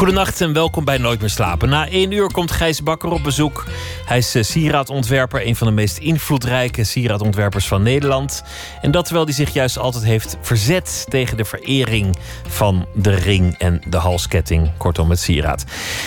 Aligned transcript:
Goedenacht 0.00 0.40
en 0.40 0.52
welkom 0.52 0.84
bij 0.84 0.98
Nooit 0.98 1.20
meer 1.20 1.30
slapen. 1.30 1.68
Na 1.68 1.88
één 1.88 2.12
uur 2.12 2.32
komt 2.32 2.50
Gijs 2.50 2.82
Bakker 2.82 3.10
op 3.10 3.22
bezoek. 3.22 3.64
Hij 4.04 4.18
is 4.18 4.34
eh, 4.34 4.42
sieraadontwerper, 4.42 5.46
een 5.46 5.56
van 5.56 5.66
de 5.66 5.72
meest 5.72 5.98
invloedrijke 5.98 6.84
sieraadontwerpers 6.84 7.66
van 7.66 7.82
Nederland. 7.82 8.42
En 8.80 8.90
dat 8.90 9.04
terwijl 9.04 9.24
hij 9.24 9.34
zich 9.34 9.52
juist 9.52 9.78
altijd 9.78 10.04
heeft 10.04 10.36
verzet 10.40 11.06
tegen 11.08 11.36
de 11.36 11.44
verering 11.44 12.16
van 12.48 12.86
de 12.94 13.14
ring 13.14 13.54
en 13.58 13.82
de 13.86 13.96
halsketting. 13.96 14.70
Kortom, 14.76 15.10
het 15.10 15.20
sieraad. 15.20 15.64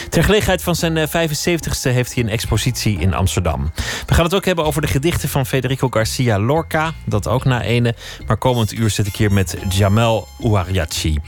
Ter 0.10 0.24
gelegenheid 0.24 0.64
van 0.64 0.76
zijn 0.76 1.08
75ste 1.08 1.88
eh, 1.88 1.94
heeft 1.94 2.14
hij 2.14 2.24
een 2.24 2.30
expositie 2.30 3.00
in 3.00 3.14
Amsterdam. 3.14 3.72
We 4.06 4.14
gaan 4.14 4.24
het 4.24 4.34
ook 4.34 4.46
hebben 4.46 4.66
over 4.66 4.82
de 4.82 4.88
gedichten 4.88 5.30
van 5.30 5.46
Federico 5.46 5.88
Garcia 5.90 6.40
Lorca. 6.40 6.94
Dat 7.06 7.28
ook 7.28 7.44
na 7.44 7.62
ene. 7.62 7.96
Maar 8.28 8.38
komend 8.38 8.74
uur 8.74 8.90
zit 8.90 9.08
ik 9.08 9.16
hier 9.16 9.32
met 9.32 9.58
Jamel 9.70 10.28
Ouariachi. 10.42 11.20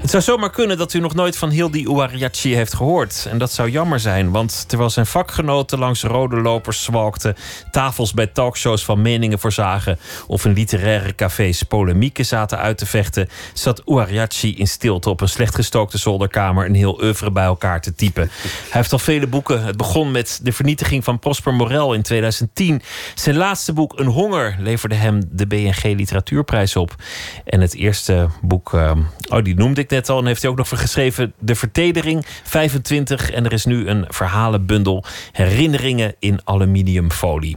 Het 0.00 0.10
zou 0.10 0.22
zomaar 0.22 0.50
kunnen 0.50 0.78
dat 0.78 0.94
u 0.94 1.00
nog 1.00 1.14
nooit 1.14 1.36
van 1.36 1.50
Hildi 1.50 1.86
Ouariachi 1.86 2.02
heeft 2.10 2.74
gehoord. 2.74 3.26
En 3.30 3.38
dat 3.38 3.52
zou 3.52 3.70
jammer 3.70 4.00
zijn, 4.00 4.30
want 4.30 4.64
terwijl 4.68 4.90
zijn 4.90 5.06
vakgenoten 5.06 5.78
langs 5.78 6.02
rode 6.02 6.40
lopers 6.40 6.82
zwalkten, 6.84 7.36
tafels 7.70 8.12
bij 8.12 8.26
talkshows 8.26 8.84
van 8.84 9.02
meningen 9.02 9.38
voorzagen 9.38 9.98
of 10.26 10.44
in 10.44 10.52
literaire 10.52 11.14
cafés 11.14 11.62
polemieken 11.62 12.26
zaten 12.26 12.58
uit 12.58 12.78
te 12.78 12.86
vechten, 12.86 13.28
zat 13.54 13.84
Ouariachi 13.84 14.56
in 14.56 14.66
stilte 14.66 15.10
op 15.10 15.20
een 15.20 15.28
slecht 15.28 15.54
gestookte 15.54 15.98
zolderkamer 15.98 16.66
een 16.66 16.74
heel 16.74 17.02
oeuvre 17.02 17.30
bij 17.30 17.44
elkaar 17.44 17.80
te 17.80 17.94
typen. 17.94 18.30
Hij 18.42 18.80
heeft 18.80 18.92
al 18.92 18.98
vele 18.98 19.26
boeken. 19.26 19.64
Het 19.64 19.76
begon 19.76 20.10
met 20.10 20.40
de 20.42 20.52
vernietiging 20.52 21.04
van 21.04 21.18
Prosper 21.18 21.54
Morel 21.54 21.94
in 21.94 22.02
2010. 22.02 22.82
Zijn 23.14 23.36
laatste 23.36 23.72
boek, 23.72 23.98
Een 23.98 24.06
Honger, 24.06 24.56
leverde 24.58 24.94
hem 24.94 25.22
de 25.30 25.46
BNG 25.46 25.82
Literatuurprijs 25.82 26.76
op. 26.76 26.94
En 27.44 27.60
het 27.60 27.74
eerste 27.74 28.28
boek, 28.42 28.72
uh, 28.72 28.92
oh, 29.28 29.42
die 29.42 29.54
noemde 29.54 29.80
ik 29.80 29.90
net 29.90 30.08
al, 30.08 30.18
en 30.18 30.26
heeft 30.26 30.42
hij 30.42 30.50
ook 30.50 30.56
nog 30.56 30.68
geschreven 30.68 31.32
De 31.38 31.54
Vertedering 31.54 31.93
25. 32.42 33.30
En 33.30 33.44
er 33.44 33.52
is 33.52 33.64
nu 33.64 33.88
een 33.88 34.04
verhalenbundel, 34.08 35.04
Herinneringen 35.32 36.14
in 36.18 36.40
aluminiumfolie. 36.44 37.56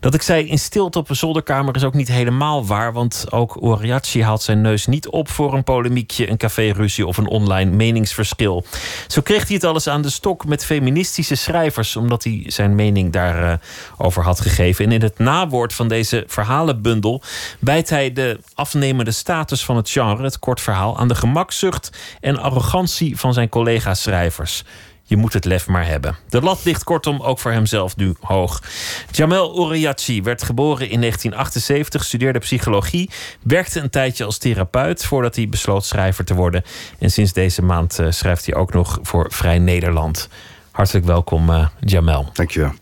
Dat 0.00 0.14
ik 0.14 0.22
zei 0.22 0.46
in 0.46 0.58
stilte 0.58 0.98
op 0.98 1.10
een 1.10 1.16
zolderkamer 1.16 1.74
is 1.74 1.84
ook 1.84 1.94
niet 1.94 2.08
helemaal 2.08 2.66
waar. 2.66 2.92
Want 2.92 3.26
ook 3.30 3.62
Oriachi 3.62 4.22
haalt 4.22 4.42
zijn 4.42 4.60
neus 4.60 4.86
niet 4.86 5.08
op 5.08 5.28
voor 5.28 5.54
een 5.54 5.64
polemiekje, 5.64 6.30
een 6.30 6.36
caféruzie 6.36 7.06
of 7.06 7.16
een 7.16 7.26
online 7.26 7.70
meningsverschil. 7.70 8.64
Zo 9.06 9.20
kreeg 9.20 9.46
hij 9.46 9.54
het 9.54 9.64
alles 9.64 9.88
aan 9.88 10.02
de 10.02 10.10
stok 10.10 10.44
met 10.46 10.64
feministische 10.64 11.34
schrijvers, 11.34 11.96
omdat 11.96 12.24
hij 12.24 12.44
zijn 12.46 12.74
mening 12.74 13.12
daarover 13.12 13.58
over 13.96 14.22
had 14.22 14.40
gegeven. 14.40 14.84
En 14.84 14.92
in 14.92 15.02
het 15.02 15.18
nawoord 15.18 15.74
van 15.74 15.88
deze 15.88 16.24
verhalenbundel 16.26 17.22
bijt 17.58 17.90
hij 17.90 18.12
de 18.12 18.40
afnemende 18.54 19.10
status 19.10 19.64
van 19.64 19.76
het 19.76 19.90
genre, 19.90 20.22
het 20.22 20.38
kort 20.38 20.60
verhaal, 20.60 20.98
aan 20.98 21.08
de 21.08 21.14
gemakzucht 21.14 21.90
en 22.20 22.38
arrogantie 22.38 23.18
van 23.18 23.32
zijn 23.32 23.48
collega-schrijvers. 23.48 24.64
Je 25.10 25.16
moet 25.16 25.32
het 25.32 25.44
lef 25.44 25.66
maar 25.66 25.86
hebben. 25.86 26.16
De 26.28 26.40
lat 26.40 26.64
ligt 26.64 26.84
kortom 26.84 27.20
ook 27.20 27.38
voor 27.38 27.50
hemzelf 27.50 27.96
nu 27.96 28.14
hoog. 28.20 28.62
Jamel 29.10 29.54
Oriachi 29.54 30.22
werd 30.22 30.42
geboren 30.42 30.90
in 30.90 31.00
1978, 31.00 32.04
studeerde 32.04 32.38
psychologie, 32.38 33.10
werkte 33.42 33.80
een 33.80 33.90
tijdje 33.90 34.24
als 34.24 34.38
therapeut 34.38 35.04
voordat 35.04 35.36
hij 35.36 35.48
besloot 35.48 35.84
schrijver 35.84 36.24
te 36.24 36.34
worden. 36.34 36.62
En 36.98 37.10
sinds 37.10 37.32
deze 37.32 37.62
maand 37.62 37.98
uh, 38.00 38.10
schrijft 38.10 38.46
hij 38.46 38.54
ook 38.54 38.72
nog 38.72 38.98
voor 39.02 39.26
Vrij 39.32 39.58
Nederland. 39.58 40.28
Hartelijk 40.70 41.06
welkom, 41.06 41.50
uh, 41.50 41.66
Jamel. 41.80 42.30
Dankjewel. 42.32 42.72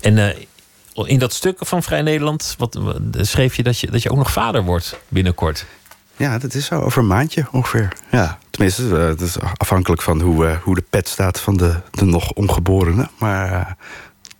En 0.00 0.16
uh, 0.16 0.28
in 1.08 1.18
dat 1.18 1.32
stuk 1.32 1.58
van 1.60 1.82
Vrij 1.82 2.02
Nederland 2.02 2.54
wat, 2.58 2.78
schreef 3.20 3.56
je 3.56 3.62
dat, 3.62 3.78
je 3.78 3.90
dat 3.90 4.02
je 4.02 4.10
ook 4.10 4.16
nog 4.16 4.32
vader 4.32 4.62
wordt 4.64 4.98
binnenkort. 5.08 5.66
Ja, 6.16 6.38
dat 6.38 6.54
is 6.54 6.66
zo. 6.66 6.80
Over 6.80 7.02
een 7.02 7.06
maandje 7.06 7.46
ongeveer. 7.52 7.92
Ja, 8.10 8.38
tenminste, 8.50 8.82
het 8.82 9.20
is 9.20 9.36
afhankelijk 9.56 10.02
van 10.02 10.20
hoe, 10.20 10.58
hoe 10.62 10.74
de 10.74 10.84
pet 10.90 11.08
staat 11.08 11.40
van 11.40 11.56
de, 11.56 11.80
de 11.90 12.04
nog 12.04 12.32
ongeborene. 12.32 13.08
Maar 13.18 13.52
uh, 13.52 13.66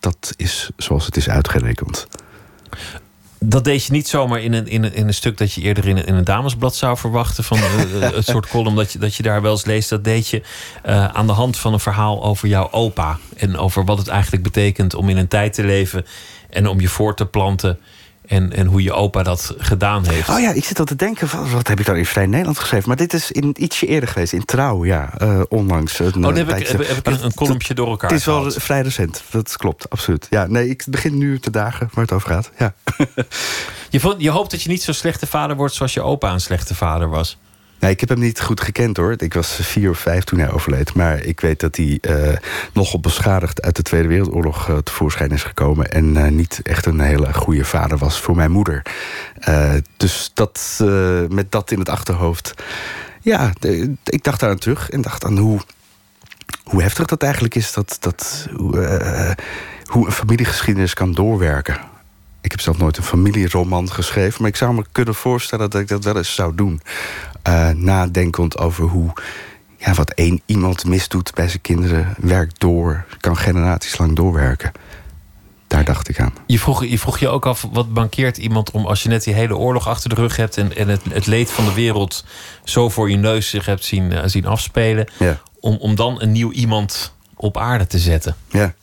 dat 0.00 0.34
is 0.36 0.70
zoals 0.76 1.06
het 1.06 1.16
is 1.16 1.28
uitgerekend. 1.28 2.06
Dat 3.38 3.64
deed 3.64 3.84
je 3.84 3.92
niet 3.92 4.08
zomaar 4.08 4.40
in 4.40 4.52
een, 4.52 4.66
in 4.66 4.84
een, 4.84 4.94
in 4.94 5.06
een 5.06 5.14
stuk 5.14 5.38
dat 5.38 5.52
je 5.52 5.60
eerder 5.60 5.88
in 5.88 5.96
een, 5.96 6.06
in 6.06 6.14
een 6.14 6.24
damesblad 6.24 6.74
zou 6.74 6.96
verwachten. 6.96 7.44
Van 7.44 7.58
uh, 7.58 8.00
het 8.14 8.26
soort 8.26 8.48
column 8.48 8.76
dat 8.76 8.92
je, 8.92 8.98
dat 8.98 9.14
je 9.14 9.22
daar 9.22 9.42
wel 9.42 9.52
eens 9.52 9.64
leest. 9.64 9.88
Dat 9.88 10.04
deed 10.04 10.28
je 10.28 10.42
uh, 10.86 11.04
aan 11.04 11.26
de 11.26 11.32
hand 11.32 11.58
van 11.58 11.72
een 11.72 11.80
verhaal 11.80 12.24
over 12.24 12.48
jouw 12.48 12.70
opa. 12.70 13.18
En 13.36 13.56
over 13.56 13.84
wat 13.84 13.98
het 13.98 14.08
eigenlijk 14.08 14.42
betekent 14.42 14.94
om 14.94 15.08
in 15.08 15.16
een 15.16 15.28
tijd 15.28 15.52
te 15.52 15.64
leven. 15.64 16.06
En 16.50 16.66
om 16.66 16.80
je 16.80 16.88
voor 16.88 17.16
te 17.16 17.26
planten 17.26 17.78
en, 18.26 18.52
en 18.52 18.66
hoe 18.66 18.82
je 18.82 18.92
opa 18.92 19.22
dat 19.22 19.54
gedaan 19.58 20.06
heeft. 20.06 20.28
Oh 20.28 20.40
ja, 20.40 20.52
ik 20.52 20.64
zit 20.64 20.78
al 20.78 20.84
te 20.84 20.96
denken, 20.96 21.28
van, 21.28 21.50
wat 21.50 21.68
heb 21.68 21.80
ik 21.80 21.86
dan 21.86 21.96
in 21.96 22.06
Vrij 22.06 22.26
Nederland 22.26 22.58
geschreven? 22.58 22.88
Maar 22.88 22.96
dit 22.96 23.12
is 23.12 23.32
in, 23.32 23.54
ietsje 23.58 23.86
eerder 23.86 24.08
geweest, 24.08 24.32
in 24.32 24.44
Trouw, 24.44 24.84
ja, 24.84 25.12
uh, 25.22 25.42
onlangs. 25.48 26.00
oh, 26.00 26.12
dan 26.12 26.36
heb 26.36 26.48
ik, 26.48 26.66
heb, 26.66 26.86
heb 26.86 26.96
ik 26.96 27.06
een, 27.06 27.24
een 27.24 27.34
kolompje 27.34 27.74
door 27.74 27.88
elkaar 27.88 28.10
Het 28.10 28.18
is 28.18 28.24
wel 28.26 28.50
vrij 28.50 28.80
recent, 28.80 29.22
dat 29.30 29.56
klopt, 29.56 29.90
absoluut. 29.90 30.26
Ja, 30.30 30.46
nee, 30.46 30.68
ik 30.68 30.84
begin 30.88 31.18
nu 31.18 31.38
te 31.38 31.50
dagen 31.50 31.88
waar 31.92 32.04
het 32.04 32.12
over 32.12 32.30
gaat, 32.30 32.50
ja. 32.58 32.74
je, 33.90 34.00
vond, 34.00 34.22
je 34.22 34.30
hoopt 34.30 34.50
dat 34.50 34.62
je 34.62 34.68
niet 34.68 34.82
zo'n 34.82 34.94
slechte 34.94 35.26
vader 35.26 35.56
wordt 35.56 35.74
zoals 35.74 35.94
je 35.94 36.02
opa 36.02 36.32
een 36.32 36.40
slechte 36.40 36.74
vader 36.74 37.08
was. 37.08 37.38
Nee, 37.78 37.90
ik 37.90 38.00
heb 38.00 38.08
hem 38.08 38.18
niet 38.18 38.40
goed 38.40 38.60
gekend 38.60 38.96
hoor. 38.96 39.14
Ik 39.16 39.34
was 39.34 39.58
vier 39.62 39.90
of 39.90 39.98
vijf 39.98 40.24
toen 40.24 40.38
hij 40.38 40.50
overleed. 40.50 40.94
Maar 40.94 41.22
ik 41.24 41.40
weet 41.40 41.60
dat 41.60 41.76
hij 41.76 41.98
uh, 42.00 42.36
nogal 42.72 43.00
beschadigd 43.00 43.62
uit 43.62 43.76
de 43.76 43.82
Tweede 43.82 44.08
Wereldoorlog 44.08 44.68
uh, 44.68 44.76
tevoorschijn 44.76 45.30
is 45.30 45.42
gekomen. 45.42 45.90
En 45.90 46.04
uh, 46.04 46.26
niet 46.26 46.60
echt 46.62 46.86
een 46.86 47.00
hele 47.00 47.34
goede 47.34 47.64
vader 47.64 47.98
was 47.98 48.20
voor 48.20 48.36
mijn 48.36 48.50
moeder. 48.50 48.82
dus 49.96 50.30
dat, 50.34 50.84
met 51.28 51.52
dat 51.52 51.70
in 51.70 51.78
het 51.78 51.88
achterhoofd. 51.88 52.54
Ja, 53.20 53.52
ik 54.04 54.24
dacht 54.24 54.40
daar 54.40 54.50
aan 54.50 54.58
terug 54.58 54.90
en 54.90 55.00
dacht 55.00 55.24
aan 55.24 55.38
hoe, 55.38 55.60
hoe 56.64 56.82
heftig 56.82 57.06
dat 57.06 57.22
eigenlijk 57.22 57.54
is. 57.54 57.72
Dat, 57.72 57.96
dat, 58.00 58.48
hoe 59.84 60.06
een 60.06 60.12
familiegeschiedenis 60.12 60.94
kan 60.94 61.12
doorwerken. 61.12 61.78
Ik 62.40 62.50
heb 62.50 62.60
zelf 62.60 62.78
nooit 62.78 62.96
een 62.96 63.02
familieroman 63.02 63.92
geschreven, 63.92 64.40
maar 64.40 64.50
ik 64.50 64.56
zou 64.56 64.74
me 64.74 64.84
kunnen 64.92 65.14
voorstellen 65.14 65.70
dat 65.70 65.80
ik 65.80 65.88
dat 65.88 66.04
wel 66.04 66.16
eens 66.16 66.34
zou 66.34 66.54
doen. 66.54 66.80
Uh, 67.48 67.68
nadenkend 67.68 68.58
over 68.58 68.84
hoe 68.84 69.12
ja, 69.76 69.94
wat 69.94 70.10
één 70.10 70.40
iemand 70.46 70.84
misdoet 70.84 71.34
bij 71.34 71.48
zijn 71.48 71.60
kinderen, 71.60 72.14
werkt 72.18 72.60
door, 72.60 73.04
kan 73.20 73.36
generaties 73.36 73.98
lang 73.98 74.16
doorwerken. 74.16 74.72
Daar 75.66 75.84
dacht 75.84 76.08
ik 76.08 76.20
aan. 76.20 76.34
Je 76.46 76.58
vroeg 76.58 76.84
je, 76.84 76.98
vroeg 76.98 77.18
je 77.18 77.28
ook 77.28 77.46
af, 77.46 77.66
wat 77.72 77.92
bankeert 77.92 78.36
iemand 78.36 78.70
om 78.70 78.86
als 78.86 79.02
je 79.02 79.08
net 79.08 79.24
die 79.24 79.34
hele 79.34 79.56
oorlog 79.56 79.88
achter 79.88 80.08
de 80.08 80.14
rug 80.14 80.36
hebt 80.36 80.56
en, 80.56 80.76
en 80.76 80.88
het, 80.88 81.00
het 81.08 81.26
leed 81.26 81.50
van 81.50 81.64
de 81.64 81.74
wereld 81.74 82.24
zo 82.64 82.88
voor 82.88 83.10
je 83.10 83.16
neus 83.16 83.50
zich 83.50 83.66
hebt 83.66 83.84
zien, 83.84 84.12
uh, 84.12 84.20
zien 84.24 84.46
afspelen, 84.46 85.08
ja. 85.18 85.40
om, 85.60 85.76
om 85.76 85.94
dan 85.94 86.22
een 86.22 86.32
nieuw 86.32 86.52
iemand 86.52 87.14
op 87.34 87.56
aarde 87.56 87.86
te 87.86 87.98
zetten? 87.98 88.36
Ja, 88.48 88.74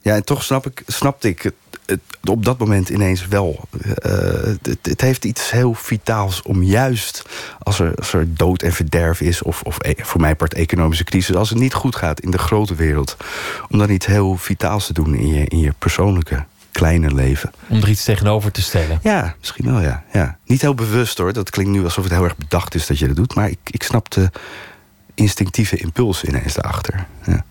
ja 0.00 0.14
en 0.14 0.24
toch 0.24 0.42
snap 0.42 0.66
ik, 0.66 0.82
snapte 0.86 1.28
ik 1.28 1.52
het, 1.90 2.28
op 2.30 2.44
dat 2.44 2.58
moment 2.58 2.88
ineens 2.88 3.26
wel. 3.26 3.68
Uh, 3.72 4.12
het, 4.62 4.78
het, 4.82 5.00
heeft 5.00 5.24
iets 5.24 5.50
heel 5.50 5.74
vitaals 5.74 6.42
om 6.42 6.62
juist 6.62 7.22
als 7.58 7.78
er, 7.78 7.94
als 7.94 8.12
er 8.12 8.34
dood 8.34 8.62
en 8.62 8.72
verderf 8.72 9.20
is, 9.20 9.42
of, 9.42 9.62
of 9.62 9.78
voor 9.96 10.20
mijn 10.20 10.36
part 10.36 10.54
economische 10.54 11.04
crisis, 11.04 11.36
als 11.36 11.50
het 11.50 11.58
niet 11.58 11.74
goed 11.74 11.96
gaat 11.96 12.20
in 12.20 12.30
de 12.30 12.38
grote 12.38 12.74
wereld, 12.74 13.16
om 13.68 13.78
dan 13.78 13.90
iets 13.90 14.06
heel 14.06 14.36
vitaals 14.36 14.86
te 14.86 14.92
doen 14.92 15.14
in 15.14 15.28
je, 15.28 15.44
in 15.44 15.58
je 15.58 15.72
persoonlijke 15.78 16.44
kleine 16.72 17.14
leven. 17.14 17.52
Om 17.68 17.82
er 17.82 17.88
iets 17.88 18.04
tegenover 18.04 18.52
te 18.52 18.62
stellen. 18.62 18.98
Ja, 19.02 19.34
misschien 19.38 19.64
wel, 19.64 19.80
ja. 19.80 20.04
ja. 20.12 20.38
Niet 20.46 20.60
heel 20.60 20.74
bewust 20.74 21.18
hoor. 21.18 21.32
Dat 21.32 21.50
klinkt 21.50 21.72
nu 21.72 21.84
alsof 21.84 22.04
het 22.04 22.12
heel 22.12 22.24
erg 22.24 22.36
bedacht 22.36 22.74
is 22.74 22.86
dat 22.86 22.98
je 22.98 23.06
dat 23.06 23.16
doet. 23.16 23.34
Maar 23.34 23.50
ik, 23.50 23.58
ik 23.64 23.82
snap 23.82 24.10
de 24.10 24.30
instinctieve 25.14 25.76
impuls 25.76 26.24
ineens 26.24 26.54
daarachter. 26.54 27.06
Ja. 27.26 27.44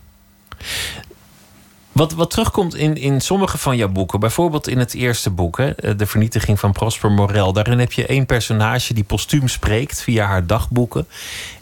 Wat, 2.00 2.14
wat 2.14 2.30
terugkomt 2.30 2.76
in, 2.76 2.96
in 2.96 3.22
sommige 3.22 3.58
van 3.58 3.78
jouw 3.78 3.90
boeken, 3.90 4.20
bijvoorbeeld 4.20 4.68
in 4.68 4.78
het 4.78 4.94
eerste 4.94 5.30
boek, 5.30 5.58
hè, 5.58 5.96
De 5.96 6.06
Vernietiging 6.06 6.60
van 6.60 6.72
Prosper 6.72 7.12
Morel. 7.12 7.54
Daarin 7.54 7.80
heb 7.80 7.92
je 7.92 8.06
één 8.06 8.26
personage 8.26 8.94
die 8.94 9.04
postuum 9.04 9.48
spreekt 9.48 10.02
via 10.02 10.26
haar 10.26 10.48
dagboeken. 10.48 11.08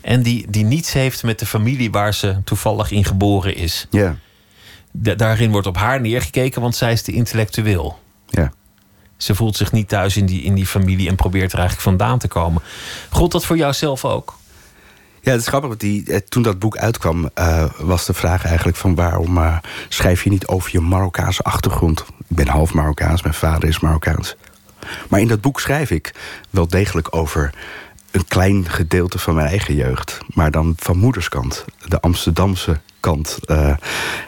En 0.02 0.24
die, 0.24 0.46
die 0.50 0.64
niets 0.64 0.94
heeft 0.94 1.24
met 1.24 1.40
de 1.40 1.46
familie 1.46 1.92
waar 1.92 2.14
ze 2.14 2.42
toevallig 2.44 2.92
in 2.92 3.04
geboren 3.04 3.56
is. 3.56 3.88
Ja. 3.90 4.16
Da 4.92 5.16
daarin 5.16 5.52
wordt 5.52 5.68
op 5.68 5.78
haar 5.78 6.02
neergekeken, 6.02 6.62
want 6.62 6.76
zij 6.76 6.92
is 6.92 7.04
de 7.04 7.12
intellectueel. 7.12 8.00
Ja. 8.26 8.52
Ze 9.18 9.36
voelt 9.36 9.56
zich 9.56 9.72
niet 9.72 9.88
thuis 9.88 10.18
in 10.18 10.26
die, 10.26 10.42
in 10.42 10.54
die 10.54 10.68
familie 10.68 11.10
en 11.10 11.16
probeert 11.16 11.52
er 11.52 11.60
eigenlijk 11.60 11.88
vandaan 11.88 12.20
te 12.20 12.28
komen. 12.28 12.62
Gold 13.10 13.32
dat 13.32 13.46
voor 13.46 13.58
jou 13.58 13.74
zelf 13.74 14.06
ook? 14.06 14.37
Ja, 15.28 15.34
het 15.34 15.42
is 15.42 15.48
grappig, 15.48 15.78
die, 15.78 16.24
toen 16.24 16.44
dat 16.44 16.60
boek 16.60 16.78
uitkwam... 16.78 17.30
Uh, 17.40 17.66
was 17.78 18.06
de 18.06 18.14
vraag 18.14 18.46
eigenlijk 18.46 18.78
van 18.78 18.96
waarom 18.96 19.38
uh, 19.38 19.58
schrijf 19.90 20.24
je 20.24 20.30
niet 20.30 20.48
over 20.48 20.70
je 20.72 20.80
Marokkaanse 20.80 21.44
achtergrond? 21.44 22.06
Ik 22.28 22.36
ben 22.36 22.48
half 22.48 22.74
Marokkaans, 22.74 23.22
mijn 23.22 23.34
vader 23.34 23.70
is 23.70 23.80
Marokkaans. 23.80 24.36
Maar 25.10 25.20
in 25.20 25.28
dat 25.28 25.42
boek 25.42 25.60
schrijf 25.60 25.92
ik 25.92 26.14
wel 26.50 26.68
degelijk 26.68 27.16
over 27.16 27.54
een 28.12 28.28
klein 28.28 28.70
gedeelte 28.70 29.20
van 29.20 29.36
mijn 29.36 29.48
eigen 29.48 29.76
jeugd. 29.76 30.18
Maar 30.34 30.52
dan 30.52 30.74
van 30.78 30.98
moederskant. 30.98 31.66
De 31.88 32.02
Amsterdamse 32.02 32.80
kant. 33.00 33.40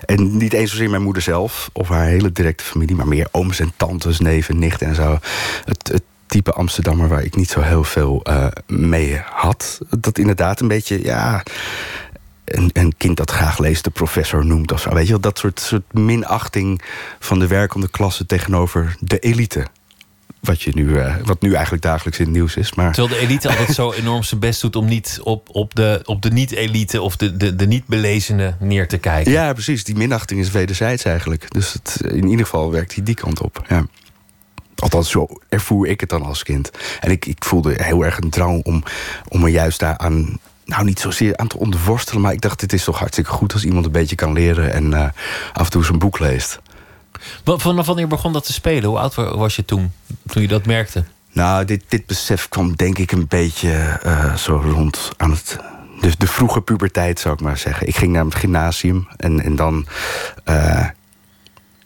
En 0.05 0.37
niet 0.37 0.53
eens 0.53 0.71
zozeer 0.71 0.89
mijn 0.89 1.03
moeder 1.03 1.21
zelf 1.21 1.69
of 1.73 1.87
haar 1.87 2.05
hele 2.05 2.31
directe 2.31 2.63
familie, 2.63 2.95
maar 2.95 3.07
meer 3.07 3.27
ooms 3.31 3.59
en 3.59 3.71
tantes, 3.77 4.19
neven, 4.19 4.59
nichten 4.59 4.87
en 4.87 4.95
zo. 4.95 5.19
Het, 5.65 5.87
het 5.91 6.03
type 6.29 6.53
Amsterdammer 6.53 7.07
waar 7.07 7.23
ik 7.23 7.35
niet 7.35 7.49
zo 7.49 7.61
heel 7.61 7.83
veel 7.83 8.21
uh, 8.29 8.47
mee 8.67 9.21
had. 9.31 9.79
Dat 9.99 10.17
inderdaad 10.17 10.59
een 10.59 10.67
beetje, 10.67 11.03
ja. 11.03 11.43
Een, 12.45 12.69
een, 12.73 12.93
kind 12.97 13.17
dat 13.17 13.31
graag 13.31 13.59
leest 13.59 13.83
de 13.83 13.89
professor 13.89 14.45
noemt 14.45 14.71
of 14.71 14.81
zo. 14.81 14.93
Weet 14.93 15.05
je 15.05 15.11
wel, 15.11 15.19
dat 15.19 15.37
soort, 15.37 15.59
soort 15.59 15.93
minachting 15.93 16.81
van 17.19 17.39
de 17.39 17.47
werkende 17.47 17.89
klasse 17.89 18.25
tegenover 18.25 18.95
de 18.99 19.19
elite 19.19 19.67
wat, 20.39 20.61
je 20.61 20.71
nu, 20.73 20.85
uh, 20.85 21.15
wat 21.23 21.41
nu 21.41 21.53
eigenlijk 21.53 21.83
dagelijks 21.83 22.19
in 22.19 22.25
het 22.25 22.33
nieuws 22.33 22.55
is. 22.55 22.73
Maar... 22.73 22.93
Terwijl 22.93 23.19
de 23.19 23.25
elite 23.25 23.49
altijd 23.49 23.73
zo 23.75 23.91
enorm 23.91 24.23
zijn 24.23 24.39
best 24.39 24.61
doet 24.61 24.75
om 24.75 24.85
niet 24.85 25.19
op, 25.23 25.49
op 25.51 25.75
de, 25.75 26.01
op 26.03 26.21
de 26.21 26.31
niet-elite 26.31 27.01
of 27.01 27.15
de, 27.15 27.37
de, 27.37 27.55
de 27.55 27.67
niet-belezene 27.67 28.55
neer 28.59 28.87
te 28.87 28.97
kijken. 28.97 29.31
Ja, 29.31 29.53
precies. 29.53 29.83
Die 29.83 29.95
minachting 29.95 30.39
is 30.39 30.51
wederzijds 30.51 31.03
eigenlijk. 31.03 31.53
Dus 31.53 31.73
het, 31.73 32.01
in 32.05 32.27
ieder 32.27 32.45
geval 32.45 32.71
werkt 32.71 32.95
hij 32.95 33.03
die 33.03 33.15
kant 33.15 33.41
op. 33.41 33.65
Ja. 33.67 33.85
Althans, 34.79 35.09
zo 35.09 35.27
ervoer 35.49 35.87
ik 35.87 35.99
het 35.99 36.09
dan 36.09 36.23
als 36.23 36.43
kind. 36.43 36.71
En 36.99 37.11
ik, 37.11 37.25
ik 37.25 37.43
voelde 37.43 37.83
heel 37.83 38.05
erg 38.05 38.17
een 38.17 38.29
drang 38.29 38.63
om, 38.63 38.83
om 39.27 39.41
me 39.41 39.49
juist 39.49 39.79
daar 39.79 39.97
aan 39.97 40.39
nou 40.69 40.83
niet 40.83 40.99
zozeer 40.99 41.37
aan 41.37 41.47
te 41.47 41.59
onderworstelen, 41.59 42.21
maar 42.21 42.33
ik 42.33 42.41
dacht, 42.41 42.59
dit 42.59 42.73
is 42.73 42.83
toch 42.83 42.99
hartstikke 42.99 43.31
goed 43.31 43.53
als 43.53 43.65
iemand 43.65 43.85
een 43.85 43.91
beetje 43.91 44.15
kan 44.15 44.33
leren 44.33 44.73
en 44.73 44.91
uh, 44.91 45.07
af 45.53 45.65
en 45.65 45.71
toe 45.71 45.85
zijn 45.85 45.99
boek 45.99 46.19
leest. 46.19 46.59
Vanaf 47.43 47.85
wanneer 47.85 48.07
begon 48.07 48.33
dat 48.33 48.45
te 48.45 48.53
spelen? 48.53 48.89
Hoe 48.89 48.99
oud 48.99 49.15
was 49.15 49.55
je 49.55 49.65
toen, 49.65 49.91
toen 50.27 50.41
je 50.41 50.47
dat 50.47 50.65
merkte? 50.65 51.03
Nou, 51.31 51.65
dit, 51.65 51.83
dit 51.87 52.05
besef 52.05 52.49
kwam 52.49 52.75
denk 52.75 52.97
ik 52.97 53.11
een 53.11 53.27
beetje 53.27 53.99
uh, 54.05 54.35
zo 54.35 54.61
rond 54.65 55.11
aan 55.17 55.31
het... 55.31 55.57
Dus 56.01 56.17
de 56.17 56.27
vroege 56.27 56.61
puberteit, 56.61 57.19
zou 57.19 57.33
ik 57.33 57.41
maar 57.41 57.57
zeggen. 57.57 57.87
Ik 57.87 57.95
ging 57.95 58.11
naar 58.11 58.25
het 58.25 58.35
gymnasium 58.35 59.07
en, 59.17 59.43
en 59.43 59.55
dan... 59.55 59.85
Uh, 60.49 60.87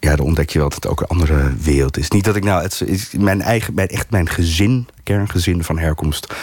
ja, 0.04 0.16
dan 0.16 0.26
ontdek 0.26 0.50
je 0.50 0.60
wel 0.60 0.70
dat 0.70 0.84
het 0.84 0.92
ook 0.92 1.02
een 1.02 1.08
andere 1.08 1.54
wereld 1.62 1.98
is. 1.98 2.10
Niet 2.10 2.24
dat 2.24 2.36
ik 2.36 2.44
nou... 2.44 2.62
Het, 2.62 2.84
is 2.86 3.12
mijn 3.18 3.42
eigen, 3.42 3.74
mijn, 3.74 3.88
echt 3.88 4.10
mijn 4.10 4.30
gezin, 4.30 4.88
kerngezin 5.04 5.64
van 5.64 5.78
herkomst... 5.78 6.34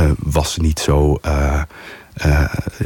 Uh, 0.00 0.10
was 0.18 0.56
niet 0.56 0.78
zo 0.78 1.18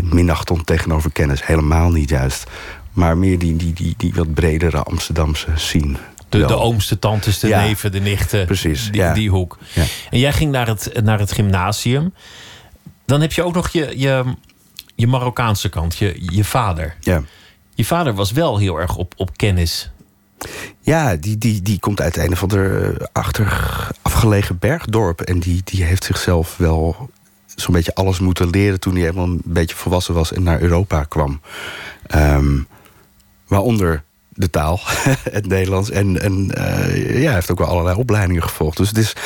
minachtend 0.02 0.66
tegenover 0.66 1.12
kennis. 1.12 1.46
Helemaal 1.46 1.90
niet 1.90 2.08
juist. 2.08 2.44
Maar 2.92 3.18
meer 3.18 3.38
die, 3.38 3.56
die, 3.56 3.72
die, 3.72 3.94
die 3.96 4.14
wat 4.14 4.34
bredere 4.34 4.82
Amsterdamse 4.82 5.46
scene. 5.54 5.96
De, 6.28 6.38
de 6.38 6.56
ooms, 6.56 6.88
de 6.88 6.98
tantes, 6.98 7.38
de 7.38 7.48
neven, 7.48 7.92
de 7.92 8.00
nichten. 8.00 8.46
Precies, 8.46 8.90
die, 8.90 9.12
die 9.12 9.30
hoek. 9.30 9.58
Ja. 9.72 9.84
En 10.10 10.18
jij 10.18 10.32
ging 10.32 10.52
naar 10.52 10.66
het, 10.66 11.00
naar 11.02 11.18
het 11.18 11.32
gymnasium. 11.32 12.14
Dan 13.06 13.20
heb 13.20 13.32
je 13.32 13.42
ook 13.42 13.54
nog 13.54 13.68
je, 13.68 13.92
je, 13.98 14.24
je 14.94 15.06
Marokkaanse 15.06 15.68
kant, 15.68 15.96
je, 15.96 16.16
je 16.18 16.44
vader. 16.44 16.96
Ja. 17.00 17.22
Je 17.74 17.84
vader 17.84 18.14
was 18.14 18.32
wel 18.32 18.58
heel 18.58 18.80
erg 18.80 18.96
op, 18.96 19.14
op 19.16 19.36
kennis. 19.36 19.90
Ja, 20.80 21.16
die, 21.16 21.38
die, 21.38 21.62
die 21.62 21.78
komt 21.78 22.00
uit 22.00 22.16
een 22.16 22.32
of 22.32 22.42
ander 22.42 22.96
achter 23.12 23.88
afgelegen 24.02 24.58
bergdorp. 24.58 25.20
En 25.20 25.38
die, 25.38 25.60
die 25.64 25.84
heeft 25.84 26.04
zichzelf 26.04 26.56
wel 26.56 27.10
zo'n 27.54 27.74
beetje 27.74 27.94
alles 27.94 28.18
moeten 28.18 28.50
leren... 28.50 28.80
toen 28.80 28.92
hij 28.92 29.02
helemaal 29.02 29.26
een 29.26 29.42
beetje 29.44 29.76
volwassen 29.76 30.14
was 30.14 30.32
en 30.32 30.42
naar 30.42 30.60
Europa 30.60 31.04
kwam. 31.04 31.40
Um, 32.14 32.66
waaronder 33.46 34.02
de 34.28 34.50
taal, 34.50 34.80
het 35.30 35.46
Nederlands. 35.46 35.90
En, 35.90 36.20
en 36.20 36.32
uh, 36.58 37.20
ja, 37.20 37.24
hij 37.24 37.34
heeft 37.34 37.50
ook 37.50 37.58
wel 37.58 37.68
allerlei 37.68 37.96
opleidingen 37.96 38.42
gevolgd. 38.42 38.76
Dus 38.76 38.88
het 38.88 38.98
is 38.98 39.16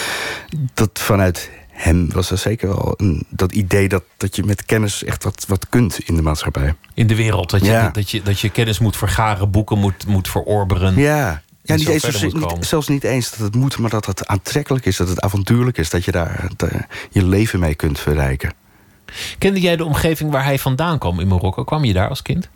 dat 0.75 0.91
vanuit 0.93 1.51
hem 1.79 2.13
was 2.13 2.31
er 2.31 2.39
zeker 2.39 2.69
wel 2.69 2.95
een, 2.97 3.27
dat 3.29 3.53
idee 3.53 3.89
dat, 3.89 4.03
dat 4.17 4.37
je 4.37 4.43
met 4.43 4.65
kennis 4.65 5.05
echt 5.05 5.25
wat, 5.25 5.45
wat 5.49 5.69
kunt 5.69 5.99
in 5.99 6.15
de 6.15 6.23
maatschappij. 6.23 6.75
In 6.95 7.07
de 7.07 7.15
wereld, 7.15 7.51
dat 7.51 7.61
je, 7.61 7.71
ja. 7.71 7.91
dat 7.91 8.11
je, 8.11 8.23
dat 8.23 8.41
je 8.41 8.49
kennis 8.49 8.79
moet 8.79 8.97
vergaren, 8.97 9.51
boeken 9.51 9.79
moet, 9.79 10.07
moet 10.07 10.29
verorberen. 10.29 10.97
Ja, 10.97 11.43
ja, 11.63 11.75
niet 11.75 11.89
eens, 11.89 12.23
niet, 12.23 12.57
zelfs 12.61 12.89
niet 12.89 13.05
eens 13.05 13.31
dat 13.31 13.39
het 13.39 13.55
moet, 13.55 13.79
maar 13.79 13.91
dat 13.91 14.07
het 14.07 14.27
aantrekkelijk 14.27 14.87
is, 14.87 14.97
dat 14.97 15.09
het 15.09 15.21
avontuurlijk 15.21 15.79
is, 15.79 15.91
dat 15.91 16.05
je 16.05 16.11
daar 16.11 16.51
de, 16.57 16.71
je 17.11 17.25
leven 17.25 17.61
mee 17.61 17.75
kunt 17.75 18.01
verrijken. 18.01 18.53
Kende 19.39 19.61
jij 19.61 19.77
de 19.77 19.85
omgeving 19.85 20.31
waar 20.31 20.45
hij 20.45 20.59
vandaan 20.59 20.99
kwam 20.99 21.21
in 21.21 21.29
Marokko? 21.29 21.65
Kwam 21.65 21.85
je 21.85 21.93
daar 21.93 22.09
als 22.09 22.23
kind? 22.23 22.49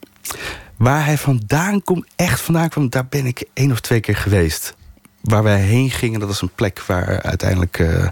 Waar 0.76 1.04
hij 1.04 1.18
vandaan 1.18 1.82
komt, 1.82 2.06
echt 2.16 2.40
vandaan 2.40 2.68
kwam, 2.68 2.88
daar 2.88 3.06
ben 3.06 3.26
ik 3.26 3.44
één 3.52 3.72
of 3.72 3.80
twee 3.80 4.00
keer 4.00 4.16
geweest. 4.16 4.74
Waar 5.22 5.42
wij 5.42 5.60
heen 5.60 5.90
gingen, 5.90 6.20
dat 6.20 6.28
was 6.28 6.42
een 6.42 6.54
plek 6.54 6.82
waar 6.86 7.22
uiteindelijk 7.22 7.78
uh, 7.78 8.08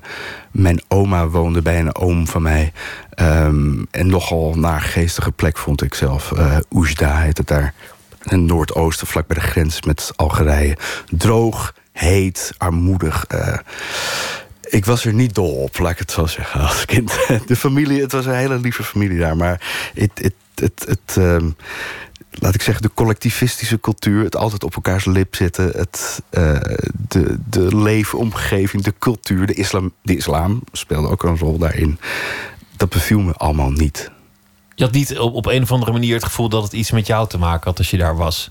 mijn 0.50 0.82
oma 0.88 1.28
woonde 1.28 1.62
bij 1.62 1.78
een 1.78 1.94
oom 1.94 2.26
van 2.26 2.42
mij. 2.42 2.72
Um, 3.20 3.86
en 3.90 4.06
nogal 4.06 4.54
naargeestige 4.54 5.32
plek 5.32 5.58
vond 5.58 5.82
ik 5.82 5.94
zelf. 5.94 6.30
Uh, 6.30 6.56
Oujda 6.72 7.20
heet 7.20 7.38
het 7.38 7.46
daar. 7.46 7.74
In 8.22 8.44
noordoosten, 8.44 9.06
vlak 9.06 9.26
bij 9.26 9.36
de 9.36 9.48
grens 9.48 9.82
met 9.82 10.12
Algerije. 10.16 10.76
Droog, 11.10 11.74
heet, 11.92 12.52
armoedig. 12.58 13.24
Uh, 13.34 13.56
ik 14.68 14.84
was 14.84 15.04
er 15.04 15.14
niet 15.14 15.34
dol 15.34 15.54
op, 15.54 15.78
laat 15.78 15.92
ik 15.92 15.98
het 15.98 16.10
zo 16.10 16.26
zeggen, 16.26 16.60
als 16.60 16.84
kind. 16.84 17.12
De 17.46 17.56
familie, 17.56 18.00
het 18.00 18.12
was 18.12 18.26
een 18.26 18.34
hele 18.34 18.58
lieve 18.58 18.84
familie 18.84 19.18
daar. 19.18 19.36
Maar 19.36 19.90
het, 19.94 20.32
het, 20.54 20.84
het, 20.86 21.16
um, 21.16 21.56
laat 22.40 22.54
ik 22.54 22.62
zeggen, 22.62 22.82
de 22.82 22.90
collectivistische 22.94 23.80
cultuur... 23.80 24.24
het 24.24 24.36
altijd 24.36 24.64
op 24.64 24.74
elkaars 24.74 25.04
lip 25.04 25.34
zitten... 25.34 25.70
Het, 25.70 26.22
uh, 26.30 26.60
de, 27.08 27.38
de 27.48 27.76
leefomgeving, 27.76 28.82
de 28.82 28.94
cultuur, 28.98 29.46
de 29.46 29.54
islam, 29.54 29.92
de 30.02 30.16
islam 30.16 30.62
speelde 30.72 31.08
ook 31.08 31.22
een 31.22 31.38
rol 31.38 31.58
daarin. 31.58 31.98
Dat 32.76 32.88
beviel 32.88 33.20
me 33.20 33.32
allemaal 33.32 33.70
niet. 33.70 34.10
Je 34.74 34.84
had 34.84 34.92
niet 34.92 35.18
op, 35.18 35.34
op 35.34 35.46
een 35.46 35.62
of 35.62 35.72
andere 35.72 35.92
manier 35.92 36.14
het 36.14 36.24
gevoel 36.24 36.48
dat 36.48 36.62
het 36.62 36.72
iets 36.72 36.90
met 36.90 37.06
jou 37.06 37.28
te 37.28 37.38
maken 37.38 37.64
had 37.64 37.78
als 37.78 37.90
je 37.90 37.96
daar 37.96 38.16
was? 38.16 38.50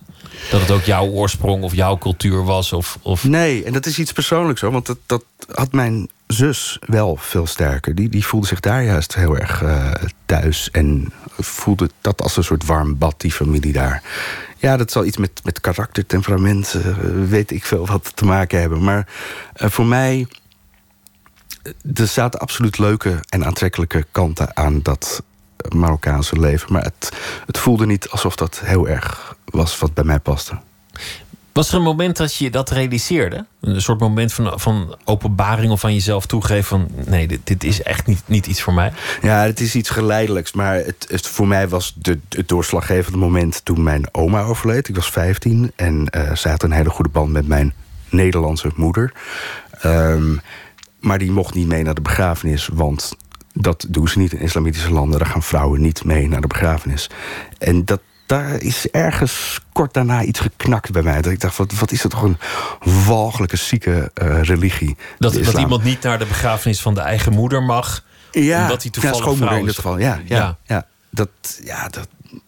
Dat 0.52 0.62
het 0.62 0.72
ook 0.72 0.84
jouw 0.84 1.08
oorsprong 1.08 1.64
of 1.64 1.76
jouw 1.76 1.98
cultuur 1.98 2.44
was? 2.44 2.74
Of, 2.74 2.98
of... 3.02 3.24
Nee, 3.24 3.64
en 3.64 3.74
dat 3.74 3.86
is 3.86 4.00
iets 4.00 4.12
persoonlijks 4.12 4.62
hoor. 4.62 4.72
Want 4.72 4.86
dat, 4.86 4.98
dat 5.06 5.24
had 5.52 5.72
mijn 5.72 6.10
zus 6.34 6.80
wel 6.86 7.16
veel 7.16 7.48
sterker. 7.48 7.96
Die, 7.96 8.10
die 8.10 8.26
voelde 8.26 8.48
zich 8.48 8.60
daar 8.60 8.84
juist 8.84 9.16
heel 9.16 9.38
erg 9.38 9.62
uh, 9.62 9.92
thuis. 10.26 10.72
En 10.72 11.14
voelde 11.38 11.90
dat 12.02 12.22
als 12.22 12.38
een 12.38 12.44
soort 12.44 12.66
warm 12.66 12.98
bad, 12.98 13.22
die 13.22 13.32
familie 13.32 13.74
daar. 13.74 14.04
Ja, 14.58 14.78
dat 14.78 14.92
zal 14.92 15.06
iets 15.06 15.18
met, 15.18 15.42
met 15.44 15.62
karakter, 15.62 16.06
temperament, 16.06 16.76
uh, 16.76 16.84
weet 17.30 17.52
ik 17.52 17.66
veel 17.66 17.86
wat 17.86 18.12
te 18.16 18.26
maken 18.26 18.60
hebben. 18.60 18.84
Maar 18.84 19.08
uh, 19.58 19.70
voor 19.70 19.86
mij. 19.86 20.28
Er 21.94 22.08
zaten 22.08 22.40
absoluut 22.40 22.78
leuke 22.78 23.20
en 23.30 23.46
aantrekkelijke 23.46 24.06
kanten 24.12 24.58
aan 24.58 24.82
dat 24.82 25.24
Marokkaanse 25.76 26.40
leven. 26.40 26.74
Maar 26.74 26.84
het, 26.84 27.12
het 27.46 27.58
voelde 27.58 27.86
niet 27.86 28.10
alsof 28.10 28.36
dat 28.36 28.60
heel 28.64 28.88
erg 28.88 29.36
was 29.46 29.80
wat 29.80 29.94
bij 29.94 30.04
mij 30.04 30.20
paste. 30.20 30.60
Was 31.60 31.70
er 31.70 31.76
een 31.76 31.82
moment 31.82 32.18
dat 32.18 32.36
je 32.36 32.50
dat 32.50 32.70
realiseerde? 32.70 33.46
Een 33.62 33.82
soort 33.82 34.00
moment 34.00 34.34
van, 34.34 34.60
van 34.60 34.96
openbaring 35.06 35.72
of 35.72 35.80
van 35.80 35.94
jezelf 35.94 36.26
toegeven 36.26 36.64
van... 36.64 36.88
nee, 37.06 37.40
dit, 37.44 37.64
is 37.64 37.84
echt 37.84 38.06
niet, 38.06 38.22
niet 38.26 38.48
iets 38.48 38.62
voor 38.62 38.74
mij? 38.74 38.92
Ja, 39.22 39.42
het 39.42 39.60
is 39.60 39.76
iets 39.76 39.90
geleidelijks. 39.90 40.54
Maar 40.54 40.76
het, 40.76 41.28
voor 41.28 41.48
mij 41.48 41.68
was 41.68 41.96
de, 41.96 42.20
het 42.30 42.48
doorslaggevende 42.48 43.18
moment 43.18 43.66
toen 43.66 43.84
mijn 43.84 44.08
oma 44.12 44.42
overleed. 44.42 44.88
Ik 44.88 44.96
was 44.96 45.12
15 45.12 45.72
en 45.76 46.08
uh, 46.18 46.36
zij 46.36 46.52
had 46.52 46.64
een 46.64 46.72
hele 46.72 46.90
goede 46.90 47.10
band 47.10 47.32
met 47.32 47.48
mijn 47.48 47.74
Nederlandse 48.10 48.72
moeder. 48.76 49.14
Um, 49.86 50.42
maar 51.00 51.18
die 51.18 51.32
mocht 51.32 51.54
niet 51.54 51.68
mee 51.68 51.84
naar 51.84 51.96
de 51.96 52.02
begrafenis, 52.02 52.70
want 52.74 53.16
dat 53.54 53.86
doen 53.90 54.08
ze 54.08 54.20
niet 54.20 54.34
in 54.34 54.40
islamitische 54.40 54.92
landen. 54.92 55.20
Daar 55.20 55.30
gaan 55.30 55.44
vrouwen 55.44 55.82
niet 55.82 56.04
mee 56.04 56.28
naar 56.28 56.42
de 56.42 56.48
begrafenis. 56.48 57.10
En 57.58 57.86
dat, 57.86 58.02
daar 58.30 58.62
is 58.62 58.90
ergens 58.90 59.60
kort 59.72 59.94
daarna 59.94 60.24
iets 60.24 60.40
geknakt 60.40 60.92
bij 60.92 61.02
mij. 61.02 61.22
Dat 61.22 61.32
ik 61.32 61.40
dacht, 61.40 61.58
wat, 61.58 61.74
wat 61.74 61.92
is 61.92 62.02
dat 62.02 62.12
toch 62.12 62.22
een 62.22 62.38
walgelijke, 63.06 63.56
zieke 63.56 64.12
uh, 64.22 64.42
religie. 64.42 64.98
Dat, 65.18 65.34
dat 65.34 65.58
iemand 65.58 65.84
niet 65.84 66.02
naar 66.02 66.20
de 66.20 66.26
begrafenis 66.26 66.82
van 66.82 66.94
de 66.94 67.00
eigen 67.00 67.34
moeder 67.34 67.64
mag. 67.64 68.04
Ja, 68.32 68.62
omdat 68.62 68.82
hij 68.82 68.92
toevallig 68.92 69.18
ja, 69.18 69.24
schoonmoeder 69.24 69.58
in 69.58 69.66
dit 69.66 69.76
geval. 69.76 69.98
Ja, 69.98 70.22
ja, 70.26 70.38
ja. 70.38 70.58
ja. 70.64 70.88
Dat, 71.10 71.30
ja 71.64 71.88
dat, 71.88 72.08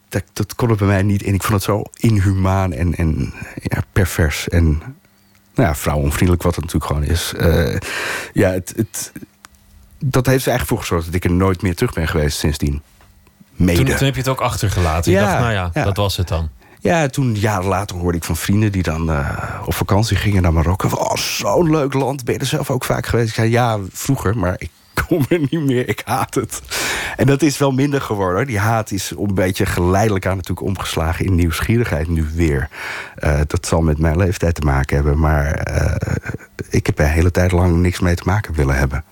dat, 0.10 0.24
dat 0.34 0.56
kon 0.56 0.70
het 0.70 0.78
bij 0.78 0.88
mij 0.88 1.02
niet. 1.02 1.24
En 1.24 1.34
ik 1.34 1.44
vond 1.44 1.54
het 1.54 1.64
zo 1.64 1.84
inhumaan 1.98 2.74
en, 2.74 2.96
en 2.96 3.34
ja, 3.62 3.82
pervers. 3.92 4.50
En 4.50 4.68
nou 5.56 5.68
ja, 5.68 5.76
vrouwenvriendelijk 5.76 6.44
wat 6.44 6.56
het 6.56 6.64
natuurlijk 6.64 6.92
gewoon 6.92 7.08
is. 7.10 7.34
Uh, 7.38 7.78
ja, 8.34 8.50
het, 8.50 8.74
het, 8.76 9.12
dat 10.00 10.26
heeft 10.26 10.46
er 10.46 10.52
eigenlijk 10.52 10.68
voor 10.68 10.78
gezorgd 10.78 11.06
dat 11.06 11.16
ik 11.16 11.24
er 11.24 11.32
nooit 11.32 11.62
meer 11.62 11.76
terug 11.76 11.94
ben 11.94 12.08
geweest 12.08 12.38
sindsdien. 12.38 12.82
Mede. 13.62 13.84
Toen, 13.84 13.96
toen 13.96 14.06
heb 14.06 14.14
je 14.14 14.22
het 14.22 14.30
ook 14.30 14.42
achtergelaten. 14.42 15.12
Je 15.12 15.18
Ja, 15.18 15.26
dacht, 15.26 15.40
nou 15.40 15.52
ja, 15.52 15.70
ja. 15.74 15.84
dat 15.84 15.98
was 15.98 16.18
het 16.18 16.28
dan. 16.28 16.50
Ja, 16.80 17.08
toen 17.08 17.36
jaren 17.36 17.68
later 17.68 17.98
hoorde 17.98 18.18
ik 18.18 18.24
van 18.24 18.36
vrienden 18.36 18.72
die 18.72 18.84
dan 18.84 19.10
uh, 19.10 19.62
op 19.66 19.74
vakantie 19.74 20.18
gingen 20.18 20.42
naar 20.42 20.54
Marokko. 20.54 20.88
Oh, 20.88 21.16
zo'n 21.16 21.70
leuk 21.70 21.94
land. 21.94 22.24
Ben 22.24 22.34
je 22.34 22.40
er 22.40 22.46
zelf 22.46 22.70
ook 22.70 22.84
vaak 22.84 23.06
geweest? 23.06 23.30
Ik 23.30 23.36
zei 23.36 23.50
ja, 23.50 23.80
vroeger, 23.92 24.38
maar 24.38 24.56
ik 24.58 24.70
kom 25.08 25.26
er 25.30 25.40
niet 25.40 25.66
meer. 25.66 25.90
Ik 25.90 26.02
haat 26.06 26.36
het. 26.36 26.62
En 27.18 27.26
dat 27.26 27.42
is 27.42 27.58
wel 27.58 27.72
minder 27.72 28.02
geworden. 28.02 28.48
Die 28.48 28.60
haat 28.60 28.92
is 28.92 29.12
een 29.18 29.34
beetje 29.34 29.66
geleidelijk 29.66 30.26
aan 30.26 30.36
natuurlijk 30.36 30.68
omgeslagen 30.68 31.26
in 31.26 31.36
nieuwsgierigheid 31.36 32.08
nu 32.08 32.26
weer. 32.34 32.70
Uh, 33.20 33.40
dat 33.48 33.66
zal 33.66 33.82
met 33.82 33.98
mijn 33.98 34.18
leeftijd 34.18 34.56
te 34.56 34.62
maken 34.62 34.96
hebben. 34.96 35.20
Maar 35.20 35.68
uh, 35.72 35.96
ik 36.70 36.86
heb 36.86 37.00
er 37.00 37.06
een 37.06 37.12
hele 37.12 37.32
tijd 37.32 37.52
lang 37.52 37.76
niks 37.76 38.00
mee 38.00 38.16
te 38.16 38.24
maken 38.26 38.54
willen 38.54 38.76
hebben. 38.76 39.04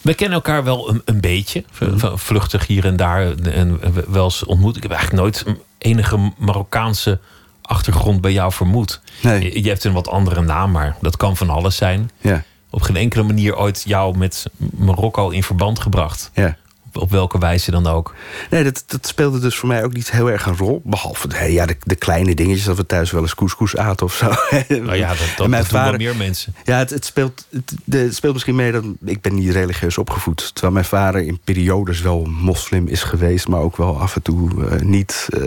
We 0.00 0.14
kennen 0.14 0.36
elkaar 0.36 0.64
wel 0.64 0.88
een, 0.88 1.02
een 1.04 1.20
beetje. 1.20 1.64
V- 1.70 2.04
Vluchtig 2.14 2.66
hier 2.66 2.84
en 2.84 2.96
daar. 2.96 3.32
En 3.38 3.80
wel 4.08 4.24
eens 4.24 4.44
ontmoet. 4.44 4.76
Ik 4.76 4.82
heb 4.82 4.92
eigenlijk 4.92 5.22
nooit 5.22 5.44
enige 5.78 6.32
Marokkaanse 6.38 7.18
achtergrond 7.62 8.20
bij 8.20 8.32
jou 8.32 8.52
vermoed. 8.52 9.00
Nee. 9.22 9.42
Je, 9.54 9.62
je 9.62 9.68
hebt 9.68 9.84
een 9.84 9.92
wat 9.92 10.08
andere 10.08 10.40
naam, 10.40 10.70
maar 10.70 10.96
dat 11.00 11.16
kan 11.16 11.36
van 11.36 11.50
alles 11.50 11.76
zijn. 11.76 12.10
Ja, 12.20 12.42
Op 12.70 12.82
geen 12.82 12.96
enkele 12.96 13.22
manier 13.22 13.56
ooit 13.56 13.82
jou 13.86 14.18
met 14.18 14.46
Marokko 14.76 15.28
in 15.28 15.42
verband 15.42 15.78
gebracht. 15.80 16.30
ja. 16.34 16.56
Op, 16.92 17.10
welke 17.10 17.38
wijze 17.38 17.70
dan 17.70 17.86
ook. 17.86 18.14
Nee, 18.50 18.64
dat, 18.64 18.84
dat 18.86 19.06
speelde 19.06 19.38
dus 19.38 19.56
voor 19.56 19.68
mij 19.68 19.84
ook 19.84 19.92
niet 19.92 20.10
heel 20.10 20.30
erg 20.30 20.46
een 20.46 20.56
rol. 20.56 20.80
Behalve 20.84 21.26
hey, 21.34 21.52
ja, 21.52 21.66
de, 21.66 21.76
de 21.82 21.94
kleine 21.94 22.34
dingetjes 22.34 22.64
dat 22.64 22.76
we 22.76 22.86
thuis 22.86 23.10
wel 23.10 23.22
eens 23.22 23.34
couscous 23.34 23.76
aten 23.76 24.06
of 24.06 24.14
zo. 24.14 24.26
Nou 24.68 24.94
ja, 24.96 25.08
dat, 25.08 25.18
dat, 25.36 25.44
En 25.44 25.50
mijn 25.50 25.62
dat 25.62 25.70
vader- 25.70 25.98
meer 25.98 26.16
mensen. 26.16 26.54
Ja, 26.64 26.78
het, 26.78 26.90
het, 26.90 27.04
speelt, 27.04 27.46
het, 27.50 27.72
de- 27.84 27.98
het 27.98 28.14
speelt 28.14 28.32
misschien 28.32 28.54
mee 28.54 28.72
dat 28.72 28.84
ik 29.04 29.20
ben 29.20 29.34
niet 29.34 29.50
religieus 29.52 29.98
opgevoed. 29.98 30.50
Terwijl 30.52 30.72
mijn 30.72 30.84
vader 30.84 31.20
in 31.22 31.40
periodes 31.44 32.00
wel 32.00 32.24
moslim 32.24 32.86
is 32.88 33.02
geweest, 33.02 33.48
maar 33.48 33.60
ook 33.60 33.76
wel 33.76 34.00
af 34.00 34.14
en 34.16 34.22
toe 34.22 34.66
eh, 34.66 34.80
niet. 34.80 35.28
eh, 35.30 35.42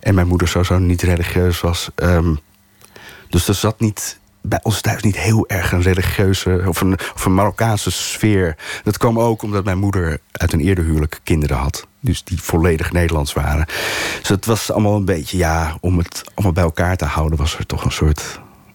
en 0.00 0.14
mijn 0.14 0.26
moeder 0.26 0.48
sowieso 0.48 0.78
niet 0.78 1.02
religieus 1.02 1.60
was. 1.60 1.88
Ehm, 1.94 2.34
dus 3.28 3.48
er 3.48 3.54
zat 3.54 3.80
niet 3.80 4.18
bij 4.42 4.58
ons 4.62 4.80
thuis 4.80 5.02
niet 5.02 5.16
heel 5.18 5.48
erg 5.48 5.72
een 5.72 5.82
religieuze 5.82 6.62
of 6.66 6.80
een, 6.80 6.98
of 7.14 7.24
een 7.24 7.34
Marokkaanse 7.34 7.90
sfeer. 7.90 8.56
Dat 8.84 8.98
kwam 8.98 9.18
ook 9.20 9.42
omdat 9.42 9.64
mijn 9.64 9.78
moeder 9.78 10.18
uit 10.32 10.52
een 10.52 10.60
eerder 10.60 10.84
huwelijk 10.84 11.20
kinderen 11.22 11.56
had. 11.56 11.86
Dus 12.00 12.24
die 12.24 12.42
volledig 12.42 12.92
Nederlands 12.92 13.32
waren. 13.32 13.66
Dus 14.20 14.28
het 14.28 14.46
was 14.46 14.70
allemaal 14.72 14.96
een 14.96 15.04
beetje, 15.04 15.36
ja, 15.36 15.76
om 15.80 15.98
het 15.98 16.22
allemaal 16.34 16.52
bij 16.52 16.62
elkaar 16.64 16.96
te 16.96 17.04
houden, 17.04 17.38
was 17.38 17.58
er 17.58 17.66
toch 17.66 17.84
een 17.84 17.92
soort, 17.92 18.20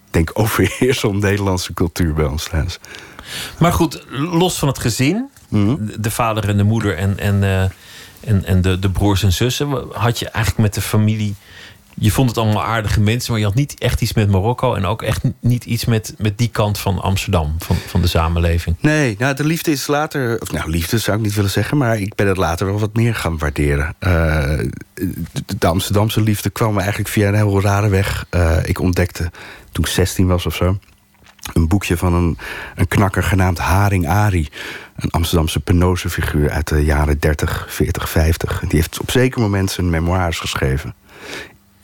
ik 0.06 0.12
denk, 0.12 0.30
overheersend 0.32 1.20
Nederlandse 1.22 1.74
cultuur 1.74 2.14
bij 2.14 2.26
ons 2.26 2.48
thuis. 2.48 2.78
Maar 3.58 3.72
goed, 3.72 4.04
los 4.10 4.58
van 4.58 4.68
het 4.68 4.78
gezin, 4.78 5.28
Mhm. 5.48 5.86
de- 5.86 6.00
de 6.00 6.10
vader 6.10 6.48
en 6.48 6.56
de 6.56 6.62
moeder 6.62 6.96
en, 6.96 7.18
en, 7.18 7.42
eh, 7.42 7.62
en, 8.20 8.44
en 8.44 8.62
de, 8.62 8.78
de 8.78 8.90
broers 8.90 9.22
en 9.22 9.32
zussen, 9.32 9.68
had 9.92 10.18
je 10.18 10.28
eigenlijk 10.28 10.64
met 10.64 10.74
de 10.74 10.80
familie. 10.80 11.34
Je 12.00 12.10
vond 12.10 12.28
het 12.28 12.38
allemaal 12.38 12.64
aardige 12.64 13.00
mensen, 13.00 13.30
maar 13.30 13.40
je 13.40 13.46
had 13.46 13.54
niet 13.54 13.78
echt 13.78 14.00
iets 14.00 14.12
met 14.12 14.30
Marokko 14.30 14.74
en 14.74 14.84
ook 14.84 15.02
echt 15.02 15.22
niet 15.40 15.64
iets 15.64 15.84
met, 15.84 16.14
met 16.18 16.38
die 16.38 16.48
kant 16.48 16.78
van 16.78 16.98
Amsterdam, 16.98 17.54
van, 17.58 17.76
van 17.76 18.00
de 18.00 18.06
samenleving. 18.06 18.76
Nee, 18.80 19.16
nou, 19.18 19.34
de 19.34 19.44
liefde 19.44 19.70
is 19.70 19.86
later... 19.86 20.40
Of 20.40 20.52
nou, 20.52 20.70
liefde 20.70 20.98
zou 20.98 21.16
ik 21.16 21.22
niet 21.22 21.34
willen 21.34 21.50
zeggen... 21.50 21.76
maar 21.76 22.00
ik 22.00 22.14
ben 22.14 22.26
het 22.26 22.36
later 22.36 22.66
wel 22.66 22.78
wat 22.78 22.94
meer 22.94 23.14
gaan 23.14 23.38
waarderen. 23.38 23.94
Eh, 23.98 24.58
de, 25.58 25.66
Amsterdamse 25.66 26.20
liefde 26.20 26.50
kwam 26.50 26.78
eigenlijk 26.78 27.08
via 27.08 27.28
een 27.28 27.34
heel 27.34 27.60
rare 27.60 27.88
weg. 27.88 28.26
Eh, 28.30 28.56
ik 28.64 28.80
ontdekte, 28.80 29.30
toen 29.72 29.84
ik 29.84 29.90
16 29.90 30.26
was 30.26 30.46
of 30.46 30.54
zo... 30.54 30.78
een 31.52 31.68
boekje 31.68 31.96
van 31.96 32.14
een, 32.14 32.38
een 32.74 32.88
knakker 32.88 33.22
genaamd 33.22 33.58
Haring 33.58 34.08
Ari. 34.08 34.48
Een 34.96 35.10
Amsterdamse 35.10 35.60
penose-figuur 35.60 36.50
uit 36.50 36.68
de 36.68 36.84
jaren 36.84 37.18
30, 37.18 37.66
40, 37.68 38.10
50. 38.10 38.60
Die 38.60 38.78
heeft 38.78 39.00
op 39.00 39.10
zeker 39.10 39.40
moment 39.40 39.70
zijn 39.70 39.90
memoires 39.90 40.38
geschreven. 40.38 40.94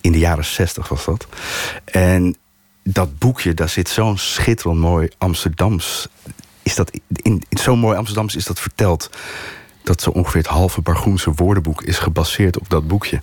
In 0.04 0.12
de 0.12 0.18
jaren 0.18 0.44
60 0.44 0.88
was 0.88 1.04
dat. 1.04 1.26
En 1.84 2.37
dat 2.82 3.18
boekje, 3.18 3.54
daar 3.54 3.68
zit 3.68 3.88
zo'n 3.88 4.18
schitterend 4.18 4.80
mooi 4.80 5.08
Amsterdams. 5.18 6.08
Is 6.62 6.75
dat 6.75 6.90
in, 7.12 7.42
zo'n 7.50 7.78
mooi 7.78 7.96
Amsterdams 7.96 8.37
is 8.37 8.44
dat 8.44 8.61
verteld. 8.61 9.11
Dat 9.82 10.02
zo 10.02 10.11
ongeveer 10.11 10.40
het 10.40 10.50
halve 10.50 10.80
Bargoense 10.80 11.32
woordenboek 11.34 11.82
is 11.82 11.99
gebaseerd 11.99 12.58
op 12.58 12.68
dat 12.68 12.87
boekje. 12.87 13.23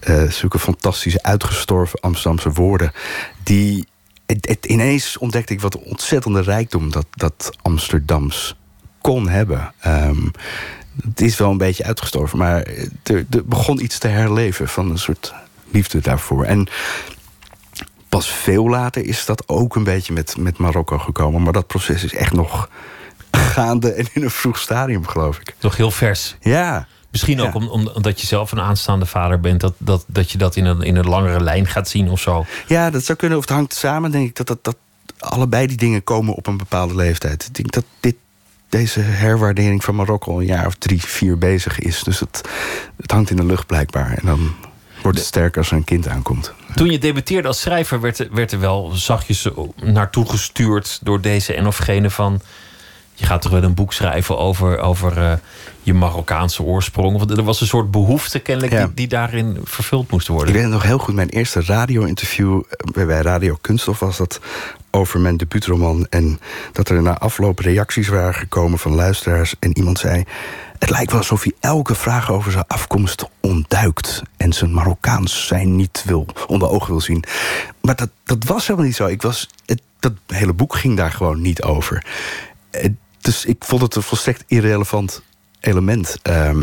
Eh, 0.00 0.30
zulke 0.30 0.58
fantastische, 0.58 1.22
uitgestorven 1.22 2.00
Amsterdamse 2.00 2.52
woorden. 2.52 2.92
Die. 3.42 3.86
Het, 4.26 4.66
ineens 4.66 5.18
ontdekte 5.18 5.52
ik 5.52 5.60
wat 5.60 5.74
een 5.74 5.84
ontzettende 5.84 6.40
rijkdom 6.40 6.90
dat, 6.90 7.06
dat 7.10 7.50
Amsterdams 7.62 8.56
kon 9.00 9.28
hebben. 9.28 9.74
Ehm, 9.78 10.28
het 11.02 11.20
is 11.20 11.36
wel 11.36 11.50
een 11.50 11.58
beetje 11.58 11.84
uitgestorven, 11.84 12.38
maar 12.38 12.66
er 13.02 13.26
begon 13.44 13.82
iets 13.82 13.98
te 13.98 14.08
herleven 14.08 14.68
van 14.68 14.90
een 14.90 14.98
soort 14.98 15.34
liefde 15.70 16.00
daarvoor. 16.00 16.44
En 16.44 16.68
pas 18.08 18.28
veel 18.30 18.68
later 18.68 19.04
is 19.04 19.24
dat 19.24 19.48
ook 19.48 19.76
een 19.76 19.84
beetje 19.84 20.12
met, 20.12 20.36
met 20.38 20.58
Marokko 20.58 20.98
gekomen. 20.98 21.42
Maar 21.42 21.52
dat 21.52 21.66
proces 21.66 22.04
is 22.04 22.14
echt 22.14 22.32
nog 22.32 22.68
gaande 23.30 23.92
en 23.92 24.06
in 24.12 24.22
een 24.22 24.30
vroeg 24.30 24.58
stadium, 24.58 25.06
geloof 25.06 25.38
ik. 25.38 25.54
Nog 25.60 25.76
heel 25.76 25.90
vers. 25.90 26.36
Ja, 26.40 26.86
Misschien 27.10 27.40
ook 27.40 27.52
Ja. 27.52 27.58
om, 27.60 27.68
om- 27.68 27.88
omdat 27.88 28.20
je 28.20 28.26
zelf 28.26 28.52
een 28.52 28.60
aanstaande 28.60 29.06
vader 29.06 29.40
bent, 29.40 29.60
dat, 29.60 29.74
dat, 29.78 30.04
dat 30.08 30.30
je 30.30 30.38
dat 30.38 30.56
in 30.56 30.64
een, 30.64 30.82
in 30.82 30.96
een 30.96 31.08
langere 31.08 31.40
lijn 31.40 31.66
gaat 31.66 31.88
zien 31.88 32.08
of 32.10 32.20
zo. 32.20 32.44
ja, 32.66 32.90
dat 32.90 33.04
zou 33.04 33.18
kunnen. 33.18 33.38
Of 33.38 33.44
het 33.44 33.54
hangt 33.54 33.74
samen, 33.74 34.10
denk 34.10 34.28
ik, 34.28 34.36
dat, 34.36 34.46
dat, 34.46 34.58
dat 34.64 34.76
allebei 35.18 35.66
die 35.66 35.76
dingen 35.76 36.04
komen 36.04 36.34
op 36.34 36.46
een 36.46 36.56
bepaalde 36.56 36.94
leeftijd. 36.94 37.44
Ik 37.46 37.54
denk 37.54 37.72
dat 37.72 37.84
dit, 38.00 38.16
deze 38.68 39.00
herwaardering 39.00 39.84
van 39.84 39.94
Marokko 39.94 40.32
al 40.32 40.40
een 40.40 40.46
jaar 40.46 40.66
of 40.66 40.74
drie, 40.74 41.02
vier 41.02 41.38
bezig 41.38 41.78
is. 41.78 42.02
Dus 42.02 42.20
het, 42.20 42.40
het 42.96 43.10
hangt 43.10 43.30
in 43.30 43.36
de 43.36 43.44
lucht 43.44 43.66
blijkbaar. 43.66 44.10
En 44.12 44.26
dan 44.26 44.54
wordt 45.06 45.18
het 45.18 45.28
sterker 45.28 45.58
als 45.58 45.70
er 45.70 45.76
een 45.76 45.84
kind 45.84 46.08
aankomt. 46.08 46.52
Toen 46.74 46.90
je 46.90 46.98
debuteerde 46.98 47.48
als 47.48 47.60
schrijver, 47.60 48.00
werd 48.00 48.18
er, 48.18 48.28
werd 48.30 48.52
er 48.52 48.60
wel 48.60 48.90
zachtjes 48.94 49.48
naartoe 49.82 50.28
gestuurd 50.28 50.98
door 51.02 51.20
deze 51.20 51.54
en 51.54 51.66
of 51.66 51.76
gene 51.76 52.10
van. 52.10 52.40
Je 53.14 53.26
gaat 53.26 53.42
toch 53.42 53.52
wel 53.52 53.62
een 53.62 53.74
boek 53.74 53.92
schrijven 53.92 54.38
over, 54.38 54.78
over 54.78 55.18
eh, 55.18 55.32
je 55.86 55.94
Marokkaanse 55.94 56.62
oorsprong. 56.62 57.18
Want 57.18 57.30
er 57.30 57.42
was 57.42 57.60
een 57.60 57.66
soort 57.66 57.90
behoefte 57.90 58.38
kennelijk 58.38 58.72
Ja. 58.72 58.84
die, 58.84 58.94
die 58.94 59.08
daarin 59.08 59.58
vervuld 59.64 60.10
moest 60.10 60.28
Ik 60.28 60.34
worden. 60.34 60.52
weet 60.54 60.62
het 60.62 60.72
nog 60.72 60.82
heel 60.82 60.98
goed. 60.98 61.14
Mijn 61.14 61.28
eerste 61.28 61.62
radio-interview 61.64 62.62
eh, 62.70 63.06
bij 63.06 63.20
Radio 63.20 63.58
Kunststof 63.60 63.98
was 63.98 64.16
dat 64.16 64.40
over 64.90 65.20
mijn 65.20 65.36
debuutroman. 65.36 66.06
En 66.10 66.40
dat 66.72 66.88
er 66.88 67.02
na 67.02 67.18
afloop 67.18 67.58
reacties 67.58 68.08
waren 68.08 68.34
gekomen 68.34 68.78
van 68.78 68.94
luisteraars. 68.94 69.54
En 69.58 69.76
iemand 69.76 69.98
zei: 69.98 70.24
Het 70.78 70.90
lijkt 70.90 71.10
wel 71.10 71.20
alsof 71.20 71.42
hij 71.42 71.52
elke 71.60 71.94
vraag 71.94 72.30
over 72.30 72.52
zijn 72.52 72.64
afkomst 72.66 73.28
ontduikt. 73.40 74.22
En 74.36 74.52
zijn 74.52 74.72
Marokkaans 74.74 75.46
zijn 75.46 75.76
niet 75.76 76.02
wil, 76.06 76.26
onder 76.46 76.68
ogen 76.68 76.88
wil 76.90 77.00
zien. 77.00 77.24
Maar 77.80 77.96
dat, 77.96 78.08
dat 78.24 78.44
was 78.44 78.62
helemaal 78.66 78.86
niet 78.86 78.96
zo. 78.96 79.06
Ik 79.06 79.22
was, 79.22 79.48
het, 79.66 79.80
dat 80.00 80.12
hele 80.26 80.52
boek 80.52 80.74
ging 80.76 80.96
daar 80.96 81.12
gewoon 81.12 81.40
niet 81.40 81.62
over. 81.62 82.04
Eh, 82.70 82.88
Dus 83.20 83.44
ik 83.44 83.56
vond 83.64 83.82
het 83.82 83.94
een 83.94 84.02
volstrekt 84.02 84.44
irrelevant 84.46 85.22
element. 85.66 86.18
Ehm, 86.22 86.60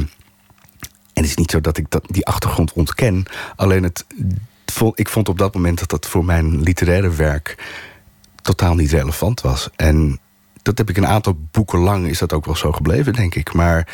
en 1.13 1.22
het 1.22 1.25
is 1.25 1.36
niet 1.36 1.51
zo 1.51 1.62
dat 1.62 1.77
ik 1.77 1.86
dat, 1.89 2.03
die 2.07 2.25
achtergrond 2.25 2.74
ontken. 2.74 3.25
Alleen 3.55 3.83
het, 3.83 4.05
ik 4.93 5.10
vond 5.10 5.29
op 5.29 5.38
dat 5.38 5.53
moment 5.53 5.79
dat 5.79 5.89
dat 5.89 6.07
voor 6.07 6.25
mijn 6.25 6.62
literaire 6.62 7.10
werk 7.10 7.55
totaal 8.41 8.75
niet 8.75 8.91
relevant 8.91 9.41
was. 9.41 9.69
En 9.75 10.19
dat 10.62 10.77
heb 10.77 10.89
ik 10.89 10.98
een 10.98 11.07
aantal 11.07 11.38
boeken 11.51 11.79
lang, 11.79 12.07
is 12.07 12.19
dat 12.19 12.33
ook 12.33 12.45
wel 12.45 12.55
zo 12.55 12.72
gebleven, 12.72 13.13
denk 13.13 13.36
ik. 13.36 13.53
Maar 13.53 13.88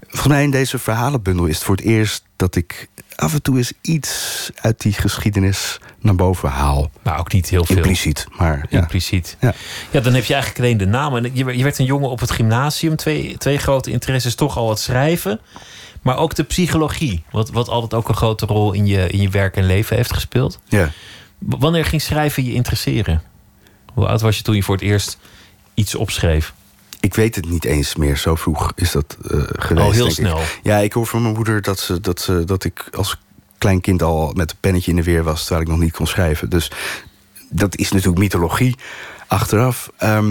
volgens 0.00 0.32
mij 0.32 0.42
in 0.42 0.50
deze 0.50 0.78
verhalenbundel 0.78 1.46
is 1.46 1.54
het 1.54 1.64
voor 1.64 1.76
het 1.76 1.84
eerst 1.84 2.24
dat 2.42 2.56
ik 2.56 2.88
af 3.16 3.32
en 3.32 3.42
toe 3.42 3.56
eens 3.56 3.72
iets 3.80 4.50
uit 4.54 4.80
die 4.80 4.92
geschiedenis 4.92 5.78
naar 6.00 6.14
boven 6.14 6.48
haal. 6.48 6.90
Maar 7.02 7.18
ook 7.18 7.32
niet 7.32 7.48
heel 7.48 7.64
veel. 7.64 7.76
Impliciet, 7.76 8.26
maar 8.38 8.66
ja. 8.70 8.78
Impliciet. 8.80 9.36
Ja. 9.40 9.54
Ja, 9.90 10.00
dan 10.00 10.14
heb 10.14 10.24
je 10.24 10.32
eigenlijk 10.32 10.62
alleen 10.64 10.76
de 10.76 10.86
naam. 10.86 11.16
En 11.16 11.30
je, 11.32 11.56
je 11.56 11.62
werd 11.62 11.78
een 11.78 11.84
jongen 11.84 12.10
op 12.10 12.20
het 12.20 12.30
gymnasium. 12.30 12.96
Twee, 12.96 13.38
twee 13.38 13.58
grote 13.58 13.90
interesses, 13.90 14.34
toch 14.34 14.56
al 14.56 14.68
het 14.68 14.78
schrijven. 14.78 15.40
Maar 16.02 16.16
ook 16.16 16.34
de 16.34 16.42
psychologie. 16.42 17.24
Wat, 17.30 17.50
wat 17.50 17.68
altijd 17.68 17.94
ook 17.94 18.08
een 18.08 18.14
grote 18.14 18.46
rol 18.46 18.72
in 18.72 18.86
je, 18.86 19.06
in 19.08 19.20
je 19.20 19.28
werk 19.28 19.56
en 19.56 19.66
leven 19.66 19.96
heeft 19.96 20.12
gespeeld. 20.14 20.58
ja. 20.68 20.90
Wanneer 21.38 21.84
ging 21.84 22.02
schrijven 22.02 22.44
je 22.44 22.52
interesseren? 22.52 23.22
Hoe 23.92 24.06
oud 24.06 24.20
was 24.20 24.36
je 24.36 24.42
toen 24.42 24.54
je 24.54 24.62
voor 24.62 24.74
het 24.74 24.84
eerst 24.84 25.18
iets 25.74 25.94
opschreef? 25.94 26.52
Ik 27.02 27.14
weet 27.14 27.34
het 27.34 27.48
niet 27.48 27.64
eens 27.64 27.96
meer. 27.96 28.16
Zo 28.16 28.34
vroeg 28.34 28.72
is 28.74 28.92
dat 28.92 29.16
eh, 29.30 29.40
geweest. 29.52 29.88
Oh, 29.88 29.94
heel 29.94 30.06
ik. 30.06 30.12
snel. 30.12 30.40
Ja, 30.62 30.78
ik 30.78 30.92
hoor 30.92 31.06
van 31.06 31.22
mijn 31.22 31.34
moeder 31.34 31.62
dat, 31.62 31.78
ze, 31.78 32.00
dat, 32.00 32.20
ze, 32.20 32.44
dat 32.44 32.64
ik 32.64 32.88
als 32.92 33.20
klein 33.58 33.80
kind 33.80 34.02
al 34.02 34.32
met 34.36 34.50
een 34.50 34.56
pennetje 34.60 34.90
in 34.90 34.96
de 34.96 35.02
weer 35.02 35.22
was, 35.22 35.40
terwijl 35.40 35.60
ik 35.60 35.68
nog 35.68 35.78
niet 35.78 35.92
kon 35.92 36.06
schrijven. 36.06 36.50
Dus 36.50 36.70
dat 37.48 37.76
is 37.76 37.90
natuurlijk 37.90 38.18
mythologie 38.18 38.76
achteraf. 39.26 39.90
Ehm, 39.96 40.28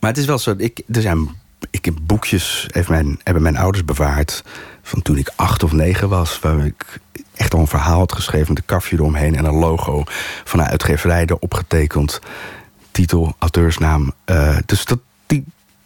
maar 0.00 0.10
het 0.10 0.18
is 0.18 0.26
wel 0.26 0.38
zo. 0.38 0.54
Ik, 0.56 0.82
er 0.92 1.00
zijn 1.00 1.28
ik 1.70 1.84
heb 1.84 1.94
boekjes 2.02 2.66
heeft 2.70 2.88
mijn, 2.88 3.20
hebben 3.22 3.42
mijn 3.42 3.56
ouders 3.56 3.84
bewaard. 3.84 4.44
van 4.82 5.02
toen 5.02 5.16
ik 5.16 5.32
acht 5.36 5.62
of 5.62 5.72
negen 5.72 6.08
was. 6.08 6.40
Waar 6.40 6.66
ik 6.66 7.00
echt 7.34 7.54
al 7.54 7.60
een 7.60 7.66
verhaal 7.66 7.98
had 7.98 8.12
geschreven. 8.12 8.48
met 8.48 8.58
een 8.58 8.64
kafje 8.64 8.96
eromheen 8.96 9.36
en 9.36 9.44
een 9.44 9.54
logo 9.54 10.02
van 10.44 10.60
een 10.60 10.66
uitgeverij 10.66 11.24
erop 11.26 11.54
getekend. 11.54 12.20
Titel, 12.90 13.34
auteursnaam. 13.38 14.12
Eh, 14.24 14.56
dus 14.66 14.84
dat, 14.84 14.98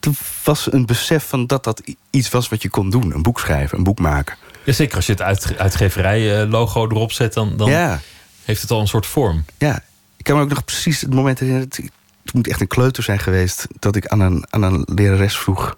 er 0.06 0.12
was 0.44 0.72
een 0.72 0.86
besef 0.86 1.28
van 1.28 1.46
dat 1.46 1.64
dat 1.64 1.82
iets 2.10 2.28
was 2.30 2.48
wat 2.48 2.62
je 2.62 2.68
kon 2.68 2.90
doen. 2.90 3.14
Een 3.14 3.22
boek 3.22 3.40
schrijven, 3.40 3.78
een 3.78 3.84
boek 3.84 3.98
maken. 3.98 4.36
Ja, 4.64 4.72
zeker 4.72 4.96
als 4.96 5.06
je 5.06 5.12
het 5.12 5.22
uit, 5.22 5.58
uitgeverij-logo 5.58 6.88
erop 6.88 7.12
zet, 7.12 7.32
dan, 7.32 7.56
dan 7.56 7.70
Ja, 7.70 8.00
heeft 8.44 8.62
het 8.62 8.70
al 8.70 8.80
een 8.80 8.88
soort 8.88 9.06
vorm. 9.06 9.44
ja. 9.58 9.82
Ik 10.16 10.28
kan 10.28 10.36
me 10.36 10.42
ook 10.42 10.48
nog 10.48 10.64
precies 10.64 11.00
het 11.00 11.14
moment 11.14 11.38
herinneren. 11.38 11.68
Het, 11.68 11.90
het 12.24 12.34
moet 12.34 12.48
echt 12.48 12.60
een 12.60 12.66
kleuter 12.66 13.02
zijn 13.02 13.18
geweest. 13.18 13.66
dat 13.78 13.96
ik 13.96 14.06
aan 14.06 14.20
een, 14.20 14.46
aan 14.50 14.62
een 14.62 14.82
lerares 14.94 15.36
vroeg. 15.38 15.76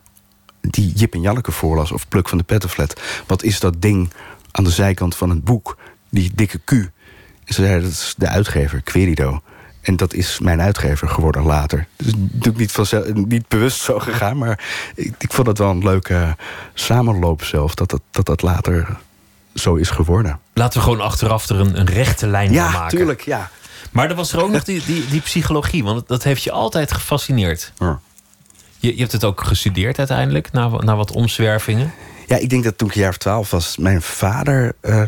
die 0.61 0.93
Jip 0.93 1.15
en 1.15 1.21
Janneke 1.21 1.53
voorlas. 1.53 1.93
of 1.93 2.09
Pluk 2.09 2.29
van 2.29 2.39
de 2.39 2.45
Pettenflat. 2.45 3.01
Wat 3.27 3.43
is 3.43 3.61
dat 3.61 3.83
ding 3.83 4.13
aan 4.51 4.65
de 4.65 4.71
zijkant 4.71 5.17
van 5.17 5.31
het 5.31 5.45
boek? 5.45 5.79
Die 6.11 6.31
dikke 6.35 6.59
Q. 6.65 6.71
En 6.71 6.91
ze 7.55 7.63
zei 7.65 7.81
dat 7.83 7.91
is 7.91 8.15
de 8.17 8.29
uitgever, 8.29 8.81
Querido. 8.83 9.43
En 9.85 9.97
dat 9.97 10.15
is 10.15 10.39
mijn 10.39 10.61
uitgever 10.61 11.09
geworden 11.09 11.43
later. 11.43 11.87
Dus 11.97 12.13
natuurlijk 12.17 12.57
niet, 12.57 12.73
vanzelf, 12.73 13.13
niet 13.13 13.49
bewust 13.49 13.81
zo 13.81 13.99
gegaan, 13.99 14.39
maar 14.39 14.65
ik, 14.95 15.15
ik 15.19 15.33
vond 15.33 15.47
het 15.47 15.59
wel 15.59 15.71
een 15.71 15.85
leuke 15.85 16.37
samenloop 16.75 17.45
zelf, 17.45 17.75
dat 17.75 17.91
dat, 17.91 18.01
dat 18.11 18.27
dat 18.27 18.43
later 18.43 18.97
zo 19.55 19.75
is 19.75 19.91
geworden. 19.91 20.39
Laten 20.55 20.79
we 20.79 20.85
gewoon 20.85 21.01
achteraf 21.01 21.49
er 21.49 21.61
een, 21.61 21.79
een 21.79 21.87
rechte 21.87 22.27
lijn 22.27 22.47
van 22.47 22.57
Ja, 22.57 22.71
maken. 22.71 22.99
tuurlijk, 22.99 23.21
ja. 23.21 23.51
Maar 23.91 24.09
er 24.11 24.15
was 24.17 24.33
er 24.33 24.43
ook 24.43 24.51
nog 24.51 24.65
die, 24.65 24.83
die, 24.87 25.07
die 25.09 25.21
psychologie, 25.21 25.85
want 25.85 26.09
dat 26.09 26.23
heeft 26.23 26.43
je 26.43 26.51
altijd 26.53 26.93
gefascineerd. 26.93 27.73
Ja. 27.79 28.01
Je, 28.79 28.93
je 28.95 29.01
hebt 29.01 29.13
het 29.13 29.25
ook 29.25 29.45
gestudeerd 29.45 29.99
uiteindelijk, 29.99 30.53
na, 30.53 30.69
na 30.69 30.97
wat 30.97 31.11
omzwervingen. 31.11 31.93
Ja, 32.27 32.37
ik 32.37 32.51
denk 32.51 32.65
dat 32.65 32.79
toen 32.79 32.89
ik 32.89 32.95
een 32.95 33.01
jaar 33.01 33.11
of 33.11 33.17
twaalf 33.17 33.51
was, 33.51 33.77
mijn 33.77 34.03
vader 34.03 34.75
eh, 34.81 35.03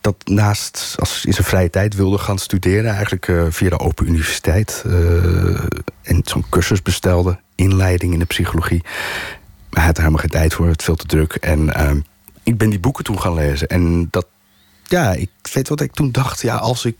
dat 0.00 0.16
naast 0.24 0.94
als 0.98 1.24
in 1.24 1.32
zijn 1.32 1.46
vrije 1.46 1.70
tijd 1.70 1.94
wilde 1.94 2.18
gaan 2.18 2.38
studeren, 2.38 2.90
eigenlijk 2.92 3.28
eh, 3.28 3.44
via 3.48 3.68
de 3.68 3.78
Open 3.78 4.06
Universiteit. 4.06 4.82
eh, 4.86 5.64
en 6.02 6.20
zo'n 6.24 6.44
cursus 6.48 6.82
bestelde, 6.82 7.38
inleiding 7.54 8.12
in 8.12 8.18
de 8.18 8.24
psychologie. 8.24 8.82
Maar 8.82 9.80
hij 9.80 9.84
had 9.84 9.96
er 9.96 10.02
helemaal 10.02 10.20
geen 10.20 10.30
tijd 10.30 10.54
voor, 10.54 10.66
het 10.68 10.82
veel 10.82 10.96
te 10.96 11.06
druk. 11.06 11.34
En 11.34 12.04
ik 12.42 12.58
ben 12.58 12.70
die 12.70 12.80
boeken 12.80 13.04
toen 13.04 13.20
gaan 13.20 13.34
lezen. 13.34 13.68
En 13.68 14.08
dat, 14.10 14.26
ja, 14.84 15.12
ik 15.12 15.30
weet 15.52 15.68
wat 15.68 15.80
ik 15.80 15.92
toen 15.92 16.12
dacht. 16.12 16.42
Ja, 16.42 16.56
als 16.56 16.84
ik 16.84 16.96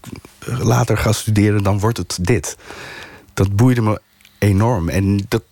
later 0.47 0.99
ga 0.99 1.13
studeren, 1.13 1.63
dan 1.63 1.79
wordt 1.79 1.99
het 1.99 2.19
dit. 2.21 2.57
Dat 3.35 3.57
boeide 3.57 3.83
me 3.83 4.01
enorm. 4.39 4.89
En 4.89 5.25
dat, 5.29 5.43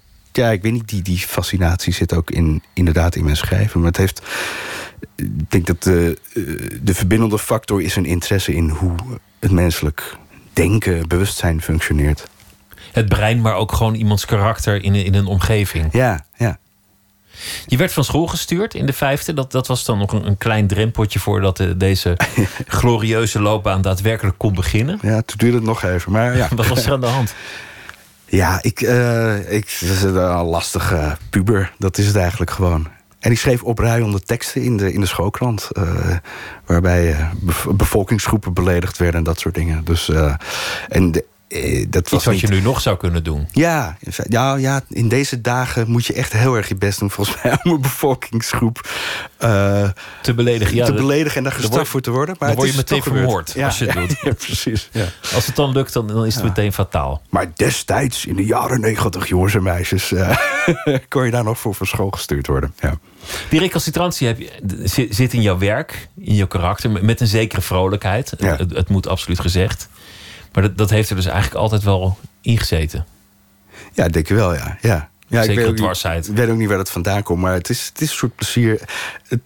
ja, 0.40 0.50
ik 0.50 0.62
weet 0.62 0.72
niet, 0.72 0.88
die, 0.88 1.02
die 1.02 1.18
fascinatie 1.18 1.92
zit 1.92 2.14
ook 2.14 2.30
in, 2.30 2.62
inderdaad 2.72 3.14
in 3.16 3.24
mijn 3.24 3.36
schrijven. 3.36 3.80
Maar 3.80 3.88
het 3.88 3.96
heeft. 3.96 4.22
Ik 5.16 5.50
denk 5.50 5.66
dat 5.66 5.82
de, 5.82 6.18
eh, 6.34 6.42
de 6.82 6.94
verbindende 6.94 7.38
factor 7.38 7.82
is 7.82 7.96
een 7.96 8.06
interesse 8.06 8.54
in 8.54 8.68
hoe 8.68 8.94
het 9.38 9.50
menselijk 9.50 10.16
denken, 10.52 11.08
bewustzijn 11.08 11.62
functioneert. 11.62 12.26
Het 12.92 13.08
brein, 13.08 13.40
maar 13.40 13.54
ook 13.54 13.72
gewoon 13.72 13.94
iemands 13.94 14.24
karakter 14.24 14.82
in, 14.84 14.94
een- 14.94 15.04
in 15.04 15.14
een 15.14 15.26
omgeving. 15.26 15.88
Ja, 15.92 16.24
ja. 16.36 16.58
Je 17.66 17.76
werd 17.76 17.92
van 17.92 18.04
school 18.04 18.26
gestuurd 18.26 18.74
in 18.74 18.86
de 18.86 18.92
vijfde. 18.92 19.34
Dat, 19.34 19.52
dat 19.52 19.66
was 19.66 19.84
dan 19.84 19.98
nog 19.98 20.12
een, 20.12 20.26
een 20.26 20.38
klein 20.38 20.66
drempeltje 20.66 21.18
voordat 21.18 21.60
eh, 21.60 21.68
deze 21.76 22.16
glorieuze 22.66 23.40
loopbaan 23.40 23.82
daadwerkelijk 23.82 24.38
kon 24.38 24.54
beginnen. 24.54 24.98
Ja, 25.02 25.22
toen 25.22 25.36
duurde 25.38 25.56
het 25.56 25.66
nog 25.66 25.82
even. 25.82 26.12
Maar 26.12 26.36
ja. 26.36 26.48
Wat 26.56 26.66
was 26.66 26.86
er 26.86 26.92
aan 26.92 27.00
de 27.00 27.06
hand? 27.06 27.34
Ja, 28.30 28.58
ik, 28.62 28.80
eh 28.80 29.52
ik 29.52 29.64
is 29.80 30.02
een 30.02 30.12
lastige 30.44 31.16
puber. 31.30 31.72
Dat 31.78 31.98
is 31.98 32.06
het 32.06 32.16
eigenlijk 32.16 32.50
gewoon. 32.50 32.86
En 33.18 33.30
ik 33.30 33.38
schreef 33.38 33.62
opruiende 33.62 34.20
teksten 34.20 34.62
in 34.62 34.76
de, 34.76 34.92
in 34.92 35.00
de 35.00 35.06
schoolkrant. 35.06 35.68
eh, 35.72 36.16
waarbij 36.66 37.12
eh, 37.12 37.30
bev- 37.40 37.66
bevolkingsgroepen 37.74 38.52
beledigd 38.52 38.98
werden 38.98 39.16
en 39.18 39.24
dat 39.24 39.38
soort 39.40 39.54
dingen. 39.54 39.84
Dus, 39.84 40.08
eh, 40.08 40.34
en 40.88 41.12
de, 41.12 41.24
eh, 41.50 41.86
dat 41.88 42.02
was 42.08 42.12
Iets 42.12 42.24
wat 42.24 42.34
niet- 42.34 42.42
je 42.42 42.48
nu 42.48 42.60
nog 42.60 42.80
zou 42.80 42.96
kunnen 42.96 43.24
doen. 43.24 43.48
Ja, 43.52 43.96
ja, 44.28 44.54
ja, 44.56 44.80
in 44.88 45.08
deze 45.08 45.40
dagen 45.40 45.90
moet 45.90 46.06
je 46.06 46.12
echt 46.12 46.32
heel 46.32 46.54
erg 46.56 46.68
je 46.68 46.74
best 46.74 46.98
doen, 46.98 47.10
volgens 47.10 47.42
mij, 47.42 47.58
om 47.62 47.70
een 47.72 47.80
bevolkingsgroep 47.80 48.88
eh, 49.36 49.88
Te 50.22 50.34
beledigen. 50.34 50.74
Ja, 50.74 50.84
te 50.84 50.92
beledigen 50.92 51.36
en 51.36 51.42
daar 51.42 51.52
gestraft 51.52 51.88
voor 51.90 52.00
te 52.00 52.10
worden. 52.10 52.36
Maar 52.38 52.48
dan 52.48 52.56
word 52.58 52.70
je 52.70 52.76
meteen 52.76 53.02
vermoord 53.02 53.54
als 53.62 53.78
je 53.78 53.84
het 53.84 53.94
ja, 53.94 54.00
doet. 54.00 54.16
Ja, 54.30 54.32
precies. 54.32 54.88
Ja. 54.92 55.04
Als 55.34 55.46
het 55.46 55.56
dan 55.56 55.72
lukt, 55.72 55.92
dan, 55.92 56.06
dan 56.06 56.26
is 56.26 56.34
het 56.34 56.44
meteen 56.44 56.72
fataal. 56.72 57.22
Maar 57.30 57.46
destijds, 57.54 58.26
in 58.26 58.36
de 58.36 58.44
jaren 58.44 58.80
negentig, 58.80 59.28
jongens 59.28 59.54
en 59.54 59.62
meisjes, 59.62 60.12
eh, 60.12 60.36
kon 61.08 61.24
je 61.24 61.30
daar 61.30 61.44
nog 61.44 61.58
voor 61.58 61.74
van 61.74 61.86
school 61.86 62.10
gestuurd 62.10 62.46
worden. 62.46 62.74
Ja. 62.80 62.98
Die 63.48 63.60
recalcitrantie 63.60 64.26
heb 64.26 64.38
je, 64.38 65.06
zit 65.10 65.32
in 65.32 65.42
jouw 65.42 65.58
werk, 65.58 66.08
in 66.20 66.34
jouw 66.34 66.46
karakter, 66.46 66.90
met- 67.04 67.20
een 67.20 67.26
zekere 67.26 67.60
vrolijkheid. 67.60 68.30
Het, 68.38 68.58
het 68.58 68.88
moet 68.88 69.06
absoluut 69.08 69.40
gezegd. 69.40 69.88
Maar 70.52 70.62
dat, 70.62 70.78
dat 70.78 70.90
heeft 70.90 71.10
er 71.10 71.16
dus 71.16 71.26
eigenlijk 71.26 71.56
altijd 71.56 71.82
wel 71.82 72.18
ingezeten. 72.40 73.06
Ja, 73.92 74.08
denk 74.08 74.28
je 74.28 74.34
wel, 74.34 74.54
ja. 74.54 74.78
ja. 74.80 75.10
ja 75.26 75.42
Zeker 75.42 75.62
weet 75.62 75.70
ook 75.70 75.76
dwarsheid. 75.76 76.20
Niet, 76.20 76.28
ik 76.30 76.36
weet 76.36 76.48
ook 76.48 76.58
niet 76.58 76.68
waar 76.68 76.76
dat 76.76 76.90
vandaan 76.90 77.22
komt, 77.22 77.40
maar 77.40 77.52
het 77.52 77.68
is, 77.68 77.86
het 77.86 78.00
is 78.00 78.10
een 78.10 78.16
soort 78.16 78.34
plezier. 78.34 78.80
Het, 79.28 79.40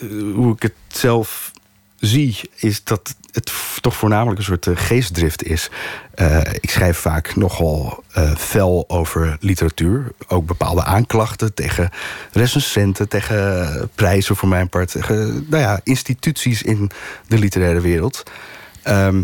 eh, 0.00 0.08
hoe 0.34 0.54
ik 0.54 0.62
het 0.62 0.72
zelf 0.88 1.50
zie, 1.96 2.40
is 2.54 2.84
dat 2.84 3.14
het 3.32 3.52
toch 3.80 3.96
voornamelijk 3.96 4.38
een 4.38 4.44
soort 4.44 4.66
eh, 4.66 4.76
geestdrift 4.76 5.42
is. 5.42 5.70
Eh, 6.14 6.40
ik 6.60 6.70
schrijf 6.70 6.98
vaak 6.98 7.36
nogal 7.36 8.04
fel 8.36 8.84
over 8.88 9.36
literatuur. 9.40 10.12
Ook 10.28 10.46
bepaalde 10.46 10.84
aanklachten 10.84 11.54
tegen 11.54 11.90
recensenten, 12.32 13.08
tegen 13.08 13.90
prijzen 13.94 14.36
voor 14.36 14.48
mijn 14.48 14.68
part. 14.68 14.90
Tegen 14.90 15.46
nou 15.48 15.62
ja, 15.62 15.80
instituties 15.82 16.62
in 16.62 16.90
de 17.26 17.38
literaire 17.38 17.80
wereld. 17.80 18.22
Ehm, 18.82 19.22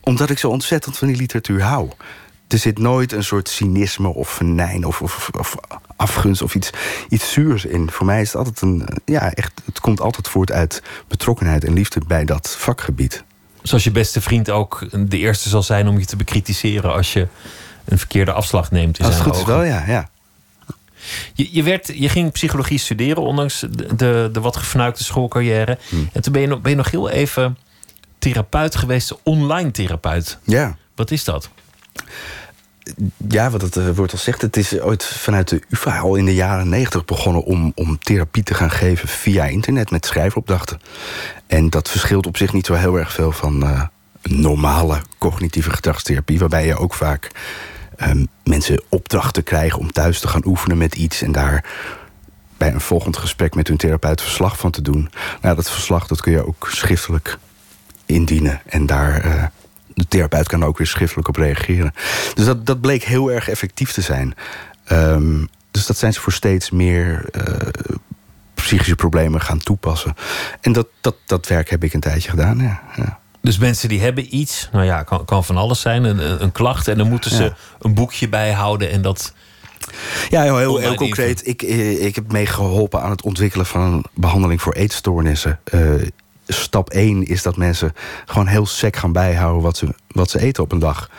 omdat 0.00 0.30
ik 0.30 0.38
zo 0.38 0.48
ontzettend 0.48 0.98
van 0.98 1.08
die 1.08 1.16
literatuur 1.16 1.62
hou. 1.62 1.90
Er 2.48 2.58
zit 2.58 2.78
nooit 2.78 3.12
een 3.12 3.24
soort 3.24 3.48
cynisme 3.48 4.08
of 4.08 4.28
venijn 4.28 4.84
of, 4.84 5.02
of, 5.02 5.30
of 5.38 5.56
afgunst 5.96 6.42
of 6.42 6.54
iets, 6.54 6.70
iets 7.08 7.32
zuurs 7.32 7.64
in. 7.64 7.90
Voor 7.90 8.06
mij 8.06 8.20
is 8.20 8.32
het 8.32 8.36
altijd 8.36 8.60
een. 8.60 8.88
Ja, 9.04 9.32
echt. 9.32 9.52
Het 9.64 9.80
komt 9.80 10.00
altijd 10.00 10.28
voort 10.28 10.52
uit 10.52 10.82
betrokkenheid 11.08 11.64
en 11.64 11.72
liefde 11.72 12.00
bij 12.06 12.24
dat 12.24 12.56
vakgebied. 12.58 13.24
Zoals 13.62 13.84
je 13.84 13.90
beste 13.90 14.20
vriend 14.20 14.50
ook 14.50 14.86
de 15.08 15.18
eerste 15.18 15.48
zal 15.48 15.62
zijn 15.62 15.88
om 15.88 15.98
je 15.98 16.04
te 16.04 16.16
bekritiseren 16.16 16.92
als 16.92 17.12
je 17.12 17.28
een 17.84 17.98
verkeerde 17.98 18.32
afslag 18.32 18.70
neemt. 18.70 18.98
In 18.98 19.04
zijn 19.04 19.20
goed 19.20 19.36
is 19.36 19.44
wel, 19.44 19.62
ja. 19.62 19.84
ja. 19.86 20.08
Je, 21.34 21.48
je, 21.52 21.62
werd, 21.62 21.90
je 21.94 22.08
ging 22.08 22.32
psychologie 22.32 22.78
studeren, 22.78 23.22
ondanks 23.22 23.60
de, 23.70 23.96
de, 23.96 24.28
de 24.32 24.40
wat 24.40 24.56
gefnuikte 24.56 25.04
schoolcarrière. 25.04 25.78
Hmm. 25.88 26.08
En 26.12 26.22
toen 26.22 26.32
ben 26.32 26.42
je, 26.42 26.48
nog, 26.48 26.60
ben 26.60 26.70
je 26.70 26.76
nog 26.76 26.90
heel 26.90 27.10
even 27.10 27.56
therapeut 28.20 28.76
geweest, 28.76 29.18
online 29.22 29.70
therapeut. 29.70 30.38
Ja. 30.44 30.76
Wat 30.94 31.10
is 31.10 31.24
dat? 31.24 31.50
Ja, 33.28 33.50
wat 33.50 33.62
het 33.62 33.76
eh, 33.76 33.88
woord 33.88 34.12
al 34.12 34.18
zegt, 34.18 34.42
het 34.42 34.56
is 34.56 34.80
ooit 34.80 35.04
vanuit 35.04 35.48
de 35.48 35.62
UvA 35.68 35.98
al 35.98 36.14
in 36.14 36.24
de 36.24 36.34
jaren 36.34 36.68
negentig 36.68 37.04
begonnen 37.04 37.44
om, 37.44 37.72
om 37.74 37.98
therapie 37.98 38.42
te 38.42 38.54
gaan 38.54 38.70
geven 38.70 39.08
via 39.08 39.44
internet 39.44 39.90
met 39.90 40.06
schrijfopdrachten. 40.06 40.80
En 41.46 41.70
dat 41.70 41.90
verschilt 41.90 42.26
op 42.26 42.36
zich 42.36 42.52
niet 42.52 42.66
zo 42.66 42.74
heel 42.74 42.98
erg 42.98 43.12
veel 43.12 43.32
van 43.32 43.62
eh, 43.62 43.82
normale 44.22 45.02
cognitieve 45.18 45.70
gedragstherapie, 45.70 46.38
waarbij 46.38 46.66
je 46.66 46.76
ook 46.76 46.94
vaak 46.94 47.30
ehm, 47.96 48.24
mensen 48.44 48.82
opdrachten 48.88 49.42
krijgen 49.42 49.78
om 49.78 49.92
thuis 49.92 50.20
te 50.20 50.28
gaan 50.28 50.46
oefenen 50.46 50.78
met 50.78 50.94
iets 50.94 51.22
en 51.22 51.32
daar 51.32 51.64
bij 52.56 52.72
een 52.72 52.80
volgend 52.80 53.16
gesprek 53.16 53.54
met 53.54 53.68
hun 53.68 53.76
therapeut 53.76 54.22
verslag 54.22 54.58
van 54.58 54.70
te 54.70 54.82
doen. 54.82 55.10
Nou, 55.40 55.56
dat 55.56 55.70
verslag 55.70 56.06
dat 56.06 56.20
kun 56.20 56.32
je 56.32 56.46
ook 56.46 56.68
schriftelijk 56.70 57.38
indienen. 58.10 58.60
En 58.66 58.86
daar, 58.86 59.20
eh, 59.24 59.44
de 59.94 60.08
therapeut 60.08 60.48
kan 60.48 60.64
ook 60.64 60.78
weer 60.78 60.86
schriftelijk 60.86 61.28
op 61.28 61.36
reageren. 61.36 61.92
Dus 62.34 62.44
dat, 62.44 62.66
dat 62.66 62.80
bleek 62.80 63.02
heel 63.04 63.32
erg 63.32 63.48
effectief 63.48 63.92
te 63.92 64.00
zijn. 64.00 64.34
Ehm, 64.84 65.44
dus 65.70 65.86
dat 65.86 65.96
zijn 65.98 66.12
ze 66.12 66.20
voor 66.20 66.32
steeds 66.32 66.70
meer 66.70 67.24
eh, 67.30 67.68
psychische 68.54 68.94
problemen 68.96 69.40
gaan 69.40 69.58
toepassen. 69.58 70.14
En 70.60 70.72
dat, 70.72 70.86
dat, 71.00 71.14
dat 71.26 71.46
werk 71.46 71.70
heb 71.70 71.84
ik 71.84 71.92
een 71.94 72.00
tijdje 72.00 72.30
gedaan, 72.30 72.58
ja. 72.58 72.80
ja. 72.96 73.18
Dus 73.42 73.58
mensen 73.58 73.88
die 73.88 74.00
hebben 74.00 74.36
iets, 74.36 74.68
nou 74.72 74.84
ja, 74.84 75.02
kan, 75.02 75.24
kan 75.24 75.44
van 75.44 75.56
alles 75.56 75.80
zijn, 75.80 76.04
een, 76.04 76.42
een- 76.42 76.52
klacht. 76.52 76.88
En 76.88 76.98
dan 76.98 77.08
moeten 77.08 77.30
ze 77.30 77.42
Ja. 77.42 77.54
een 77.78 77.94
boekje 77.94 78.28
bijhouden 78.28 78.90
en 78.90 79.02
dat... 79.02 79.34
Ja, 80.28 80.42
heel, 80.42 80.76
heel, 80.76 80.94
concreet. 80.94 81.46
Ik, 81.46 81.62
eh, 81.62 82.04
ik 82.04 82.14
heb 82.14 82.32
meegeholpen 82.32 83.02
aan 83.02 83.10
het 83.10 83.22
ontwikkelen 83.22 83.66
van 83.66 83.80
een 83.80 84.04
behandeling 84.14 84.62
voor 84.62 84.72
eetstoornissen. 84.72 85.60
Stap 86.52 86.90
1 86.90 87.26
is 87.26 87.42
dat 87.42 87.56
mensen 87.56 87.92
gewoon 88.26 88.46
heel 88.46 88.66
sec 88.66 88.96
gaan 88.96 89.12
bijhouden 89.12 89.62
wat 89.62 89.76
ze, 89.76 89.94
wat 90.08 90.30
ze 90.30 90.40
eten 90.40 90.62
op 90.62 90.72
een 90.72 90.78
dag. 90.78 91.10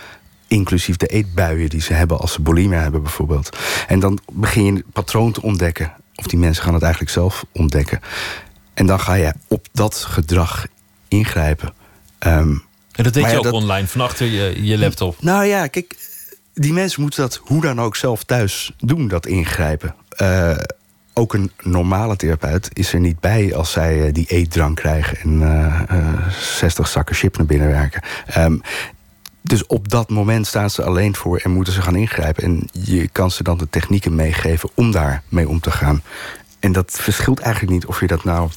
Inclusief 0.48 0.98
de 0.98 1.08
eetbuien 1.08 1.70
die 1.70 1.82
ze 1.82 1.94
hebben 1.94 2.20
als 2.20 2.34
ze 2.34 2.42
bulimia 2.42 2.80
hebben 2.82 3.02
bijvoorbeeld. 3.02 3.58
En 3.88 4.00
dan 4.00 4.20
begin 4.32 4.66
je 4.66 4.72
een 4.72 4.84
patroon 4.94 5.32
te 5.32 5.42
ontdekken. 5.42 5.94
Of 6.16 6.26
die 6.28 6.40
mensen 6.40 6.64
gaan 6.64 6.74
het 6.74 6.82
eigenlijk 6.84 7.12
zelf 7.14 7.46
ontdekken. 7.52 8.00
En 8.74 8.86
dan 8.86 9.00
ga 9.00 9.14
je 9.14 9.34
op 9.48 9.68
dat 9.72 9.96
gedrag 9.96 10.68
ingrijpen. 11.08 11.74
Ehm, 12.20 12.50
En 12.92 13.04
dat 13.04 13.14
deed 13.14 13.24
je 13.26 13.30
ja, 13.32 13.38
ook 13.38 13.44
dat- 13.44 13.54
online, 13.54 13.88
van 13.88 14.02
achter 14.02 14.26
je, 14.28 14.66
je 14.66 14.78
laptop. 14.78 15.16
nou 15.22 15.46
ja, 15.46 15.68
kijk, 15.68 15.96
die 16.54 16.74
mensen 16.74 17.02
moeten 17.02 17.22
dat 17.22 17.40
hoe 17.44 17.62
dan 17.62 17.82
ook 17.82 17.96
zelf 17.96 18.24
thuis 18.24 18.72
doen, 18.78 19.08
dat 19.08 19.26
ingrijpen. 19.26 19.96
Eh, 20.10 20.58
ook 21.22 21.34
een 21.34 21.52
normale 21.62 22.16
therapeut 22.16 22.70
is 22.74 22.94
er 22.94 23.00
niet 23.00 23.20
bij 23.20 23.56
als 23.56 23.72
zij 23.72 24.06
eh, 24.08 24.14
die 24.14 24.26
eetdrang 24.28 24.76
krijgen 24.76 25.18
en 25.20 25.42
eh, 25.42 25.98
eh, 25.98 26.30
60 26.32 26.88
zakken 26.88 27.16
chip 27.16 27.38
naar 27.38 27.46
binnen 27.46 27.68
werken. 27.68 28.02
Ehm, 28.28 28.58
dus 29.42 29.66
op 29.68 29.90
dat 29.90 30.10
moment 30.10 30.48
staan 30.48 30.70
ze 30.70 30.84
alleen 30.84 31.16
voor 31.16 31.38
en 31.38 31.52
moeten 31.52 31.74
ze 31.74 31.82
gaan 31.82 31.96
ingrijpen. 31.96 32.44
En 32.44 32.68
je 32.72 33.08
kan 33.08 33.32
ze 33.32 33.44
dan 33.44 33.58
de 33.58 33.70
technieken 33.70 34.16
meegeven 34.16 34.70
om 34.74 34.92
daarmee 34.92 35.50
om 35.50 35.60
te 35.60 35.72
gaan. 35.72 36.02
En 36.60 36.72
dat 36.72 36.98
verschilt 37.02 37.40
eigenlijk 37.40 37.74
niet 37.74 37.86
of 37.86 38.00
je 38.00 38.08
dat 38.08 38.24
nou 38.24 38.50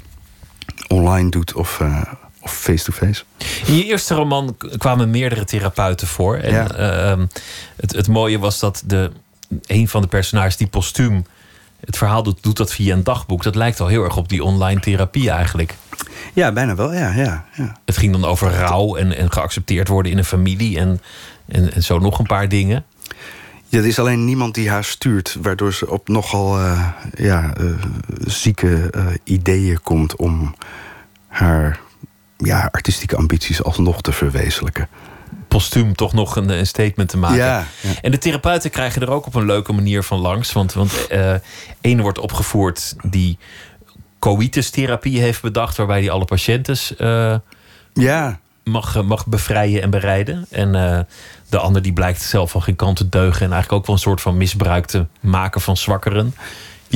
online 0.88 1.31
doet 1.31 1.53
of 1.53 1.81
eh, 1.81 2.03
of 2.40 2.53
face-to-face. 2.53 3.24
In 3.66 3.77
je 3.77 3.85
eerste 3.85 4.14
roman 4.14 4.57
kwamen 4.79 5.11
meerdere 5.11 5.44
therapeuten 5.44 6.07
voor. 6.07 6.37
En 6.37 6.53
Ja. 6.53 6.70
eh, 6.70 7.11
ehm, 7.11 7.27
het, 7.77 7.92
het 7.92 8.09
mooie 8.09 8.38
was 8.38 8.59
dat 8.59 8.83
de, 8.87 9.11
een 9.66 9.88
van 9.88 10.03
de 10.03 10.09
personages, 10.09 10.57
die 10.57 10.66
postuum, 10.66 11.24
het 11.85 11.97
verhaal 11.97 12.23
doet, 12.23 12.42
doet 12.42 12.57
dat 12.57 12.73
via 12.73 12.94
een 12.94 13.05
dagboek. 13.05 13.42
Dat 13.42 13.55
lijkt 13.55 13.81
al 13.81 13.87
heel 13.87 14.05
erg 14.05 14.16
op 14.16 14.29
die 14.29 14.44
online 14.44 14.81
therapie 14.81 15.31
eigenlijk. 15.31 15.75
Ja, 16.33 16.53
bijna 16.53 16.75
wel, 16.75 16.92
ja. 16.92 17.12
ja, 17.12 17.44
ja. 17.55 17.77
Het 17.85 17.97
ging 17.97 18.12
dan 18.12 18.25
over 18.25 18.51
rouw 18.51 18.97
en, 18.97 19.16
en 19.16 19.33
geaccepteerd 19.33 19.88
worden 19.88 20.12
in 20.12 20.18
een 20.18 20.25
familie. 20.25 20.79
En 20.79 21.01
En, 21.47 21.73
en 21.75 21.83
zo 21.83 21.99
nog 21.99 22.18
een 22.18 22.27
paar 22.27 22.49
dingen. 22.49 22.85
Ja, 23.68 23.79
er 23.79 23.87
is 23.87 23.99
alleen 23.99 24.25
niemand 24.25 24.55
die 24.55 24.70
haar 24.70 24.85
stuurt, 24.85 25.37
waardoor 25.42 25.73
ze 25.73 25.90
op 25.90 26.09
nogal 26.09 26.61
uh, 26.61 26.88
ja, 27.14 27.55
uh, 27.61 27.83
zieke 28.27 28.90
uh, 28.97 29.07
ideeën 29.25 29.83
komt 29.83 30.16
om 30.16 30.55
haar 31.29 31.81
ja, 32.37 32.68
artistieke 32.73 33.16
ambities 33.16 33.62
alsnog 33.62 34.01
te 34.01 34.12
verwezenlijken. 34.12 34.88
Postuum 35.55 35.95
toch 35.95 36.12
nog 36.12 36.37
een, 36.37 36.49
een 36.49 36.67
statement 36.67 37.09
te 37.09 37.17
maken. 37.17 37.37
Ja, 37.37 37.67
ja. 37.81 37.90
En 38.01 38.11
de 38.11 38.19
therapeuten 38.19 38.71
krijgen 38.71 39.03
er 39.03 39.11
ook 39.11 39.27
op 39.27 39.35
een 39.35 39.47
leuke 39.47 39.73
manier 39.73 40.03
van 40.03 40.19
langs. 40.19 40.53
Want, 40.53 40.73
want 40.73 41.09
één 41.81 42.01
wordt 42.01 42.19
opgevoerd 42.19 42.97
die 43.03 43.38
coïtus-therapie 44.19 45.21
heeft 45.21 45.43
bedacht, 45.43 45.77
waarbij 45.77 46.01
hij 46.01 46.11
alle 46.11 46.25
patiënten 46.25 46.77
ja. 47.93 48.38
mag, 48.64 49.03
mag 49.03 49.27
bevrijden 49.27 49.83
en 49.83 49.90
bereiden. 49.90 50.47
En 50.51 50.75
uh, 50.75 50.99
de 51.49 51.59
ander 51.59 51.83
die 51.83 51.93
blijkt 51.93 52.23
zelf 52.23 52.51
van 52.51 52.62
geen 52.62 52.77
kant 52.77 52.97
te 52.97 53.09
deugen 53.09 53.47
en 53.47 53.53
eigenlijk 53.53 53.73
ook 53.73 53.87
wel 53.87 53.95
een 53.95 54.01
soort 54.01 54.21
van 54.21 54.37
misbruik 54.37 54.87
te 54.87 55.07
maken 55.21 55.61
van 55.61 55.77
zwakkeren. 55.77 56.35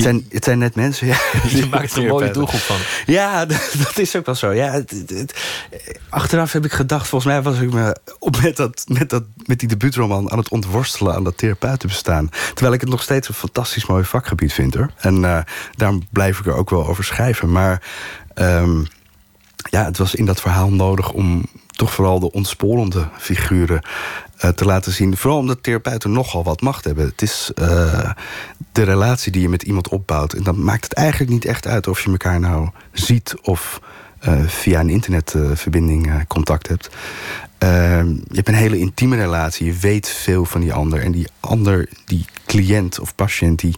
Het 0.03 0.09
zijn, 0.09 0.25
het 0.29 0.43
zijn 0.43 0.57
net 0.57 0.75
mensen, 0.75 1.07
ja. 1.07 1.17
Je 1.49 1.65
maakt 1.65 1.95
er 1.95 2.01
een 2.01 2.07
mooie 2.07 2.31
doelgroep 2.31 2.59
van. 2.59 2.77
Ja, 3.05 3.45
dat 3.85 3.97
is 3.97 4.15
ook 4.15 4.25
wel 4.25 4.35
zo. 4.35 4.51
Ja, 4.51 4.71
het, 4.71 5.33
achteraf 6.09 6.51
heb 6.51 6.65
ik 6.65 6.71
gedacht, 6.71 7.07
volgens 7.07 7.31
mij 7.31 7.41
was 7.41 7.59
ik 7.59 7.73
me 7.73 7.97
op 8.19 8.41
met, 8.41 8.55
dat, 8.55 8.83
met, 8.87 9.09
dat, 9.09 9.23
met 9.45 9.59
die 9.59 9.67
debuutroman 9.67 10.31
aan 10.31 10.37
het 10.37 10.49
ontworstelen 10.49 11.15
aan 11.15 11.23
dat 11.23 11.37
therapeutenbestaan. 11.37 12.29
Terwijl 12.53 12.73
ik 12.73 12.81
het 12.81 12.89
nog 12.89 13.01
steeds 13.01 13.27
een 13.27 13.33
fantastisch 13.33 13.85
mooi 13.85 14.03
vakgebied 14.03 14.53
vind 14.53 14.73
hoor. 14.73 14.91
En 14.97 15.15
uh, 15.15 15.39
daarom 15.75 16.07
blijf 16.09 16.39
ik 16.39 16.45
er 16.45 16.55
ook 16.55 16.69
wel 16.69 16.87
over 16.87 17.03
schrijven. 17.03 17.51
Maar 17.51 17.81
um, 18.35 18.87
ja, 19.69 19.85
het 19.85 19.97
was 19.97 20.15
in 20.15 20.25
dat 20.25 20.41
verhaal 20.41 20.71
nodig 20.71 21.11
om 21.11 21.45
toch 21.67 21.93
vooral 21.93 22.19
de 22.19 22.31
ontsporende 22.31 23.07
figuren 23.17 23.81
te 24.55 24.65
laten 24.65 24.91
zien. 24.91 25.17
Vooral 25.17 25.39
omdat 25.39 25.63
therapeuten 25.63 26.11
nogal 26.11 26.43
wat 26.43 26.61
macht 26.61 26.83
hebben. 26.83 27.05
Het 27.05 27.21
is 27.21 27.51
uh, 27.61 28.11
de 28.71 28.83
relatie 28.83 29.31
die 29.31 29.41
je 29.41 29.49
met 29.49 29.63
iemand 29.63 29.87
opbouwt. 29.87 30.33
En 30.33 30.43
dan 30.43 30.63
maakt 30.63 30.83
het 30.83 30.93
eigenlijk 30.93 31.31
niet 31.31 31.45
echt 31.45 31.67
uit 31.67 31.87
of 31.87 32.01
je 32.01 32.11
elkaar 32.11 32.39
nou 32.39 32.69
ziet 32.91 33.35
of 33.41 33.81
uh, 34.27 34.39
via 34.45 34.79
een 34.79 34.89
internetverbinding 34.89 36.27
contact 36.27 36.67
hebt. 36.67 36.89
Ehm, 37.57 38.07
je 38.07 38.35
hebt 38.35 38.47
een 38.47 38.53
hele 38.53 38.79
intieme 38.79 39.15
relatie. 39.15 39.65
Je 39.65 39.73
weet 39.73 40.09
veel 40.09 40.45
van 40.45 40.61
die 40.61 40.73
ander. 40.73 41.01
En 41.01 41.11
die 41.11 41.27
ander, 41.39 41.89
die 42.05 42.25
cliënt 42.45 42.99
of 42.99 43.15
patiënt, 43.15 43.59
die 43.59 43.75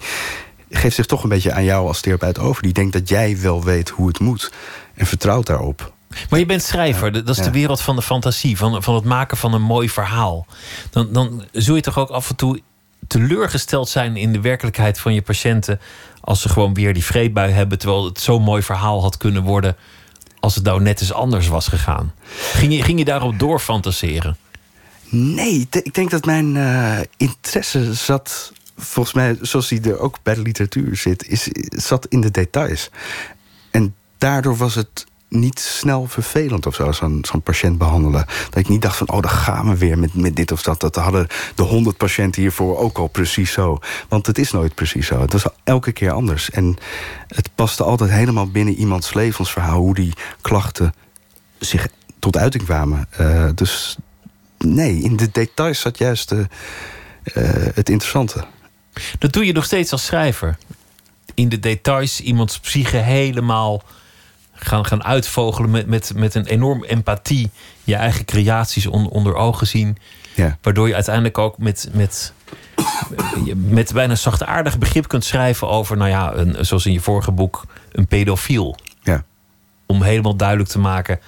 geeft 0.69 0.95
zich 0.95 1.05
toch 1.05 1.23
een 1.23 1.29
beetje 1.29 1.53
aan 1.53 1.63
jou 1.63 1.87
als 1.87 2.01
therapeut 2.01 2.39
over. 2.39 2.63
Die 2.63 2.73
denkt 2.73 2.93
dat 2.93 3.09
jij 3.09 3.37
wel 3.41 3.63
weet 3.63 3.89
hoe 3.89 4.07
het 4.07 4.19
moet. 4.19 4.51
En 4.93 5.05
vertrouwt 5.05 5.45
daarop. 5.45 5.93
Maar 6.29 6.39
je 6.39 6.45
bent 6.45 6.63
schrijver, 6.63 7.11
dat 7.11 7.29
is 7.29 7.37
ja. 7.37 7.43
de 7.43 7.51
wereld 7.51 7.81
van 7.81 7.95
de 7.95 8.01
fantasie, 8.01 8.57
van, 8.57 8.83
van 8.83 8.95
het 8.95 9.03
maken 9.03 9.37
van 9.37 9.53
een 9.53 9.61
mooi 9.61 9.89
verhaal. 9.89 10.45
Dan, 10.89 11.13
dan 11.13 11.45
zul 11.51 11.75
je 11.75 11.81
toch 11.81 11.97
ook 11.97 12.09
af 12.09 12.29
en 12.29 12.35
toe 12.35 12.61
teleurgesteld 13.07 13.89
zijn 13.89 14.17
in 14.17 14.33
de 14.33 14.41
werkelijkheid 14.41 14.99
van 14.99 15.13
je 15.13 15.21
patiënten. 15.21 15.79
als 16.21 16.41
ze 16.41 16.49
gewoon 16.49 16.73
weer 16.73 16.93
die 16.93 17.05
vreedbui 17.05 17.51
hebben. 17.51 17.79
terwijl 17.79 18.05
het 18.05 18.19
zo'n 18.19 18.43
mooi 18.43 18.63
verhaal 18.63 19.01
had 19.01 19.17
kunnen 19.17 19.43
worden. 19.43 19.75
als 20.39 20.55
het 20.55 20.63
nou 20.63 20.81
net 20.81 21.01
eens 21.01 21.13
anders 21.13 21.47
was 21.47 21.67
gegaan. 21.67 22.13
Ging 22.53 22.73
je, 22.73 22.83
ging 22.83 22.99
je 22.99 23.05
daarop 23.05 23.39
doorfantaseren? 23.39 24.37
Nee, 25.09 25.67
ik 25.71 25.93
denk 25.93 26.09
dat 26.11 26.25
mijn 26.25 26.55
uh, 26.55 26.99
interesse 27.17 27.93
zat. 27.93 28.53
volgens 28.77 29.15
mij, 29.15 29.37
zoals 29.41 29.67
die 29.67 29.81
er 29.81 29.99
ook 29.99 30.17
bij 30.23 30.33
de 30.33 30.41
literatuur 30.41 30.95
zit. 30.95 31.27
Is, 31.27 31.47
zat 31.69 32.05
in 32.05 32.21
de 32.21 32.31
details. 32.31 32.89
En 33.71 33.95
daardoor 34.17 34.57
was 34.57 34.75
het 34.75 35.05
niet 35.31 35.59
snel 35.59 36.05
vervelend 36.07 36.65
of 36.65 36.75
zo, 36.75 36.91
zo'n 36.91 37.41
patiënt 37.43 37.77
behandelen. 37.77 38.25
Dat 38.49 38.55
ik 38.55 38.67
niet 38.67 38.81
dacht 38.81 38.97
van, 38.97 39.09
oh, 39.09 39.21
dan 39.21 39.31
gaan 39.31 39.69
we 39.69 39.77
weer 39.77 39.99
met, 39.99 40.13
met 40.13 40.35
dit 40.35 40.51
of 40.51 40.61
dat. 40.63 40.79
Dat 40.79 40.95
hadden 40.95 41.27
de 41.55 41.63
honderd 41.63 41.97
patiënten 41.97 42.41
hiervoor 42.41 42.77
ook 42.77 42.97
al 42.97 43.07
precies 43.07 43.51
zo. 43.51 43.79
Want 44.07 44.27
het 44.27 44.37
is 44.37 44.51
nooit 44.51 44.75
precies 44.75 45.07
zo. 45.07 45.21
Het 45.21 45.33
was 45.33 45.45
elke 45.63 45.91
keer 45.91 46.11
anders. 46.11 46.49
En 46.49 46.77
het 47.27 47.49
paste 47.55 47.83
altijd 47.83 48.09
helemaal 48.09 48.51
binnen 48.51 48.75
iemands 48.75 49.13
levensverhaal... 49.13 49.79
hoe 49.79 49.95
die 49.95 50.13
klachten 50.41 50.93
zich 51.59 51.87
tot 52.19 52.37
uiting 52.37 52.63
kwamen. 52.63 53.07
Uh, 53.19 53.49
dus 53.55 53.97
nee, 54.57 55.01
in 55.01 55.15
de 55.15 55.31
details 55.31 55.79
zat 55.79 55.97
juist 55.97 56.31
uh, 56.31 56.39
uh, 56.39 56.45
het 57.73 57.89
interessante. 57.89 58.43
Dat 59.19 59.33
doe 59.33 59.45
je 59.45 59.53
nog 59.53 59.65
steeds 59.65 59.91
als 59.91 60.05
schrijver. 60.05 60.57
In 61.33 61.49
de 61.49 61.59
details 61.59 62.21
iemands 62.21 62.59
psyche 62.59 62.97
helemaal 62.97 63.83
gaan, 64.65 64.85
gaan 64.85 65.03
uitvogelen 65.03 65.69
met, 65.69 65.87
met, 65.87 66.11
met 66.15 66.35
een 66.35 66.45
enorm 66.45 66.83
empathie. 66.83 67.49
Je 67.83 67.95
eigen 67.95 68.25
creaties 68.25 68.87
on, 68.87 69.09
onder 69.09 69.35
ogen 69.35 69.67
zien. 69.67 69.97
Ja. 70.33 70.57
Waardoor 70.61 70.87
je 70.87 70.93
uiteindelijk 70.93 71.37
ook 71.37 71.57
met, 71.57 71.89
met, 71.93 72.33
met 73.55 73.93
bijna 73.93 74.15
zachtaardig 74.15 74.77
begrip 74.77 75.07
kunt 75.07 75.23
schrijven 75.23 75.69
over, 75.69 75.97
nou 75.97 76.09
ja, 76.09 76.33
een, 76.33 76.65
zoals 76.65 76.85
in 76.85 76.93
je 76.93 76.99
vorige 76.99 77.31
boek, 77.31 77.65
een 77.91 78.07
pedofiel. 78.07 78.77
Ja. 79.03 79.23
Om 79.85 80.01
helemaal 80.01 80.35
duidelijk 80.35 80.69
te 80.69 80.79
maken 80.79 81.19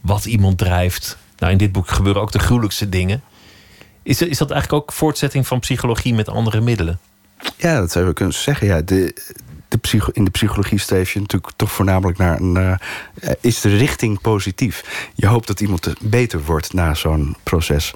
wat 0.00 0.24
iemand 0.24 0.58
drijft. 0.58 1.16
Nou, 1.38 1.52
in 1.52 1.58
dit 1.58 1.72
boek 1.72 1.88
gebeuren 1.88 2.22
ook 2.22 2.32
de 2.32 2.38
gruwelijkste 2.38 2.88
dingen. 2.88 3.22
Is, 4.02 4.22
is 4.22 4.38
dat 4.38 4.50
eigenlijk 4.50 4.82
ook 4.82 4.92
voortzetting 4.92 5.46
van 5.46 5.60
psychologie 5.60 6.14
met 6.14 6.28
andere 6.28 6.60
middelen? 6.60 6.98
Ja, 7.56 7.80
dat 7.80 7.92
zou 7.92 8.06
je 8.06 8.12
kunnen 8.12 8.34
zeggen. 8.34 8.66
Ja, 8.66 8.80
de, 8.80 9.16
de 9.76 9.88
psycho 9.88 10.10
in 10.12 10.24
de 10.24 10.30
psychologie 10.30 10.78
streef 10.78 11.12
je 11.12 11.20
natuurlijk 11.20 11.52
toch 11.56 11.72
voornamelijk 11.72 12.18
naar 12.18 12.40
een. 12.40 12.56
Uh, 12.56 13.30
is 13.40 13.60
de 13.60 13.76
richting 13.76 14.20
positief? 14.20 15.08
Je 15.14 15.26
hoopt 15.26 15.46
dat 15.46 15.60
iemand 15.60 15.92
beter 16.00 16.44
wordt 16.44 16.72
na 16.72 16.94
zo'n 16.94 17.36
proces. 17.42 17.94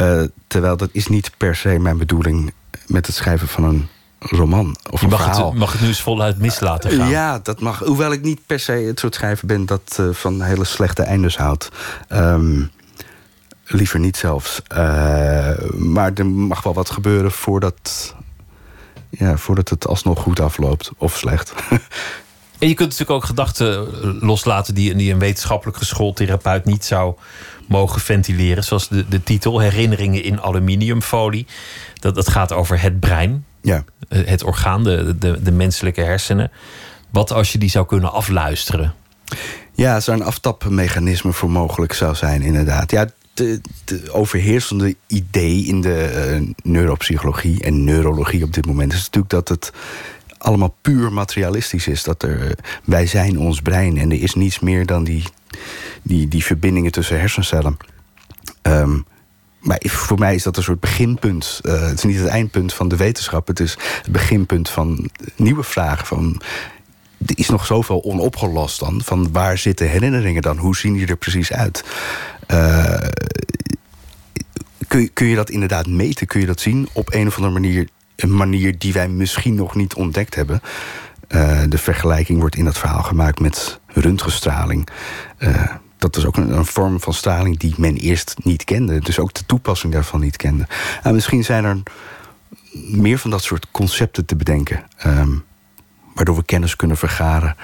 Uh, 0.00 0.22
terwijl 0.46 0.76
dat 0.76 0.88
is 0.92 1.06
niet 1.06 1.30
per 1.36 1.56
se 1.56 1.78
mijn 1.78 1.98
bedoeling 1.98 2.52
met 2.86 3.06
het 3.06 3.14
schrijven 3.14 3.48
van 3.48 3.64
een 3.64 3.88
roman 4.18 4.76
of 4.90 5.00
je 5.00 5.06
mag 5.06 5.22
verhaal. 5.22 5.50
Het, 5.50 5.58
mag 5.58 5.72
het 5.72 5.80
nu 5.80 5.86
eens 5.86 6.02
voluit 6.02 6.38
mis 6.38 6.60
laten 6.60 6.90
gaan? 6.90 7.08
Ja, 7.08 7.38
dat 7.38 7.60
mag. 7.60 7.78
Hoewel 7.78 8.12
ik 8.12 8.22
niet 8.22 8.40
per 8.46 8.60
se 8.60 8.72
het 8.72 8.98
soort 8.98 9.14
schrijver 9.14 9.46
ben 9.46 9.66
dat 9.66 9.96
uh, 10.00 10.08
van 10.12 10.42
hele 10.42 10.64
slechte 10.64 11.02
eindes 11.02 11.36
houdt. 11.36 11.68
Um, 12.08 12.70
liever 13.66 13.98
niet 13.98 14.16
zelfs. 14.16 14.62
maar 15.76 16.12
er 16.14 16.26
mag 16.26 16.62
wel 16.62 16.74
wat 16.74 16.90
gebeuren 16.90 17.30
voordat 17.30 18.14
ja, 19.18 19.36
voordat 19.36 19.68
het 19.68 19.86
alsnog 19.86 20.20
goed 20.20 20.40
afloopt 20.40 20.90
of 20.96 21.16
slecht. 21.16 21.54
En 22.62 22.68
je 22.68 22.74
kunt 22.74 22.90
natuurlijk 22.90 23.18
ook 23.18 23.24
gedachten 23.24 23.88
loslaten 24.20 24.74
die, 24.74 24.94
die 24.94 25.12
een 25.12 25.18
wetenschappelijk 25.18 25.76
geschoold 25.76 26.16
therapeut 26.16 26.64
niet 26.64 26.84
zou 26.84 27.14
mogen 27.68 28.00
ventileren. 28.00 28.64
Zoals 28.64 28.88
de, 28.88 29.08
de 29.08 29.22
titel 29.22 29.58
Herinneringen 29.58 30.24
in 30.24 30.40
aluminiumfolie. 30.40 31.46
Dat, 32.00 32.14
dat 32.14 32.28
gaat 32.28 32.52
over 32.52 32.80
het 32.80 33.00
brein, 33.00 33.44
ja. 33.62 33.84
het 34.08 34.42
orgaan, 34.42 34.84
de, 34.84 35.18
de, 35.18 35.42
de 35.42 35.52
menselijke 35.52 36.00
hersenen. 36.00 36.50
Wat 37.10 37.32
als 37.32 37.52
je 37.52 37.58
die 37.58 37.70
zou 37.70 37.86
kunnen 37.86 38.12
afluisteren? 38.12 38.94
Ja, 39.72 40.00
zou 40.00 40.20
een 40.20 40.26
aftapmechanisme 40.26 41.32
voor 41.32 41.50
mogelijk 41.50 41.92
zou 41.92 42.14
zijn, 42.14 42.42
inderdaad. 42.42 42.90
Ja, 42.90 43.06
de, 43.34 43.60
overheersende 44.10 44.96
idee 45.06 45.64
in 45.64 45.80
de 45.80 46.38
uh, 46.40 46.54
neuropsychologie 46.62 47.62
en 47.62 47.84
neurologie 47.84 48.44
op 48.44 48.52
dit 48.52 48.66
moment 48.66 48.92
is 48.92 48.98
natuurlijk 48.98 49.32
dat 49.32 49.48
het 49.48 49.72
allemaal 50.38 50.76
puur 50.80 51.12
materialistisch 51.12 51.86
is. 51.86 52.02
Dat 52.02 52.22
er, 52.22 52.58
wij 52.84 53.06
zijn 53.06 53.38
ons 53.38 53.60
brein 53.60 53.98
en 53.98 54.10
er 54.10 54.22
is 54.22 54.34
niets 54.34 54.60
meer 54.60 54.86
dan 54.86 55.04
die, 55.04 55.24
die, 56.02 56.28
die 56.28 56.44
verbindingen 56.44 56.92
tussen 56.92 57.18
hersencellen. 57.18 57.76
Um, 58.62 59.04
maar 59.60 59.82
voor 59.82 60.18
mij 60.18 60.34
is 60.34 60.42
dat 60.42 60.56
een 60.56 60.62
soort 60.62 60.80
beginpunt. 60.80 61.60
Uh, 61.62 61.80
het 61.80 61.98
is 61.98 62.04
niet 62.04 62.18
het 62.18 62.26
eindpunt 62.26 62.74
van 62.74 62.88
de 62.88 62.96
wetenschap. 62.96 63.46
Het 63.46 63.60
is 63.60 63.76
het 64.02 64.12
beginpunt 64.12 64.68
van 64.68 65.10
nieuwe 65.36 65.62
vragen. 65.62 66.06
Van, 66.06 66.42
er 67.26 67.38
is 67.38 67.48
nog 67.48 67.66
zoveel 67.66 68.04
onopgelost 68.04 68.80
dan. 68.80 69.00
Van 69.04 69.32
waar 69.32 69.58
zitten 69.58 69.88
herinneringen 69.88 70.42
dan? 70.42 70.56
Hoe 70.56 70.76
zien 70.76 70.92
die 70.92 71.06
er 71.06 71.16
precies 71.16 71.52
uit? 71.52 71.84
Uh, 72.48 72.96
kun, 74.88 75.12
kun 75.12 75.26
je 75.26 75.36
dat 75.36 75.50
inderdaad 75.50 75.86
meten? 75.86 76.26
Kun 76.26 76.40
je 76.40 76.46
dat 76.46 76.60
zien 76.60 76.88
op 76.92 77.14
een 77.14 77.26
of 77.26 77.36
andere 77.36 77.52
manier? 77.52 77.88
Een 78.16 78.36
manier 78.36 78.78
die 78.78 78.92
wij 78.92 79.08
misschien 79.08 79.54
nog 79.54 79.74
niet 79.74 79.94
ontdekt 79.94 80.34
hebben. 80.34 80.60
Uh, 81.28 81.62
de 81.68 81.78
vergelijking 81.78 82.40
wordt 82.40 82.56
in 82.56 82.64
dat 82.64 82.78
verhaal 82.78 83.02
gemaakt 83.02 83.40
met 83.40 83.80
röntgenstraling. 83.86 84.88
Uh, 85.38 85.64
dat 85.96 86.16
is 86.16 86.26
ook 86.26 86.36
een, 86.36 86.56
een, 86.56 86.66
vorm 86.66 87.00
van 87.00 87.14
straling 87.14 87.58
die 87.58 87.74
men 87.76 87.96
eerst 87.96 88.34
niet 88.42 88.64
kende. 88.64 89.00
Dus 89.00 89.18
ook 89.18 89.34
de 89.34 89.46
toepassing 89.46 89.92
daarvan 89.92 90.20
niet 90.20 90.36
kende. 90.36 90.66
En 91.02 91.14
misschien 91.14 91.44
zijn 91.44 91.64
er 91.64 91.82
meer 92.86 93.18
van 93.18 93.30
dat 93.30 93.42
soort 93.42 93.70
concepten 93.70 94.24
te 94.24 94.36
bedenken. 94.36 94.84
Um, 95.06 95.44
waardoor 96.14 96.36
we 96.36 96.44
kennis 96.44 96.76
kunnen 96.76 96.96
vergaren. 96.96 97.56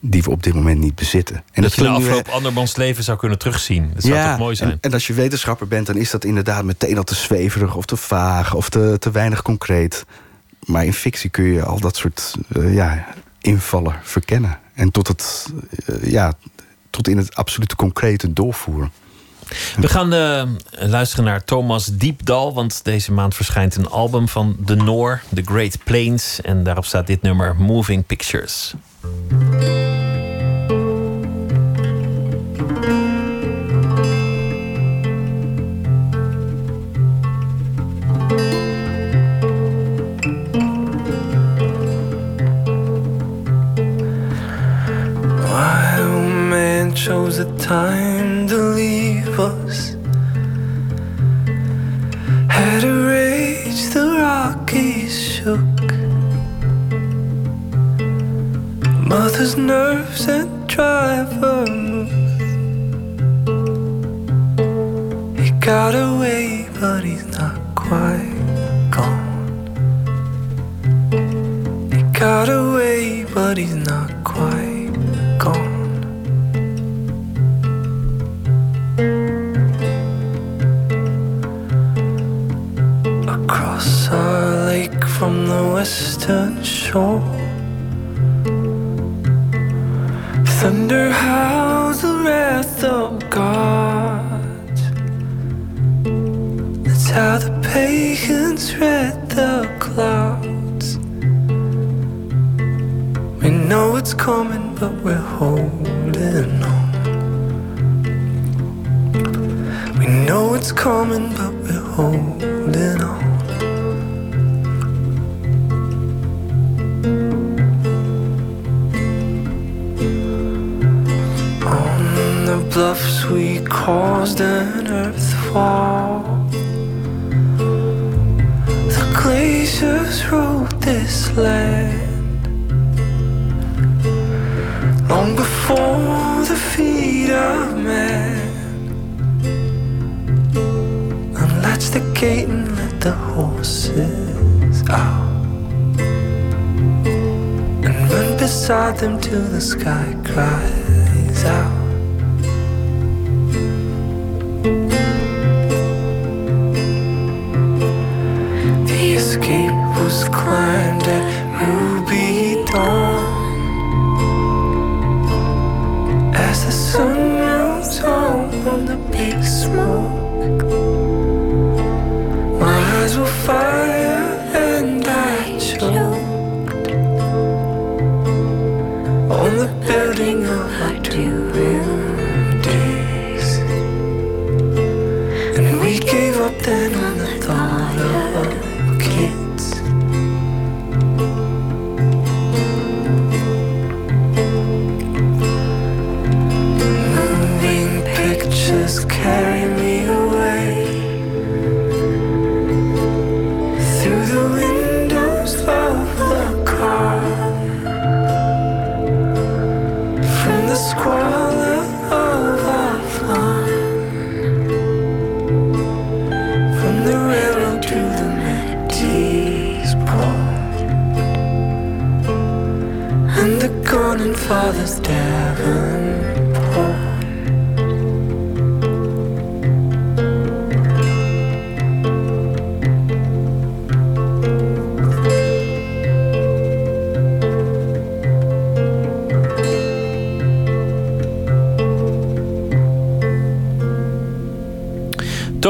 Die 0.00 0.22
we 0.22 0.30
op 0.30 0.42
dit 0.42 0.54
moment 0.54 0.80
niet 0.80 0.94
bezitten. 0.94 1.36
En 1.36 1.62
dat, 1.62 1.62
dat 1.62 1.74
je 1.74 1.82
de 1.82 1.88
afloop 1.88 2.26
nu... 2.26 2.32
andermans 2.32 2.76
leven 2.76 3.04
zou 3.04 3.18
kunnen 3.18 3.38
terugzien. 3.38 3.90
Dat 3.94 4.02
zou 4.02 4.14
ja, 4.14 4.30
toch 4.30 4.38
mooi 4.38 4.56
zijn? 4.56 4.70
En, 4.70 4.78
en, 4.80 4.92
als 4.92 5.06
je 5.06 5.12
wetenschapper 5.12 5.68
bent, 5.68 5.86
dan 5.86 5.96
is 5.96 6.10
dat 6.10 6.24
inderdaad 6.24 6.64
meteen 6.64 6.96
al 6.96 7.04
te 7.04 7.14
zweverig 7.14 7.74
of 7.74 7.84
te 7.84 7.96
vaag 7.96 8.54
of 8.54 8.68
te, 8.68 8.96
te 8.98 9.10
weinig 9.10 9.42
concreet. 9.42 10.04
Maar 10.66 10.84
in 10.84 10.94
fictie 10.94 11.30
kun 11.30 11.44
je 11.44 11.64
al 11.64 11.80
dat 11.80 11.96
soort 11.96 12.34
uh, 12.56 12.74
ja, 12.74 13.06
invallen 13.40 13.94
verkennen. 14.02 14.58
En 14.74 14.90
tot, 14.90 15.08
het, 15.08 15.52
uh, 15.86 16.12
ja, 16.12 16.32
tot 16.90 17.08
in 17.08 17.16
het 17.16 17.34
absolute 17.34 17.76
concrete 17.76 18.32
doorvoeren. 18.32 18.92
We 19.76 19.88
gaan 19.88 20.14
uh, 20.14 20.42
luisteren 20.88 21.24
naar 21.24 21.44
Thomas 21.44 21.86
Diepdal, 21.86 22.54
want 22.54 22.84
deze 22.84 23.12
maand 23.12 23.34
verschijnt 23.34 23.76
een 23.76 23.88
album 23.88 24.28
van 24.28 24.56
The 24.64 24.74
Noor, 24.74 25.22
The 25.34 25.42
Great 25.44 25.84
Plains. 25.84 26.40
En 26.40 26.62
daarop 26.62 26.84
staat 26.84 27.06
dit 27.06 27.22
nummer 27.22 27.56
Moving 27.56 28.06
Pictures. 28.06 28.74
Chose 47.00 47.38
a 47.38 47.56
time 47.56 48.46
to 48.46 48.56
leave 48.56 49.40
us. 49.40 49.96
Had 52.48 52.84
a 52.84 52.94
rage, 53.06 53.88
the 53.94 54.18
Rockies 54.18 55.18
shook. 55.18 55.99
Mother's 59.10 59.56
nerves 59.56 60.28
and 60.28 60.68
driver 60.68 61.66
moved. 61.66 62.12
He 65.36 65.50
got 65.58 65.96
away, 65.96 66.68
but 66.78 67.02
he's 67.02 67.26
not 67.36 67.58
quite 67.74 68.38
gone. 68.92 69.66
He 71.92 72.02
got 72.16 72.48
away, 72.48 73.24
but 73.34 73.58
he's 73.58 73.74
not 73.74 74.12
quite 74.22 74.94
gone. 75.40 75.90
Across 83.28 84.08
our 84.10 84.66
lake 84.66 85.04
from 85.04 85.48
the 85.48 85.62
western 85.74 86.62
shore. 86.62 87.39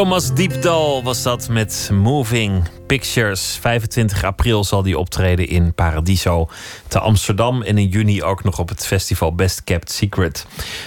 Thomas 0.01 0.35
Diepdal 0.35 1.03
was 1.03 1.23
dat 1.23 1.49
met 1.49 1.91
Moving 1.93 2.69
Pictures. 2.87 3.59
25 3.61 4.25
april 4.25 4.65
zal 4.65 4.83
hij 4.83 4.95
optreden 4.95 5.49
in 5.49 5.75
Paradiso 5.75 6.49
te 6.89 6.99
Amsterdam. 6.99 7.63
En 7.63 7.79
in 7.79 7.89
juni 7.89 8.23
ook 8.23 8.45
nog 8.45 8.59
op 8.59 8.69
het 8.69 8.87
festival 8.87 9.35
Best 9.35 9.65
Kept 9.65 9.91
Secret. 9.91 10.47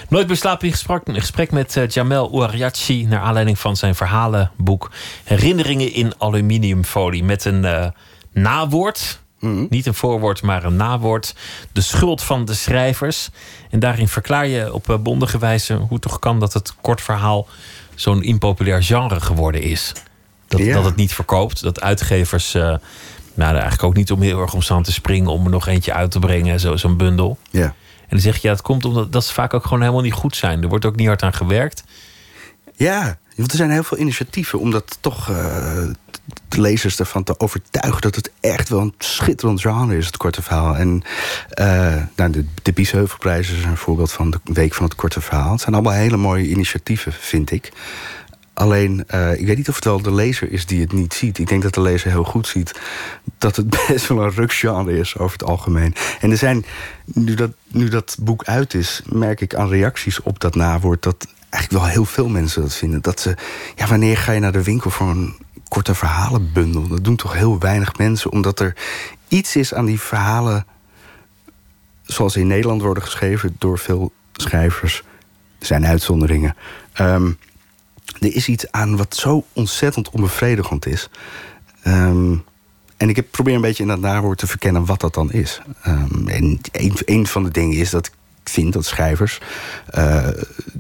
Nooit 0.10 0.28
meer 0.28 0.36
slapen 0.36 0.66
in 0.66 0.72
gesprek, 0.72 1.08
in 1.08 1.20
gesprek 1.20 1.52
met 1.52 1.76
uh, 1.76 1.88
Jamel 1.88 2.32
Ouariachi... 2.32 3.06
naar 3.06 3.20
aanleiding 3.20 3.60
van 3.60 3.76
zijn 3.76 3.96
verhalenboek 3.96 4.92
Herinneringen 5.24 5.94
in 5.94 6.14
aluminiumfolie. 6.18 7.24
Met 7.24 7.46
een 7.46 7.64
uh, 7.64 7.86
nawoord, 8.32 9.22
Mhm. 9.44 9.66
niet 9.70 9.86
een 9.86 9.94
voorwoord, 9.94 10.42
maar 10.42 10.64
een 10.64 10.76
nawoord. 10.76 11.36
De 11.72 11.82
schuld 11.82 12.24
van 12.24 12.46
de 12.46 12.54
schrijvers. 12.54 13.30
En 13.70 13.80
daarin 13.80 14.08
verklaar 14.08 14.48
je 14.48 14.74
op 14.74 14.90
uh, 14.90 14.98
bondige 14.98 15.38
wijze 15.38 15.74
hoe 15.74 16.00
toch 16.00 16.20
kan 16.20 16.40
dat 16.40 16.54
het 16.54 16.76
kort 16.82 17.02
verhaal 17.02 17.48
zo'n 18.04 18.24
impopulair 18.24 18.84
genre 18.84 19.20
geworden 19.22 19.62
is. 19.62 19.94
Dat, 20.48 20.60
Ja. 20.60 20.74
dat 20.74 20.86
het 20.86 20.96
niet 20.96 21.14
verkoopt. 21.14 21.62
Dat 21.62 21.82
uitgevers. 21.82 22.54
eh, 22.54 22.62
nou, 23.36 23.52
eigenlijk 23.52 23.84
ook 23.84 23.96
niet 23.96 24.12
om 24.12 24.22
heel 24.22 24.42
erg 24.42 24.54
om 24.54 24.84
te 24.84 24.92
springen 24.92 25.32
om 25.32 25.44
er 25.46 25.52
nog 25.52 25.68
eentje 25.68 25.94
uit 25.94 26.12
te 26.12 26.20
brengen, 26.20 26.60
zo- 26.60 26.76
zo'n 26.78 26.98
bundel. 26.98 27.38
Ja. 27.50 27.64
En 28.02 28.10
dan 28.10 28.20
zeg 28.20 28.36
je, 28.36 28.48
ja, 28.48 28.54
het 28.54 28.62
komt 28.64 28.86
omdat 28.86 29.12
dat 29.12 29.26
ze 29.26 29.34
vaak 29.34 29.54
ook 29.54 29.64
gewoon 29.64 29.82
helemaal 29.82 30.02
niet 30.02 30.14
goed 30.14 30.36
zijn. 30.36 30.62
Er 30.64 30.70
wordt 30.70 30.86
ook 30.86 30.96
niet 30.96 31.08
hard 31.08 31.24
aan 31.24 31.34
gewerkt. 31.34 31.84
Ja, 32.76 33.18
er 33.36 33.56
zijn 33.56 33.72
heel 33.72 33.84
veel 33.84 33.98
initiatieven 33.98 34.60
om 34.60 34.72
dat 34.72 34.98
toch 35.02 35.30
eh, 35.30 35.84
de 36.48 36.62
lezers 36.62 37.00
ervan 37.00 37.24
te 37.24 37.40
overtuigen 37.40 38.02
dat 38.02 38.16
het 38.16 38.32
echt 38.40 38.70
wel 38.70 38.80
een 38.80 38.94
schitterend 38.98 39.62
genre 39.62 39.98
is, 39.98 40.06
het 40.06 40.18
korte 40.18 40.42
verhaal. 40.42 40.76
En 40.76 41.04
eh, 41.50 41.96
nou, 42.16 42.32
de, 42.32 42.46
de 42.62 42.74
Biesheuvelprijs 42.74 43.50
is 43.50 43.64
een 43.64 43.78
voorbeeld 43.78 44.12
van 44.12 44.32
de 44.32 44.40
week 44.44 44.74
van 44.74 44.86
het 44.86 44.96
korte 44.96 45.22
verhaal. 45.22 45.52
Het 45.52 45.62
zijn 45.62 45.74
allemaal 45.74 45.94
hele 45.94 46.18
mooie 46.18 46.48
initiatieven, 46.48 47.14
vind 47.14 47.52
ik. 47.52 47.72
Alleen, 48.54 49.04
eh, 49.08 49.40
ik 49.40 49.46
weet 49.46 49.58
niet 49.58 49.70
of 49.70 49.76
het 49.76 49.84
wel 49.84 50.02
de 50.02 50.14
lezer 50.14 50.52
is 50.52 50.66
die 50.66 50.82
het 50.82 50.92
niet 50.92 51.14
ziet. 51.14 51.38
Ik 51.38 51.48
denk 51.48 51.62
dat 51.62 51.74
de 51.74 51.82
lezer 51.82 52.12
heel 52.12 52.24
goed 52.24 52.48
ziet 52.48 52.80
dat 53.38 53.56
het 53.56 53.70
best 53.88 54.08
wel 54.08 54.24
een 54.24 54.34
rukgenre 54.34 54.98
is 54.98 55.18
over 55.18 55.38
het 55.38 55.48
algemeen. 55.48 55.96
En 56.20 56.32
er 56.32 56.38
zijn, 56.38 56.66
nu 57.06 57.34
dat, 57.34 57.52
nu 57.68 57.90
dat 57.90 58.18
boek 58.20 58.44
uit 58.44 58.74
is, 58.74 59.02
merk 59.06 59.42
ik 59.42 59.56
aan 59.56 59.70
reacties 59.70 60.22
op 60.22 60.40
dat 60.40 60.56
nawoord 60.56 61.04
dat 61.04 61.28
eigenlijk 61.54 61.84
wel 61.84 61.94
heel 61.94 62.06
veel 62.06 62.30
mensen 62.30 62.62
dat 62.62 62.76
vinden. 62.76 63.02
Dat 63.02 63.20
ze, 63.20 63.36
ja, 63.76 63.88
wanneer 63.88 64.18
ga 64.18 64.32
je 64.32 64.40
naar 64.40 64.52
de 64.52 64.64
winkel 64.64 64.90
voor 64.90 65.08
een 65.08 65.36
korte 65.68 65.96
verhalenbundel? 65.96 66.88
Dat 66.88 67.04
doen 67.04 67.16
toch 67.16 67.34
heel 67.34 67.60
weinig 67.60 67.98
mensen, 67.98 68.32
omdat 68.32 68.60
er 68.60 68.76
iets 69.28 69.56
is 69.56 69.74
aan 69.74 69.86
die 69.86 70.00
verhalen 70.00 70.66
zoals 72.04 72.36
in 72.36 72.48
Nederland 72.48 72.82
worden 72.82 73.04
geschreven 73.04 73.56
door 73.58 73.80
veel 73.80 74.12
schrijvers. 74.34 75.04
Er 75.60 75.66
zijn 75.66 75.86
uitzonderingen. 75.86 76.56
Ehm, 76.94 77.32
er 78.20 78.36
is 78.36 78.48
iets 78.48 78.72
aan 78.72 78.98
wat 78.98 79.16
zo 79.16 79.46
ontzettend 79.54 80.10
onbevredigend 80.10 80.86
is. 80.86 81.10
Ehm, 81.82 82.36
en 82.98 83.10
ik 83.10 83.32
probeer 83.32 83.56
een 83.56 83.62
beetje 83.62 83.84
in 83.84 83.90
dat 83.90 84.00
nawoord 84.00 84.38
te 84.38 84.48
verkennen 84.48 84.86
wat 84.86 85.00
dat 85.00 85.14
dan 85.14 85.32
is. 85.32 85.62
Ehm, 85.82 86.28
en 86.28 86.60
een, 86.72 86.94
een 87.06 87.28
van 87.28 87.44
de 87.44 87.52
dingen 87.52 87.78
is 87.78 87.90
dat 87.90 88.08
ik 88.08 88.14
vind 88.50 88.74
dat 88.74 88.86
schrijvers 88.86 89.40
eh, 89.86 90.28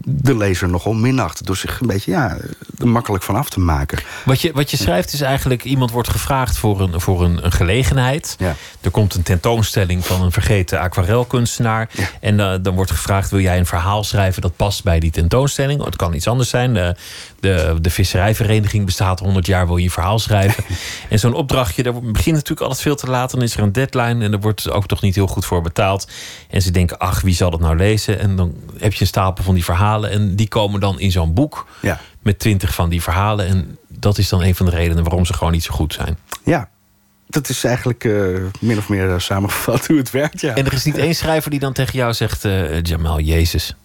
de 0.05 0.37
lezer 0.37 0.69
nogal 0.69 0.93
minacht. 0.93 1.45
Door 1.45 1.57
zich 1.57 1.79
een 1.79 1.87
beetje 1.87 2.11
ja, 2.11 2.37
er 2.77 2.87
makkelijk 2.87 3.23
van 3.23 3.35
af 3.35 3.49
te 3.49 3.59
maken. 3.59 3.99
Wat 4.25 4.41
je, 4.41 4.51
wat 4.53 4.71
je 4.71 4.77
schrijft 4.77 5.13
is 5.13 5.21
eigenlijk... 5.21 5.63
iemand 5.63 5.91
wordt 5.91 6.09
gevraagd 6.09 6.57
voor 6.57 6.81
een, 6.81 7.01
voor 7.01 7.23
een, 7.23 7.45
een 7.45 7.51
gelegenheid. 7.51 8.35
Ja. 8.39 8.55
Er 8.81 8.91
komt 8.91 9.15
een 9.15 9.23
tentoonstelling 9.23 10.05
van 10.05 10.21
een 10.21 10.31
vergeten 10.31 10.79
aquarelkunstenaar. 10.79 11.89
Ja. 11.91 12.09
En 12.19 12.39
eh, 12.39 12.55
dan 12.61 12.75
wordt 12.75 12.91
gevraagd... 12.91 13.29
wil 13.29 13.39
jij 13.39 13.57
een 13.57 13.65
verhaal 13.65 14.03
schrijven 14.03 14.41
dat 14.41 14.55
past 14.55 14.83
bij 14.83 14.99
die 14.99 15.11
tentoonstelling? 15.11 15.79
Oh, 15.79 15.85
het 15.85 15.95
kan 15.95 16.13
iets 16.13 16.27
anders 16.27 16.49
zijn. 16.49 16.73
De, 16.73 16.95
de, 17.39 17.75
de 17.81 17.89
visserijvereniging 17.89 18.85
bestaat 18.85 19.19
100 19.19 19.45
jaar, 19.45 19.67
wil 19.67 19.77
je 19.77 19.83
een 19.83 19.91
verhaal 19.91 20.19
schrijven? 20.19 20.63
en 21.09 21.19
zo'n 21.19 21.33
opdrachtje, 21.33 21.83
daar 21.83 21.93
begint 21.93 22.35
natuurlijk 22.35 22.61
altijd 22.61 22.81
veel 22.81 22.95
te 22.95 23.07
laat. 23.07 23.31
Dan 23.31 23.41
is 23.41 23.55
er 23.55 23.63
een 23.63 23.71
deadline 23.71 24.23
en 24.23 24.31
er 24.31 24.39
wordt 24.39 24.69
ook 24.69 24.87
toch 24.87 25.01
niet 25.01 25.15
heel 25.15 25.27
goed 25.27 25.45
voor 25.45 25.61
betaald. 25.61 26.07
En 26.49 26.61
ze 26.61 26.71
denken, 26.71 26.97
ach, 26.97 27.21
wie 27.21 27.35
zal 27.35 27.52
dat 27.57 27.67
nou 27.67 27.75
lezen? 27.77 28.19
En 28.19 28.35
dan 28.35 28.55
heb 28.77 28.93
je 28.93 29.01
een 29.01 29.07
stapel 29.07 29.43
van 29.43 29.53
die 29.53 29.63
verhalen... 29.63 30.09
en 30.09 30.35
die 30.35 30.47
komen 30.47 30.79
dan 30.79 30.99
in 30.99 31.11
zo'n 31.11 31.33
boek 31.33 31.67
Ja. 31.81 31.99
met 32.21 32.39
twintig 32.39 32.73
van 32.73 32.89
die 32.89 33.01
verhalen. 33.01 33.47
En 33.47 33.77
dat 33.87 34.17
is 34.17 34.29
dan 34.29 34.41
een 34.43 34.55
van 34.55 34.65
de 34.65 34.71
redenen 34.71 35.03
waarom 35.03 35.25
ze 35.25 35.33
gewoon 35.33 35.53
niet 35.53 35.63
zo 35.63 35.73
goed 35.73 35.93
zijn. 35.93 36.17
Ja, 36.43 36.69
dat 37.27 37.49
is 37.49 37.63
eigenlijk 37.63 38.03
eh, 38.05 38.13
min 38.59 38.77
of 38.77 38.89
meer 38.89 39.09
eh, 39.13 39.19
samengevat 39.19 39.87
hoe 39.87 39.97
het 39.97 40.11
werkt. 40.11 40.41
Ja. 40.41 40.55
En 40.55 40.65
er 40.65 40.73
is 40.73 40.83
niet 40.83 40.97
één 40.97 41.15
schrijver 41.15 41.51
die 41.51 41.59
dan 41.59 41.73
tegen 41.73 41.93
jou 41.93 42.13
zegt... 42.13 42.45
eh 42.45 42.81
Jamal, 42.81 43.19
Jezus, 43.19 43.75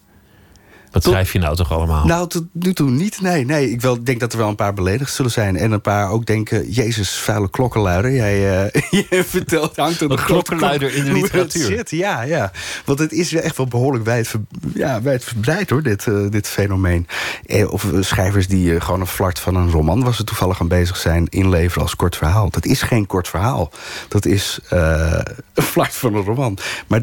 wat 0.91 1.01
Tot- 1.01 1.11
schrijf 1.11 1.33
je 1.33 1.39
nou 1.39 1.55
toch 1.55 1.71
allemaal? 1.71 2.05
Nou, 2.05 2.27
tot 2.27 2.43
nu 2.51 2.73
toe 2.73 2.89
niet. 2.89 3.21
Nee, 3.21 3.45
nee. 3.45 3.71
Ik 3.71 3.81
wel, 3.81 4.03
denk 4.03 4.19
dat 4.19 4.31
er 4.31 4.37
wel 4.37 4.47
een 4.47 4.55
paar 4.55 4.73
beledigd 4.73 5.13
zullen 5.13 5.31
zijn. 5.31 5.57
En 5.57 5.71
een 5.71 5.81
paar 5.81 6.09
ook 6.09 6.25
denken... 6.25 6.71
Jezus, 6.71 7.17
vuile 7.17 7.49
klokkenluider. 7.49 8.11
Jij 8.11 8.39
je 9.09 9.23
vertelt, 9.25 9.75
hangt 9.75 10.01
er 10.01 10.11
Een 10.11 10.23
klokkenluider 10.23 10.95
in 10.95 11.03
de 11.05 11.11
literatuur. 11.11 11.65
zit. 11.65 11.89
Ja, 11.91 12.21
ja. 12.21 12.51
Want 12.85 12.99
het 12.99 13.11
is 13.11 13.33
echt 13.33 13.57
wel 13.57 13.67
behoorlijk 13.67 14.05
wijd, 14.05 14.33
ja, 14.73 15.01
wijd 15.01 15.23
verbreid, 15.23 15.69
hoor, 15.69 15.83
dit, 15.83 16.07
eh, 16.07 16.29
dit 16.29 16.47
fenomeen. 16.47 17.07
Eh, 17.45 17.71
of 17.71 17.93
eh, 17.93 18.01
schrijvers 18.01 18.47
die 18.47 18.81
gewoon 18.81 18.99
een 19.01 19.07
flart 19.07 19.39
van 19.39 19.55
een 19.55 19.71
roman... 19.71 20.03
waar 20.03 20.15
ze 20.15 20.23
toevallig 20.23 20.59
aan 20.61 20.67
bezig 20.67 20.97
zijn, 20.97 21.27
inleveren 21.29 21.81
als 21.83 21.95
kort 21.95 22.15
verhaal. 22.15 22.49
Dat 22.49 22.65
is 22.65 22.81
geen 22.81 23.05
kort 23.07 23.27
verhaal. 23.27 23.71
Dat 24.07 24.25
is 24.25 24.59
een 24.69 25.63
flart 25.63 25.93
van 25.93 26.15
een 26.15 26.23
roman. 26.23 26.57
Maar 26.87 27.01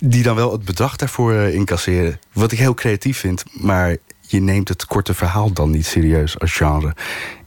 die 0.00 0.22
dan 0.22 0.36
wel 0.36 0.52
het 0.52 0.64
bedrag 0.64 0.96
daarvoor 0.96 1.32
eh, 1.32 1.54
incasseren. 1.54 2.20
Wat 2.32 2.52
ik 2.52 2.58
heel 2.58 2.74
creatief 2.74 3.18
vind, 3.18 3.44
maar 3.52 3.96
je 4.20 4.40
neemt 4.40 4.68
het 4.68 4.86
korte 4.86 5.14
verhaal 5.14 5.52
dan 5.52 5.70
niet 5.70 5.86
serieus 5.86 6.38
als 6.38 6.52
genre. 6.52 6.94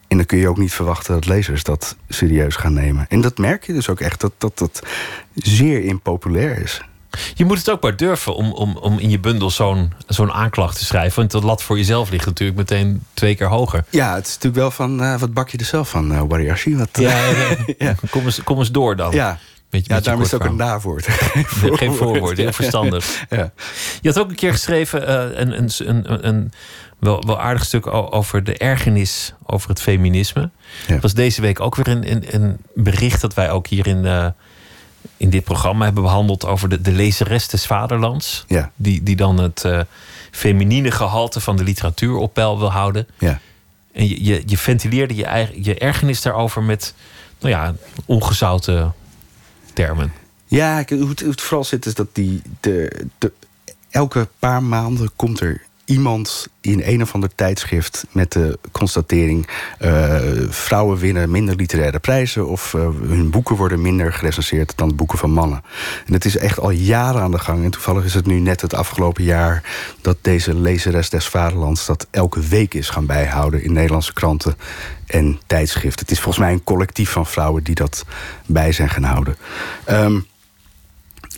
En 0.08 0.18
dan 0.18 0.26
kun 0.26 0.38
je 0.38 0.48
ook 0.48 0.58
niet 0.58 0.74
verwachten 0.74 1.14
dat 1.14 1.26
lezers 1.26 1.64
dat 1.64 1.96
serieus 2.10 2.56
gaan 2.56 2.74
nemen. 2.74 3.06
En 3.10 3.22
dat 3.22 3.38
merk 3.38 3.66
je 3.66 3.74
dus 3.74 3.90
ook 3.90 4.00
echt, 4.00 4.22
dat 4.22 4.34
dat, 4.38 4.58
dat 4.58 4.82
zeer 5.34 5.84
impopulair 5.84 6.58
is. 6.58 6.82
Je 7.34 7.46
moet 7.46 7.58
het 7.58 7.70
ook 7.70 7.82
maar 7.82 7.96
durven 7.96 8.36
om, 8.36 8.52
om, 8.52 8.78
om 8.78 9.00
in 9.00 9.10
je 9.10 9.20
bundel 9.20 9.50
zo'n 9.50 9.94
zo'n 10.08 10.32
aanklacht 10.32 10.78
te 10.78 10.86
schrijven. 10.86 11.20
Want 11.20 11.32
de 11.32 11.42
lat 11.42 11.64
voor 11.64 11.78
jezelf 11.78 12.10
ligt 12.10 12.26
natuurlijk 12.26 12.58
meteen 12.58 13.04
twee 13.14 13.36
keer 13.36 13.48
hoger. 13.48 13.86
Ja, 13.90 14.16
het 14.16 14.28
is 14.28 14.34
natuurlijk 14.34 14.62
wel 14.62 14.72
van, 14.72 15.04
eh, 15.04 15.20
wat 15.20 15.34
bak 15.34 15.50
je 15.50 15.58
er 15.58 15.66
zelf 15.66 15.90
van, 15.90 16.14
eh 16.14 16.22
Wariashi? 16.28 16.78
Wat, 16.78 16.90
Ja, 16.94 17.18
ja, 17.28 17.56
Ja. 17.78 17.96
Kom, 18.10 18.26
eens, 18.26 18.44
kom 18.44 18.58
eens 18.58 18.72
door 18.72 18.96
dan. 18.96 19.12
ja. 19.12 19.40
Ja 19.82 19.94
met 19.94 19.98
je 19.98 20.02
daarom 20.02 20.24
is 20.24 20.32
het 20.32 20.42
ook 20.42 20.48
een 20.48 20.56
nawoord. 20.56 21.08
Nee, 21.34 21.78
Geen 21.78 21.94
voorwoord, 21.94 22.38
heel 22.38 22.54
verstandig. 22.54 23.26
Ja. 23.30 23.52
Je 24.02 24.08
had 24.10 24.20
ook 24.20 24.30
een 24.30 24.36
keer 24.36 24.52
geschreven 24.52 25.08
eh, 25.08 25.40
een, 25.40 25.58
een, 25.58 25.72
een, 25.88 26.28
een 26.28 26.52
wel, 27.00 27.24
wel 27.26 27.40
aardig 27.40 27.66
stuk 27.66 27.88
over 27.88 28.44
de 28.44 28.58
ergernis 28.58 29.34
over 29.46 29.70
het 29.70 29.82
feminisme. 29.82 30.50
Ja. 30.88 30.94
Het 30.94 31.02
was 31.02 31.14
deze 31.14 31.42
week 31.42 31.60
ook 31.60 31.76
weer 31.76 31.88
een, 31.88 32.12
een, 32.12 32.24
een 32.30 32.58
bericht 32.74 33.22
dat 33.22 33.34
wij 33.34 33.52
ook 33.52 33.68
hier 33.68 33.88
in, 33.88 34.06
eh, 34.06 34.28
in 35.18 35.30
dit 35.30 35.44
programma 35.44 35.86
hebben 35.86 36.04
behandeld 36.04 36.46
over 36.46 36.70
de, 36.70 36.82
de 36.82 36.92
lezeres 36.92 37.48
des 37.48 37.66
vaderlands. 37.66 38.46
Ja. 38.48 38.72
Die, 38.76 39.04
die 39.04 39.16
dan 39.16 39.40
het 39.40 39.66
eh 39.66 39.80
feminine 40.32 40.92
gehalte 40.92 41.40
van 41.40 41.56
de 41.56 41.64
literatuur 41.64 42.16
op 42.16 42.34
peil 42.34 42.60
wil 42.60 42.72
houden. 42.72 43.08
Ja. 43.20 43.40
En 43.92 44.08
je, 44.08 44.26
je, 44.26 44.44
je 44.46 44.58
ventileerde 44.58 45.16
je, 45.16 45.26
eigen, 45.26 45.64
je 45.64 45.78
ergernis 45.78 46.22
daarover 46.22 46.64
met 46.64 46.94
nou 47.40 47.54
ja, 47.54 47.74
ongezouten 48.06 48.94
termen. 49.74 50.14
Ja, 50.46 50.84
hoe 50.90 51.10
het, 51.10 51.22
hoe 51.22 51.34
vooral 51.36 51.64
zit 51.64 51.86
is 51.86 51.94
dat 51.94 52.08
die, 52.12 52.42
de, 52.60 53.06
elke 53.90 54.28
paar 54.40 54.64
maanden 54.64 55.12
komt 55.16 55.40
er 55.40 55.62
iemand 55.86 56.48
in 56.62 56.82
een 56.86 57.02
of 57.02 57.14
ander 57.14 57.36
tijdschrift 57.36 58.06
met 58.12 58.32
de 58.32 58.60
constatering: 58.72 59.48
eh, 59.80 60.22
vrouwen 60.50 60.98
winnen 60.98 61.32
minder 61.32 61.56
literaire 61.56 62.00
prijzen 62.00 62.48
of 62.48 62.74
eh, 62.74 62.82
hun 63.08 63.30
boeken 63.30 63.56
worden 63.56 63.82
minder 63.82 64.14
gerecenseerd 64.14 64.74
dan 64.76 64.96
boeken 64.96 65.18
van 65.18 65.32
mannen. 65.32 65.64
En 66.06 66.14
het 66.14 66.26
is 66.26 66.38
echt 66.38 66.60
al 66.60 66.70
jaren 66.70 67.22
aan 67.22 67.32
de 67.32 67.40
gang. 67.40 67.64
En 67.64 67.72
toevallig 67.72 68.04
is 68.04 68.14
het 68.14 68.26
nu 68.26 68.40
net 68.40 68.62
het 68.62 68.74
afgelopen 68.74 69.24
jaar 69.24 69.64
dat 70.02 70.18
deze 70.22 70.56
lezeres 70.56 71.10
des 71.10 71.28
vaderlands 71.28 71.86
dat 71.86 72.08
elke 72.12 72.40
week 72.40 72.74
is 72.74 72.90
gaan 72.90 73.06
bijhouden 73.06 73.64
in 73.64 73.74
Nederlandse 73.74 74.14
kranten 74.14 74.58
en 75.06 75.40
tijdschriften. 75.48 76.00
Het 76.00 76.12
is 76.12 76.20
volgens 76.20 76.44
mij 76.44 76.54
een 76.54 76.64
collectief 76.64 77.10
van 77.10 77.26
vrouwen 77.26 77.64
die 77.64 77.76
dat 77.76 78.06
bij 78.46 78.72
zijn 78.72 78.90
gaan 78.90 79.04
houden. 79.04 79.36
Ehm, 79.86 80.20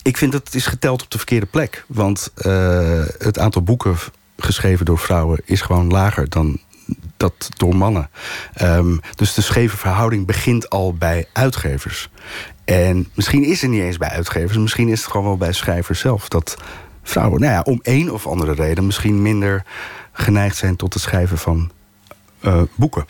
ik 0.02 0.18
vind 0.18 0.32
dat 0.32 0.46
het 0.46 0.56
is 0.56 0.66
geteld 0.66 1.04
op 1.04 1.12
de 1.12 1.18
verkeerde 1.18 1.46
plek. 1.46 1.86
Want 1.88 2.32
eh, 2.36 3.04
het 3.18 3.40
aantal 3.40 3.62
boeken 3.62 3.98
geschreven 4.38 4.86
door 4.86 5.00
vrouwen 5.00 5.42
is 5.46 5.62
gewoon 5.62 5.88
lager 5.88 6.30
dan 6.30 6.60
dat 7.18 7.50
door 7.58 7.76
mannen. 7.76 8.10
Ehm, 8.54 8.98
dus 9.16 9.34
de 9.34 9.42
scheve 9.42 9.78
verhouding 9.78 10.26
begint 10.26 10.70
al 10.70 10.94
bij 10.94 11.28
uitgevers. 11.34 12.10
En 12.64 13.08
misschien 13.14 13.44
is 13.44 13.62
het 13.62 13.72
niet 13.72 13.82
eens 13.82 13.98
bij 13.98 14.10
uitgevers, 14.10 14.58
misschien 14.58 14.88
is 14.88 15.02
het 15.02 15.12
gewoon 15.12 15.26
wel 15.26 15.38
bij 15.38 15.52
schrijvers 15.52 16.00
zelf. 16.00 16.28
Dat 16.28 16.58
vrouwen, 17.04 17.40
nou 17.42 17.54
ja, 17.54 17.62
om 17.62 17.80
één 17.84 18.10
of 18.14 18.28
andere 18.28 18.54
reden 18.54 18.86
misschien 18.86 19.22
minder 19.22 19.64
geneigd 20.12 20.58
zijn 20.58 20.76
tot 20.76 20.94
het 20.94 21.04
schrijven 21.04 21.38
van 21.38 21.72
eh, 22.40 22.62
boeken. 22.76 23.06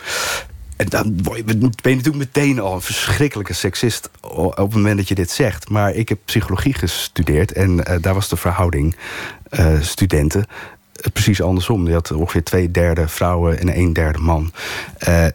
En 0.76 0.90
dan 0.90 1.16
ben 1.16 1.92
je 1.92 1.96
natuurlijk 1.96 2.16
meteen 2.16 2.60
al 2.60 2.74
een 2.74 2.82
verschrikkelijke 2.82 3.54
seksist 3.54 4.10
op 4.22 4.58
het 4.58 4.74
moment 4.74 4.98
dat 4.98 5.08
je 5.08 5.16
dit 5.16 5.32
zegt. 5.32 5.70
Maar 5.70 5.94
ik 5.94 6.10
heb 6.10 6.20
psychologie 6.26 6.74
gestudeerd 6.74 7.52
en 7.52 7.86
eh, 7.86 8.02
daar 8.02 8.14
was 8.14 8.30
de 8.30 8.38
verhouding 8.38 8.96
eh, 9.50 9.82
studenten 9.82 10.46
precies 11.14 11.42
andersom. 11.42 11.88
Je 11.88 11.94
had 11.94 12.12
ongeveer 12.12 12.44
twee 12.44 12.72
derde 12.72 13.08
vrouwen 13.08 13.60
en 13.60 13.78
een 13.78 13.94
derde 13.94 14.20
man. 14.20 14.52
Eh, 14.98 15.26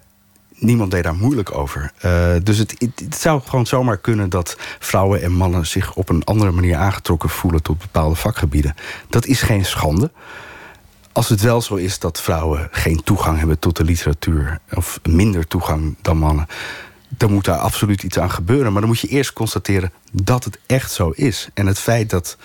niemand 0.56 0.90
deed 0.90 1.04
daar 1.04 1.14
moeilijk 1.14 1.54
over. 1.54 1.92
Eh, 1.98 2.32
dus 2.42 2.58
het, 2.58 2.74
het 2.78 3.16
zou 3.16 3.40
gewoon 3.42 3.66
zomaar 3.66 3.98
kunnen 3.98 4.30
dat 4.30 4.56
vrouwen 4.78 5.22
en 5.22 5.32
mannen 5.32 5.66
zich 5.66 5.94
op 5.94 6.08
een 6.08 6.24
andere 6.24 6.50
manier 6.50 6.76
aangetrokken 6.76 7.28
voelen 7.28 7.62
tot 7.62 7.78
bepaalde 7.78 8.14
vakgebieden. 8.14 8.74
Dat 9.08 9.26
is 9.26 9.42
geen 9.42 9.64
schande. 9.64 10.10
Als 11.12 11.28
het 11.28 11.40
wel 11.40 11.60
zo 11.60 11.74
is 11.74 11.98
dat 11.98 12.20
vrouwen 12.20 12.68
geen 12.70 13.02
toegang 13.02 13.38
hebben 13.38 13.58
tot 13.58 13.76
de 13.76 13.84
literatuur, 13.84 14.58
of 14.74 15.00
minder 15.08 15.46
toegang 15.46 15.96
dan 16.02 16.16
mannen, 16.16 16.46
dan 17.08 17.32
moet 17.32 17.44
daar 17.44 17.58
absoluut 17.58 18.02
iets 18.02 18.18
aan 18.18 18.30
gebeuren. 18.30 18.72
Maar 18.72 18.80
dan 18.80 18.90
moet 18.90 19.00
je 19.00 19.08
eerst 19.08 19.32
constateren 19.32 19.92
dat 20.12 20.44
het 20.44 20.58
echt 20.66 20.92
zo 20.92 21.10
is. 21.10 21.48
En 21.54 21.66
het 21.66 21.78
feit 21.78 22.10
dat 22.10 22.36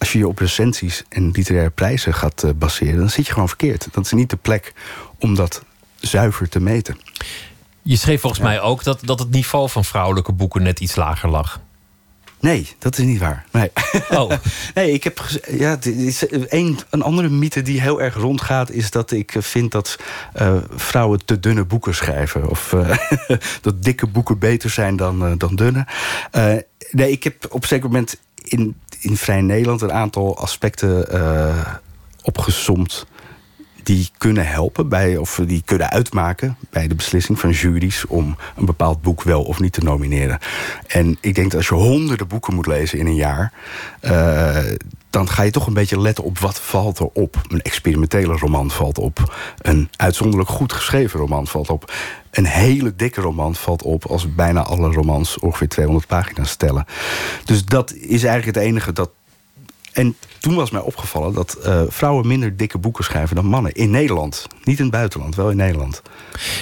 als 0.00 0.12
je 0.12 0.18
je 0.18 0.28
op 0.28 0.38
recensies 0.38 1.04
en 1.08 1.30
literaire 1.30 1.70
prijzen 1.70 2.14
gaat 2.14 2.42
eh, 2.42 2.50
baseren, 2.54 2.98
dan 2.98 3.10
zit 3.10 3.26
je 3.26 3.32
gewoon 3.32 3.48
verkeerd. 3.48 3.88
Dat 3.92 4.04
is 4.04 4.12
niet 4.12 4.30
de 4.30 4.36
plek 4.36 4.72
om 5.18 5.34
dat 5.34 5.64
zuiver 6.00 6.48
te 6.48 6.60
meten. 6.60 6.98
Je 7.82 7.96
schreef 7.96 8.20
volgens 8.20 8.42
mij 8.42 8.60
ook 8.60 8.84
dat, 8.84 9.00
dat 9.04 9.18
het 9.18 9.30
niveau 9.30 9.68
van 9.68 9.84
vrouwelijke 9.84 10.32
boeken 10.32 10.62
net 10.62 10.80
iets 10.80 10.96
lager 10.96 11.28
lag. 11.28 11.60
Nee, 12.40 12.68
dat 12.78 12.98
is 12.98 13.04
niet 13.04 13.18
waar. 13.18 13.44
Nee. 13.52 13.70
Oh, 14.10 14.32
Nee, 14.74 14.92
ik 14.92 15.04
heb 15.04 15.24
ja, 15.48 15.78
is 15.80 16.24
een, 16.30 16.78
een 16.90 17.02
andere 17.02 17.28
mythe 17.28 17.62
die 17.62 17.80
heel 17.80 18.02
erg 18.02 18.14
rondgaat, 18.14 18.70
is 18.70 18.90
dat 18.90 19.10
ik 19.10 19.34
eh, 19.34 19.42
vind 19.42 19.72
dat 19.72 19.98
eh, 20.32 20.56
vrouwen 20.74 21.24
te 21.24 21.40
dunne 21.40 21.64
boeken 21.64 21.94
schrijven. 21.94 22.48
Of 22.48 22.72
eh, 22.72 22.96
dat 23.60 23.82
dikke 23.82 24.06
boeken 24.06 24.38
beter 24.38 24.70
zijn 24.70 24.96
dan, 24.96 25.26
eh, 25.26 25.32
dan 25.36 25.56
dunne. 25.56 25.86
Nee, 26.90 27.10
ik 27.10 27.24
heb 27.24 27.46
op 27.50 27.62
een 27.62 27.68
zeker 27.68 27.86
moment 27.86 28.20
in, 28.44 28.76
in 29.00 29.16
Vrij 29.16 29.40
Nederland 29.40 29.80
een 29.80 29.92
aantal 29.92 30.38
aspecten 30.38 31.10
eh 31.12 31.74
opgesomd 32.22 33.06
die 33.82 34.10
kunnen 34.18 34.46
helpen 34.46 34.88
bij, 34.88 35.16
of 35.16 35.40
die 35.46 35.62
kunnen 35.64 35.90
uitmaken 35.90 36.56
bij 36.70 36.88
de 36.88 36.94
beslissing 36.94 37.38
van 37.38 37.50
juries 37.50 38.06
om 38.06 38.36
een 38.56 38.64
bepaald 38.64 39.02
boek 39.02 39.22
wel 39.22 39.42
of 39.42 39.60
niet 39.60 39.72
te 39.72 39.82
nomineren. 39.82 40.38
En 40.86 41.16
ik 41.20 41.34
denk 41.34 41.50
dat 41.50 41.56
als 41.56 41.68
je 41.68 41.74
honderden 41.74 42.26
boeken 42.26 42.54
moet 42.54 42.66
lezen 42.66 42.98
in 42.98 43.06
een 43.06 43.14
jaar, 43.14 43.52
eh, 44.00 44.56
dan 45.10 45.28
ga 45.28 45.42
je 45.42 45.50
toch 45.50 45.66
een 45.66 45.74
beetje 45.74 46.00
letten 46.00 46.24
op 46.24 46.38
wat 46.38 46.60
valt 46.60 46.98
er 46.98 47.08
op. 47.12 47.42
Een 47.48 47.62
experimentele 47.62 48.36
roman 48.36 48.70
valt 48.70 48.98
op. 48.98 49.34
Een 49.58 49.88
uitzonderlijk 49.96 50.50
goed 50.50 50.72
geschreven 50.72 51.20
roman 51.20 51.46
valt 51.46 51.70
op. 51.70 51.92
Een 52.30 52.46
hele 52.46 52.96
dikke 52.96 53.20
roman 53.20 53.54
valt 53.54 53.82
op 53.82 54.06
als 54.06 54.34
bijna 54.34 54.62
alle 54.62 54.92
romans 54.92 55.38
ongeveer 55.38 55.68
200 55.68 56.06
pagina's 56.06 56.50
stellen. 56.50 56.84
Dus 57.44 57.64
dat 57.64 57.92
is 57.94 58.24
eigenlijk 58.24 58.56
het 58.56 58.66
enige 58.66 58.92
dat. 58.92 59.10
En 59.92 60.16
toen 60.38 60.54
was 60.54 60.70
mij 60.70 60.80
opgevallen 60.80 61.34
dat 61.34 61.54
eh, 61.54 61.82
vrouwen 61.88 62.26
minder 62.26 62.56
dikke 62.56 62.78
boeken 62.78 63.04
schrijven 63.04 63.36
dan 63.36 63.46
mannen. 63.46 63.72
In 63.72 63.90
Nederland. 63.90 64.46
Niet 64.64 64.78
in 64.78 64.84
het 64.84 64.92
buitenland, 64.92 65.34
wel 65.34 65.50
in 65.50 65.56
Nederland. 65.56 66.02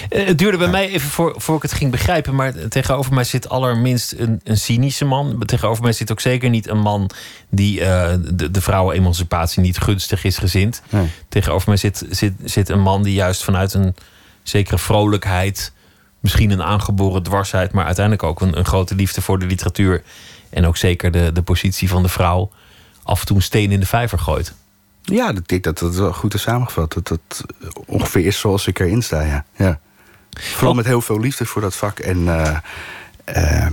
Eh, 0.09 0.27
Het 0.27 0.39
duurde 0.39 0.59
bij 0.59 0.69
mij 0.69 0.89
even 0.89 1.09
voor, 1.11 1.35
voor 1.37 1.57
ik 1.57 1.63
het 1.63 1.73
ging 1.73 1.91
begrijpen. 1.91 2.35
Maar 2.35 2.69
tegenover 2.69 3.15
mij 3.15 3.25
zit 3.25 3.49
allerminst 3.49 4.13
een, 4.13 4.41
een 4.45 4.57
cynische 4.57 5.05
man. 5.05 5.43
Tegenover 5.47 5.83
mij 5.83 5.93
zit 5.93 6.11
ook 6.11 6.21
zeker 6.21 6.51
niet 6.51 6.69
een 6.69 6.81
man 6.81 7.11
die 7.49 7.81
eh, 7.81 8.15
de, 8.33 8.51
de 8.51 8.61
vrouwenemancipatie 8.61 9.63
niet 9.63 9.79
gunstig 9.79 10.25
is 10.25 10.39
gezind. 10.39 10.83
Nee. 10.91 11.07
Tegenover 11.29 11.69
mij 11.69 11.77
zit, 11.77 12.07
zit, 12.11 12.33
zit 12.45 12.69
een 12.69 12.81
man 12.81 13.03
die 13.03 13.15
juist 13.15 13.45
vanuit 13.45 13.75
een 13.75 13.95
zekere 14.43 14.79
vrolijkheid, 14.79 15.73
misschien 16.21 16.51
een 16.51 16.63
aangeboren 16.63 17.23
dwarsheid, 17.23 17.73
maar 17.73 17.85
uiteindelijk 17.85 18.25
ook 18.25 18.41
een, 18.41 18.59
een 18.59 18.65
grote 18.65 18.95
liefde 18.95 19.21
voor 19.21 19.39
de 19.39 19.47
literatuur. 19.47 20.03
En 20.51 20.67
ook 20.67 20.77
zeker 20.77 21.11
de, 21.11 21.33
de 21.33 21.43
positie 21.43 21.89
van 21.89 22.03
de 22.03 22.09
vrouw 22.09 22.51
af 23.09 23.21
en 23.21 23.27
toe 23.27 23.37
een 23.37 23.43
steen 23.43 23.73
in 23.73 23.81
de 23.81 23.87
vijver 23.87 24.19
gooit. 24.19 24.53
Ja, 25.03 25.31
ik 25.31 25.49
denk 25.49 25.65
dat 25.65 25.79
dat 25.79 25.95
wel 25.95 26.13
goed 26.13 26.35
is 26.35 26.43
samengevat. 26.43 26.93
Dat 26.93 27.09
dat 27.09 27.45
ongeveer 27.87 28.27
is 28.27 28.39
zoals 28.39 28.67
ik 28.67 28.79
erin 28.79 29.03
sta, 29.03 29.23
ja. 29.23 29.45
ja. 29.57 29.81
Vooral 30.31 30.75
met 30.75 30.85
heel 30.85 31.01
veel 31.01 31.21
liefde 31.21 31.47
voor 31.47 31.63
dat 31.63 31.77
vak. 31.77 31.99
En 31.99 32.29
eh, 32.29 32.57
eh, 33.25 33.67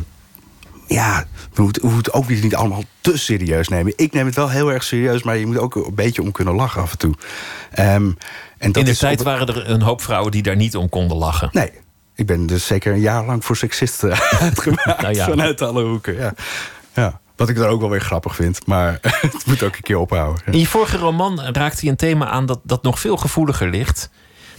ja, 0.87 1.25
we 1.53 1.61
moeten, 1.61 1.89
moeten 1.89 2.13
ook 2.13 2.27
niet, 2.27 2.55
allemaal 2.55 2.83
te 3.01 3.17
serieus 3.17 3.67
nemen. 3.67 3.93
Ik 3.95 4.13
neem 4.13 4.25
het 4.25 4.35
wel 4.35 4.49
heel 4.49 4.71
erg 4.71 4.83
serieus, 4.83 5.23
maar 5.23 5.37
je 5.37 5.45
moet 5.45 5.57
ook 5.57 5.75
een 5.75 5.95
beetje 5.95 6.21
om 6.21 6.31
kunnen 6.31 6.55
lachen 6.55 6.81
af 6.81 6.91
en 6.91 6.97
toe. 6.97 7.13
Ehm, 7.71 8.11
en 8.57 8.71
dat 8.71 8.77
in 8.77 8.85
de 8.85 8.97
tijd 8.97 9.19
op- 9.19 9.25
waren 9.25 9.47
er 9.47 9.69
een 9.69 9.81
hoop 9.81 10.01
vrouwen 10.01 10.31
die 10.31 10.43
daar 10.43 10.55
niet 10.55 10.75
om 10.75 10.89
konden 10.89 11.17
lachen. 11.17 11.49
Nee, 11.51 11.71
ik 12.15 12.25
ben 12.25 12.45
dus 12.45 12.65
zeker 12.65 12.93
een 12.93 12.99
jaar 12.99 13.25
lang 13.25 13.45
voor 13.45 13.57
seksisten 13.57 14.17
uitgemaakt. 14.39 15.01
Nou 15.01 15.13
ja. 15.13 15.25
Vanuit 15.25 15.61
alle 15.61 15.83
hoeken, 15.83 16.15
ja. 16.15 16.33
Wat 17.35 17.49
ik 17.49 17.55
dan 17.55 17.67
ook 17.69 17.79
wel 17.79 17.89
weer 17.89 18.01
grappig 18.01 18.35
vind. 18.35 18.67
Maar 18.67 18.97
het 19.01 19.45
moet 19.45 19.63
ook 19.63 19.75
een 19.75 19.81
keer 19.81 19.97
ophouden. 19.97 20.41
ja. 20.45 20.51
In 20.51 20.59
je 20.59 20.67
vorige 20.67 20.97
roman 20.97 21.41
raakte 21.41 21.85
je 21.85 21.91
een 21.91 21.97
thema 21.97 22.27
aan 22.27 22.45
dat, 22.45 22.59
dat 22.63 22.83
nog 22.83 22.99
veel 22.99 23.17
gevoeliger 23.17 23.69
ligt. 23.69 24.09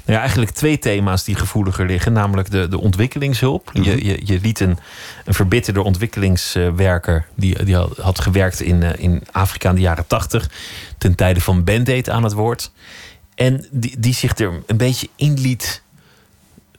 Nou 0.05 0.18
ja, 0.18 0.24
eigenlijk 0.24 0.55
twee 0.55 0.79
thema's 0.79 1.24
die 1.24 1.35
gevoeliger 1.35 1.87
liggen. 1.87 2.12
Namelijk 2.12 2.51
de, 2.51 2.68
de 2.68 2.81
ontwikkelingshulp. 2.81 3.70
je, 3.72 4.05
je, 4.05 4.20
je 4.24 4.41
liet 4.41 4.61
een, 4.61 4.79
een 5.24 5.35
verbitterde 5.35 5.83
ontwikkelingswerker... 5.83 7.27
die, 7.35 7.64
die 7.64 7.77
had- 7.77 8.20
gewerkt 8.20 8.61
in, 8.61 8.83
eh, 8.83 9.03
in 9.03 9.22
Afrika 9.33 9.68
in 9.68 9.74
de 9.74 9.81
jaren 9.81 10.07
tachtig... 10.07 10.51
ten 10.99 11.14
tijde 11.14 11.41
van 11.41 11.64
Band-Aid 11.64 12.11
aan 12.11 12.22
het 12.22 12.33
woord. 12.33 12.70
En 13.35 13.66
die, 13.70 13.99
die 13.99 14.14
zich 14.14 14.39
er 14.39 14.62
een 14.66 14.77
beetje 14.77 15.09
in 15.16 15.41
liet 15.41 15.83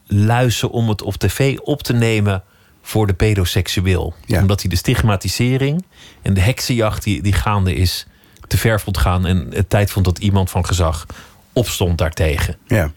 luisteren... 0.06 0.74
om 0.74 0.88
het 0.88 1.02
op 1.02 1.14
tv 1.14 1.58
op 1.58 1.82
te 1.82 1.92
nemen 1.92 2.42
voor 2.88 3.06
de 3.06 3.12
pedoseksueel. 3.12 4.14
Ja. 4.26 4.40
Omdat 4.40 4.60
hij 4.60 4.70
de 4.70 4.76
stigmatisering 4.76 5.84
en 6.22 6.34
de 6.34 6.40
heksenjacht 6.40 7.02
die, 7.02 7.22
die 7.22 7.32
gaande 7.32 7.74
is... 7.74 8.06
te 8.46 8.58
ver 8.58 8.80
vond 8.80 8.98
gaan 8.98 9.26
en 9.26 9.46
het 9.50 9.70
tijd 9.70 9.90
vond 9.90 10.04
dat 10.04 10.18
iemand 10.18 10.50
van 10.50 10.66
gezag 10.66 11.06
opstond 11.52 11.98
daartegen. 11.98 12.56
Ja. 12.66 12.92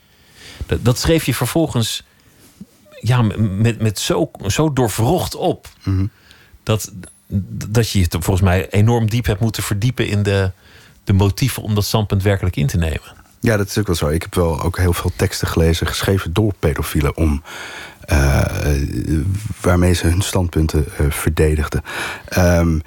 Dat, 0.66 0.86
dat 0.86 1.00
schreef 1.00 1.26
je 1.26 1.34
vervolgens 1.34 2.04
ja, 3.02 3.22
met, 3.38 3.82
met 3.82 4.00
zo, 4.00 4.32
zo 4.48 4.74
doorvrocht 4.74 5.36
op. 5.36 5.68
dat, 6.64 6.92
dat 7.68 7.89
je 7.89 8.00
je 8.00 8.08
volgens 8.10 8.42
mij 8.42 8.70
enorm 8.70 9.10
diep 9.10 9.26
hebt 9.26 9.39
moeten 9.39 9.64
verdiepen 9.64 10.08
in 10.08 10.24
de, 10.24 10.52
de 11.04 11.14
motieven 11.14 11.64
om 11.64 11.76
dat 11.76 11.86
standpunt 11.86 12.24
werkelijk 12.24 12.56
in 12.56 12.68
te 12.68 12.78
nemen. 12.78 13.20
Ja, 13.39 13.58
dat 13.58 13.68
is 13.68 13.78
ook 13.78 13.88
wel 13.88 13.96
zo. 13.96 14.08
Ik 14.08 14.22
heb 14.22 14.36
wel 14.36 14.62
ook 14.62 14.78
heel 14.78 14.94
veel 14.94 15.12
teksten 15.16 15.48
gelezen, 15.48 15.88
geschreven 15.88 16.34
door 16.34 16.54
pedofielen, 16.60 17.18
om, 17.18 17.44
eh, 18.06 18.41
waarmee 19.62 19.93
ze 19.93 20.08
hun 20.08 20.22
standpunten 20.22 20.86
eh, 20.97 21.06
verdedigden. 21.10 21.82
Ehm, 22.28 22.80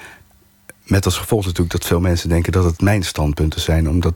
met 0.84 1.04
als 1.04 1.18
gevolg 1.18 1.44
natuurlijk 1.44 1.72
dat 1.72 1.84
veel 1.84 2.00
mensen 2.00 2.28
denken 2.28 2.52
dat 2.52 2.64
het 2.64 2.80
mijn 2.80 3.02
standpunten 3.02 3.60
zijn, 3.60 3.88
omdat 3.88 4.14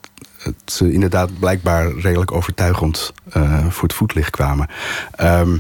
ze 0.65 0.93
inderdaad 0.93 1.39
blijkbaar 1.39 1.93
redelijk 1.93 2.33
overtuigend 2.33 3.13
eh, 3.33 3.67
voor 3.69 3.83
het 3.83 3.97
voetlicht 3.97 4.31
kwamen. 4.31 4.69
Ehm, 5.11 5.59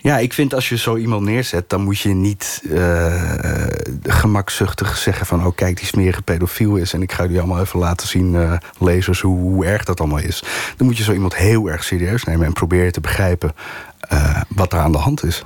ja, 0.00 0.18
ik 0.18 0.32
vind 0.32 0.54
als 0.54 0.68
je 0.68 0.76
zo 0.76 0.96
iemand 0.96 1.22
neerzet, 1.22 1.70
dan 1.70 1.82
moet 1.82 1.98
je 1.98 2.08
niet 2.08 2.62
eh, 2.70 3.66
gemakzuchtig 4.02 4.96
zeggen 4.96 5.26
van... 5.26 5.46
oh 5.46 5.54
kijk, 5.54 5.76
die 5.76 5.86
smerige 5.86 6.22
pedofiel 6.22 6.76
is 6.76 6.92
en 6.92 7.02
ik 7.02 7.12
ga 7.12 7.22
jullie 7.22 7.38
allemaal 7.38 7.60
even 7.60 7.78
laten 7.78 8.08
zien, 8.08 8.34
eh, 8.34 8.52
lezers, 8.78 9.20
hoe, 9.20 9.64
erg 9.64 9.84
dat 9.84 10.00
allemaal 10.00 10.18
is. 10.18 10.42
Dan 10.76 10.86
moet 10.86 10.96
je 10.96 11.02
zo 11.02 11.12
iemand 11.12 11.36
heel 11.36 11.66
erg 11.66 11.84
serieus 11.84 12.24
nemen 12.24 12.46
en 12.46 12.52
proberen 12.52 12.92
te 12.92 13.00
begrijpen 13.00 13.54
eh, 14.00 14.40
wat 14.48 14.72
er 14.72 14.78
aan 14.78 14.92
de 14.92 14.98
hand 14.98 15.24
is. 15.24 15.44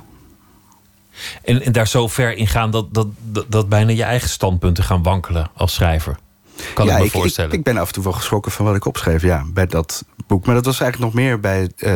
En, 1.43 1.61
en 1.61 1.71
daar 1.71 1.87
zo 1.87 2.07
ver 2.07 2.37
in 2.37 2.47
gaan 2.47 2.71
dat, 2.71 2.93
dat, 2.93 3.07
dat 3.47 3.69
bijna 3.69 3.91
je 3.91 4.03
eigen 4.03 4.29
standpunten 4.29 4.83
gaan 4.83 5.03
wankelen 5.03 5.49
als 5.55 5.73
schrijver. 5.73 6.17
Kan 6.73 6.85
ja, 6.85 6.93
ik 6.93 6.99
me 6.99 7.05
ik, 7.05 7.11
voorstellen. 7.11 7.51
Ik, 7.51 7.57
ik 7.57 7.63
ben 7.63 7.77
af 7.77 7.87
en 7.87 7.93
toe 7.93 8.03
wel 8.03 8.13
geschrokken 8.13 8.51
van 8.51 8.65
wat 8.65 8.75
ik 8.75 8.85
opschreef, 8.85 9.21
ja, 9.21 9.45
bij 9.53 9.65
dat 9.65 10.05
boek. 10.27 10.45
Maar 10.45 10.55
dat 10.55 10.65
was 10.65 10.79
eigenlijk 10.79 11.13
nog 11.13 11.23
meer 11.23 11.39
bij 11.39 11.69
eh, 11.77 11.91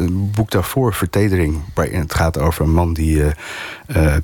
het 0.00 0.32
boek 0.32 0.50
daarvoor, 0.50 0.94
Vertedering. 0.94 1.62
Waarin 1.74 2.00
het 2.00 2.14
gaat 2.14 2.38
over 2.38 2.64
een 2.64 2.74
man 2.74 2.92
die 2.92 3.24
eh, 3.24 3.32
eh, 3.86 4.16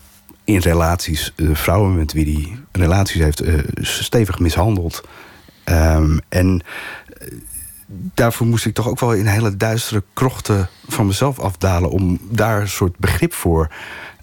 in 0.49 0.59
relaties, 0.59 1.33
eh, 1.37 1.49
vrouwen 1.53 1.97
met 1.97 2.13
wie 2.13 2.35
hij 2.35 2.59
relaties 2.73 3.23
heeft, 3.23 3.41
eh, 3.41 3.55
stevig 3.81 4.39
mishandeld. 4.39 5.03
Ehm, 5.65 6.19
en 6.29 6.61
eh, 7.07 7.27
daarvoor 7.89 8.47
moest 8.47 8.67
ik 8.67 8.75
toch 8.75 8.89
ook 8.89 9.01
wel 9.01 9.13
in 9.13 9.27
hele 9.27 9.57
duistere 9.57 10.03
krochten 10.13 10.69
van 10.87 11.07
mezelf 11.07 11.39
afdalen... 11.39 11.91
om 11.91 12.19
daar 12.31 12.61
een 12.61 12.69
soort 12.69 12.99
begrip 12.99 13.33
voor 13.33 13.73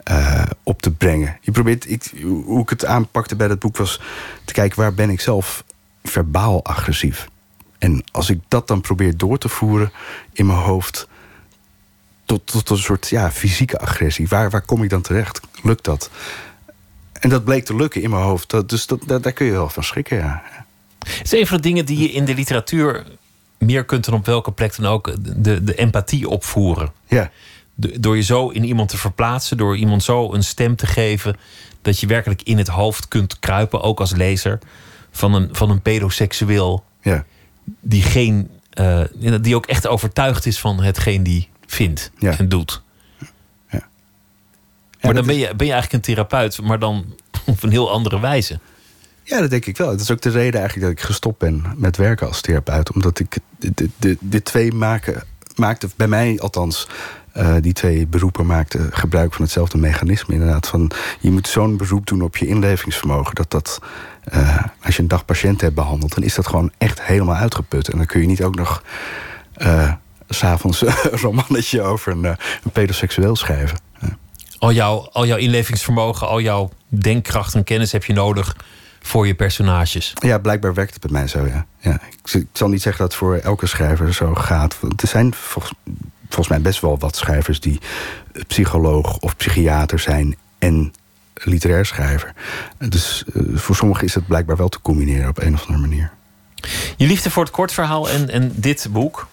eh, 0.05 0.43
op 0.63 0.81
te 0.81 0.91
brengen. 0.91 1.37
Je 1.41 1.51
probeert, 1.51 1.89
ik, 1.89 2.11
hoe 2.23 2.61
ik 2.61 2.69
het 2.69 2.85
aanpakte 2.85 3.35
bij 3.35 3.47
dat 3.47 3.59
boek 3.59 3.77
was 3.77 4.01
te 4.43 4.53
kijken... 4.53 4.79
waar 4.79 4.93
ben 4.93 5.09
ik 5.09 5.21
zelf 5.21 5.63
verbaal 6.03 6.63
agressief? 6.63 7.29
En 7.77 8.03
als 8.11 8.29
ik 8.29 8.39
dat 8.47 8.67
dan 8.67 8.81
probeer 8.81 9.17
door 9.17 9.37
te 9.37 9.49
voeren 9.49 9.91
in 10.33 10.45
mijn 10.45 10.59
hoofd... 10.59 11.07
tot, 12.25 12.45
tot 12.45 12.69
een 12.69 12.77
soort 12.77 13.09
ja, 13.09 13.31
fysieke 13.31 13.79
agressie, 13.79 14.27
waar, 14.27 14.49
waar 14.49 14.61
kom 14.61 14.83
ik 14.83 14.89
dan 14.89 15.01
terecht? 15.01 15.39
Lukt 15.63 15.83
dat? 15.83 16.09
En 17.19 17.29
dat 17.29 17.43
bleek 17.43 17.65
te 17.65 17.75
lukken 17.75 18.01
in 18.01 18.09
mijn 18.09 18.23
hoofd. 18.23 18.49
Dat, 18.49 18.69
dus 18.69 18.85
dat, 18.85 19.01
daar, 19.05 19.21
daar 19.21 19.33
kun 19.33 19.45
je 19.45 19.51
wel 19.51 19.69
van 19.69 19.83
schrikken, 19.83 20.17
ja. 20.17 20.43
Het 20.99 21.23
is 21.23 21.31
een 21.31 21.47
van 21.47 21.57
de 21.57 21.63
dingen 21.63 21.85
die 21.85 21.99
je 21.99 22.11
in 22.11 22.25
de 22.25 22.33
literatuur 22.33 23.05
meer 23.57 23.85
kunt 23.85 24.05
dan 24.05 24.13
op 24.13 24.25
welke 24.25 24.51
plek 24.51 24.75
dan 24.75 24.85
ook 24.85 25.15
de, 25.43 25.63
de 25.63 25.75
empathie 25.75 26.29
opvoeren. 26.29 26.91
Ja, 27.07 27.31
door 27.75 28.15
je 28.15 28.21
zo 28.21 28.49
in 28.49 28.63
iemand 28.63 28.89
te 28.89 28.97
verplaatsen, 28.97 29.57
door 29.57 29.77
iemand 29.77 30.03
zo 30.03 30.33
een 30.33 30.43
stem 30.43 30.75
te 30.75 30.85
geven, 30.87 31.35
dat 31.81 31.99
je 31.99 32.07
werkelijk 32.07 32.41
in 32.41 32.57
het 32.57 32.67
hoofd 32.67 33.07
kunt 33.07 33.39
kruipen, 33.39 33.81
ook 33.81 33.99
als 33.99 34.11
lezer, 34.11 34.59
van 35.11 35.33
een, 35.33 35.49
van 35.51 35.69
een 35.69 35.81
pedoseksueel 35.81 36.83
ja, 37.01 37.25
die, 37.79 38.01
geen, 38.01 38.49
eh, 38.69 39.01
die 39.41 39.55
ook 39.55 39.65
echt 39.65 39.87
overtuigd 39.87 40.45
is 40.45 40.59
van 40.59 40.83
hetgeen 40.83 41.23
die 41.23 41.49
vindt 41.65 42.11
Ja. 42.17 42.37
en 42.37 42.49
doet. 42.49 42.81
Ja, 43.69 43.87
Maar 45.01 45.13
dan 45.13 45.25
ben 45.25 45.35
je, 45.37 45.55
ben 45.55 45.65
je 45.67 45.73
eigenlijk 45.73 45.93
een 45.93 46.13
therapeut, 46.15 46.61
maar 46.61 46.79
dan 46.79 47.05
op 47.45 47.63
een 47.63 47.71
heel 47.71 47.91
andere 47.91 48.19
wijze. 48.19 48.59
Ja, 49.23 49.39
dat 49.39 49.49
denk 49.49 49.65
ik 49.65 49.77
wel. 49.77 49.87
Dat 49.87 49.99
is 49.99 50.11
ook 50.11 50.21
de 50.21 50.29
reden 50.29 50.59
eigenlijk 50.59 50.89
dat 50.89 50.99
ik 50.99 51.09
gestopt 51.09 51.37
ben 51.37 51.73
met 51.75 51.97
werken 51.97 52.27
als 52.27 52.41
therapeut. 52.41 52.93
Omdat 52.93 53.19
ik 53.19 53.37
dit, 53.57 54.17
dit 54.19 54.45
twee 54.45 54.71
maken, 54.73 55.23
maakte, 55.55 55.89
bij 55.95 56.07
mij 56.07 56.39
althans, 56.39 56.87
eh, 57.35 57.55
die 57.61 57.73
twee 57.73 58.07
beroepen 58.07 58.45
maakten 58.45 58.89
gebruik 58.91 59.33
van 59.33 59.43
hetzelfde 59.43 59.77
mechanisme. 59.77 60.33
Inderdaad, 60.33 60.67
van 60.67 60.91
je 61.19 61.31
moet 61.31 61.47
zo'n 61.47 61.77
beroep 61.77 62.07
doen 62.07 62.21
op 62.21 62.37
je 62.37 62.47
inlevingsvermogen. 62.47 63.35
Dat 63.35 63.51
dat, 63.51 63.81
eh, 64.23 64.63
als 64.83 64.95
je 64.95 65.01
een 65.01 65.07
dag 65.07 65.25
patiënten 65.25 65.63
hebt 65.63 65.75
behandeld, 65.75 66.13
dan 66.15 66.23
is 66.23 66.35
dat 66.35 66.47
gewoon 66.47 66.71
echt 66.77 67.01
helemaal 67.01 67.35
uitgeput. 67.35 67.87
En 67.87 67.97
dan 67.97 68.05
kun 68.05 68.21
je 68.21 68.27
niet 68.27 68.43
ook 68.43 68.55
nog 68.55 68.83
s 70.27 70.37
s'avonds 70.37 70.81
een 70.85 70.93
romannetje 71.11 71.81
over 71.81 72.11
een, 72.11 72.23
een 72.23 72.71
pedoseksueel 72.73 73.35
schrijven. 73.35 73.79
Al 74.57 74.71
jouw, 74.71 75.09
al 75.11 75.25
jouw 75.25 75.37
inlevingsvermogen, 75.37 76.27
al 76.27 76.41
jouw 76.41 76.69
denkkracht 76.87 77.55
en 77.55 77.63
kennis 77.63 77.91
heb 77.91 78.03
je 78.03 78.13
nodig 78.13 78.55
voor 79.01 79.27
je 79.27 79.35
personages. 79.35 80.13
Ja, 80.15 80.37
blijkbaar 80.37 80.73
werkt 80.73 80.93
het 80.93 81.01
bij 81.01 81.11
mij 81.11 81.27
zo, 81.27 81.45
ja. 81.45 81.65
ja 81.79 81.99
ik, 82.23 82.45
zal 82.53 82.69
niet 82.69 82.81
zeggen 82.81 83.01
dat 83.01 83.11
het 83.11 83.21
voor 83.21 83.35
elke 83.35 83.67
schrijver 83.67 84.13
zo 84.13 84.33
gaat. 84.33 84.77
Er 84.81 85.07
zijn 85.07 85.33
volgens, 85.33 85.73
volgens 86.29 86.47
mij 86.47 86.61
best 86.61 86.81
wel 86.81 86.97
wat 86.99 87.15
schrijvers 87.15 87.59
die 87.59 87.79
psycholoog 88.47 89.17
of 89.17 89.35
psychiater 89.35 89.99
zijn 89.99 90.37
en 90.59 90.93
literair 91.33 91.85
schrijver. 91.85 92.33
Dus 92.89 93.23
eh, 93.33 93.41
voor 93.53 93.75
sommigen 93.75 94.05
is 94.05 94.15
het 94.15 94.27
blijkbaar 94.27 94.57
wel 94.57 94.69
te 94.69 94.81
combineren 94.81 95.29
op 95.29 95.41
een 95.41 95.53
of 95.53 95.61
andere 95.61 95.87
manier. 95.87 96.11
Je 96.97 97.07
liefde 97.07 97.31
voor 97.31 97.43
het 97.43 97.53
kortverhaal 97.53 98.09
en, 98.09 98.29
en 98.29 98.51
dit 98.55 98.87
boek. 98.91 99.27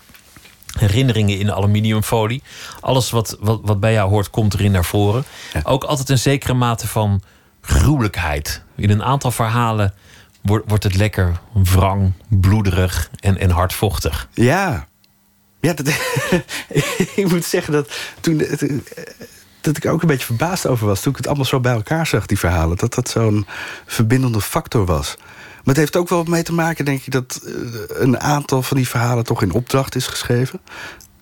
Herinneringen 0.78 1.38
in 1.38 1.52
aluminiumfolie. 1.52 2.42
Alles 2.80 3.10
wat, 3.10 3.36
wat, 3.40 3.60
wat 3.62 3.80
bij 3.80 3.92
jou 3.92 4.10
hoort, 4.10 4.30
komt 4.30 4.54
erin 4.54 4.72
naar 4.72 4.84
voren. 4.84 5.24
Ja. 5.52 5.60
Ook 5.64 5.84
altijd 5.84 6.08
een 6.08 6.18
zekere 6.18 6.54
mate 6.54 6.88
van 6.88 7.22
gruwelijkheid. 7.60 8.62
In 8.76 8.90
een 8.90 9.02
aantal 9.02 9.30
verhalen 9.30 9.94
wordt, 10.42 10.68
wordt 10.68 10.84
het 10.84 10.94
lekker 10.94 11.40
wrang, 11.52 12.12
bloederig 12.28 13.10
en, 13.20 13.38
en 13.38 13.50
hardvochtig. 13.50 14.28
Ja. 14.32 14.86
Ja, 15.62 15.72
dat, 15.72 15.88
ik 17.16 17.28
moet 17.28 17.44
zeggen 17.44 17.72
dat 17.72 17.92
toen... 18.20 18.42
Dat 19.60 19.76
ik 19.76 19.86
ook 19.86 20.02
een 20.02 20.08
beetje 20.08 20.26
verbaasd 20.26 20.66
over 20.66 20.86
was 20.86 21.00
toen 21.00 21.10
ik 21.12 21.16
het 21.16 21.26
allemaal 21.26 21.44
zo 21.44 21.60
bij 21.60 21.72
elkaar 21.72 22.06
zag, 22.06 22.26
die 22.26 22.38
verhalen. 22.38 22.76
Dat 22.76 22.94
dat 22.94 23.08
zo'n 23.08 23.46
verbindende 23.86 24.40
factor 24.40 24.84
was. 24.84 25.16
Maar 25.18 25.74
het 25.74 25.76
heeft 25.76 25.96
ook 25.96 26.08
wel 26.08 26.24
mee 26.24 26.42
te 26.42 26.52
maken, 26.52 26.84
denk 26.84 27.02
ik, 27.02 27.12
dat 27.12 27.40
eh, 27.44 27.52
een 27.88 28.20
aantal 28.20 28.62
van 28.62 28.76
die 28.76 28.88
verhalen 28.88 29.24
toch 29.24 29.42
in 29.42 29.52
opdracht 29.52 29.94
is 29.94 30.06
geschreven. 30.06 30.60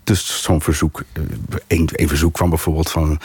Dus 0.05 0.43
zo'n 0.43 0.63
verzoek, 0.63 1.03
eh, 1.13 1.79
een 1.97 2.09
verzoek 2.09 2.35
kwam 2.35 2.49
bijvoorbeeld 2.49 2.91
van 2.91 3.21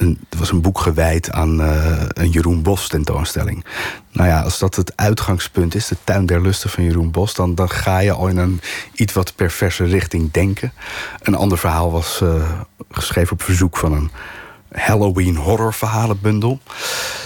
een, 0.00 0.18
was 0.38 0.50
een 0.50 0.60
boek 0.60 0.78
gewijd 0.80 1.30
aan 1.30 1.60
uh, 1.60 2.02
een 2.08 2.30
Jeroen 2.30 2.62
Bos 2.62 2.88
tentoonstelling. 2.88 3.64
Nou 4.12 4.28
ja, 4.28 4.42
als 4.42 4.58
dat 4.58 4.76
het 4.76 4.92
uitgangspunt 4.96 5.74
is, 5.74 5.88
de 5.88 5.96
tuin 6.04 6.26
der 6.26 6.40
lusten 6.40 6.70
van 6.70 6.84
Jeroen 6.84 7.10
Bos, 7.10 7.34
dan, 7.34 7.54
dan 7.54 7.70
ga 7.70 7.98
je 7.98 8.12
al 8.12 8.28
in 8.28 8.36
een 8.36 8.60
iets 8.94 9.12
wat 9.12 9.34
perverse 9.36 9.84
richting 9.84 10.30
denken. 10.30 10.72
Een 11.22 11.34
ander 11.34 11.58
verhaal 11.58 11.92
was 11.92 12.20
uh, 12.22 12.60
geschreven 12.90 13.32
op 13.32 13.42
verzoek 13.42 13.76
van 13.76 13.92
een 13.92 14.10
Halloween 14.72 15.36
horror 15.36 15.74
verhalenbundel. 15.74 16.60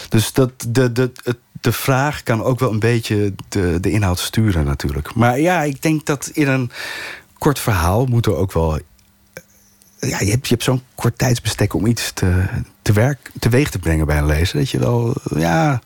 Dus 0.08 0.32
dat, 0.32 0.50
de, 0.68 0.92
de, 0.92 1.12
het, 1.22 1.38
de 1.60 1.72
vraag 1.72 2.22
kan 2.22 2.42
ook 2.42 2.58
wel 2.58 2.70
een 2.70 2.78
beetje 2.78 3.34
de, 3.48 3.80
de 3.80 3.90
inhoud 3.90 4.18
sturen 4.18 4.64
natuurlijk. 4.64 5.14
Maar 5.14 5.40
ja, 5.40 5.62
ik 5.62 5.82
denk 5.82 6.06
dat 6.06 6.30
in 6.32 6.48
een 6.48 6.70
kort 7.38 7.58
verhaal 7.58 8.06
moet 8.06 8.26
er 8.26 8.36
ook 8.36 8.52
wel 8.52 8.78
ja, 10.06 10.20
je 10.20 10.30
hebt, 10.30 10.46
je 10.46 10.52
hebt 10.52 10.62
zo'n 10.62 10.82
kort 10.94 11.18
tijdsbestek 11.18 11.74
om 11.74 11.86
iets 11.86 12.12
te, 12.12 12.44
te 12.82 12.92
werk, 12.92 13.30
teweeg 13.38 13.70
te 13.70 13.78
brengen 13.78 14.06
bij 14.06 14.18
een 14.18 14.26
lezer. 14.26 14.58
Dat 14.58 14.70
je 14.70 14.78
wel, 14.78 15.14
ja, 15.36 15.80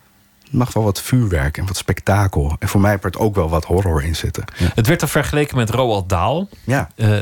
mag 0.50 0.72
wel 0.72 0.82
wat 0.82 1.02
vuurwerk 1.02 1.58
en 1.58 1.66
wat 1.66 1.76
spektakel. 1.76 2.56
En 2.58 2.68
voor 2.68 2.80
mij 2.80 2.90
heeft 2.90 3.14
er 3.14 3.20
ook 3.20 3.34
wel 3.34 3.48
wat 3.48 3.64
horror 3.64 4.02
in 4.04 4.16
zitten. 4.16 4.44
Het 4.74 4.86
werd 4.86 5.00
dan 5.00 5.08
vergeleken 5.08 5.56
met 5.56 5.70
Roald 5.70 6.08
Dahl. 6.08 6.48
Ja. 6.64 6.90
Uh, 6.96 7.16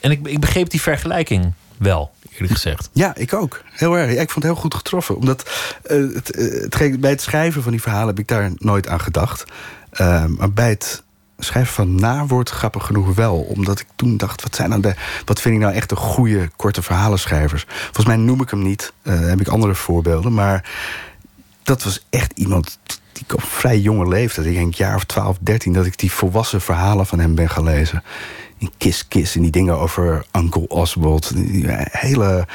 en 0.00 0.10
ik, 0.10 0.26
ik 0.26 0.40
begreep 0.40 0.70
die 0.70 0.80
vergelijking 0.80 1.52
wel, 1.76 2.10
eerlijk 2.30 2.52
gezegd. 2.52 2.90
Ja, 2.92 3.14
ik 3.14 3.32
ook. 3.32 3.62
Heel 3.70 3.98
erg. 3.98 4.12
Ja, 4.12 4.20
ik 4.20 4.30
vond 4.30 4.44
het 4.44 4.52
heel 4.52 4.62
goed 4.62 4.74
getroffen. 4.74 5.16
Omdat 5.16 5.50
uh, 5.90 6.14
het, 6.14 6.36
het, 6.78 7.00
bij 7.00 7.10
het 7.10 7.22
schrijven 7.22 7.62
van 7.62 7.72
die 7.72 7.82
verhalen 7.82 8.06
heb 8.06 8.18
ik 8.18 8.28
daar 8.28 8.50
nooit 8.56 8.88
aan 8.88 9.00
gedacht. 9.00 9.44
Maar 10.26 10.52
bij 10.52 10.68
het 10.68 11.02
schrijven 11.38 11.74
van 11.74 11.94
nawoord 11.94 12.50
grappig 12.50 12.86
genoeg 12.86 13.14
wel. 13.14 13.36
Omdat 13.36 13.80
ik 13.80 13.86
toen 13.96 14.16
dacht, 14.16 14.42
wat, 14.42 14.54
zijn 14.54 14.68
nou 14.68 14.80
de, 14.80 14.94
wat 15.24 15.40
vind 15.40 15.54
ik 15.54 15.60
nou 15.60 15.74
echt 15.74 15.88
de 15.88 15.96
goede 15.96 16.50
korte 16.56 16.82
verhalenschrijvers? 16.82 17.64
Volgens 17.68 18.06
mij 18.06 18.16
noem 18.16 18.40
ik 18.40 18.50
hem 18.50 18.62
niet. 18.62 18.92
Uh, 19.02 19.20
heb 19.20 19.40
ik 19.40 19.48
andere 19.48 19.74
voorbeelden. 19.74 20.34
Maar 20.34 20.70
dat 21.62 21.82
was 21.82 22.06
echt 22.10 22.32
iemand 22.32 22.78
die 23.12 23.24
op 23.34 23.42
vrij 23.42 23.78
jonge 23.78 24.08
leeftijd, 24.08 24.46
ik 24.46 24.54
denk 24.54 24.74
jaar 24.74 24.94
of 24.94 25.04
12, 25.04 25.36
13, 25.40 25.72
dat 25.72 25.86
ik 25.86 25.98
die 25.98 26.12
volwassen 26.12 26.60
verhalen 26.60 27.06
van 27.06 27.18
hem 27.18 27.34
ben 27.34 27.50
gaan 27.50 27.64
lezen. 27.64 28.02
In 28.58 28.72
Kiss 28.78 29.08
Kiss 29.08 29.36
en 29.36 29.42
die 29.42 29.50
dingen 29.50 29.78
over 29.78 30.26
Uncle 30.36 30.68
Oswald. 30.68 31.34
Die 31.34 31.64
hele 31.90 32.46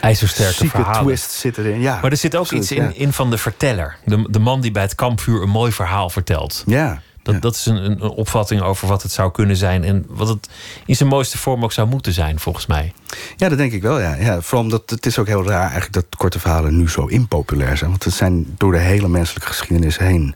ijzersterke 0.00 0.68
verhalen. 0.68 1.02
twist 1.02 1.30
zit 1.30 1.58
erin. 1.58 1.80
Ja, 1.80 1.98
maar 2.02 2.10
er 2.10 2.16
zit 2.16 2.34
ook 2.34 2.42
absoluut, 2.42 2.62
iets 2.62 2.72
in, 2.72 2.82
ja. 2.82 2.90
in 2.94 3.12
van 3.12 3.30
de 3.30 3.38
verteller. 3.38 3.96
De, 4.04 4.26
de 4.30 4.38
man 4.38 4.60
die 4.60 4.70
bij 4.70 4.82
het 4.82 4.94
kampvuur 4.94 5.42
een 5.42 5.48
mooi 5.48 5.72
verhaal 5.72 6.10
vertelt. 6.10 6.62
Ja. 6.66 7.02
Dat, 7.22 7.42
dat 7.42 7.54
is 7.54 7.66
een, 7.66 7.84
een, 7.84 8.00
opvatting 8.00 8.60
over 8.60 8.88
wat 8.88 9.02
het 9.02 9.12
zou 9.12 9.30
kunnen 9.30 9.56
zijn. 9.56 9.84
En 9.84 10.04
wat 10.08 10.28
het 10.28 10.48
in 10.86 10.96
zijn 10.96 11.08
mooiste 11.08 11.38
vorm 11.38 11.64
ook 11.64 11.72
zou 11.72 11.88
moeten 11.88 12.12
zijn, 12.12 12.40
volgens 12.40 12.66
mij. 12.66 12.92
Ja, 13.36 13.48
dat 13.48 13.58
denk 13.58 13.72
ik 13.72 13.82
wel. 13.82 14.00
Ja. 14.00 14.14
Ja, 14.14 14.40
vooral 14.40 14.62
omdat 14.62 14.90
het 14.90 15.06
is 15.06 15.18
ook 15.18 15.26
heel 15.26 15.46
raar 15.46 15.70
eigenlijk 15.70 15.92
dat 15.92 16.06
korte 16.16 16.38
verhalen 16.38 16.76
nu 16.76 16.88
zo 16.88 17.06
impopulair 17.06 17.76
zijn. 17.76 17.90
Want 17.90 18.04
het 18.04 18.14
zijn 18.14 18.54
door 18.56 18.72
de 18.72 18.78
hele 18.78 19.08
menselijke 19.08 19.48
geschiedenis 19.48 19.98
heen. 19.98 20.34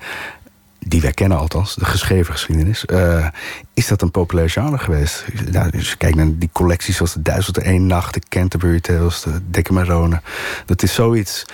Die 0.78 1.01
wij 1.01 1.12
kennen 1.12 1.39
althans, 1.39 1.74
de 1.74 1.84
geschreven 1.84 2.32
geschiedenis. 2.32 2.84
Uh, 2.87 3.26
is 3.74 3.87
dat 3.87 4.03
een 4.03 4.11
populair 4.11 4.51
genre 4.51 4.78
geweest? 4.78 5.24
Nou, 5.51 5.70
dus 5.70 5.97
kijk 5.97 6.14
naar 6.14 6.39
die 6.39 6.51
collecties 6.53 6.97
zoals 6.97 7.12
de 7.12 7.22
Duizend 7.22 7.59
één 7.59 7.87
Nacht, 7.87 8.14
de 8.14 8.22
Canterbury 8.28 8.80
Tales, 8.80 9.22
de 9.22 9.41
Decamerone. 9.51 10.20
Dat 10.66 10.82
is 10.82 10.95
zoiets 10.95 11.45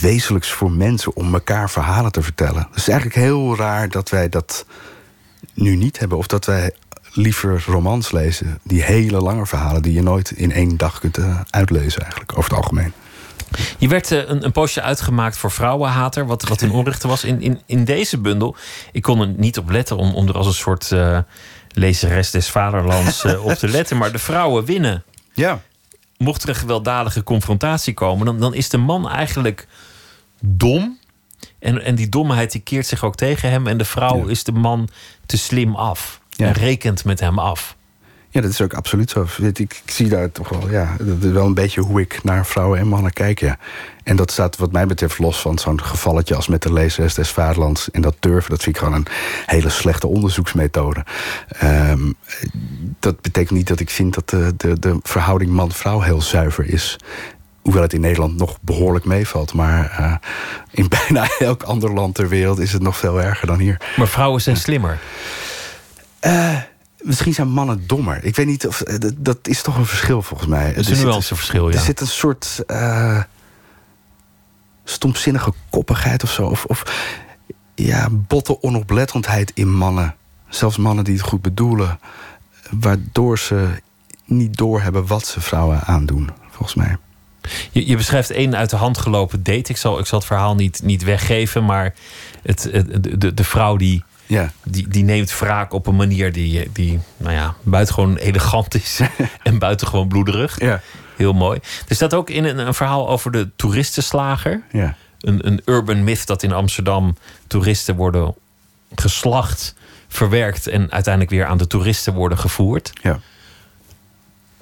wezenlijks 0.00 0.50
voor 0.50 0.70
mensen 0.70 1.16
om 1.16 1.34
elkaar 1.34 1.70
verhalen 1.70 2.12
te 2.12 2.22
vertellen. 2.22 2.66
Het 2.70 2.78
is 2.78 2.88
eigenlijk 2.88 3.18
heel 3.18 3.56
raar 3.56 3.88
dat 3.88 4.08
wij 4.08 4.28
dat 4.28 4.66
nu 5.54 5.76
niet 5.76 5.98
hebben. 5.98 6.18
Of 6.18 6.26
dat 6.26 6.44
wij 6.44 6.72
liever 7.12 7.62
romans 7.66 8.12
lezen. 8.12 8.58
Die 8.62 8.82
hele 8.82 9.20
lange 9.20 9.46
verhalen 9.46 9.82
die 9.82 9.92
je 9.92 10.02
nooit 10.02 10.30
in 10.30 10.52
één 10.52 10.76
dag 10.76 10.98
kunt 10.98 11.18
uh, 11.18 11.40
uitlezen 11.50 12.02
eigenlijk, 12.02 12.38
over 12.38 12.50
het 12.50 12.58
algemeen. 12.58 12.92
Je 13.78 13.88
werd 13.88 14.10
uh, 14.10 14.28
een, 14.28 14.44
een, 14.44 14.52
postje 14.52 14.82
uitgemaakt 14.82 15.36
voor 15.36 15.50
Vrouwenhater, 15.50 16.26
wat, 16.26 16.48
wat 16.48 16.60
een 16.60 16.70
onrechte 16.70 17.08
was. 17.08 17.24
In, 17.24 17.40
in, 17.40 17.60
in 17.66 17.84
deze 17.84 18.18
bundel, 18.18 18.56
ik 18.92 19.02
kon 19.02 19.20
er 19.20 19.28
niet 19.36 19.58
op 19.58 19.70
letten 19.70 19.96
om, 19.96 20.14
om 20.14 20.28
er 20.28 20.36
als 20.36 20.46
een 20.46 20.52
soort 20.52 20.90
uh, 20.90 21.18
lezeres 21.68 22.30
des 22.30 22.50
vaderlands 22.50 23.24
op 23.24 23.52
te 23.52 23.68
letten. 23.68 23.96
Maar 23.96 24.12
de 24.12 24.18
vrouwen 24.18 24.64
winnen. 24.64 25.04
Ja 25.32 25.60
mocht 26.22 26.42
er 26.42 26.48
een 26.48 26.54
gewelddadige 26.54 27.22
confrontatie 27.22 27.94
komen, 27.94 28.26
dan, 28.26 28.40
dan 28.40 28.54
is 28.54 28.68
de 28.68 28.78
man 28.78 29.08
eigenlijk 29.08 29.66
dom. 30.40 30.98
En, 31.58 31.82
en 31.84 31.94
die 31.94 32.08
domheid 32.08 32.52
die 32.52 32.60
keert 32.60 32.86
zich 32.86 33.04
ook 33.04 33.14
tegen 33.14 33.50
hem. 33.50 33.66
En 33.66 33.78
de 33.78 33.84
vrouw 33.84 34.16
Ja. 34.24 34.30
is 34.30 34.44
de 34.44 34.52
man 34.52 34.88
te 35.26 35.38
slim 35.38 35.74
af. 35.74 36.20
Ja. 36.30 36.46
En 36.46 36.52
rekent 36.52 37.04
met 37.04 37.20
hem 37.20 37.38
af. 37.38 37.76
Ja, 38.32 38.40
dat 38.40 38.50
is 38.50 38.60
ook 38.60 38.74
absoluut 38.74 39.10
zo. 39.10 39.26
Ik, 39.42 39.58
ik 39.58 39.82
zie 39.86 40.08
daar 40.08 40.32
toch 40.32 40.48
wel, 40.48 40.70
ja, 40.70 40.96
dat 40.98 41.22
is 41.22 41.30
wel 41.30 41.46
een 41.46 41.54
beetje 41.54 41.80
hoe 41.80 42.00
ik 42.00 42.20
naar 42.22 42.46
vrouwen 42.46 42.78
en 42.78 42.86
mannen 42.86 43.12
kijk. 43.12 43.40
Ja. 43.40 43.58
En 44.04 44.16
dat 44.16 44.30
staat 44.30 44.56
wat 44.56 44.72
mij 44.72 44.86
betreft 44.86 45.18
los 45.18 45.40
van 45.40 45.58
zo'n 45.58 45.82
gevalletje 45.82 46.34
als 46.34 46.48
met 46.48 46.62
de 46.62 46.72
lezeres 46.72 47.14
des 47.14 47.30
vaderlands. 47.30 47.90
En 47.90 48.00
dat 48.00 48.16
durven, 48.20 48.50
dat 48.50 48.62
vind 48.62 48.76
ik 48.76 48.82
gewoon 48.82 48.98
een 48.98 49.06
hele 49.46 49.68
slechte 49.68 50.06
onderzoeksmethode. 50.06 51.04
Ehm, 51.48 52.12
dat 53.00 53.20
betekent 53.20 53.58
niet 53.58 53.68
dat 53.68 53.80
ik 53.80 53.90
vind 53.90 54.14
dat 54.14 54.28
de, 54.28 54.54
de, 54.56 54.78
de 54.78 54.98
verhouding 55.02 55.50
man-vrouw 55.50 56.00
heel 56.00 56.22
zuiver 56.22 56.66
is. 56.66 56.96
Hoewel 57.62 57.82
het 57.82 57.92
in 57.92 58.00
Nederland 58.00 58.36
nog 58.36 58.58
behoorlijk 58.60 59.04
meevalt. 59.04 59.52
Maar 59.52 59.90
eh, 59.90 60.14
in 60.70 60.88
bijna 60.98 61.28
elk 61.38 61.62
ander 61.62 61.92
land 61.92 62.14
ter 62.14 62.28
wereld 62.28 62.58
is 62.58 62.72
het 62.72 62.82
nog 62.82 62.96
veel 62.96 63.22
erger 63.22 63.46
dan 63.46 63.58
hier. 63.58 63.80
Maar 63.96 64.08
vrouwen 64.08 64.40
zijn 64.40 64.56
slimmer. 64.56 64.98
Eh, 66.20 66.56
misschien 67.02 67.34
zijn 67.34 67.48
mannen 67.48 67.86
dommer. 67.86 68.24
Ik 68.24 68.36
weet 68.36 68.46
niet 68.46 68.66
of. 68.66 68.80
eh, 68.80 68.96
dat, 69.16 69.38
is 69.42 69.62
toch 69.62 69.76
een 69.76 69.86
verschil 69.86 70.22
volgens 70.22 70.48
mij. 70.48 70.66
Dat 70.74 70.88
is 70.88 70.98
een 71.00 71.06
nuanceverschil, 71.06 71.68
ja. 71.68 71.74
Er 71.76 71.80
zit 71.82 72.00
een 72.00 72.06
soort. 72.06 72.62
eh 72.66 73.22
stomzinnige 74.84 75.52
koppigheid 75.70 76.22
of 76.22 76.32
zo. 76.32 76.46
Of, 76.46 76.64
of 76.64 76.82
ja, 77.74 78.08
botte 78.10 78.62
onoplettendheid 78.62 79.50
in 79.54 79.72
mannen. 79.74 80.14
Zelfs 80.48 80.76
mannen 80.76 81.04
die 81.04 81.14
het 81.14 81.22
goed 81.22 81.42
bedoelen. 81.42 81.98
Waardoor 82.70 83.38
ze 83.38 83.68
niet 84.24 84.56
doorhebben 84.56 85.06
wat 85.06 85.26
ze 85.26 85.40
vrouwen 85.40 85.80
aandoen, 85.84 86.30
volgens 86.50 86.74
mij. 86.74 86.96
Je, 87.70 87.86
je 87.86 87.96
beschrijft 87.96 88.30
één 88.30 88.56
uit 88.56 88.70
de 88.70 88.76
hand 88.76 88.98
gelopen 88.98 89.42
date. 89.42 89.70
Ik 89.70 89.76
zal, 89.76 89.98
ik 89.98 90.06
zal 90.06 90.18
het 90.18 90.26
verhaal 90.26 90.54
niet, 90.54 90.80
niet 90.82 91.02
weggeven, 91.02 91.64
maar 91.64 91.94
het, 92.42 92.62
het- 92.72 93.02
de, 93.02 93.18
de, 93.18 93.34
de 93.34 93.44
vrouw 93.44 93.76
die, 93.76 94.04
Ja, 94.32 94.52
die, 94.64 94.88
die 94.88 95.04
neemt 95.04 95.38
wraak 95.38 95.72
op 95.72 95.86
een 95.86 95.96
manier 95.96 96.32
die, 96.32 96.70
die 96.72 97.00
nou 97.16 97.34
ja, 97.34 97.54
buitengewoon 97.62 98.16
elegant 98.16 98.74
is 98.74 99.00
en 99.42 99.58
buitengewoon 99.58 100.08
bloederig. 100.08 100.60
ja, 100.60 100.80
Heel 101.16 101.32
mooi. 101.32 101.60
Er 101.88 101.94
staat 101.94 102.14
ook 102.14 102.30
in 102.30 102.44
een, 102.44 102.58
een 102.58 102.74
verhaal 102.74 103.08
over 103.08 103.30
de 103.30 103.48
toeristenslager. 103.56 104.62
ja. 104.72 104.94
Een, 105.20 105.46
een 105.46 105.62
urban 105.64 106.04
myth 106.04 106.26
dat 106.26 106.42
in 106.42 106.52
Amsterdam 106.52 107.16
toeristen 107.46 107.96
worden 107.96 108.34
geslacht, 108.94 109.74
verwerkt 110.08 110.66
en 110.66 110.90
uiteindelijk 110.90 111.34
weer 111.34 111.46
aan 111.46 111.58
de 111.58 111.66
toeristen 111.66 112.14
worden 112.14 112.38
gevoerd. 112.38 112.92
ja. 113.02 113.20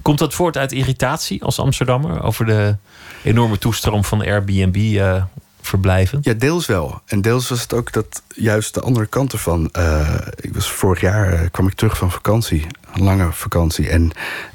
Komt 0.03 0.19
dat 0.19 0.35
voort 0.35 0.57
uit 0.57 0.73
irritatie 0.73 1.45
als 1.45 1.59
Amsterdammer 1.59 2.23
over 2.23 2.47
de 2.47 2.77
enorme 3.23 3.59
toestroom 3.59 4.05
van 4.05 4.23
Airbnb-verblijven? 5.61 6.19
Ja, 6.23 6.33
deels 6.33 6.67
wel. 6.67 7.01
En 7.07 7.21
deels 7.21 7.49
was 7.49 7.63
het 7.63 7.73
ook 7.75 7.93
dat 7.93 8.23
juist 8.35 8.75
de 8.75 8.81
andere 8.81 9.07
kant 9.07 9.33
ervan. 9.33 9.69
eh, 9.73 10.17
ik 10.37 10.55
was 10.55 10.71
vorig 10.71 11.01
jaar 11.01 11.33
eh, 11.33 11.51
kwam 11.51 11.67
ik 11.67 11.75
terug 11.75 11.97
van 11.97 12.11
vakantie, 12.11 12.67
een 12.93 13.03
lange 13.03 13.33
vakantie. 13.33 13.89
En 13.89 14.11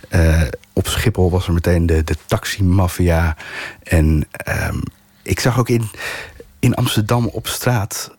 eh, 0.10 0.42
op 0.74 0.88
Schiphol 0.88 1.32
was 1.32 1.48
er 1.48 1.54
meteen 1.54 1.86
de, 1.86 2.04
de 2.04 2.16
taximafia. 2.26 3.36
En 3.84 4.28
ehm, 4.32 4.80
ik 5.22 5.40
zag 5.40 5.60
ook 5.60 5.70
in, 5.70 5.90
in 6.60 6.74
Amsterdam 6.74 7.28
op 7.28 7.48
straat. 7.48 8.14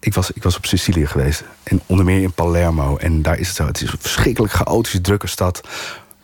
Ik 0.00 0.14
was, 0.14 0.30
ik 0.30 0.42
was 0.42 0.56
op 0.56 0.66
Sicilië 0.66 1.06
geweest. 1.06 1.44
En 1.62 1.80
onder 1.86 2.04
meer 2.04 2.22
in 2.22 2.32
Palermo. 2.32 2.96
En 2.96 3.22
daar 3.22 3.38
is 3.38 3.46
het 3.46 3.56
zo. 3.56 3.66
Het 3.66 3.82
is 3.82 3.92
een 3.92 3.98
verschrikkelijk 4.00 4.52
chaotische, 4.52 5.00
drukke 5.00 5.26
stad. 5.26 5.68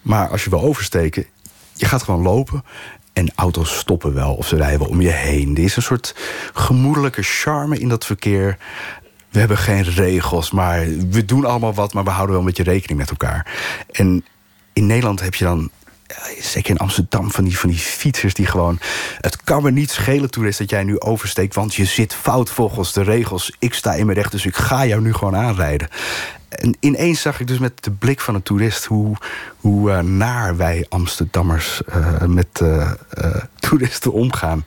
Maar 0.02 0.28
als 0.28 0.44
je 0.44 0.50
wil 0.50 0.60
oversteken, 0.60 1.26
je 1.72 1.86
gaat 1.86 2.02
gewoon 2.02 2.22
lopen. 2.22 2.64
En 3.14 3.32
auto's 3.34 3.78
stoppen 3.78 4.14
wel 4.14 4.34
of 4.34 4.46
ze 4.46 4.56
rijden 4.56 4.86
om 4.86 5.00
je 5.00 5.10
heen. 5.10 5.56
Er 5.56 5.62
is 5.62 5.76
een 5.76 5.82
soort 5.82 6.14
gemoedelijke 6.54 7.22
charme 7.22 7.78
in 7.78 7.88
dat 7.88 8.06
verkeer. 8.06 8.58
We 9.30 9.38
hebben 9.38 9.58
geen 9.58 9.82
regels, 9.82 10.50
maar 10.50 10.86
we 11.10 11.24
doen 11.24 11.44
allemaal 11.44 11.74
wat, 11.74 11.92
maar 11.92 12.04
we 12.04 12.10
houden 12.10 12.30
wel 12.30 12.40
een 12.40 12.52
beetje 12.54 12.72
rekening 12.72 12.98
met 12.98 13.10
elkaar. 13.10 13.52
En 13.90 14.24
in 14.72 14.86
Nederland 14.86 15.20
heb 15.20 15.34
je 15.34 15.44
dan 15.44 15.70
eh, 16.06 16.16
zeker 16.40 16.70
in 16.70 16.78
Amsterdam, 16.78 17.30
van 17.30 17.44
die, 17.44 17.58
van 17.58 17.70
die 17.70 17.78
fietsers 17.78 18.34
die 18.34 18.46
gewoon... 18.46 18.78
Het 19.20 19.42
kan 19.42 19.62
me 19.62 19.70
niet 19.70 19.90
schelen, 19.90 20.30
toerist, 20.30 20.58
dat 20.58 20.70
jij 20.70 20.84
nu 20.84 21.00
oversteekt... 21.00 21.54
want 21.54 21.74
je 21.74 21.84
zit 21.84 22.14
fout 22.14 22.50
volgens 22.50 22.92
de 22.92 23.02
regels. 23.02 23.56
Ik 23.58 23.74
sta 23.74 23.94
in 23.94 24.06
mijn 24.06 24.18
recht, 24.18 24.32
dus 24.32 24.46
ik 24.46 24.56
ga 24.56 24.86
jou 24.86 25.02
nu 25.02 25.12
gewoon 25.12 25.36
aanrijden. 25.36 25.88
En 26.54 26.76
ineens 26.80 27.20
zag 27.20 27.40
ik 27.40 27.46
dus 27.46 27.58
met 27.58 27.84
de 27.84 27.90
blik 27.90 28.20
van 28.20 28.34
een 28.34 28.42
toerist... 28.42 28.84
hoe, 28.84 29.16
hoe 29.56 29.90
uh, 29.90 29.98
naar 29.98 30.56
wij 30.56 30.86
Amsterdammers 30.88 31.82
uh, 31.88 32.22
met 32.22 32.60
uh, 32.62 32.90
toeristen 33.54 34.12
omgaan. 34.12 34.64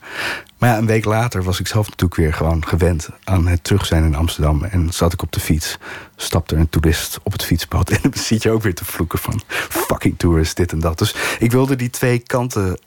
Maar 0.58 0.70
ja, 0.70 0.78
een 0.78 0.86
week 0.86 1.06
later 1.06 1.44
was 1.44 1.60
ik 1.60 1.68
zelf 1.68 1.86
natuurlijk 1.86 2.20
weer 2.20 2.34
gewoon 2.34 2.68
gewend... 2.68 3.10
aan 3.24 3.48
het 3.48 3.64
terug 3.64 3.86
zijn 3.86 4.04
in 4.04 4.16
Amsterdam. 4.16 4.64
En 4.64 4.94
zat 4.94 5.14
ik 5.14 5.22
op 5.22 5.32
de 5.32 5.40
fiets, 5.40 5.78
stapte 6.16 6.56
een 6.56 6.70
toerist 6.70 7.20
op 7.24 7.32
het 7.32 7.44
fietspad... 7.44 7.90
en 7.92 8.00
dan 8.02 8.14
zit 8.14 8.44
je 8.44 8.52
ook 8.52 8.62
weer 8.62 8.76
te 8.76 8.86
vloeken 8.86 9.20
van 9.20 9.42
fucking 9.70 10.18
toerist, 10.18 10.58
dit 10.58 10.72
en 10.72 10.80
dat. 10.80 10.98
Dus 10.98 11.16
ik 11.40 11.52
wilde 11.52 11.76
die 11.76 11.90
twee 11.90 12.20
kanten 12.20 12.80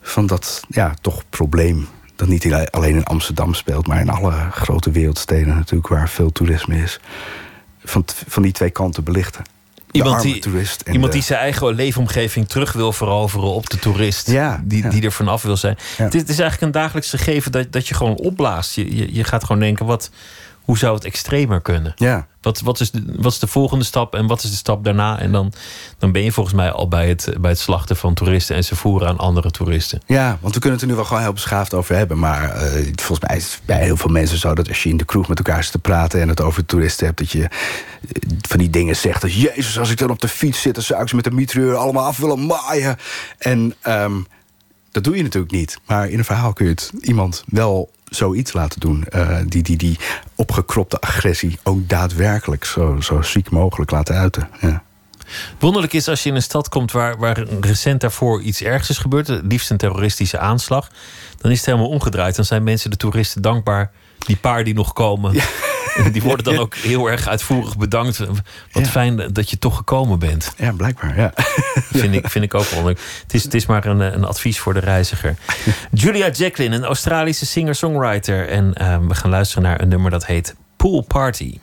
van 0.00 0.26
dat, 0.26 0.62
ja, 0.68 0.94
toch 1.00 1.22
probleem 1.30 1.88
dat 2.16 2.28
niet 2.28 2.52
alleen 2.70 2.94
in 2.94 3.04
Amsterdam 3.04 3.54
speelt, 3.54 3.86
maar 3.86 4.00
in 4.00 4.10
alle 4.10 4.32
grote 4.50 4.90
wereldsteden 4.90 5.54
natuurlijk 5.54 5.88
waar 5.88 6.08
veel 6.08 6.32
toerisme 6.32 6.76
is 6.76 7.00
van, 7.88 8.04
van 8.28 8.42
die 8.42 8.52
twee 8.52 8.70
kanten 8.70 9.04
belichten. 9.04 9.44
Iemand, 9.90 10.22
die, 10.22 10.42
iemand 10.92 11.12
die 11.12 11.22
zijn 11.22 11.38
eigen 11.38 11.74
leefomgeving 11.74 12.48
terug 12.48 12.72
wil 12.72 12.92
veroveren 12.92 13.48
op 13.48 13.70
de 13.70 13.78
toerist. 13.78 14.30
Ja, 14.30 14.62
die, 14.64 14.82
ja. 14.82 14.88
die 14.88 15.02
er 15.02 15.12
vanaf 15.12 15.42
wil 15.42 15.56
zijn. 15.56 15.76
Ja. 15.96 16.04
Het, 16.04 16.14
is, 16.14 16.20
het, 16.20 16.30
is, 16.30 16.38
eigenlijk 16.38 16.74
een 16.74 16.80
dagelijks 16.80 17.10
gegeven 17.10 17.52
dat, 17.52 17.72
dat 17.72 17.88
je 17.88 17.94
gewoon 17.94 18.16
opblaast. 18.16 18.74
Je, 18.74 18.96
je, 18.96 19.14
je 19.14 19.24
gaat 19.24 19.44
gewoon 19.44 19.60
denken, 19.60 19.86
wat, 19.86 20.10
hoe 20.60 20.78
zou 20.78 20.94
het 20.94 21.04
extremer 21.04 21.60
kunnen? 21.60 21.92
Ja. 21.96 22.26
Wat, 22.48 22.60
wat, 22.60 22.80
is 22.80 22.90
de, 22.90 23.02
wat 23.16 23.32
is 23.32 23.38
de 23.38 23.46
volgende 23.46 23.84
stap 23.84 24.14
en 24.14 24.26
wat 24.26 24.42
is 24.42 24.50
de 24.50 24.56
stap 24.56 24.84
daarna? 24.84 25.18
En 25.18 25.32
dan, 25.32 25.52
dan 25.98 26.12
ben 26.12 26.22
je 26.22 26.32
volgens 26.32 26.54
mij 26.54 26.70
al 26.70 26.88
bij 26.88 27.08
het, 27.08 27.34
bij 27.40 27.50
het 27.50 27.60
slachten 27.60 27.96
van 27.96 28.14
toeristen 28.14 28.56
en 28.56 28.64
ze 28.64 28.76
voeren 28.76 29.08
aan 29.08 29.18
andere 29.18 29.50
toeristen. 29.50 30.00
Ja, 30.06 30.38
want 30.40 30.54
we 30.54 30.60
kunnen 30.60 30.78
het 30.78 30.82
er 30.82 30.88
nu 30.88 30.94
wel 30.94 31.04
gewoon 31.04 31.22
heel 31.22 31.32
beschaafd 31.32 31.74
over 31.74 31.96
hebben. 31.96 32.18
Maar 32.18 32.42
uh, 32.42 32.92
volgens 32.94 33.28
mij 33.28 33.36
is 33.36 33.44
het 33.44 33.60
bij 33.64 33.82
heel 33.82 33.96
veel 33.96 34.10
mensen 34.10 34.38
zo 34.38 34.54
dat 34.54 34.68
als 34.68 34.82
je 34.82 34.88
in 34.88 34.96
de 34.96 35.04
kroeg 35.04 35.28
met 35.28 35.38
elkaar 35.38 35.62
zit 35.62 35.72
te 35.72 35.78
praten 35.78 36.20
en 36.20 36.28
het 36.28 36.40
over 36.40 36.66
toeristen 36.66 37.06
hebt, 37.06 37.18
dat 37.18 37.30
je 37.30 37.48
van 38.48 38.58
die 38.58 38.70
dingen 38.70 38.96
zegt 38.96 39.22
als 39.22 39.34
Jezus, 39.34 39.78
als 39.78 39.90
ik 39.90 39.98
dan 39.98 40.10
op 40.10 40.20
de 40.20 40.28
fiets 40.28 40.60
zit, 40.60 40.74
dan 40.74 40.84
zou 40.84 41.02
ik 41.02 41.08
ze 41.08 41.14
met 41.14 41.24
de 41.24 41.30
mitrailleur 41.30 41.76
allemaal 41.76 42.04
af 42.04 42.16
willen 42.16 42.46
maaien. 42.46 42.96
En 43.38 43.74
um, 43.86 44.26
dat 44.98 45.06
doe 45.06 45.16
je 45.16 45.22
natuurlijk 45.22 45.52
niet. 45.52 45.78
Maar 45.86 46.08
in 46.08 46.18
een 46.18 46.24
verhaal 46.24 46.52
kun 46.52 46.64
je 46.64 46.70
het 46.70 46.92
iemand 47.00 47.44
wel 47.46 47.90
zoiets 48.04 48.52
laten 48.52 48.80
doen. 48.80 49.04
Uh, 49.14 49.38
die, 49.46 49.62
die, 49.62 49.76
die 49.76 49.98
opgekropte 50.34 51.00
agressie 51.00 51.58
ook 51.62 51.88
daadwerkelijk 51.88 52.64
zo, 52.64 53.00
zo 53.00 53.22
ziek 53.22 53.50
mogelijk 53.50 53.90
laten 53.90 54.14
uiten. 54.14 54.48
Ja. 54.60 54.82
Wonderlijk 55.58 55.92
is 55.92 56.08
als 56.08 56.22
je 56.22 56.28
in 56.28 56.34
een 56.34 56.42
stad 56.42 56.68
komt 56.68 56.92
waar, 56.92 57.18
waar 57.18 57.44
recent 57.60 58.00
daarvoor 58.00 58.42
iets 58.42 58.62
ergs 58.62 58.90
is 58.90 58.98
gebeurd, 58.98 59.28
liefst 59.28 59.70
een 59.70 59.76
terroristische 59.76 60.38
aanslag, 60.38 60.90
dan 61.36 61.50
is 61.50 61.56
het 61.56 61.66
helemaal 61.66 61.88
omgedraaid. 61.88 62.36
Dan 62.36 62.44
zijn 62.44 62.62
mensen, 62.62 62.90
de 62.90 62.96
toeristen, 62.96 63.42
dankbaar. 63.42 63.90
Die 64.28 64.36
paar 64.36 64.64
die 64.64 64.74
nog 64.74 64.92
komen, 64.92 65.34
ja. 65.34 65.44
die 66.12 66.22
worden 66.22 66.44
dan 66.44 66.58
ook 66.58 66.74
heel 66.74 67.10
erg 67.10 67.28
uitvoerig 67.28 67.76
bedankt. 67.76 68.18
Wat 68.18 68.84
ja. 68.84 68.84
fijn 68.84 69.32
dat 69.32 69.50
je 69.50 69.58
toch 69.58 69.76
gekomen 69.76 70.18
bent. 70.18 70.52
Ja, 70.56 70.72
blijkbaar. 70.72 71.18
Ja. 71.18 71.32
vind, 72.00 72.14
ik, 72.14 72.28
vind 72.28 72.44
ik 72.44 72.54
ook 72.54 72.68
wonderlijk. 72.68 73.00
Het 73.22 73.34
is, 73.34 73.44
het 73.44 73.54
is 73.54 73.66
maar 73.66 73.86
een, 73.86 74.00
een 74.00 74.24
advies 74.24 74.58
voor 74.58 74.74
de 74.74 74.80
reiziger. 74.80 75.36
Julia 75.90 76.30
Jacqueline, 76.30 76.76
een 76.76 76.84
Australische 76.84 77.46
singer-songwriter. 77.46 78.48
En 78.48 78.74
uh, 78.80 78.98
we 79.08 79.14
gaan 79.14 79.30
luisteren 79.30 79.62
naar 79.62 79.80
een 79.80 79.88
nummer 79.88 80.10
dat 80.10 80.26
heet 80.26 80.54
Pool 80.76 81.00
Party. 81.00 81.58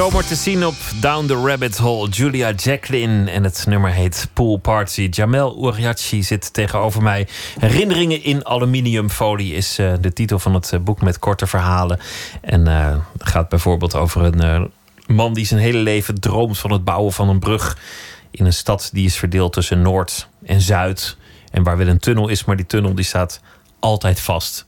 Zomer 0.00 0.26
te 0.26 0.34
zien 0.34 0.66
op 0.66 0.74
Down 1.00 1.26
the 1.26 1.34
Rabbit 1.34 1.78
Hole. 1.78 2.08
Julia 2.08 2.52
Jacqueline 2.52 3.30
en 3.30 3.44
het 3.44 3.64
nummer 3.66 3.90
heet 3.90 4.28
Pool 4.32 4.56
Party. 4.56 5.08
Jamel 5.10 5.64
Ouriachi 5.64 6.22
zit 6.22 6.52
tegenover 6.52 7.02
mij. 7.02 7.28
Herinneringen 7.58 8.22
in 8.22 8.46
aluminiumfolie 8.46 9.54
is 9.54 9.78
uh, 9.78 9.92
de 10.00 10.12
titel 10.12 10.38
van 10.38 10.54
het 10.54 10.72
uh, 10.72 10.80
boek 10.80 11.00
met 11.00 11.18
korte 11.18 11.46
verhalen. 11.46 11.98
En 12.40 12.68
uh, 12.68 12.96
gaat 13.18 13.48
bijvoorbeeld 13.48 13.94
over 13.94 14.24
een 14.24 14.70
man 15.06 15.34
die 15.34 15.46
zijn 15.46 15.60
hele 15.60 15.78
leven 15.78 16.20
droomt 16.20 16.58
van 16.58 16.72
het 16.72 16.84
bouwen 16.84 17.12
van 17.12 17.28
een 17.28 17.38
brug 17.38 17.78
in 18.30 18.44
een 18.44 18.52
stad 18.52 18.90
die 18.92 19.04
is 19.04 19.16
verdeeld 19.16 19.52
tussen 19.52 19.82
Noord 19.82 20.28
en 20.44 20.60
Zuid. 20.60 21.16
En 21.50 21.62
waar 21.62 21.76
wel 21.76 21.88
een 21.88 21.98
tunnel 21.98 22.28
is, 22.28 22.44
maar 22.44 22.56
die 22.56 22.66
tunnel 22.66 22.94
die 22.94 23.04
staat 23.04 23.40
altijd 23.80 24.20
vast. 24.20 24.64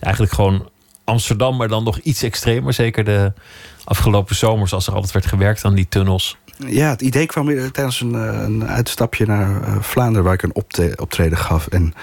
Eigenlijk 0.00 0.32
gewoon 0.34 0.68
Amsterdam, 1.06 1.56
maar 1.56 1.68
dan 1.68 1.84
nog 1.84 1.98
iets 1.98 2.22
extremer. 2.22 2.72
Zeker 2.72 3.04
de 3.04 3.32
afgelopen 3.84 4.36
zomers, 4.36 4.72
als 4.72 4.86
er 4.86 4.94
altijd 4.94 5.12
werd 5.12 5.26
gewerkt 5.26 5.64
aan 5.64 5.74
die 5.74 5.88
tunnels. 5.88 6.36
Ja, 6.66 6.88
het 6.88 7.02
idee 7.02 7.26
kwam 7.26 7.70
tijdens 7.72 8.00
een, 8.00 8.14
een 8.14 8.66
uitstapje 8.66 9.26
naar 9.26 9.68
uh, 9.68 9.80
Vlaanderen, 9.80 10.24
waar 10.24 10.34
ik 10.34 10.42
een 10.42 10.54
optreden 10.98 11.38
gaf. 11.38 11.66
En 11.66 11.94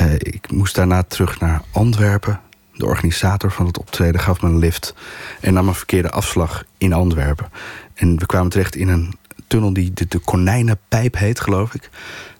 uh, 0.00 0.12
ik 0.12 0.50
moest 0.50 0.74
daarna 0.74 1.02
terug 1.02 1.40
naar 1.40 1.62
Antwerpen. 1.70 2.40
De 2.72 2.86
organisator 2.86 3.52
van 3.52 3.66
het 3.66 3.78
optreden 3.78 4.20
gaf 4.20 4.42
me 4.42 4.48
een 4.48 4.58
lift 4.58 4.94
en 5.40 5.52
nam 5.52 5.68
een 5.68 5.74
verkeerde 5.74 6.10
afslag 6.10 6.64
in 6.78 6.92
Antwerpen. 6.92 7.50
En 7.94 8.18
we 8.18 8.26
kwamen 8.26 8.50
terecht 8.50 8.74
in 8.74 8.88
een 8.88 9.14
tunnel 9.46 9.72
die 9.72 9.92
de, 9.92 10.06
de 10.08 10.18
Konijnenpijp 10.18 11.16
heet, 11.16 11.40
geloof 11.40 11.74
ik. 11.74 11.90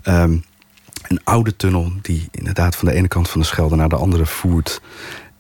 Um, 0.05 0.45
een 1.03 1.21
oude 1.25 1.57
tunnel 1.57 1.93
die 2.03 2.29
inderdaad 2.31 2.77
van 2.77 2.89
de 2.89 2.95
ene 2.95 3.09
kant 3.09 3.29
van 3.31 3.41
de 3.41 3.47
Schelde 3.47 3.77
naar 3.77 3.89
de 3.89 3.97
andere 3.97 4.27
voert. 4.27 4.81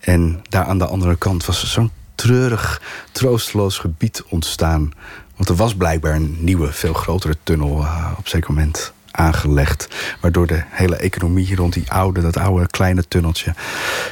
En 0.07 0.42
daar 0.48 0.64
aan 0.64 0.78
de 0.78 0.86
andere 0.86 1.16
kant 1.16 1.46
was 1.46 1.72
zo'n 1.72 1.90
treurig, 2.14 2.82
troosteloos 3.12 3.78
gebied 3.78 4.22
ontstaan. 4.28 4.92
Want 5.36 5.48
er 5.48 5.54
was 5.54 5.74
blijkbaar 5.74 6.14
een 6.14 6.36
nieuwe, 6.40 6.72
veel 6.72 6.92
grotere 6.92 7.36
tunnel 7.42 7.80
uh, 7.80 8.12
op 8.18 8.28
zeker 8.28 8.52
moment 8.52 8.92
aangelegd. 9.11 9.88
Waardoor 10.20 10.46
de 10.46 10.62
hele 10.68 10.96
economie 10.96 11.57
rond 11.57 11.72
die 11.72 11.92
oude, 11.92 12.20
dat 12.20 12.36
oude 12.36 12.66
kleine 12.66 13.09
tunneltje 13.09 13.54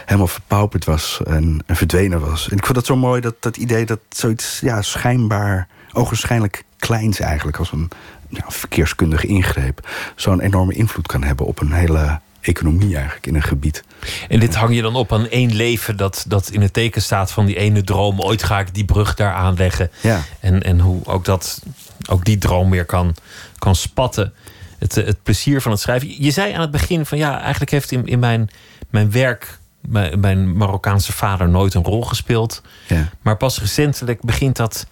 helemaal 0.05 0.27
verpauperd 0.27 0.85
was 0.85 1.21
en, 1.25 1.63
en 1.67 1.77
verdwenen 1.77 2.21
was. 2.21 2.49
En 2.49 2.57
ik 2.57 2.65
vond 2.65 2.75
dat 2.75 2.87
zo 2.87 2.97
mooi, 2.97 3.21
dat, 3.21 3.35
dat 3.41 3.57
idee 3.57 3.87
dat 3.87 4.01
zoiets 4.09 4.61
ja, 4.61 4.83
schijnbaar, 4.83 5.69
ogenschijnlijk 5.93 6.65
kleins 6.79 7.21
eigenlijk, 7.21 7.57
als 7.57 7.73
een 7.73 7.91
ja, 8.29 8.45
verkeerskundige 8.49 9.27
ingreep, 9.27 9.89
zo'n 10.17 10.41
enorme 10.41 10.75
invloed 10.75 11.07
kan 11.07 11.23
hebben 11.23 11.47
op 11.47 11.61
een 11.61 11.73
hele 11.73 12.21
economie 12.41 12.95
eigenlijk 12.95 13.27
in 13.27 13.35
een 13.35 13.43
gebied. 13.43 13.85
En 14.29 14.41
dit 14.41 14.55
hang 14.55 14.75
je 14.75 14.83
dan 14.83 14.95
op 14.95 15.13
aan 15.13 15.29
één 15.29 15.55
leven 15.55 15.97
dat, 15.97 16.25
dat 16.29 16.51
in 16.51 16.61
het 16.61 16.73
teken 16.73 17.03
staat 17.03 17.33
van 17.33 17.47
die 17.47 17.57
ene 17.57 17.83
droom. 17.83 18.21
Ooit 18.21 18.43
ga 18.43 18.59
ik 18.59 18.75
die 18.75 18.85
brug 18.85 19.15
daar 19.15 19.33
aanleggen. 19.33 19.91
Ja. 20.01 20.23
En, 20.41 20.63
en 20.63 20.81
hoe 20.81 21.05
ook, 21.05 21.25
dat, 21.25 21.63
ook 22.11 22.25
die 22.25 22.39
droom 22.39 22.71
weer 22.71 22.85
kan, 22.85 23.15
kan 23.59 23.75
spatten. 23.75 24.33
Het, 24.79 24.95
het 24.95 25.23
plezier 25.23 25.61
van 25.61 25.71
het 25.71 25.81
schrijven. 25.81 26.23
Je 26.23 26.31
zei 26.31 26.53
aan 26.53 26.61
het 26.61 26.71
begin 26.71 27.07
van 27.07 27.19
ja, 27.19 27.41
eigenlijk 27.41 27.71
heeft 27.71 27.93
in, 27.93 28.07
in 28.07 28.19
mijn, 28.19 28.51
mijn 28.91 29.11
werk 29.11 29.59
mijn, 29.89 30.21
mijn 30.21 30.57
Marokkaanse 30.57 31.13
vader 31.13 31.49
nooit 31.49 31.75
een 31.75 31.85
rol 31.85 32.03
gespeeld. 32.03 32.63
Ja. 32.87 33.11
Maar 33.23 33.37
pas 33.37 33.59
recentelijk 33.59 34.23
begint 34.23 34.57
dat 34.57 34.87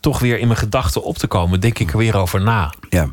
toch 0.00 0.18
weer 0.18 0.38
in 0.38 0.46
mijn 0.46 0.58
gedachten 0.58 1.02
op 1.02 1.18
te 1.18 1.26
komen. 1.26 1.60
Denk 1.60 1.78
ik 1.78 1.90
er 1.90 1.98
weer 1.98 2.16
over 2.16 2.40
na. 2.40 2.72
Ja. 2.88 3.12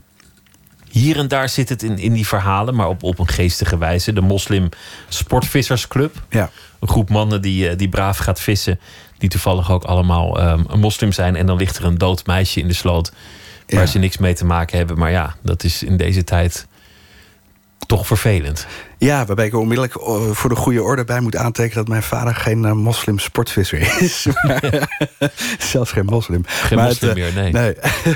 Hier 0.95 1.17
en 1.17 1.27
daar 1.27 1.49
zit 1.49 1.69
het 1.69 1.83
in, 1.83 1.97
in 1.97 2.13
die 2.13 2.27
verhalen, 2.27 2.75
maar 2.75 2.87
op, 2.87 3.03
op 3.03 3.19
een 3.19 3.27
geestige 3.27 3.77
wijze. 3.77 4.13
De 4.13 4.21
Moslim 4.21 4.69
Sportvissersclub. 5.09 6.15
Ja. 6.29 6.49
Een 6.79 6.87
groep 6.87 7.09
mannen 7.09 7.41
die, 7.41 7.75
die 7.75 7.89
braaf 7.89 8.17
gaat 8.17 8.39
vissen. 8.39 8.79
Die 9.17 9.29
toevallig 9.29 9.71
ook 9.71 9.83
allemaal 9.83 10.41
um, 10.51 10.65
een 10.67 10.79
moslim 10.79 11.11
zijn. 11.11 11.35
En 11.35 11.45
dan 11.45 11.57
ligt 11.57 11.77
er 11.77 11.85
een 11.85 11.97
dood 11.97 12.25
meisje 12.25 12.59
in 12.59 12.67
de 12.67 12.73
sloot. 12.73 13.11
Waar 13.67 13.79
Ja. 13.79 13.85
ze 13.85 13.97
niks 13.99 14.17
mee 14.17 14.33
te 14.33 14.45
maken 14.45 14.77
hebben. 14.77 14.97
Maar 14.97 15.11
ja, 15.11 15.35
dat 15.41 15.63
is 15.63 15.83
in 15.83 15.97
deze 15.97 16.23
tijd 16.23 16.67
toch 17.87 18.07
vervelend. 18.07 18.67
Ja, 18.97 19.25
waarbij 19.25 19.45
ik 19.45 19.55
onmiddellijk 19.55 19.95
eh, 19.95 20.31
voor 20.31 20.49
de 20.49 20.55
goede 20.55 20.83
orde 20.83 21.03
bij 21.03 21.19
moet 21.19 21.35
aantekenen 21.35 21.77
dat 21.77 21.87
mijn 21.87 22.03
vader 22.03 22.35
geen 22.35 22.65
eh, 22.65 22.71
moslim 22.71 23.19
sportvisser 23.19 24.01
is. 24.01 24.25
Maar, 24.47 24.89
zelfs 25.71 25.91
geen 25.91 26.05
moslim. 26.05 26.43
Geen 26.45 26.77
maar 26.77 26.87
moslim 26.87 27.09
eh, 27.09 27.15
meer, 27.15 27.33
nee. 27.33 27.51
nee. 27.51 27.75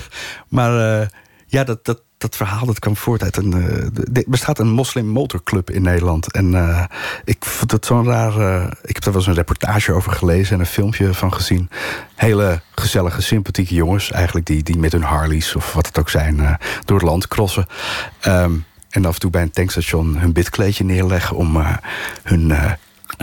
maar 0.58 1.02
eh, 1.02 1.08
ja, 1.48 1.64
dat, 1.64 1.86
dat, 1.86 2.02
dat 2.20 2.36
verhaal 2.36 2.66
dat 2.66 2.80
kwam 2.80 2.96
voort 2.96 3.24
uit 3.24 3.38
een. 3.38 3.54
eh, 3.54 4.18
er 4.18 4.24
bestaat 4.28 4.60
een 4.60 4.72
moslim 4.72 5.06
motorclub 5.06 5.70
in 5.70 5.82
Nederland. 5.82 6.32
En 6.32 6.56
eh, 6.56 6.84
ik 7.24 7.46
vond 7.46 7.72
het 7.72 7.86
zo'n 7.86 8.06
raar. 8.06 8.40
eh, 8.40 8.72
ik 8.82 8.94
heb 8.96 9.04
daar 9.04 9.14
wel 9.14 9.22
eens 9.22 9.28
een 9.28 9.34
reportage 9.34 9.94
over 9.94 10.12
gelezen 10.12 10.54
en 10.54 10.60
een 10.60 10.66
filmpje 10.66 11.14
van 11.14 11.34
gezien. 11.34 11.70
Hele 12.16 12.62
gezellige, 12.76 13.22
sympathieke 13.22 13.74
jongens, 13.74 14.12
eigenlijk 14.12 14.46
die, 14.46 14.64
die 14.64 14.78
met 14.78 14.92
hun 14.92 15.04
Harleys 15.04 15.56
of 15.56 15.74
wat 15.74 15.88
het 15.88 16.00
ook 16.00 16.10
zijn, 16.10 16.58
door 16.86 16.98
het 16.98 17.08
land 17.08 17.28
crossen. 17.28 17.66
Ehm, 18.20 18.54
en 18.90 19.06
af 19.06 19.14
en 19.14 19.20
toe 19.20 19.30
bij 19.30 19.42
een 19.42 19.52
tankstation 19.52 20.18
hun 20.18 20.34
bidkleedje 20.34 20.84
neerleggen 20.84 21.36
om 21.36 21.62
hun 22.24 22.54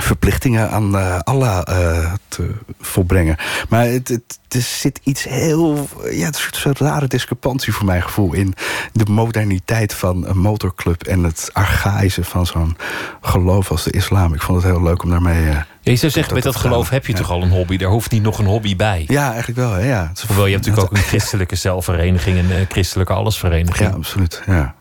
verplichtingen 0.03 0.71
aan 0.71 0.97
eh, 0.99 1.19
Allah 1.19 1.63
eh, 1.69 2.13
te 2.29 2.51
volbrengen. 2.81 3.37
Maar 3.69 3.85
het, 3.87 4.09
het, 4.09 4.39
er 4.49 4.61
zit 4.61 5.01
iets 5.03 5.25
heel. 5.25 5.89
Ja, 6.11 6.25
het 6.27 6.37
is 6.37 6.49
een 6.51 6.59
soort 6.61 6.79
rare 6.79 7.07
discrepantie 7.07 7.73
voor 7.73 7.85
mijn 7.87 8.03
gevoel 8.03 8.33
in 8.33 8.55
de 8.93 9.05
moderniteit 9.11 9.95
van 9.95 10.27
een 10.27 10.39
motorclub 10.39 11.03
en 11.03 11.23
het 11.25 11.51
archaïsche 11.53 12.25
van 12.25 12.47
zo'n 12.47 12.77
geloof 13.21 13.71
als 13.71 13.83
de 13.85 13.91
islam. 13.91 14.35
Ik 14.35 14.43
vond 14.43 14.63
het 14.63 14.73
heel 14.73 14.83
leuk 14.83 15.03
om 15.03 15.11
daarmee. 15.11 15.45
je 15.81 15.97
zou 15.97 16.13
zeggen, 16.13 16.35
met 16.35 16.43
dat 16.43 16.57
geloof 16.57 16.89
heb 16.91 17.07
je 17.07 17.13
Ja. 17.13 17.19
toch 17.19 17.31
al 17.31 17.43
een 17.43 17.51
hobby. 17.51 17.77
Daar 17.77 17.91
hoeft 17.91 18.11
niet 18.11 18.23
nog 18.23 18.39
een 18.39 18.47
hobby 18.47 18.77
bij. 18.77 19.05
ja, 19.09 19.29
eigenlijk 19.29 19.59
wel. 19.59 19.73
hè, 19.73 19.89
Ja. 19.89 20.13
Hoewel 20.27 20.47
je 20.47 20.53
hebt 20.53 20.67
natuurlijk 20.67 20.93
ook 20.93 20.99
een 21.03 21.09
christelijke 21.09 21.57
zelfvereniging. 21.57 22.39
Een 22.39 22.51
eh, 22.51 22.61
christelijke 22.69 23.13
allesvereniging. 23.13 23.89
Ja, 23.91 23.95
absoluut. 23.97 24.43
Ja. 24.47 24.75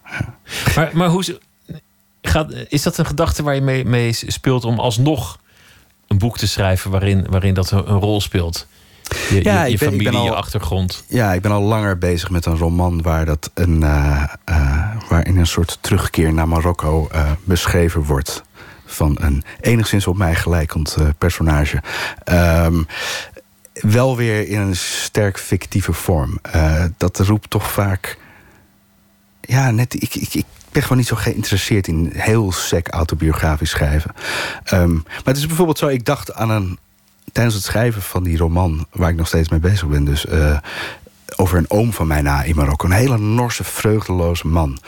Maar, 0.76 0.90
maar 0.94 1.08
hoe 1.08 1.40
gaat, 2.28 2.54
is 2.70 2.84
dat 2.84 2.98
een 2.98 3.06
gedachte 3.06 3.44
waar 3.44 3.56
je 3.56 3.62
mee, 3.62 3.86
mee 3.86 4.14
speelt 4.14 4.64
om 4.66 4.80
alsnog 4.80 5.40
een 6.08 6.18
boek 6.18 6.38
te 6.38 6.48
schrijven 6.48 6.92
waarin, 6.92 7.26
waarin 7.30 7.54
dat 7.54 7.72
een, 7.72 7.90
een 7.92 8.00
rol 8.00 8.22
speelt? 8.22 8.68
Je, 9.30 9.44
Ja, 9.44 9.64
je, 9.64 9.78
ben- 9.78 9.88
familie, 9.90 10.10
al- 10.18 10.24
je 10.24 10.34
achtergrond. 10.36 11.04
Ja, 11.08 11.34
ik 11.34 11.42
ben 11.42 11.52
al 11.52 11.62
langer 11.62 11.98
bezig 11.98 12.30
met 12.30 12.46
een 12.46 12.58
roman 12.58 13.02
waar 13.02 13.26
dat 13.26 13.52
een, 13.54 13.84
eh, 13.84 14.24
eh, 14.46 14.90
waarin 15.10 15.38
een 15.38 15.48
soort 15.48 15.78
terugkeer 15.82 16.34
naar 16.34 16.48
Marokko 16.48 17.08
eh, 17.12 17.32
beschreven 17.44 18.04
wordt. 18.04 18.44
Van 18.86 19.18
een 19.22 19.44
enigszins 19.62 20.08
op 20.08 20.18
mij 20.18 20.36
gelijkend 20.36 20.98
personage. 21.18 21.82
Ehm, 22.24 22.84
wel 23.74 24.16
weer 24.18 24.48
in 24.48 24.60
een 24.60 24.76
sterk 24.76 25.40
fictieve 25.40 25.94
vorm. 25.94 26.40
Dat 26.98 27.20
roept 27.20 27.50
toch 27.50 27.72
vaak. 27.72 28.18
Ja, 29.42 29.72
net. 29.72 29.94
Ik, 30.02 30.16
ik, 30.16 30.34
ik 30.34 30.46
ben 30.76 30.84
gewoon 30.84 30.98
niet 30.98 31.08
zo 31.08 31.16
geïnteresseerd 31.16 31.88
in 31.88 32.10
heel 32.14 32.52
sec 32.52 32.88
autobiografisch 32.88 33.70
schrijven. 33.70 34.14
Ehm, 34.64 34.94
maar 34.94 35.24
het 35.24 35.38
is 35.38 35.48
bijvoorbeeld 35.48 35.78
zo, 35.78 35.88
ik 35.88 36.06
dacht 36.06 36.34
aan 36.34 36.50
een. 36.50 36.80
Tijdens 37.32 37.56
het 37.56 37.66
schrijven 37.66 38.02
van 38.02 38.24
die 38.24 38.38
roman, 38.38 38.88
waar 38.92 39.10
ik 39.10 39.16
nog 39.16 39.28
steeds 39.28 39.50
mee 39.50 39.60
bezig 39.60 39.88
ben, 39.88 40.04
dus 40.04 40.26
eh, 40.26 40.58
over 41.36 41.58
een 41.58 41.70
oom 41.70 41.94
van 41.94 42.08
mij 42.08 42.22
na 42.22 42.44
in 42.44 42.56
Marokko. 42.56 42.86
Een 42.86 42.92
hele 42.92 43.18
Norse, 43.18 43.64
vreugdeloze 43.64 44.48
man. 44.48 44.80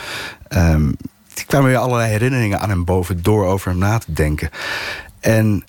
Ehm 0.47 0.91
er 1.39 1.45
kwamen 1.45 1.69
weer 1.69 1.77
allerlei 1.77 2.09
herinneringen 2.09 2.59
aan 2.59 2.69
hem 2.69 2.85
boven 2.85 3.23
door 3.23 3.45
over 3.45 3.69
hem 3.69 3.79
na 3.79 3.97
te 3.97 4.13
denken. 4.13 4.49
En 5.19 5.63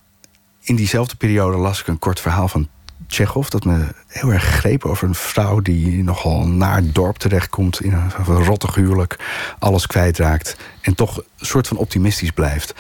in 0.60 0.76
diezelfde 0.76 1.16
periode 1.16 1.56
las 1.56 1.80
ik 1.80 1.86
een 1.86 1.98
kort 1.98 2.20
verhaal 2.20 2.48
van 2.48 2.68
Tsjechov... 3.09 3.48
dat 3.48 3.64
me 3.64 3.86
heel 4.06 4.32
erg 4.32 4.44
greep 4.44 4.84
over 4.84 5.09
een 5.09 5.14
vrouw 5.14 5.61
die 5.61 6.02
nogal 6.02 6.48
naar 6.48 6.76
het 6.76 6.94
dorp 6.94 7.16
terechtkomt... 7.16 7.80
in 7.80 7.92
een, 7.92 8.24
rottig 8.24 8.74
huwelijk, 8.74 9.18
alles 9.59 9.86
kwijtraakt... 9.86 10.56
en 10.80 10.94
toch 10.94 11.16
een 11.16 11.46
soort 11.46 11.68
van 11.68 11.76
optimistisch 11.76 12.30
blijft. 12.30 12.74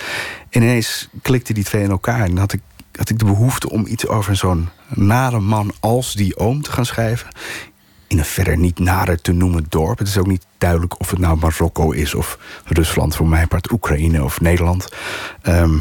En 0.50 0.62
ineens 0.62 1.08
klikten 1.22 1.54
die 1.54 1.64
twee 1.64 1.82
in 1.82 1.90
elkaar 1.90 2.24
en 2.24 2.36
had 2.36 2.52
ik, 2.52 2.60
had 2.92 3.10
ik 3.10 3.18
de 3.18 3.24
behoefte... 3.24 3.70
om 3.70 3.86
iets 3.86 4.06
over 4.06 4.36
zo'n 4.36 4.68
nare 4.88 5.40
man 5.40 5.72
als 5.80 6.12
die 6.12 6.36
oom 6.36 6.62
te 6.62 6.72
gaan 6.72 6.86
schrijven 6.86 7.28
in 8.08 8.18
een 8.18 8.24
verder 8.24 8.58
niet 8.58 8.78
nader 8.78 9.20
te 9.20 9.32
noemen 9.32 9.66
dorp. 9.68 9.98
Het 9.98 10.08
is 10.08 10.18
ook 10.18 10.26
niet 10.26 10.46
duidelijk 10.58 11.00
of 11.00 11.10
het 11.10 11.18
nou 11.18 11.38
Marokko 11.38 11.90
is 11.90 12.14
of 12.14 12.38
Rusland, 12.64 13.16
voor 13.16 13.28
mijn 13.28 13.48
part 13.48 13.72
Oekraïne 13.72 14.24
of 14.24 14.40
Nederland. 14.40 14.88
Ehm, 15.42 15.78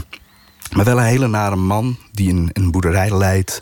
maar 0.76 0.86
wel 0.86 0.98
een 0.98 1.06
hele 1.06 1.28
nare 1.28 1.56
man 1.56 1.98
die 2.12 2.30
een, 2.30 2.50
een 2.54 2.72
boerderij 2.72 3.18
leidt. 3.18 3.62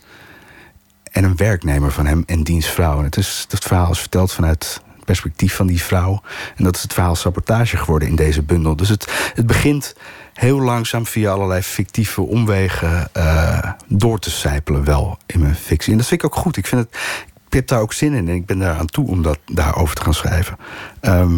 En 1.16 1.24
een 1.24 1.36
werknemer 1.36 1.92
van 1.92 2.06
hem 2.06 2.24
en 2.26 2.44
diens 2.44 2.68
vrouw. 2.68 2.98
En 2.98 3.04
het, 3.04 3.18
is, 3.18 3.46
het 3.50 3.64
verhaal 3.64 3.92
is 3.92 4.00
verteld 4.00 4.32
vanuit 4.32 4.82
het 4.96 5.06
perspectief 5.06 5.56
van 5.56 5.68
die 5.68 5.82
vrouw. 5.82 6.22
En 6.56 6.64
dat 6.64 6.76
is 6.76 6.82
het 6.82 6.94
verhaal 6.94 7.16
sabotage 7.16 7.78
geworden 7.78 8.08
in 8.08 8.16
deze 8.16 8.42
bundel. 8.44 8.76
Dus 8.76 8.90
het, 8.90 9.32
het 9.36 9.48
begint 9.48 9.96
heel 10.34 10.60
langzaam 10.62 11.06
via 11.06 11.32
allerlei 11.32 11.62
fictieve 11.62 12.22
omwegen 12.22 13.10
eh, 13.14 13.72
door 13.88 14.20
te 14.20 14.32
sijpelen 14.32 14.84
wel 14.84 15.18
in 15.26 15.40
mijn 15.40 15.56
fictie. 15.56 15.92
En 15.92 15.98
dat 15.98 16.08
vind 16.08 16.24
ik 16.24 16.28
ook 16.28 16.42
goed. 16.42 16.58
Ik 16.58 16.68
vind 16.68 16.82
het, 16.82 17.00
ik 17.48 17.54
heb 17.54 17.68
daar 17.68 17.82
ook 17.82 17.94
zin 17.94 18.14
in 18.14 18.28
en 18.30 18.36
ik 18.36 18.46
ben 18.46 18.60
daar 18.60 18.78
aan 18.78 18.86
toe 18.86 19.08
om 19.08 19.22
dat 19.22 19.40
daarover 19.46 19.96
te 19.96 20.02
gaan 20.02 20.14
schrijven. 20.14 20.58
Ehm, 21.00 21.36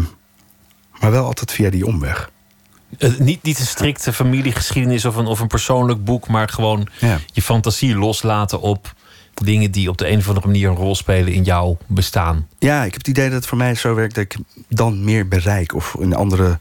maar 1.00 1.10
wel 1.10 1.24
altijd 1.24 1.52
via 1.52 1.70
die 1.70 1.86
omweg. 1.86 2.30
Eh, 2.98 3.18
niet, 3.18 3.42
niet 3.42 3.58
een 3.58 3.66
strikte 3.66 4.12
familiegeschiedenis 4.12 5.04
of 5.04 5.16
een, 5.16 5.26
of 5.26 5.40
een 5.40 5.46
persoonlijk 5.46 6.04
boek, 6.04 6.28
maar 6.28 6.48
gewoon 6.48 6.88
Ja. 7.00 7.18
je 7.32 7.42
fantasie 7.42 7.96
loslaten 7.96 8.60
op 8.60 8.96
dingen 9.44 9.70
die 9.70 9.88
op 9.88 9.98
de 9.98 10.08
een 10.08 10.18
of 10.18 10.28
andere 10.28 10.46
manier 10.46 10.68
een 10.68 10.76
rol 10.76 10.94
spelen 10.94 11.32
in 11.32 11.42
jouw 11.42 11.78
bestaan. 11.86 12.48
Ja, 12.58 12.84
ik 12.84 12.92
heb 12.92 13.00
het 13.00 13.08
idee 13.08 13.24
dat 13.24 13.34
het 13.34 13.46
voor 13.46 13.58
mij 13.58 13.74
zo 13.74 13.94
werkt 13.94 14.14
dat 14.14 14.24
ik 14.24 14.36
dan 14.68 15.04
meer 15.04 15.28
bereik 15.28 15.74
of 15.74 15.96
in 15.98 16.14
andere 16.14 16.58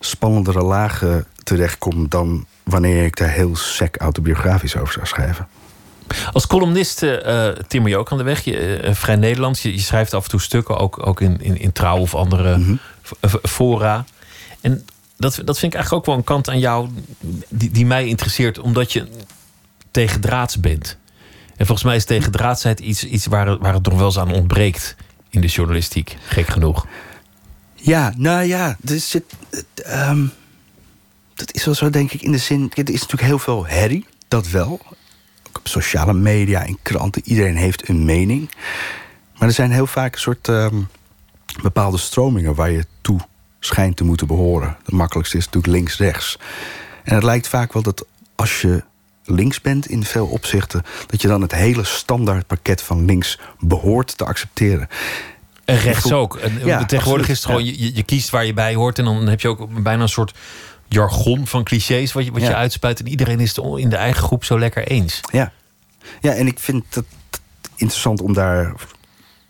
spannendere 0.00 0.62
lagen 0.62 1.26
terechtkom 1.42 2.08
dan 2.08 2.46
wanneer 2.62 3.04
ik 3.04 3.16
daar 3.16 3.30
heel 3.30 3.56
sec 3.56 3.96
autobiografisch 3.96 4.76
over 4.76 4.92
zou 4.92 5.06
schrijven. 5.06 5.48
Als 6.32 6.46
columnist 6.46 7.02
uh, 7.02 7.48
timmer 7.48 7.90
je 7.90 7.96
ook 7.96 8.12
aan 8.12 8.18
de 8.18 8.24
weg. 8.24 8.44
Je, 8.44 8.82
uh, 8.84 8.94
Vrij 8.94 9.16
Nederlands. 9.16 9.62
Je, 9.62 9.72
je, 9.72 9.80
schrijft 9.80 10.14
af 10.14 10.24
en 10.24 10.30
toe 10.30 10.40
stukken, 10.40 10.78
ook, 10.78 11.06
ook 11.06 11.20
in, 11.20 11.40
in, 11.40 11.60
in 11.60 11.72
Trouw 11.72 11.98
of 11.98 12.14
andere 12.14 12.56
mm 12.56 12.64
-hmm. 12.64 12.78
fora. 13.42 14.04
En 14.60 14.84
dat, 15.16 15.40
dat 15.44 15.58
vind 15.58 15.72
ik 15.72 15.78
eigenlijk 15.78 15.92
ook 15.92 16.06
wel 16.06 16.14
een 16.14 16.24
kant 16.24 16.48
aan 16.48 16.58
jou 16.58 16.88
die, 17.48 17.70
die 17.70 17.86
mij 17.86 18.06
interesseert, 18.06 18.58
omdat 18.58 18.92
je 18.92 19.08
tegendraads 19.90 20.60
bent. 20.60 20.96
En 21.56 21.66
volgens 21.66 21.82
mij 21.82 21.96
is 21.96 22.04
tegendraadsheid 22.04 22.80
iets, 22.80 23.04
iets 23.04 23.26
waar, 23.26 23.58
waar 23.58 23.74
het 23.74 23.84
nog 23.84 23.94
wel 23.94 24.06
eens 24.06 24.18
aan 24.18 24.32
ontbreekt 24.32 24.96
in 25.30 25.40
de 25.40 25.46
journalistiek, 25.46 26.16
gek 26.26 26.46
genoeg. 26.46 26.86
Ja, 27.74 28.12
nou 28.16 28.42
ja, 28.42 28.76
dus 28.80 29.12
het, 29.12 29.24
um, 29.86 30.32
dat 31.34 31.52
is 31.54 31.64
wel 31.64 31.74
zo, 31.74 31.90
denk 31.90 32.12
ik, 32.12 32.22
in 32.22 32.32
de 32.32 32.38
zin. 32.38 32.70
Er 32.74 32.90
is 32.90 33.00
natuurlijk 33.00 33.28
heel 33.28 33.38
veel 33.38 33.66
herrie, 33.66 34.06
dat 34.28 34.48
wel. 34.48 34.80
Op 35.52 35.68
sociale 35.68 36.12
media, 36.12 36.62
in 36.62 36.78
kranten, 36.82 37.22
iedereen 37.24 37.56
heeft 37.56 37.88
een 37.88 38.04
mening. 38.04 38.50
Maar 39.38 39.48
er 39.48 39.54
zijn 39.54 39.70
heel 39.70 39.86
vaak 39.86 40.14
een 40.14 40.20
soort 40.20 40.48
um, 40.48 40.88
bepaalde 41.62 41.98
stromingen 41.98 42.54
waar 42.54 42.70
je 42.70 42.86
toe 43.00 43.20
schijnt 43.60 43.96
te 43.96 44.04
moeten 44.04 44.26
behoren. 44.26 44.76
Het 44.84 44.94
makkelijkste 44.94 45.36
is 45.36 45.44
natuurlijk 45.44 45.72
links-rechts. 45.72 46.38
En 47.04 47.14
het 47.14 47.24
lijkt 47.24 47.48
vaak 47.48 47.72
wel 47.72 47.82
dat 47.82 48.06
als 48.34 48.60
je 48.60 48.84
links 49.26 49.60
bent 49.60 49.86
in 49.86 50.04
veel 50.04 50.26
opzichten, 50.26 50.82
dat 51.06 51.22
je 51.22 51.28
dan 51.28 51.42
het 51.42 51.52
hele 51.52 51.84
standaardpakket 51.84 52.82
van 52.82 53.04
links 53.04 53.38
behoort 53.58 54.16
te 54.16 54.24
accepteren. 54.24 54.88
En 55.64 55.78
rechts 55.78 56.12
ook. 56.12 56.36
En 56.36 56.60
ja, 56.64 56.84
tegenwoordig 56.84 57.28
is 57.28 57.36
het 57.36 57.46
gewoon, 57.46 57.64
je, 57.64 57.94
je, 57.94 58.02
kiest 58.02 58.30
waar 58.30 58.44
je 58.44 58.54
bij 58.54 58.74
hoort. 58.74 58.98
En 58.98 59.04
dan 59.04 59.26
heb 59.26 59.40
je 59.40 59.48
ook 59.48 59.82
bijna 59.82 60.02
een 60.02 60.08
soort 60.08 60.34
jargon 60.88 61.46
van 61.46 61.64
clichés 61.64 62.12
wat 62.12 62.24
je, 62.24 62.32
wat 62.32 62.40
ja. 62.40 62.48
je 62.48 62.54
uitspuit. 62.54 63.00
En 63.00 63.08
iedereen 63.08 63.40
is 63.40 63.56
het 63.56 63.78
in 63.78 63.88
de 63.88 63.96
eigen 63.96 64.22
groep 64.22 64.44
zo 64.44 64.58
lekker 64.58 64.86
eens. 64.86 65.20
Ja, 65.32 65.52
ja 66.20 66.32
en 66.32 66.46
ik 66.46 66.58
vind 66.58 66.84
het 66.94 67.04
interessant 67.76 68.20
om 68.20 68.32
daar 68.32 68.72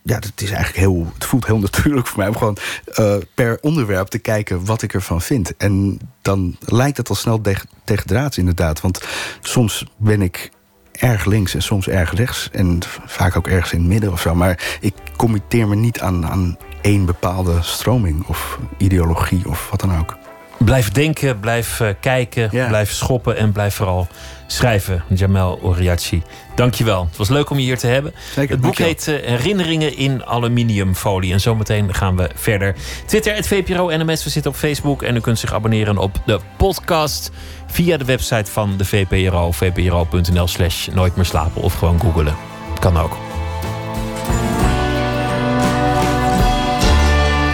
ja, 0.06 0.14
het 0.14 0.42
is 0.42 0.50
eigenlijk 0.50 0.76
heel. 0.76 1.12
Het 1.14 1.24
voelt 1.24 1.46
heel 1.46 1.58
natuurlijk 1.68 2.06
voor 2.06 2.18
mij 2.18 2.28
om 2.28 2.36
gewoon 2.36 2.56
uh, 2.98 3.16
per 3.34 3.58
onderwerp 3.60 4.08
te 4.08 4.18
kijken 4.18 4.64
wat 4.64 4.82
ik 4.82 4.94
ervan 4.94 5.20
vind. 5.20 5.56
En 5.56 6.00
dan 6.22 6.56
lijkt 6.60 6.96
het 6.96 7.08
al 7.08 7.14
snel 7.14 7.40
tegen 7.84 8.06
draads, 8.06 8.38
inderdaad. 8.38 8.80
Want 8.80 9.04
soms 9.40 9.86
ben 9.96 10.22
ik 10.22 10.50
erg 10.92 11.24
links 11.24 11.54
en 11.54 11.62
soms 11.62 11.88
erg 11.88 12.14
rechts. 12.14 12.48
En 12.52 12.80
vaak 13.06 13.36
ook 13.36 13.46
ergens 13.46 13.72
in 13.72 13.78
het 13.78 13.88
midden 13.88 14.12
of 14.12 14.20
zo. 14.20 14.34
Maar 14.34 14.78
ik 14.80 14.94
committeer 15.16 15.68
me 15.68 15.74
niet 15.74 16.00
aan, 16.00 16.26
aan 16.26 16.58
één 16.80 17.04
bepaalde 17.04 17.62
stroming 17.62 18.26
of 18.26 18.58
ideologie 18.78 19.48
of 19.48 19.70
wat 19.70 19.80
dan 19.80 19.98
ook. 19.98 20.25
Blijf 20.58 20.90
denken, 20.90 21.40
blijf 21.40 21.80
uh, 21.80 21.88
kijken, 22.00 22.48
ja. 22.52 22.66
blijf 22.66 22.92
schoppen 22.92 23.36
en 23.36 23.52
blijf 23.52 23.74
vooral 23.74 24.08
schrijven. 24.46 25.02
Jamel 25.08 25.58
Oriachi, 25.62 26.22
dankjewel. 26.54 27.06
Het 27.08 27.16
was 27.16 27.28
leuk 27.28 27.50
om 27.50 27.58
je 27.58 27.64
hier 27.64 27.78
te 27.78 27.86
hebben. 27.86 28.14
Zeker, 28.34 28.50
het 28.50 28.60
boek 28.60 28.78
heet 28.78 29.06
uh, 29.06 29.16
Herinneringen 29.26 29.96
in 29.96 30.24
aluminiumfolie. 30.24 31.32
En 31.32 31.40
zometeen 31.40 31.94
gaan 31.94 32.16
we 32.16 32.30
verder. 32.34 32.74
Twitter, 33.06 33.34
het 33.34 33.46
VPRO 33.46 33.96
NMS. 33.96 34.24
We 34.24 34.30
zitten 34.30 34.50
op 34.50 34.56
Facebook. 34.56 35.02
En 35.02 35.16
u 35.16 35.20
kunt 35.20 35.38
zich 35.38 35.54
abonneren 35.54 35.98
op 35.98 36.20
de 36.26 36.40
podcast 36.56 37.30
via 37.66 37.96
de 37.96 38.04
website 38.04 38.50
van 38.50 38.76
de 38.76 38.84
VPRO. 38.84 39.52
vpro.nl 39.52 40.46
slash 40.46 40.86
nooit 40.86 41.16
meer 41.16 41.24
slapen. 41.24 41.62
Of 41.62 41.74
gewoon 41.74 42.00
googelen. 42.00 42.36
Kan 42.80 42.96
ook. 42.96 43.16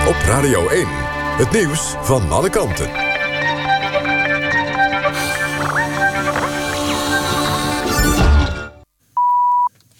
Op 0.08 0.16
Radio 0.26 0.68
1. 0.68 1.11
Het 1.32 1.50
nieuws 1.50 1.94
van 2.02 2.30
alle 2.30 2.50
kanten. 2.50 2.90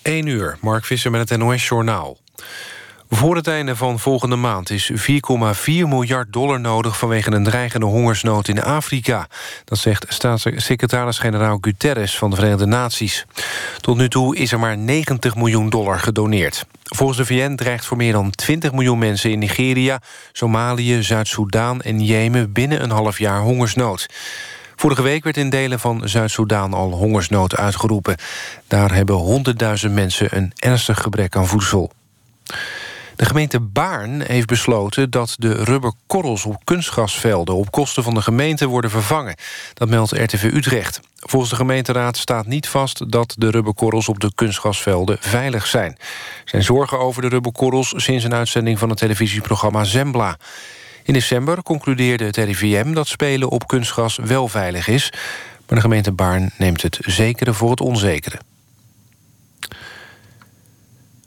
1 0.02 0.26
uur, 0.26 0.56
Mark 0.60 0.84
Visser 0.84 1.10
met 1.10 1.28
het 1.28 1.38
NOS-journaal. 1.38 2.16
Voor 3.14 3.36
het 3.36 3.46
einde 3.46 3.76
van 3.76 3.98
volgende 3.98 4.36
maand 4.36 4.70
is 4.70 4.92
4,4 4.92 4.96
miljard 5.66 6.32
dollar 6.32 6.60
nodig... 6.60 6.98
vanwege 6.98 7.32
een 7.32 7.44
dreigende 7.44 7.86
hongersnood 7.86 8.48
in 8.48 8.62
Afrika. 8.62 9.26
Dat 9.64 9.78
zegt 9.78 10.06
staatssecretaris-generaal 10.08 11.58
Guterres 11.60 12.18
van 12.18 12.30
de 12.30 12.36
Verenigde 12.36 12.66
Naties. 12.66 13.26
Tot 13.80 13.96
nu 13.96 14.08
toe 14.08 14.36
is 14.36 14.52
er 14.52 14.58
maar 14.58 14.78
90 14.78 15.34
miljoen 15.34 15.70
dollar 15.70 15.98
gedoneerd. 15.98 16.66
Volgens 16.82 17.18
de 17.18 17.24
VN 17.24 17.54
dreigt 17.54 17.84
voor 17.84 17.96
meer 17.96 18.12
dan 18.12 18.30
20 18.30 18.72
miljoen 18.72 18.98
mensen 18.98 19.30
in 19.30 19.38
Nigeria... 19.38 20.00
Somalië, 20.32 21.02
Zuid-Soedan 21.02 21.80
en 21.80 22.00
Jemen 22.00 22.52
binnen 22.52 22.82
een 22.82 22.90
half 22.90 23.18
jaar 23.18 23.40
hongersnood. 23.40 24.06
Vorige 24.76 25.02
week 25.02 25.24
werd 25.24 25.36
in 25.36 25.50
delen 25.50 25.80
van 25.80 26.02
Zuid-Soedan 26.04 26.74
al 26.74 26.90
hongersnood 26.90 27.56
uitgeroepen. 27.56 28.16
Daar 28.66 28.94
hebben 28.94 29.14
honderdduizend 29.14 29.94
mensen 29.94 30.36
een 30.36 30.52
ernstig 30.54 31.00
gebrek 31.00 31.36
aan 31.36 31.46
voedsel. 31.46 31.92
De 33.22 33.28
gemeente 33.28 33.60
Baarn 33.60 34.22
heeft 34.22 34.46
besloten 34.46 35.10
dat 35.10 35.34
de 35.38 35.64
rubberkorrels 35.64 36.44
op 36.44 36.64
kunstgrasvelden 36.64 37.54
op 37.54 37.70
kosten 37.70 38.02
van 38.02 38.14
de 38.14 38.22
gemeente 38.22 38.66
worden 38.66 38.90
vervangen. 38.90 39.34
Dat 39.74 39.88
meldt 39.88 40.10
RTV 40.10 40.50
Utrecht. 40.54 41.00
Volgens 41.16 41.50
de 41.50 41.56
gemeenteraad 41.56 42.16
staat 42.16 42.46
niet 42.46 42.68
vast 42.68 43.10
dat 43.10 43.34
de 43.38 43.50
rubberkorrels 43.50 44.08
op 44.08 44.20
de 44.20 44.32
kunstgrasvelden 44.34 45.16
veilig 45.20 45.66
zijn. 45.66 45.96
Zijn 46.44 46.62
zorgen 46.62 46.98
over 46.98 47.22
de 47.22 47.28
rubberkorrels 47.28 47.92
sinds 47.96 48.24
een 48.24 48.34
uitzending 48.34 48.78
van 48.78 48.88
het 48.88 48.98
televisieprogramma 48.98 49.84
Zembla. 49.84 50.36
In 51.02 51.12
december 51.12 51.62
concludeerde 51.62 52.24
het 52.24 52.36
RIVM 52.36 52.92
dat 52.92 53.08
spelen 53.08 53.48
op 53.48 53.66
kunstgras 53.66 54.16
wel 54.16 54.48
veilig 54.48 54.88
is... 54.88 55.12
maar 55.66 55.76
de 55.76 55.80
gemeente 55.80 56.12
Baarn 56.12 56.50
neemt 56.56 56.82
het 56.82 56.98
zekere 57.00 57.52
voor 57.52 57.70
het 57.70 57.80
onzekere. 57.80 58.38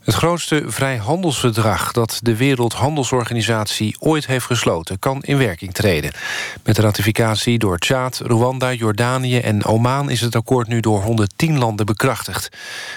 Het 0.06 0.14
grootste 0.14 0.62
vrijhandelsverdrag 0.66 1.92
dat 1.92 2.18
de 2.22 2.36
Wereldhandelsorganisatie 2.36 3.96
ooit 3.98 4.26
heeft 4.26 4.46
gesloten... 4.46 4.98
kan 4.98 5.22
in 5.22 5.38
werking 5.38 5.74
treden. 5.74 6.12
Met 6.64 6.78
ratificatie 6.78 7.58
door 7.58 7.78
Tjaad, 7.78 8.20
Rwanda, 8.24 8.72
Jordanië 8.72 9.38
en 9.38 9.64
Oman... 9.64 10.10
is 10.10 10.20
het 10.20 10.34
akkoord 10.34 10.68
nu 10.68 10.80
door 10.80 11.02
110 11.02 11.58
landen 11.58 11.86
bekrachtigd. 11.86 12.48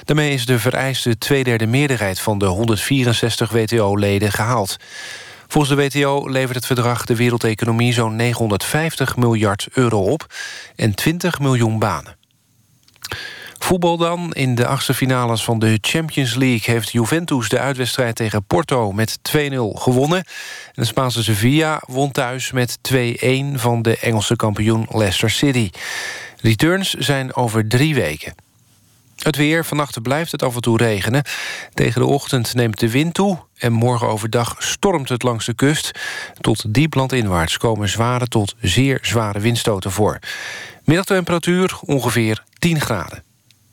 Daarmee 0.04 0.34
is 0.34 0.46
de 0.46 0.60
vereiste 0.60 1.18
tweederde 1.18 1.66
meerderheid 1.66 2.20
van 2.20 2.38
de 2.38 2.46
164 2.46 3.52
WTO-leden 3.52 4.32
gehaald. 4.32 4.78
Volgens 5.48 5.76
de 5.76 5.84
WTO 5.84 6.30
levert 6.30 6.56
het 6.56 6.66
verdrag 6.66 7.06
de 7.06 7.16
wereldeconomie 7.16 7.94
zo'n 7.94 8.16
950 8.16 9.16
miljard 9.16 9.68
euro 9.72 10.04
op... 10.04 10.34
en 10.76 10.96
20 10.96 11.40
miljoen 11.40 11.80
banen. 11.80 12.18
Voetbal 13.60 13.98
dan. 13.98 14.34
In 14.34 14.56
de 14.56 14.68
achtste 14.68 14.94
finales 14.94 15.44
van 15.44 15.60
de 15.60 15.78
Champions 15.82 16.36
League... 16.36 16.74
heeft 16.74 16.92
Juventus 16.92 17.50
de 17.50 17.60
uitwedstrijd 17.60 18.16
tegen 18.16 18.44
Porto 18.44 18.92
met 18.92 19.20
2-0 19.38 19.40
gewonnen. 19.74 20.18
En 20.18 20.74
de 20.74 20.86
Spaanse 20.86 21.24
Sevilla 21.24 21.82
won 21.88 22.12
thuis 22.12 22.52
met 22.52 22.78
2-1... 22.94 22.96
van 23.54 23.82
de 23.82 23.98
Engelse 23.98 24.36
kampioen 24.36 24.88
Leicester 24.92 25.30
City. 25.30 25.70
Returns 26.42 26.94
zijn 26.94 27.36
over 27.36 27.68
drie 27.68 27.96
weken. 27.96 28.34
Het 29.24 29.36
weer. 29.36 29.66
Vannacht 29.66 30.02
blijft 30.02 30.32
het 30.32 30.44
af 30.44 30.56
en 30.56 30.62
toe 30.62 30.78
regenen. 30.78 31.24
Tegen 31.74 32.02
de 32.02 32.08
ochtend 32.08 32.54
neemt 32.54 32.80
de 32.80 32.92
wind 32.92 33.14
toe. 33.14 33.38
En 33.58 33.72
morgen 33.72 34.08
overdag 34.08 34.56
stormt 34.58 35.10
het 35.10 35.24
langs 35.24 35.46
de 35.46 35.54
kust. 35.54 35.92
Tot 36.42 36.74
diep 36.74 36.94
landinwaarts 36.94 37.58
komen 37.58 37.90
zware 37.90 38.28
tot 38.28 38.56
zeer 38.62 39.00
zware 39.02 39.40
windstoten 39.40 39.92
voor. 39.92 40.20
Middagtemperatuur 40.84 41.78
ongeveer 41.86 42.44
10 42.60 42.82
graden. 42.82 43.29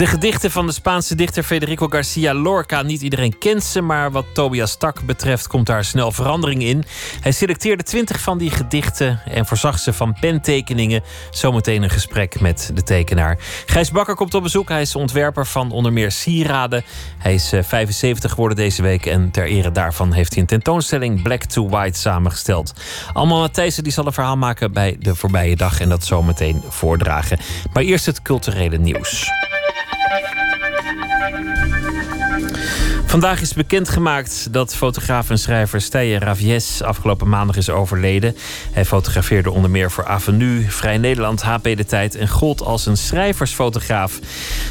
De 0.00 0.06
gedichten 0.06 0.50
van 0.50 0.66
de 0.66 0.72
Spaanse 0.72 1.14
dichter 1.14 1.42
Federico 1.42 1.86
Garcia 1.86 2.34
Lorca. 2.34 2.82
Niet 2.82 3.02
iedereen 3.02 3.38
kent 3.38 3.64
ze, 3.64 3.80
maar 3.80 4.10
wat 4.10 4.24
Tobias 4.32 4.76
Tak 4.76 5.02
betreft 5.02 5.46
komt 5.46 5.66
daar 5.66 5.84
snel 5.84 6.12
verandering 6.12 6.62
in. 6.62 6.84
Hij 7.20 7.32
selecteerde 7.32 7.82
twintig 7.82 8.20
van 8.20 8.38
die 8.38 8.50
gedichten 8.50 9.20
en 9.24 9.46
voorzag 9.46 9.78
ze 9.78 9.92
van 9.92 10.16
pentekeningen. 10.20 11.02
Zometeen 11.30 11.82
een 11.82 11.90
gesprek 11.90 12.40
met 12.40 12.70
de 12.74 12.82
tekenaar. 12.82 13.38
Gijs 13.66 13.90
Bakker 13.90 14.14
komt 14.14 14.34
op 14.34 14.42
bezoek. 14.42 14.68
Hij 14.68 14.80
is 14.80 14.96
ontwerper 14.96 15.46
van 15.46 15.70
onder 15.70 15.92
meer 15.92 16.10
sieraden. 16.10 16.84
Hij 17.18 17.34
is 17.34 17.48
75 17.48 18.24
eh, 18.24 18.30
geworden 18.30 18.56
deze 18.56 18.82
week 18.82 19.06
en 19.06 19.30
ter 19.30 19.46
ere 19.46 19.72
daarvan 19.72 20.12
heeft 20.12 20.32
hij 20.32 20.40
een 20.40 20.48
tentoonstelling 20.48 21.22
Black 21.22 21.42
to 21.42 21.68
White 21.68 21.98
samengesteld. 21.98 22.72
Allemaal 23.12 23.40
Matthijssen 23.40 23.82
die 23.82 23.92
zal 23.92 24.06
een 24.06 24.12
verhaal 24.12 24.36
maken 24.36 24.72
bij 24.72 24.96
de 24.98 25.14
voorbije 25.14 25.56
dag 25.56 25.80
en 25.80 25.88
dat 25.88 26.04
zometeen 26.04 26.62
voordragen. 26.68 27.38
Maar 27.72 27.82
eerst 27.82 28.06
het 28.06 28.22
culturele 28.22 28.78
nieuws. 28.78 29.30
Vandaag 33.10 33.40
is 33.40 33.54
bekendgemaakt 33.54 34.52
dat 34.52 34.74
fotograaf 34.74 35.30
en 35.30 35.38
schrijver 35.38 35.80
Stijen 35.80 36.20
Ravies 36.20 36.82
afgelopen 36.82 37.28
maandag 37.28 37.56
is 37.56 37.70
overleden. 37.70 38.36
Hij 38.72 38.84
fotografeerde 38.84 39.50
onder 39.50 39.70
meer 39.70 39.90
voor 39.90 40.06
Avenue, 40.06 40.64
Vrij 40.68 40.98
Nederland, 40.98 41.42
HP 41.42 41.62
De 41.62 41.84
Tijd 41.86 42.14
en 42.14 42.28
gold 42.28 42.62
als 42.62 42.86
een 42.86 42.96
schrijversfotograaf. 42.96 44.18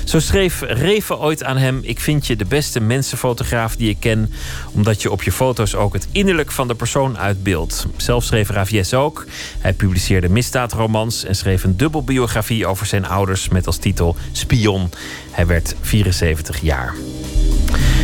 Zo 0.04 0.20
schreef 0.20 0.62
Reven 0.62 1.20
ooit 1.20 1.44
aan 1.44 1.58
hem: 1.58 1.80
Ik 1.82 2.00
vind 2.00 2.28
je 2.28 2.36
de 2.36 2.46
beste 2.46 2.80
mensenfotograaf 2.80 3.76
die 3.76 3.90
ik 3.90 4.00
ken, 4.00 4.34
omdat 4.72 5.02
je 5.02 5.12
op 5.12 5.24
je 5.24 5.32
foto's 5.32 5.76
ook 5.76 5.94
het 5.94 6.08
innerlijk 6.12 6.52
van 6.52 6.68
de 6.68 6.76
persoon 6.76 7.18
uitbeeldt. 7.18 7.88
Zelf 7.98 8.24
schreef 8.24 8.50
Ravies 8.50 8.94
ook. 8.94 9.26
Hij 9.60 9.74
publiceerde 9.74 10.30
misdaadromans 10.30 11.24
en 11.24 11.36
schreef 11.36 11.64
een 11.64 11.78
dubbelbiografie 11.78 12.68
over 12.68 12.86
zijn 12.86 13.08
ouders 13.08 13.50
met 13.50 13.68
als 13.68 13.78
titel 13.78 14.16
Spion. 14.32 14.90
Hij 15.32 15.48
werd 15.48 15.76
74 15.82 16.62
jaar. 16.62 16.94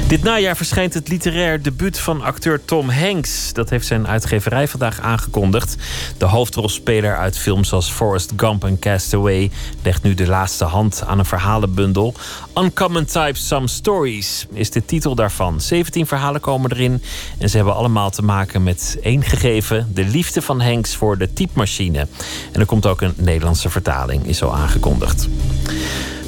Dit 0.07 0.23
najaar 0.23 0.57
verschijnt 0.57 0.93
het 0.93 1.07
literair 1.07 1.61
debuut 1.61 1.99
van 1.99 2.21
acteur 2.21 2.65
Tom 2.65 2.89
Hanks. 2.89 3.53
Dat 3.53 3.69
heeft 3.69 3.87
zijn 3.87 4.07
uitgeverij 4.07 4.67
vandaag 4.67 4.99
aangekondigd. 4.99 5.75
De 6.17 6.25
hoofdrolspeler 6.25 7.17
uit 7.17 7.37
films 7.37 7.71
als 7.71 7.91
Forrest 7.91 8.33
Gump 8.37 8.63
en 8.63 8.79
Castaway 8.79 9.51
legt 9.83 10.03
nu 10.03 10.13
de 10.13 10.27
laatste 10.27 10.65
hand 10.65 11.03
aan 11.07 11.19
een 11.19 11.25
verhalenbundel. 11.25 12.13
Uncommon 12.55 13.05
Types 13.05 13.47
Some 13.47 13.67
Stories 13.67 14.47
is 14.53 14.71
de 14.71 14.85
titel 14.85 15.15
daarvan. 15.15 15.61
17 15.61 16.07
verhalen 16.07 16.41
komen 16.41 16.71
erin 16.71 17.03
en 17.37 17.49
ze 17.49 17.55
hebben 17.55 17.75
allemaal 17.75 18.09
te 18.09 18.21
maken 18.21 18.63
met 18.63 18.97
één 19.01 19.23
gegeven: 19.23 19.91
de 19.93 20.05
liefde 20.05 20.41
van 20.41 20.61
Hanks 20.61 20.95
voor 20.95 21.17
de 21.17 21.33
typemachine. 21.33 22.07
En 22.51 22.59
er 22.59 22.65
komt 22.65 22.85
ook 22.85 23.01
een 23.01 23.13
Nederlandse 23.15 23.69
vertaling, 23.69 24.27
is 24.27 24.43
al 24.43 24.55
aangekondigd. 24.55 25.27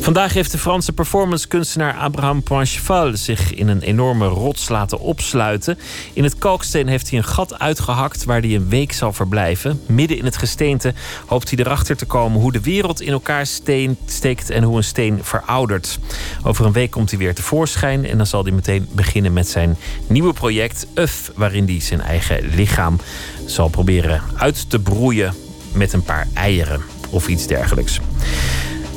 Vandaag 0.08 0.34
heeft 0.34 0.52
de 0.52 0.58
Franse 0.58 0.94
performancekunstenaar 0.94 1.94
Abraham 1.94 2.44
Poincheval 2.44 3.18
zich 3.18 3.54
in 3.54 3.68
een 3.68 3.82
enorme 3.82 4.28
rots 4.28 4.70
laten 4.70 5.00
opsluiten. 5.00 5.78
In 6.14 6.24
het 6.24 6.38
kalksteen 6.38 6.88
heeft 6.88 7.10
hij 7.10 7.18
een 7.18 7.26
gat 7.26 7.60
uitgehakt 7.60 8.24
waar 8.24 8.42
hij 8.42 8.56
een 8.56 8.70
week 8.70 8.94
zal 8.94 9.14
verblijven. 9.14 9.82
Midden 9.86 10.18
in 10.18 10.26
het 10.26 10.38
gesteente 10.38 10.94
hoopt 11.26 11.50
hij 11.50 11.60
erachter 11.60 11.98
te 11.98 12.06
komen 12.06 12.42
hoe 12.42 12.52
de 12.52 12.62
wereld 12.62 13.02
in 13.02 13.12
elkaar 13.12 13.46
steen 13.46 13.98
steekt 14.06 14.50
en 14.50 14.64
hoe 14.64 14.78
een 14.78 14.84
steen 14.84 15.20
veroudert. 15.24 16.00
Over 16.44 16.66
een 16.66 16.72
week 16.72 16.92
komt 16.92 17.10
hij 17.10 17.20
weer 17.20 17.36
tevoorschijn 17.36 18.06
en 18.06 18.18
dan 18.18 18.28
zal 18.28 18.44
hij 18.44 18.52
meteen 18.52 18.88
beginnen 18.92 19.34
met 19.34 19.48
zijn 19.48 19.78
nieuwe 20.08 20.34
project 20.34 20.88
UF, 20.94 21.32
waarin 21.36 21.66
hij 21.66 21.82
zijn 21.82 22.02
eigen 22.02 22.48
lichaam 22.56 23.00
zal 23.46 23.70
proberen 23.70 24.22
uit 24.36 24.70
te 24.70 24.80
broeien 24.80 25.34
met 25.74 25.94
een 25.94 26.04
paar 26.04 26.28
eieren 26.34 26.82
of 27.10 27.28
iets 27.28 27.48
dergelijks. 27.48 28.00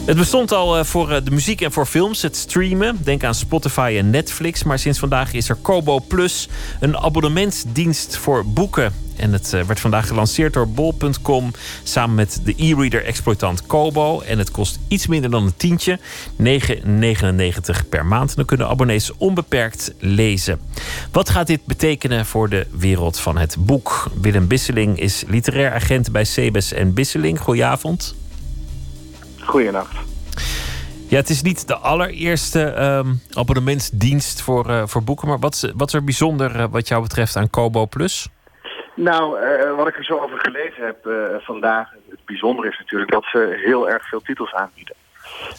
Het 0.04 0.16
bestond 0.16 0.52
al 0.52 0.78
eh, 0.78 0.84
voor 0.84 1.10
eh, 1.10 1.24
de 1.24 1.30
muziek 1.30 1.60
en 1.60 1.72
voor 1.72 1.86
films, 1.86 2.22
het 2.22 2.36
streamen. 2.36 2.98
Denk 3.02 3.24
aan 3.24 3.34
Spotify 3.34 3.94
en 3.98 4.10
Netflix. 4.10 4.62
Maar 4.62 4.78
sinds 4.78 4.98
vandaag 4.98 5.32
is 5.32 5.48
er 5.48 5.54
Kobo 5.54 6.00
Plus, 6.08 6.48
een 6.80 6.96
abonnementsdienst 6.96 8.16
voor 8.16 8.46
boeken. 8.46 8.92
En 9.16 9.32
het 9.32 9.52
eh, 9.52 9.62
werd 9.62 9.80
vandaag 9.80 10.06
gelanceerd 10.06 10.52
door 10.52 10.68
bol.com 10.68 11.50
samen 11.82 12.14
met 12.14 12.40
de 12.44 12.54
e-reader 12.56 13.04
exploitant 13.04 13.66
Kobo. 13.66 14.20
En 14.20 14.38
het 14.38 14.50
kost 14.50 14.78
iets 14.88 15.06
minder 15.06 15.30
dan 15.30 15.44
een 15.44 15.56
tientje, 15.56 15.98
9,99 16.42 17.88
per 17.88 18.06
maand. 18.06 18.36
dan 18.36 18.44
kunnen 18.44 18.68
abonnees 18.68 19.16
onbeperkt 19.16 19.94
lezen. 19.98 20.60
Wat 21.12 21.30
gaat 21.30 21.46
dit 21.46 21.64
betekenen 21.64 22.26
voor 22.26 22.48
de 22.48 22.66
wereld 22.70 23.18
van 23.18 23.38
het 23.38 23.56
boek? 23.58 24.10
Willem 24.20 24.46
Bisseling 24.46 24.98
is 24.98 25.24
literair 25.26 25.72
agent 25.72 26.12
bij 26.12 26.24
Sebes 26.24 26.72
en 26.72 26.94
Bisseling. 26.94 27.40
Goedenavond. 27.40 28.14
Goedenacht. 29.50 29.96
Ja, 31.08 31.16
het 31.16 31.28
is 31.28 31.42
niet 31.42 31.68
de 31.68 31.76
allereerste 31.76 32.60
um, 32.60 33.20
abonnementsdienst 33.32 34.42
voor, 34.42 34.70
uh, 34.70 34.86
voor 34.86 35.02
boeken. 35.02 35.28
Maar 35.28 35.38
wat 35.38 35.54
is, 35.54 35.72
wat 35.76 35.88
is 35.88 35.94
er 35.94 36.04
bijzonder 36.04 36.56
uh, 36.56 36.64
wat 36.70 36.88
jou 36.88 37.02
betreft 37.02 37.36
aan 37.36 37.50
Kobo 37.50 37.86
Plus? 37.86 38.28
Nou, 38.94 39.40
uh, 39.40 39.76
wat 39.76 39.88
ik 39.88 39.96
er 39.96 40.04
zo 40.04 40.18
over 40.18 40.38
gelezen 40.38 40.84
heb 40.84 41.08
vandaag... 41.44 41.88
het 42.10 42.24
bijzondere 42.24 42.68
is 42.68 42.78
natuurlijk 42.78 43.10
dat 43.10 43.24
ze 43.24 43.60
heel 43.64 43.90
erg 43.90 44.08
veel 44.08 44.20
titels 44.20 44.52
aanbieden. 44.54 44.94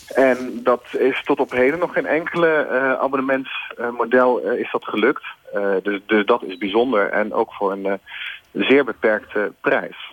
En 0.07 0.59
dat 0.63 0.83
is 0.97 1.21
tot 1.23 1.39
op 1.39 1.51
heden 1.51 1.79
nog 1.79 1.93
geen 1.93 2.05
enkele 2.05 2.67
abonnementsmodel 3.01 4.39
is 4.39 4.71
dat 4.71 4.83
gelukt. 4.85 5.23
dus, 5.83 6.01
dus 6.05 6.25
dat 6.25 6.43
is 6.43 6.57
bijzonder 6.57 7.09
en 7.09 7.33
ook 7.33 7.53
voor 7.53 7.71
een 7.71 7.99
zeer 8.51 8.85
beperkte 8.85 9.51
prijs. 9.61 10.11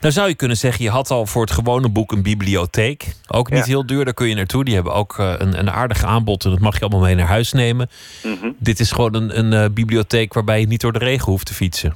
Nou 0.00 0.12
zou 0.12 0.28
je 0.28 0.34
kunnen 0.34 0.56
zeggen, 0.56 0.84
je 0.84 0.90
had 0.90 1.10
al 1.10 1.26
voor 1.26 1.42
het 1.42 1.50
gewone 1.50 1.88
boek 1.88 2.12
een 2.12 2.22
bibliotheek. 2.22 3.14
Ook 3.28 3.50
niet 3.50 3.64
heel 3.64 3.86
duur, 3.86 4.04
daar 4.04 4.14
kun 4.14 4.28
je 4.28 4.34
naartoe. 4.34 4.64
Die 4.64 4.74
hebben 4.74 4.94
ook 4.94 5.18
uh, 5.18 5.34
een, 5.38 5.58
een 5.58 5.70
aardig 5.70 6.04
aanbod 6.04 6.44
en 6.44 6.50
dat 6.50 6.60
mag 6.60 6.74
je 6.74 6.80
allemaal 6.80 7.00
mee 7.00 7.14
naar 7.14 7.26
huis 7.26 7.52
nemen. 7.52 7.88
Mm 8.22 8.56
Dit 8.58 8.80
is 8.80 8.92
gewoon 8.92 9.14
een, 9.14 9.38
een 9.38 9.52
uh, 9.52 9.64
bibliotheek 9.74 10.34
waarbij 10.34 10.60
je 10.60 10.66
niet 10.66 10.80
door 10.80 10.92
de 10.92 10.98
regen 10.98 11.30
hoeft 11.30 11.46
te 11.46 11.54
fietsen. 11.54 11.94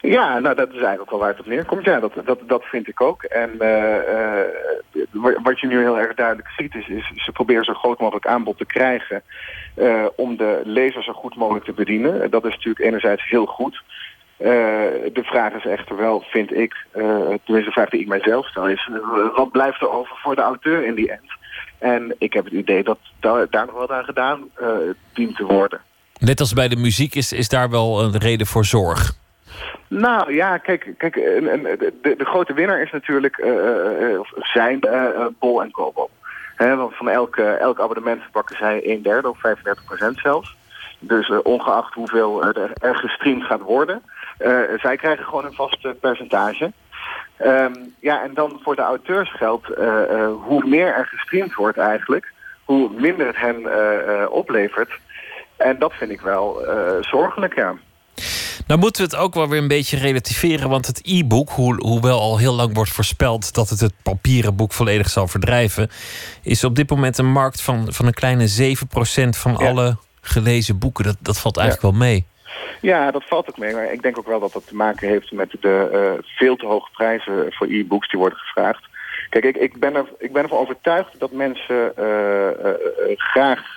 Ja, 0.00 0.38
nou 0.38 0.54
dat 0.54 0.68
is 0.68 0.80
eigenlijk 0.80 1.10
wel 1.10 1.18
waar 1.18 1.28
het 1.28 1.40
op 1.40 1.46
neerkomt. 1.46 1.84
Ja, 1.84 2.00
dat, 2.00 2.12
dat, 2.24 2.38
dat 2.46 2.64
vind 2.64 2.88
ik 2.88 3.00
ook. 3.00 3.22
En 3.22 3.50
uh, 3.60 3.96
wat 5.42 5.60
je 5.60 5.66
nu 5.66 5.78
heel 5.78 5.98
erg 5.98 6.14
duidelijk 6.14 6.48
ziet 6.56 6.74
is, 6.74 6.88
is 6.88 7.12
ze 7.24 7.32
proberen 7.32 7.64
zo 7.64 7.74
groot 7.74 8.00
mogelijk 8.00 8.26
aanbod 8.26 8.58
te 8.58 8.66
krijgen 8.66 9.22
om 10.16 10.36
de 10.36 10.60
lezer 10.64 11.02
zo 11.02 11.12
goed 11.12 11.36
mogelijk 11.36 11.64
te 11.64 11.72
bedienen. 11.72 12.30
Dat 12.30 12.44
is 12.44 12.52
natuurlijk 12.52 12.84
enerzijds 12.84 13.28
heel 13.28 13.46
goed. 13.46 13.82
Uh, 14.40 14.46
de 15.12 15.22
vraag 15.22 15.52
is 15.52 15.64
echter 15.64 15.96
wel, 15.96 16.24
vind 16.30 16.54
ik, 16.54 16.74
uh, 16.94 17.04
tenminste 17.44 17.64
de 17.64 17.70
vraag 17.70 17.88
die 17.88 18.00
ik 18.00 18.06
mijzelf 18.06 18.46
stel, 18.46 18.68
is 18.68 18.90
uh, 18.92 19.36
wat 19.36 19.50
blijft 19.50 19.80
er 19.80 19.90
over 19.90 20.16
voor 20.16 20.34
de 20.34 20.40
auteur 20.42 20.84
in 20.84 20.94
die 20.94 21.10
end? 21.10 21.32
En 21.78 22.14
ik 22.18 22.32
heb 22.32 22.44
het 22.44 22.52
idee 22.52 22.82
dat 22.82 22.98
daar, 23.20 23.46
daar 23.50 23.66
nog 23.66 23.74
wat 23.74 23.90
aan 23.90 24.04
gedaan 24.04 24.50
dient 25.12 25.36
te 25.36 25.44
worden. 25.44 25.80
Net 26.18 26.40
als 26.40 26.52
bij 26.52 26.68
de 26.68 26.76
muziek 26.76 27.14
is, 27.14 27.32
is 27.32 27.48
daar 27.48 27.70
wel 27.70 28.02
een 28.02 28.18
reden 28.18 28.46
voor 28.46 28.64
zorg. 28.64 29.12
Nou 29.88 30.34
ja, 30.34 30.58
kijk, 30.58 30.94
kijk 30.98 31.14
de, 31.14 32.14
de 32.18 32.24
grote 32.24 32.52
winnaar 32.52 32.82
is 32.82 32.90
natuurlijk 32.90 33.44
zijn 34.34 34.80
Bol 35.38 35.62
en 35.62 35.70
Kobo. 35.70 36.08
He, 36.56 36.76
want 36.76 36.96
van 36.96 37.08
elk, 37.08 37.36
elk 37.36 37.80
abonnement 37.80 38.22
pakken 38.32 38.56
zij 38.56 38.80
een 38.84 39.02
derde 39.02 39.28
of 39.28 39.40
35 39.40 39.84
procent 39.84 40.18
zelfs. 40.18 40.56
Dus 40.98 41.42
ongeacht 41.42 41.94
hoeveel 41.94 42.44
er, 42.44 42.72
er 42.74 42.96
gestreamd 42.96 43.44
gaat 43.44 43.60
worden... 43.60 44.02
Uh, 44.40 44.78
zij 44.78 44.96
krijgen 44.96 45.24
gewoon 45.24 45.44
een 45.44 45.52
vast 45.52 46.00
percentage. 46.00 46.72
Um, 47.42 47.94
ja, 48.00 48.22
en 48.22 48.34
dan 48.34 48.60
voor 48.62 48.76
de 48.76 48.82
auteurs 48.82 49.32
geldt, 49.32 49.70
uh, 49.70 50.32
hoe 50.42 50.64
meer 50.66 50.94
er 50.94 51.06
gestreamd 51.06 51.54
wordt 51.54 51.78
eigenlijk, 51.78 52.32
hoe 52.64 52.90
minder 52.90 53.26
het 53.26 53.36
hen 53.36 54.32
oplevert. 54.32 54.90
En 55.56 55.78
dat 55.78 55.92
vind 55.92 56.10
ik 56.10 56.20
wel 56.20 56.62
zorgelijk, 57.00 57.54
ja. 57.54 57.74
Nou 58.66 58.80
moeten 58.80 59.04
we 59.04 59.10
het 59.10 59.20
ook 59.24 59.34
wel 59.34 59.48
weer 59.48 59.60
een 59.60 59.68
beetje 59.68 59.96
relativeren, 59.96 60.68
want 60.68 60.86
het 60.86 61.00
e-book, 61.04 61.50
hoewel 61.50 62.20
al 62.20 62.38
heel 62.38 62.54
lang 62.54 62.74
wordt 62.74 62.90
voorspeld 62.90 63.54
dat 63.54 63.68
het 63.68 63.80
het 63.80 63.92
papieren 64.02 64.56
boek 64.56 64.72
volledig 64.72 65.08
zal 65.08 65.28
verdrijven, 65.28 65.90
is 66.42 66.64
op 66.64 66.76
dit 66.76 66.90
moment 66.90 67.18
een 67.18 67.32
markt 67.32 67.60
van, 67.60 67.92
van 67.92 68.06
een 68.06 68.14
kleine 68.14 68.48
7% 68.48 69.28
van 69.28 69.56
alle 69.56 69.96
gelezen 70.20 70.78
boeken. 70.78 71.04
Dat, 71.04 71.16
dat 71.20 71.38
valt 71.38 71.56
eigenlijk 71.56 71.96
wel 71.96 72.06
mee. 72.08 72.26
Ja, 72.80 73.10
dat 73.10 73.24
valt 73.24 73.48
ook 73.48 73.58
mee. 73.58 73.74
Maar 73.74 73.92
ik 73.92 74.02
denk 74.02 74.18
ook 74.18 74.26
wel 74.26 74.40
dat 74.40 74.52
dat 74.52 74.66
te 74.66 74.76
maken 74.76 75.08
heeft 75.08 75.32
met 75.32 75.56
de 75.60 75.90
uh, 75.92 76.24
veel 76.36 76.56
te 76.56 76.66
hoge 76.66 76.90
prijzen 76.92 77.52
voor 77.52 77.66
e-books 77.66 78.08
die 78.08 78.18
worden 78.18 78.38
gevraagd. 78.38 78.88
Kijk, 79.28 79.44
ik, 79.44 79.56
ik, 79.56 79.78
ben, 79.78 79.94
er, 79.94 80.06
ik 80.18 80.32
ben 80.32 80.42
ervan 80.42 80.58
overtuigd 80.58 81.20
dat 81.20 81.32
mensen 81.32 81.92
uh, 81.98 82.04
uh, 82.04 83.16
graag 83.16 83.76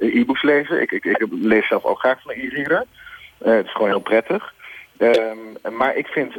e-books 0.00 0.42
lezen. 0.42 0.82
Ik, 0.82 0.90
ik, 0.90 1.26
lees 1.30 1.68
zelf 1.68 1.84
ook 1.84 1.98
graag 1.98 2.22
van 2.22 2.32
een 2.32 2.40
e-reader. 2.40 2.84
het 3.38 3.66
is 3.66 3.72
gewoon 3.72 3.88
heel 3.88 4.00
prettig. 4.00 4.54
Um, 4.98 5.56
maar 5.76 5.96
ik 5.96 6.06
vind 6.06 6.34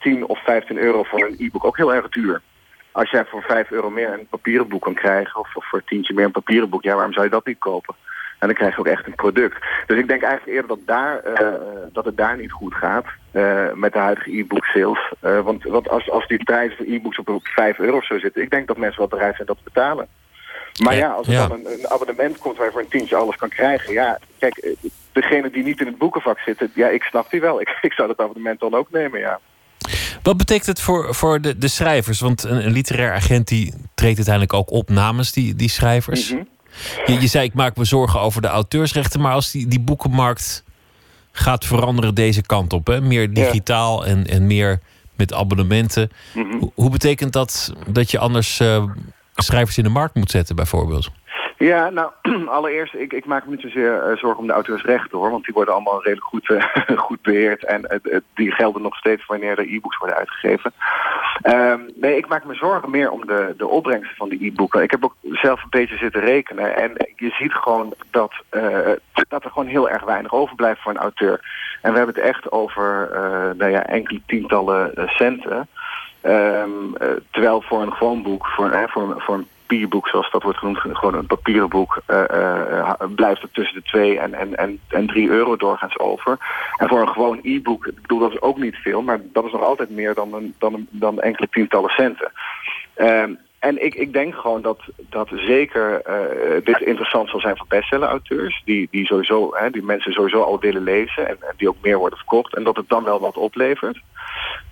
10 0.00 0.26
of 0.26 0.44
15 0.44 0.78
euro 0.78 1.02
voor 1.02 1.20
een 1.20 1.36
e-book 1.38 1.64
ook 1.64 1.76
heel 1.76 1.94
erg 1.94 2.08
duur. 2.08 2.42
Als 2.92 3.10
jij 3.10 3.24
voor 3.24 3.42
5 3.42 3.70
euro 3.70 3.90
meer 3.90 4.12
een 4.12 4.26
papieren 4.26 4.68
boek 4.68 4.82
kan 4.82 4.94
krijgen... 4.94 5.40
of, 5.40 5.56
of 5.56 5.68
voor 5.68 5.84
tientje 5.84 6.14
meer 6.14 6.24
een 6.24 6.30
papieren 6.30 6.68
boek... 6.68 6.82
ja, 6.82 6.94
waarom 6.94 7.12
zou 7.12 7.24
je 7.24 7.30
dat 7.30 7.46
niet 7.46 7.58
kopen? 7.58 7.94
En 8.38 8.46
dan 8.46 8.56
krijg 8.56 8.74
je 8.74 8.80
ook 8.80 8.86
echt 8.86 9.06
een 9.06 9.14
product. 9.14 9.56
Dus 9.86 9.98
ik 9.98 10.08
denk 10.08 10.22
eigenlijk 10.22 10.56
eerder 10.56 10.76
dat, 10.76 10.86
daar, 10.86 11.22
uh, 11.40 11.48
dat 11.92 12.04
het 12.04 12.16
daar 12.16 12.36
niet 12.36 12.52
goed 12.52 12.74
gaat 12.74 13.04
uh, 13.32 13.72
met 13.74 13.92
de 13.92 13.98
huidige 13.98 14.38
e-book 14.38 14.64
sales. 14.64 15.12
Uh, 15.24 15.40
want, 15.40 15.62
want 15.64 15.88
als, 15.88 16.10
als 16.10 16.26
die 16.26 16.44
prijzen 16.44 16.76
voor 16.76 16.86
e-books 16.86 17.18
op 17.18 17.40
5 17.42 17.78
euro 17.78 18.00
zo 18.00 18.18
zitten, 18.18 18.42
ik 18.42 18.50
denk 18.50 18.66
dat 18.66 18.76
mensen 18.76 18.98
wel 18.98 19.08
bereid 19.08 19.34
zijn 19.34 19.46
dat 19.46 19.56
te 19.56 19.70
betalen. 19.72 20.08
Maar 20.82 20.96
Ja, 20.96 21.10
als 21.10 21.26
er 21.26 21.32
ja. 21.32 21.46
dan 21.46 21.58
een, 21.58 21.72
een 21.72 21.88
abonnement 21.88 22.38
komt 22.38 22.56
waar 22.56 22.66
je 22.66 22.72
voor 22.72 22.80
een 22.80 22.88
tientje 22.88 23.16
alles 23.16 23.36
kan 23.36 23.48
krijgen... 23.48 23.92
ja, 23.92 24.18
kijk, 24.38 24.56
eh, 24.56 24.72
degene 25.12 25.50
die 25.50 25.64
niet 25.64 25.80
in 25.80 25.86
het 25.86 25.98
boekenvak 25.98 26.38
zitten... 26.38 26.70
ja, 26.74 26.88
ik 26.88 27.02
snap 27.02 27.30
die 27.30 27.40
wel. 27.40 27.60
Ik, 27.68 27.78
ik 27.82 27.92
zou 27.92 28.08
dat 28.08 28.18
abonnement 28.18 28.60
dan 28.60 28.74
ook 28.74 28.90
nemen, 28.90 29.20
ja. 29.20 29.40
Wat 30.22 30.36
betekent 30.36 30.66
het 30.66 30.80
voor, 30.80 31.14
voor 31.14 31.40
de, 31.40 31.58
de 31.58 31.68
schrijvers? 31.68 32.20
Want 32.20 32.42
een, 32.44 32.64
een 32.64 32.72
literair 32.72 33.12
agent 33.12 33.48
die 33.48 33.74
treedt 33.94 34.16
uiteindelijk 34.16 34.54
ook 34.54 34.70
op 34.70 34.88
namens 34.88 35.32
die, 35.32 35.54
die 35.54 35.68
schrijvers. 35.68 36.32
Mhm. 36.32 36.42
Je, 37.06 37.20
je 37.20 37.26
zei, 37.26 37.44
ik 37.44 37.54
maak 37.54 37.76
me 37.76 37.84
zorgen 37.84 38.20
over 38.20 38.42
de 38.42 38.48
auteursrechten. 38.48 39.20
Maar 39.20 39.32
als 39.32 39.50
die, 39.50 39.66
die 39.66 39.80
boekenmarkt 39.80 40.64
gaat 41.32 41.64
veranderen 41.64 42.14
deze 42.14 42.42
kant 42.42 42.72
op... 42.72 42.86
Hè? 42.86 43.00
meer 43.00 43.32
digitaal 43.32 44.06
en, 44.06 44.26
en 44.26 44.46
meer 44.46 44.80
met 45.16 45.32
abonnementen... 45.32 46.10
Mhm. 46.34 46.58
Hoe, 46.58 46.72
hoe 46.74 46.90
betekent 46.90 47.32
dat 47.32 47.72
dat 47.86 48.10
je 48.10 48.18
anders 48.18 48.60
eh, 48.60 48.84
schrijvers 49.34 49.78
in 49.78 49.84
de 49.84 49.90
markt 49.90 50.14
moet 50.14 50.30
zetten, 50.30 50.56
bijvoorbeeld? 50.56 51.10
Ja, 51.58 51.90
nou, 51.90 52.10
allereerst, 52.48 52.94
ik, 52.94 53.12
ik 53.12 53.24
maak 53.24 53.44
me 53.44 53.50
niet 53.50 53.60
zozeer 53.60 54.02
eh, 54.02 54.16
zorgen 54.16 54.38
om 54.38 54.46
de 54.46 54.52
auteursrechten 54.52 55.18
hoor, 55.18 55.30
want 55.30 55.44
die 55.44 55.54
worden 55.54 55.74
allemaal 55.74 56.02
redelijk 56.02 56.26
goed, 56.26 56.50
eh, 56.50 56.96
goed 57.06 57.22
beheerd 57.22 57.64
en 57.64 57.84
eh, 57.84 58.18
die 58.34 58.52
gelden 58.52 58.82
nog 58.82 58.96
steeds 58.96 59.26
wanneer 59.26 59.58
er 59.58 59.74
e-books 59.74 59.98
worden 59.98 60.16
uitgegeven. 60.16 60.72
Ehm, 61.42 61.80
nee, 61.94 62.16
ik 62.16 62.28
maak 62.28 62.44
me 62.44 62.54
zorgen 62.54 62.90
meer 62.90 63.10
om 63.10 63.26
de, 63.26 63.54
de 63.56 63.66
opbrengsten 63.66 64.16
van 64.16 64.28
die 64.28 64.46
e-boeken. 64.46 64.82
Ik 64.82 64.90
heb 64.90 65.04
ook 65.04 65.14
zelf 65.22 65.62
een 65.62 65.70
beetje 65.70 65.96
zitten 65.96 66.20
rekenen 66.20 66.76
en 66.76 66.92
je 67.16 67.30
ziet 67.30 67.52
gewoon 67.52 67.94
dat, 68.10 68.32
dat 69.28 69.44
er 69.44 69.50
gewoon 69.50 69.68
heel 69.68 69.88
erg 69.88 70.04
weinig 70.04 70.32
overblijft 70.32 70.82
voor 70.82 70.92
een 70.92 70.98
auteur. 70.98 71.40
En 71.82 71.90
we 71.92 71.96
hebben 71.96 72.14
het 72.14 72.24
echt 72.24 72.50
over 72.50 73.08
nou 73.56 73.70
ja, 73.70 73.86
enkele 73.86 74.20
tientallen 74.26 74.92
centen. 75.06 75.68
Ehm, 76.20 76.94
eh, 76.98 77.08
terwijl 77.30 77.62
voor 77.62 77.82
een 77.82 77.92
gewoon 77.92 78.22
boek, 78.22 78.46
voor, 78.46 78.70
hè, 78.70 78.88
voor, 78.88 79.14
voor 79.18 79.34
een 79.34 79.48
papierboek 79.68 80.08
zoals 80.08 80.30
dat 80.30 80.42
wordt 80.42 80.58
genoemd, 80.58 80.78
gewoon 80.78 81.14
een 81.14 81.26
papieren 81.26 81.68
boek, 81.68 82.02
eh, 82.06 82.30
eh, 82.30 82.92
blijft 83.14 83.42
het 83.42 83.54
tussen 83.54 83.74
de 83.74 83.82
2 83.82 84.18
en, 84.18 84.34
en, 84.34 84.56
en, 84.56 84.80
en 84.88 85.06
3 85.06 85.28
euro 85.28 85.56
doorgaans 85.56 85.98
over. 85.98 86.38
En 86.76 86.88
voor 86.88 87.00
een 87.00 87.08
gewoon 87.08 87.40
e-book, 87.42 87.86
ik 87.86 88.02
bedoel 88.02 88.18
dat 88.18 88.32
is 88.32 88.40
ook 88.40 88.58
niet 88.58 88.76
veel, 88.76 89.02
maar 89.02 89.20
dat 89.32 89.44
is 89.44 89.52
nog 89.52 89.62
altijd 89.62 89.90
meer 89.90 90.14
dan, 90.14 90.34
een, 90.34 90.54
dan, 90.58 90.74
een, 90.74 90.88
dan 90.90 91.20
enkele 91.20 91.48
tientallen 91.50 91.90
centen. 91.90 92.32
Ehm, 92.94 93.34
en 93.58 93.84
ik, 93.84 93.94
ik 93.94 94.12
denk 94.12 94.34
gewoon 94.34 94.62
dat, 94.62 94.80
dat 94.96 95.28
zeker 95.34 96.02
eh, 96.02 96.64
dit 96.64 96.80
interessant 96.80 97.28
zal 97.28 97.40
zijn 97.40 97.56
voor 97.56 97.66
bestseller-auteurs. 97.68 98.62
Die, 98.64 98.88
die, 98.90 99.06
sowieso, 99.06 99.54
die 99.70 99.82
mensen 99.82 100.12
sowieso 100.12 100.42
al 100.42 100.60
willen 100.60 100.82
lezen 100.82 101.28
en, 101.28 101.36
en 101.40 101.54
die 101.56 101.68
ook 101.68 101.82
meer 101.82 101.98
worden 101.98 102.18
verkocht. 102.18 102.54
En 102.54 102.64
dat 102.64 102.76
het 102.76 102.88
dan 102.88 103.04
wel 103.04 103.20
wat 103.20 103.36
oplevert. 103.36 104.00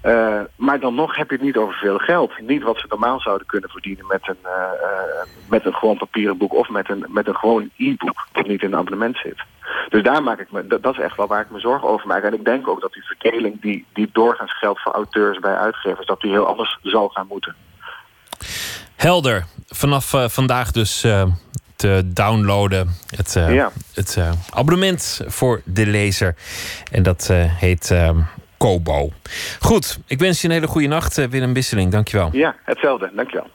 Eh, 0.00 0.40
maar 0.56 0.80
dan 0.80 0.94
nog 0.94 1.16
heb 1.16 1.30
je 1.30 1.36
het 1.36 1.44
niet 1.44 1.56
over 1.56 1.74
veel 1.74 1.98
geld. 1.98 2.40
Niet 2.40 2.62
wat 2.62 2.78
ze 2.78 2.86
normaal 2.88 3.20
zouden 3.20 3.46
kunnen 3.46 3.70
verdienen 3.70 4.06
met 4.06 4.28
een, 4.28 4.38
eh, 4.42 5.24
met 5.48 5.64
een 5.64 5.74
gewoon 5.74 5.96
papieren 5.96 6.38
boek 6.38 6.54
of 6.54 6.68
met 6.68 6.90
een, 6.90 7.04
met 7.08 7.26
een 7.26 7.36
gewoon 7.36 7.70
e-book 7.76 8.26
dat 8.32 8.46
niet 8.46 8.62
in 8.62 8.72
een 8.72 8.78
abonnement 8.78 9.16
zit. 9.16 9.42
Dus 9.88 10.02
daar 10.02 10.22
maak 10.22 10.40
ik 10.40 10.50
me, 10.50 10.66
dat, 10.66 10.82
dat 10.82 10.92
is 10.92 11.00
echt 11.00 11.16
wel 11.16 11.26
waar 11.26 11.40
ik 11.40 11.50
me 11.50 11.60
zorgen 11.60 11.88
over 11.88 12.06
maak. 12.06 12.22
En 12.22 12.34
ik 12.34 12.44
denk 12.44 12.68
ook 12.68 12.80
dat 12.80 12.92
die 12.92 13.04
verdeling 13.06 13.60
die, 13.60 13.84
die 13.92 14.08
doorgaans 14.12 14.58
geldt 14.58 14.80
voor 14.80 14.92
auteurs 14.92 15.38
bij 15.38 15.56
uitgevers, 15.56 16.06
dat 16.06 16.20
die 16.20 16.30
heel 16.30 16.46
anders 16.46 16.78
zal 16.82 17.08
gaan 17.08 17.26
moeten. 17.28 17.54
Helder. 18.96 19.44
Vanaf 19.68 20.14
eh, 20.14 20.28
vandaag 20.28 20.70
dus 20.70 21.04
eh, 21.04 21.22
te 21.76 22.02
downloaden. 22.06 22.94
Het, 23.16 23.36
eh, 23.36 23.54
Ja. 23.54 23.70
het 23.94 24.18
abonnement 24.50 25.20
voor 25.26 25.60
de 25.64 25.86
lezer. 25.86 26.34
En 26.90 27.02
dat 27.02 27.30
heet 27.48 27.94
Kobo. 28.56 29.12
Goed, 29.60 29.98
ik 30.06 30.18
wens 30.18 30.40
je 30.40 30.46
een 30.48 30.52
hele 30.54 30.66
goede 30.66 30.86
nacht, 30.88 31.28
Willem 31.30 31.52
Bisseling. 31.52 31.92
Dankjewel. 31.92 32.28
Ja, 32.32 32.54
hetzelfde. 32.64 33.10
Dankjewel. 33.14 33.46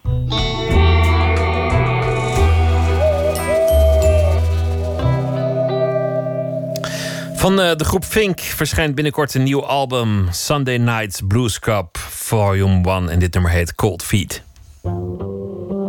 Van 7.36 7.56
de 7.56 7.84
groep 7.84 8.04
Fink 8.06 8.40
verschijnt 8.40 8.96
binnenkort 8.96 9.34
een 9.34 9.44
nieuw 9.44 9.66
album. 9.66 10.28
Sunday 10.32 10.78
Nights 10.78 11.22
Blues 11.28 11.60
Cup 11.60 11.98
Volume 11.98 12.90
1. 12.90 13.10
En 13.10 13.20
dit 13.20 13.34
nummer 13.34 13.52
heet 13.52 13.76
Cold 13.76 14.04
Feet. 14.04 14.44
Thank 14.84 15.22
you. 15.22 15.81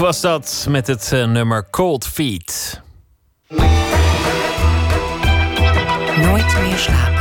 Was 0.00 0.20
dat 0.20 0.66
met 0.68 0.86
het 0.86 1.10
uh, 1.14 1.26
nummer 1.26 1.70
Cold 1.70 2.06
Feet. 2.06 2.80
Nooit 6.22 6.60
meer 6.60 6.76
slapen. 6.76 7.20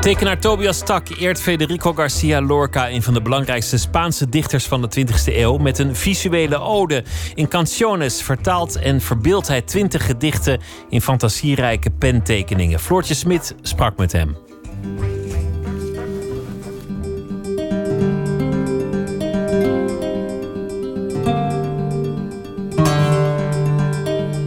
Tekenaar 0.00 0.38
Tobias 0.38 0.78
Tak 0.78 1.08
eert 1.08 1.40
Federico 1.40 1.92
Garcia 1.92 2.42
Lorca, 2.42 2.90
een 2.90 3.02
van 3.02 3.14
de 3.14 3.22
belangrijkste 3.22 3.78
Spaanse 3.78 4.28
dichters 4.28 4.66
van 4.66 4.82
de 4.82 5.06
20e 5.06 5.34
eeuw, 5.34 5.56
met 5.56 5.78
een 5.78 5.96
visuele 5.96 6.58
ode. 6.58 7.04
In 7.34 7.48
Canciones 7.48 8.22
vertaalt 8.22 8.76
en 8.76 9.00
verbeeldt 9.00 9.48
hij 9.48 9.62
twintig 9.62 10.06
gedichten 10.06 10.60
in 10.88 11.00
fantasierijke 11.00 11.90
pentekeningen. 11.90 12.80
Floortje 12.80 13.14
Smit 13.14 13.54
sprak 13.62 13.96
met 13.96 14.12
hem. 14.12 14.43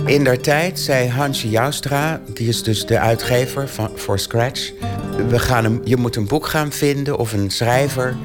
In 0.08 0.24
der 0.24 0.42
tijd 0.42 0.80
zei 0.80 1.10
Hansje 1.10 1.50
Joustra, 1.50 2.22
die 2.34 2.48
is 2.48 2.64
dus 2.64 2.86
de 2.86 3.00
uitgever 3.00 3.68
van, 3.68 3.92
voor 3.96 4.20
Scratch... 4.20 4.72
We 5.28 5.40
gaan 5.40 5.66
een, 5.66 5.82
je 5.84 5.98
moet 5.98 6.16
een 6.16 6.28
boek 6.28 6.48
gaan 6.48 6.72
vinden 6.72 7.18
of 7.18 7.34
een 7.34 7.50
schrijver... 7.50 8.16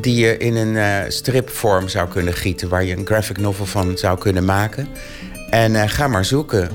die 0.00 0.14
je 0.14 0.36
in 0.36 0.56
een 0.56 0.74
uh, 0.74 0.98
stripvorm 1.08 1.88
zou 1.88 2.08
kunnen 2.08 2.34
gieten... 2.34 2.68
waar 2.68 2.84
je 2.84 2.96
een 2.96 3.06
graphic 3.06 3.38
novel 3.38 3.66
van 3.66 3.98
zou 3.98 4.18
kunnen 4.18 4.44
maken. 4.44 4.88
En 5.50 5.72
uh, 5.72 5.82
ga 5.86 6.08
maar 6.08 6.24
zoeken. 6.24 6.70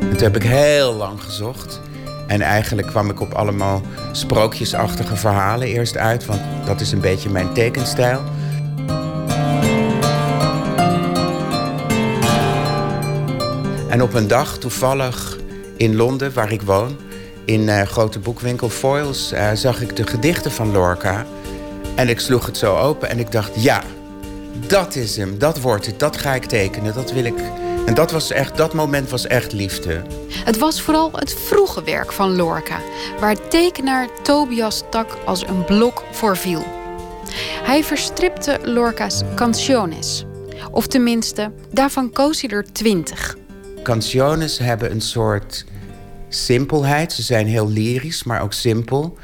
En 0.00 0.16
toen 0.16 0.22
heb 0.22 0.36
ik 0.36 0.42
heel 0.42 0.94
lang 0.94 1.22
gezocht... 1.22 1.80
En 2.26 2.40
eigenlijk 2.40 2.88
kwam 2.88 3.10
ik 3.10 3.20
op 3.20 3.32
allemaal 3.32 3.82
sprookjesachtige 4.12 5.16
verhalen 5.16 5.68
eerst 5.68 5.96
uit, 5.96 6.26
want 6.26 6.40
dat 6.64 6.80
is 6.80 6.92
een 6.92 7.00
beetje 7.00 7.30
mijn 7.30 7.52
tekenstijl. 7.52 8.22
En 13.88 14.02
op 14.02 14.14
een 14.14 14.28
dag, 14.28 14.58
toevallig 14.58 15.38
in 15.76 15.96
Londen, 15.96 16.32
waar 16.32 16.52
ik 16.52 16.62
woon, 16.62 16.96
in 17.44 17.60
uh, 17.60 17.82
grote 17.82 18.18
boekwinkel 18.18 18.68
Foyles, 18.68 19.32
uh, 19.32 19.50
zag 19.52 19.80
ik 19.80 19.96
de 19.96 20.06
gedichten 20.06 20.52
van 20.52 20.72
Lorca. 20.72 21.26
En 21.94 22.08
ik 22.08 22.20
sloeg 22.20 22.46
het 22.46 22.56
zo 22.56 22.76
open 22.76 23.08
en 23.08 23.18
ik 23.18 23.32
dacht, 23.32 23.50
ja, 23.54 23.82
dat 24.66 24.94
is 24.94 25.16
hem, 25.16 25.38
dat 25.38 25.60
wordt 25.60 25.86
het, 25.86 25.98
dat 25.98 26.16
ga 26.16 26.34
ik 26.34 26.44
tekenen, 26.44 26.94
dat 26.94 27.12
wil 27.12 27.24
ik. 27.24 27.34
En 27.86 27.94
dat, 27.94 28.10
was 28.10 28.30
echt, 28.30 28.56
dat 28.56 28.74
moment 28.74 29.10
was 29.10 29.26
echt 29.26 29.52
liefde. 29.52 30.02
Het 30.44 30.58
was 30.58 30.80
vooral 30.80 31.10
het 31.12 31.34
vroege 31.34 31.84
werk 31.84 32.12
van 32.12 32.36
Lorca, 32.36 32.80
waar 33.20 33.48
tekenaar 33.48 34.08
Tobias 34.22 34.82
Tak 34.90 35.18
als 35.24 35.46
een 35.46 35.64
blok 35.64 36.04
voor 36.10 36.36
viel. 36.36 36.64
Hij 37.62 37.84
verstripte 37.84 38.58
Lorca's 38.62 39.22
canciones. 39.34 40.24
Of 40.70 40.86
tenminste, 40.86 41.52
daarvan 41.72 42.12
koos 42.12 42.40
hij 42.40 42.50
er 42.50 42.72
twintig. 42.72 43.36
Canciones 43.82 44.58
hebben 44.58 44.90
een 44.90 45.00
soort 45.00 45.64
simpelheid. 46.28 47.12
Ze 47.12 47.22
zijn 47.22 47.46
heel 47.46 47.68
lyrisch, 47.68 48.24
maar 48.24 48.42
ook 48.42 48.52
simpel. 48.52 49.18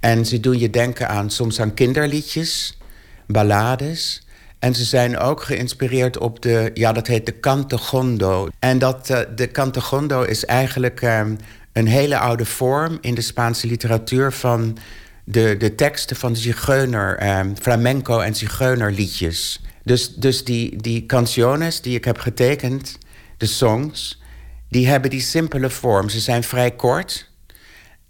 En 0.00 0.26
ze 0.26 0.40
doen 0.40 0.58
je 0.58 0.70
denken 0.70 1.08
aan 1.08 1.30
soms 1.30 1.60
aan 1.60 1.74
kinderliedjes, 1.74 2.78
ballades. 3.26 4.26
En 4.62 4.74
ze 4.74 4.84
zijn 4.84 5.18
ook 5.18 5.42
geïnspireerd 5.42 6.18
op 6.18 6.42
de, 6.42 6.70
ja, 6.74 6.92
dat 6.92 7.06
heet 7.06 7.26
de 7.26 7.40
cantegondo. 7.40 8.48
En 8.58 8.78
dat, 8.78 9.10
uh, 9.10 9.18
de 9.34 9.50
cantegondo 9.50 10.22
is 10.22 10.44
eigenlijk 10.44 11.02
um, 11.02 11.36
een 11.72 11.86
hele 11.86 12.18
oude 12.18 12.44
vorm 12.44 12.98
in 13.00 13.14
de 13.14 13.20
Spaanse 13.20 13.66
literatuur 13.66 14.32
van 14.32 14.78
de, 15.24 15.56
de 15.58 15.74
teksten 15.74 16.16
van 16.16 16.32
de 16.32 16.38
zigeuner, 16.38 17.38
um, 17.38 17.56
flamenco 17.56 18.18
en 18.18 18.34
zigeunerliedjes. 18.34 19.60
Dus, 19.84 20.14
dus 20.14 20.44
die, 20.44 20.76
die 20.76 21.06
canciones 21.06 21.80
die 21.80 21.96
ik 21.96 22.04
heb 22.04 22.18
getekend, 22.18 22.98
de 23.36 23.46
songs, 23.46 24.22
die 24.68 24.88
hebben 24.88 25.10
die 25.10 25.20
simpele 25.20 25.70
vorm. 25.70 26.08
Ze 26.08 26.20
zijn 26.20 26.42
vrij 26.42 26.70
kort 26.70 27.30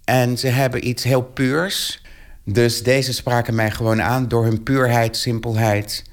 en 0.03 0.37
ze 0.37 0.47
hebben 0.47 0.87
iets 0.87 1.03
heel 1.03 1.23
puurs. 1.23 2.01
Dus 2.45 2.83
deze 2.83 3.13
spraken 3.13 3.55
mij 3.55 3.71
gewoon 3.71 4.01
aan 4.01 4.27
door 4.27 4.43
hun 4.43 4.63
puurheid, 4.63 5.17
simpelheid, 5.17 6.11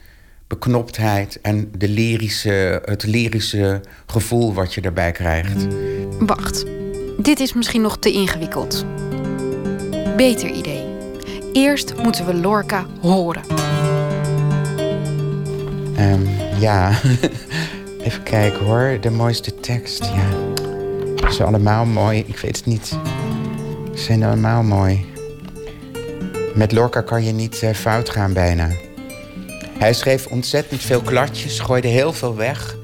beknoptheid 0.51 1.39
en 1.43 1.71
de 1.79 1.89
lyrische, 1.89 2.83
het 2.85 3.05
lyrische 3.05 3.81
gevoel 4.07 4.55
wat 4.55 4.75
je 4.75 4.81
erbij 4.81 5.13
krijgt. 5.13 5.67
Wacht, 6.19 6.65
dit 7.19 7.41
is 7.41 7.53
misschien 7.53 7.81
nog 7.81 7.99
te 7.99 8.13
ingewikkeld. 8.13 8.85
Beter 10.17 10.51
idee. 10.51 10.85
Eerst 11.53 11.95
moeten 12.03 12.27
we 12.27 12.35
Lorca 12.35 12.87
horen. 13.01 13.43
Um, 15.99 16.29
ja. 16.59 16.93
Even 18.07 18.23
kijken 18.23 18.65
hoor, 18.65 18.99
de 19.01 19.11
mooiste 19.11 19.55
tekst. 19.55 20.05
Ja, 20.05 20.29
ze 21.17 21.33
zijn 21.33 21.49
allemaal 21.49 21.85
mooi. 21.85 22.25
Ik 22.27 22.39
weet 22.39 22.57
het 22.57 22.67
niet. 22.67 22.87
Ze 23.95 24.03
zijn 24.03 24.23
allemaal 24.23 24.63
mooi. 24.63 25.07
Met 26.55 26.73
Lorca 26.73 27.01
kan 27.01 27.25
je 27.25 27.33
niet 27.33 27.63
uh, 27.63 27.71
fout 27.71 28.11
gaan 28.11 28.33
bijna. 28.33 28.69
Hij 29.81 29.93
schreef 29.95 30.27
ontzettend 30.27 30.81
veel 30.81 31.01
kladjes, 31.01 31.59
gooide 31.59 31.89
heel 31.89 32.13
veel 32.13 32.37
weg. 32.37 32.77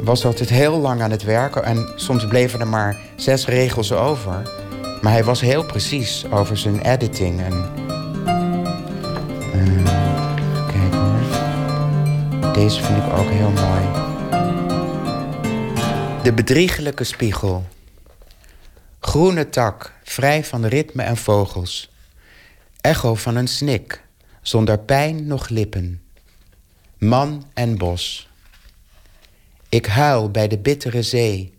Was 0.00 0.24
altijd 0.24 0.48
heel 0.48 0.78
lang 0.78 1.02
aan 1.02 1.10
het 1.10 1.22
werken 1.22 1.64
en 1.64 1.92
soms 1.96 2.26
bleven 2.26 2.60
er 2.60 2.66
maar 2.66 3.00
zes 3.16 3.46
regels 3.46 3.92
over. 3.92 4.50
Maar 5.00 5.12
hij 5.12 5.24
was 5.24 5.40
heel 5.40 5.64
precies 5.64 6.24
over 6.30 6.56
zijn 6.56 6.80
editing. 6.80 7.40
En, 7.40 7.52
uh, 9.54 9.84
kijk 10.66 10.92
hoor. 10.92 12.52
Deze 12.52 12.82
vind 12.82 12.98
ik 12.98 13.12
ook 13.12 13.28
heel 13.28 13.50
mooi. 13.50 13.84
De 16.22 16.32
bedriegelijke 16.32 17.04
spiegel. 17.04 17.64
Groene 19.00 19.48
tak, 19.48 19.92
vrij 20.02 20.44
van 20.44 20.66
ritme 20.66 21.02
en 21.02 21.16
vogels. 21.16 21.92
Echo 22.80 23.14
van 23.14 23.36
een 23.36 23.48
snik, 23.48 24.04
zonder 24.42 24.78
pijn 24.78 25.26
noch 25.26 25.48
lippen. 25.48 26.03
Man 27.04 27.44
en 27.54 27.78
bos. 27.78 28.28
Ik 29.68 29.86
huil 29.86 30.30
bij 30.30 30.48
de 30.48 30.58
bittere 30.58 31.02
zee. 31.02 31.52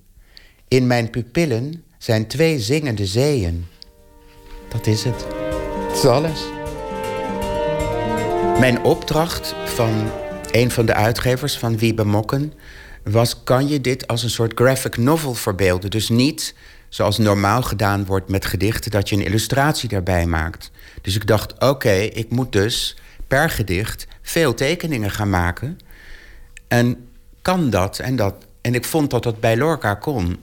In 0.68 0.88
mijn 0.88 1.10
pupillen 1.10 1.84
zijn 1.98 2.28
twee 2.28 2.60
zingende 2.60 3.06
zeeën. 3.06 3.66
Dat 4.70 4.88
is 4.88 5.04
het. 5.04 5.26
Dat 5.88 5.98
is 5.98 6.06
alles. 6.06 6.40
Mijn 8.60 8.84
opdracht 8.84 9.56
van 9.66 10.12
een 10.52 10.72
van 10.72 10.86
de 10.86 10.94
uitgevers 10.94 11.58
van 11.58 11.78
Wiebe 11.78 12.06
Mokken 12.06 12.54
was: 13.04 13.44
kan 13.44 13.68
je 13.68 13.82
dit 13.82 14.08
als 14.08 14.24
een 14.24 14.30
soort 14.30 14.54
graphic 14.56 14.98
novel 14.98 15.34
verbeelden? 15.34 15.90
Dus 15.90 16.10
niet 16.10 16.56
zoals 16.90 17.18
normaal 17.18 17.62
gedaan 17.62 18.06
wordt 18.06 18.30
met 18.30 18.46
gedichten, 18.46 18.92
dat 18.92 19.10
je 19.10 19.16
een 19.16 19.26
illustratie 19.26 19.90
daarbij 19.90 20.26
maakt. 20.26 20.72
Dus 21.02 21.16
ik 21.16 21.28
dacht: 21.28 21.60
oké, 21.60 21.94
ik 21.94 22.30
moet 22.30 22.52
dus 22.52 22.98
per 23.28 23.50
gedicht 23.50 24.08
veel 24.26 24.54
tekeningen 24.54 25.12
gaan 25.12 25.30
maken. 25.30 25.78
En 26.68 27.08
kan 27.42 27.70
dat? 27.70 28.00
En, 28.00 28.16
dat? 28.16 28.36
en 28.62 28.74
ik 28.74 28.86
vond 28.86 29.10
dat 29.10 29.24
dat 29.24 29.40
bij 29.40 29.58
Lorca 29.58 29.94
kon, 29.94 30.40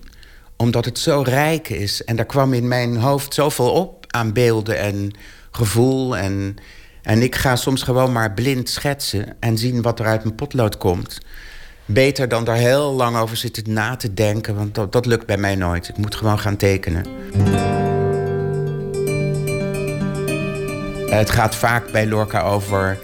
omdat 0.56 0.84
het 0.84 0.98
zo 0.98 1.22
rijk 1.22 1.68
is. 1.68 2.04
En 2.04 2.16
daar 2.16 2.26
kwam 2.26 2.52
in 2.52 2.68
mijn 2.68 2.96
hoofd 2.96 3.34
zoveel 3.34 3.70
op 3.70 4.04
aan 4.08 4.32
beelden 4.32 4.78
en 4.78 5.12
gevoel. 5.50 6.16
En, 6.16 6.56
en 7.02 7.22
ik 7.22 7.34
ga 7.34 7.56
soms 7.56 7.82
gewoon 7.82 8.12
maar 8.12 8.32
blind 8.32 8.68
schetsen 8.68 9.36
en 9.40 9.58
zien 9.58 9.82
wat 9.82 9.98
er 9.98 10.06
uit 10.06 10.22
mijn 10.22 10.34
potlood 10.34 10.76
komt 10.76 11.20
beter 11.84 12.28
dan 12.28 12.44
daar 12.44 12.56
heel 12.56 12.92
lang 12.92 13.16
over 13.16 13.36
zitten 13.36 13.72
na 13.72 13.96
te 13.96 14.14
denken. 14.14 14.54
Want 14.54 14.74
dat, 14.74 14.92
dat 14.92 15.06
lukt 15.06 15.26
bij 15.26 15.36
mij 15.36 15.54
nooit. 15.54 15.88
Ik 15.88 15.96
moet 15.96 16.14
gewoon 16.14 16.38
gaan 16.38 16.56
tekenen. 16.56 17.06
Het 21.10 21.30
gaat 21.30 21.54
vaak 21.54 21.90
bij 21.92 22.06
Lorca 22.06 22.42
over 22.42 22.98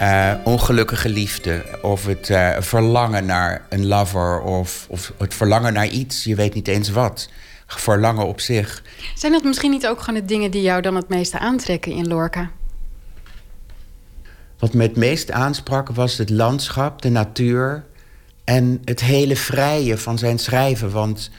uh, 0.00 0.32
ongelukkige 0.44 1.08
liefde. 1.08 1.64
Of 1.82 2.06
het 2.06 2.28
uh, 2.28 2.56
verlangen 2.58 3.26
naar 3.26 3.66
een 3.68 3.86
lover. 3.86 4.40
Of, 4.40 4.86
of 4.88 5.12
het 5.18 5.34
verlangen 5.34 5.72
naar 5.72 5.88
iets. 5.88 6.24
Je 6.24 6.34
weet 6.34 6.54
niet 6.54 6.68
eens 6.68 6.90
wat. 6.90 7.28
Verlangen 7.66 8.26
op 8.26 8.40
zich. 8.40 8.82
Zijn 9.14 9.32
dat 9.32 9.44
misschien 9.44 9.70
niet 9.70 9.86
ook 9.86 10.00
gewoon 10.00 10.20
de 10.20 10.26
dingen 10.26 10.50
die 10.50 10.62
jou 10.62 10.82
dan 10.82 10.94
het 10.94 11.08
meeste 11.08 11.38
aantrekken 11.38 11.92
in 11.92 12.08
Lorca? 12.08 12.50
Wat 14.58 14.74
me 14.74 14.82
het 14.82 14.96
meest 14.96 15.30
aansprak 15.30 15.88
was 15.88 16.18
het 16.18 16.30
landschap, 16.30 17.02
de 17.02 17.10
natuur. 17.10 17.84
En 18.44 18.80
het 18.84 19.00
hele 19.00 19.36
vrije 19.36 19.98
van 19.98 20.18
zijn 20.18 20.38
schrijven. 20.38 20.90
Want 20.90 21.30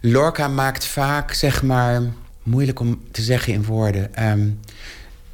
Lorca 0.00 0.48
maakt 0.48 0.86
vaak, 0.86 1.32
zeg 1.32 1.62
maar, 1.62 2.02
moeilijk 2.42 2.80
om 2.80 3.00
te 3.10 3.22
zeggen 3.22 3.52
in 3.52 3.64
woorden. 3.64 4.28
Um, 4.30 4.60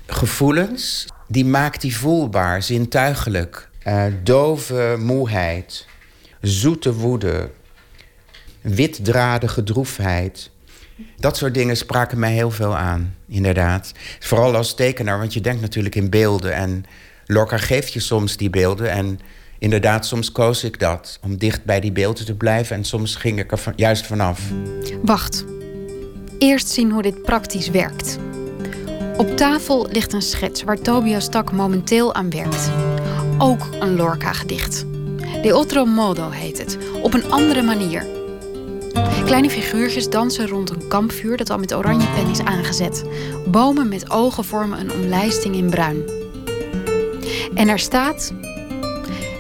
gevoelens, 0.07 1.07
die 1.33 1.45
maakt 1.45 1.83
hij 1.83 1.91
voelbaar, 1.91 2.63
zintuigelijk. 2.63 3.71
Uh, 3.87 4.05
dove 4.23 4.97
moeheid, 4.99 5.87
zoete 6.41 6.95
woede, 6.95 7.51
witdradige 8.61 9.63
droefheid, 9.63 10.51
Dat 11.17 11.37
soort 11.37 11.55
dingen 11.55 11.77
spraken 11.77 12.19
mij 12.19 12.33
heel 12.33 12.51
veel 12.51 12.77
aan, 12.77 13.15
inderdaad. 13.29 13.93
Vooral 14.21 14.57
als 14.57 14.75
tekenaar, 14.75 15.19
want 15.19 15.33
je 15.33 15.41
denkt 15.41 15.61
natuurlijk 15.61 15.95
in 15.95 16.11
beelden. 16.11 16.55
En 16.55 16.85
Lorca 17.27 17.57
geeft 17.57 17.93
je 17.93 18.01
soms 18.01 18.37
die 18.37 18.51
beelden. 18.51 18.91
En 18.91 19.21
inderdaad, 19.59 20.07
soms 20.07 20.33
koos 20.33 20.65
ik 20.65 20.81
dat. 20.81 21.19
Om 21.23 21.37
dicht 21.37 21.65
bij 21.65 21.81
die 21.81 21.93
beelden 21.93 22.25
te 22.25 22.35
blijven. 22.35 22.77
En 22.77 22.85
soms 22.85 23.15
ging 23.15 23.39
ik 23.39 23.53
er 23.53 23.59
van, 23.59 23.73
juist 23.77 24.07
vanaf. 24.07 24.41
Wacht. 25.03 25.45
Eerst 26.39 26.69
zien 26.69 26.91
hoe 26.91 27.03
dit 27.03 27.23
praktisch 27.23 27.71
werkt. 27.71 28.19
Op 29.17 29.37
tafel 29.37 29.87
ligt 29.91 30.13
een 30.13 30.23
schets 30.23 30.63
waar 30.63 30.79
Tobias 30.79 31.29
Tak 31.29 31.53
momenteel 31.53 32.15
aan 32.15 32.31
werkt. 32.31 32.71
Ook 33.39 33.69
een 33.81 33.97
Lorca-gedicht. 33.97 34.87
De 35.43 35.57
otro 35.57 35.85
modo 35.85 36.31
heet 36.31 36.59
het, 36.59 36.79
op 37.03 37.15
een 37.15 37.31
andere 37.31 37.63
manier. 37.63 38.07
Kleine 39.25 39.51
figuurtjes 39.51 40.11
dansen 40.11 40.49
rond 40.49 40.71
een 40.71 40.89
kampvuur 40.89 41.37
dat 41.37 41.51
al 41.51 41.59
met 41.59 41.75
oranje 41.75 42.07
pen 42.15 42.31
is 42.31 42.41
aangezet. 42.41 43.05
Bomen 43.47 43.89
met 43.89 44.11
ogen 44.11 44.45
vormen 44.45 44.81
een 44.81 44.93
omlijsting 44.93 45.55
in 45.55 45.71
bruin. 45.71 46.03
En 47.55 47.69
er 47.69 47.79
staat: 47.79 48.33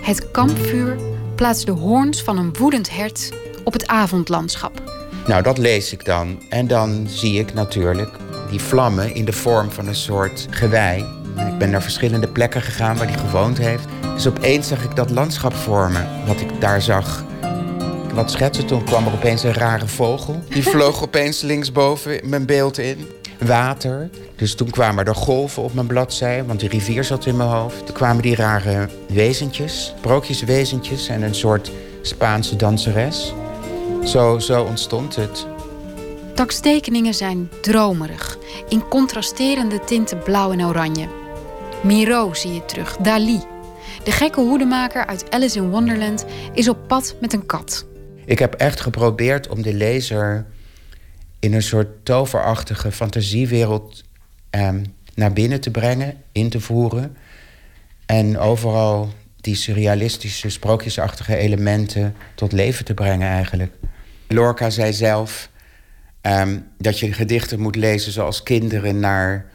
Het 0.00 0.30
kampvuur 0.30 0.96
plaatst 1.34 1.66
de 1.66 1.72
hoorns 1.72 2.22
van 2.22 2.38
een 2.38 2.52
woedend 2.58 2.90
hert 2.90 3.30
op 3.64 3.72
het 3.72 3.86
avondlandschap. 3.86 4.82
Nou, 5.26 5.42
dat 5.42 5.58
lees 5.58 5.92
ik 5.92 6.04
dan. 6.04 6.42
En 6.48 6.66
dan 6.66 7.06
zie 7.08 7.38
ik 7.38 7.54
natuurlijk 7.54 8.10
die 8.52 8.60
vlammen 8.60 9.14
in 9.14 9.24
de 9.24 9.32
vorm 9.32 9.70
van 9.70 9.86
een 9.86 9.94
soort 9.94 10.46
gewei. 10.50 11.04
Ik 11.36 11.58
ben 11.58 11.70
naar 11.70 11.82
verschillende 11.82 12.28
plekken 12.28 12.62
gegaan 12.62 12.96
waar 12.96 13.08
hij 13.08 13.18
gewoond 13.18 13.58
heeft. 13.58 13.84
Dus 14.14 14.26
opeens 14.26 14.68
zag 14.68 14.84
ik 14.84 14.96
dat 14.96 15.10
landschap 15.10 15.54
vormen, 15.54 16.08
wat 16.26 16.40
ik 16.40 16.60
daar 16.60 16.82
zag. 16.82 17.24
Wat 18.14 18.30
schetsen, 18.30 18.66
toen 18.66 18.84
kwam 18.84 19.06
er 19.06 19.12
opeens 19.12 19.42
een 19.42 19.52
rare 19.52 19.88
vogel. 19.88 20.42
Die 20.48 20.62
vloog 20.62 21.02
opeens 21.06 21.40
linksboven 21.40 22.20
mijn 22.24 22.46
beeld 22.46 22.78
in. 22.78 23.06
Water. 23.38 24.10
Dus 24.36 24.54
toen 24.54 24.70
kwamen 24.70 25.04
er 25.04 25.14
golven 25.14 25.62
op 25.62 25.74
mijn 25.74 25.86
bladzij, 25.86 26.44
want 26.44 26.60
de 26.60 26.68
rivier 26.68 27.04
zat 27.04 27.26
in 27.26 27.36
mijn 27.36 27.48
hoofd. 27.48 27.86
Toen 27.86 27.94
kwamen 27.94 28.22
die 28.22 28.36
rare 28.36 28.88
wezentjes, 29.08 29.94
sprookjeswezentjes 29.98 31.08
en 31.08 31.22
een 31.22 31.34
soort 31.34 31.70
Spaanse 32.02 32.56
danseres. 32.56 33.34
Zo, 34.04 34.38
zo 34.38 34.62
ontstond 34.62 35.16
het. 35.16 35.46
Taks 36.34 36.60
tekeningen 36.60 37.14
zijn 37.14 37.50
dromerig, 37.60 38.38
in 38.68 38.88
contrasterende 38.88 39.84
tinten 39.84 40.22
blauw 40.22 40.52
en 40.52 40.64
oranje. 40.64 41.08
Miro 41.82 42.34
zie 42.34 42.52
je 42.52 42.64
terug, 42.64 42.96
Dali. 42.96 43.40
De 44.04 44.10
gekke 44.10 44.40
hoedemaker 44.40 45.06
uit 45.06 45.30
Alice 45.30 45.58
in 45.58 45.70
Wonderland 45.70 46.24
is 46.54 46.68
op 46.68 46.78
pad 46.88 47.14
met 47.20 47.32
een 47.32 47.46
kat. 47.46 47.86
Ik 48.24 48.38
heb 48.38 48.54
echt 48.54 48.80
geprobeerd 48.80 49.48
om 49.48 49.62
de 49.62 49.74
lezer 49.74 50.46
in 51.38 51.54
een 51.54 51.62
soort 51.62 52.04
toverachtige 52.04 52.92
fantasiewereld 52.92 54.02
ehm, 54.50 54.84
naar 55.14 55.32
binnen 55.32 55.60
te 55.60 55.70
brengen, 55.70 56.22
in 56.32 56.50
te 56.50 56.60
voeren. 56.60 57.16
En 58.06 58.38
overal 58.38 59.12
die 59.40 59.54
surrealistische, 59.54 60.50
sprookjesachtige 60.50 61.36
elementen 61.36 62.14
tot 62.34 62.52
leven 62.52 62.84
te 62.84 62.94
brengen 62.94 63.28
eigenlijk. 63.28 63.72
Lorca 64.28 64.70
zei 64.70 64.92
zelf 64.92 65.50
ehm, 66.22 66.58
dat 66.78 66.98
je 66.98 67.12
gedichten 67.12 67.60
moet 67.60 67.76
lezen 67.76 68.12
zoals 68.12 68.42
kinderen 68.42 69.00
naar 69.00 69.50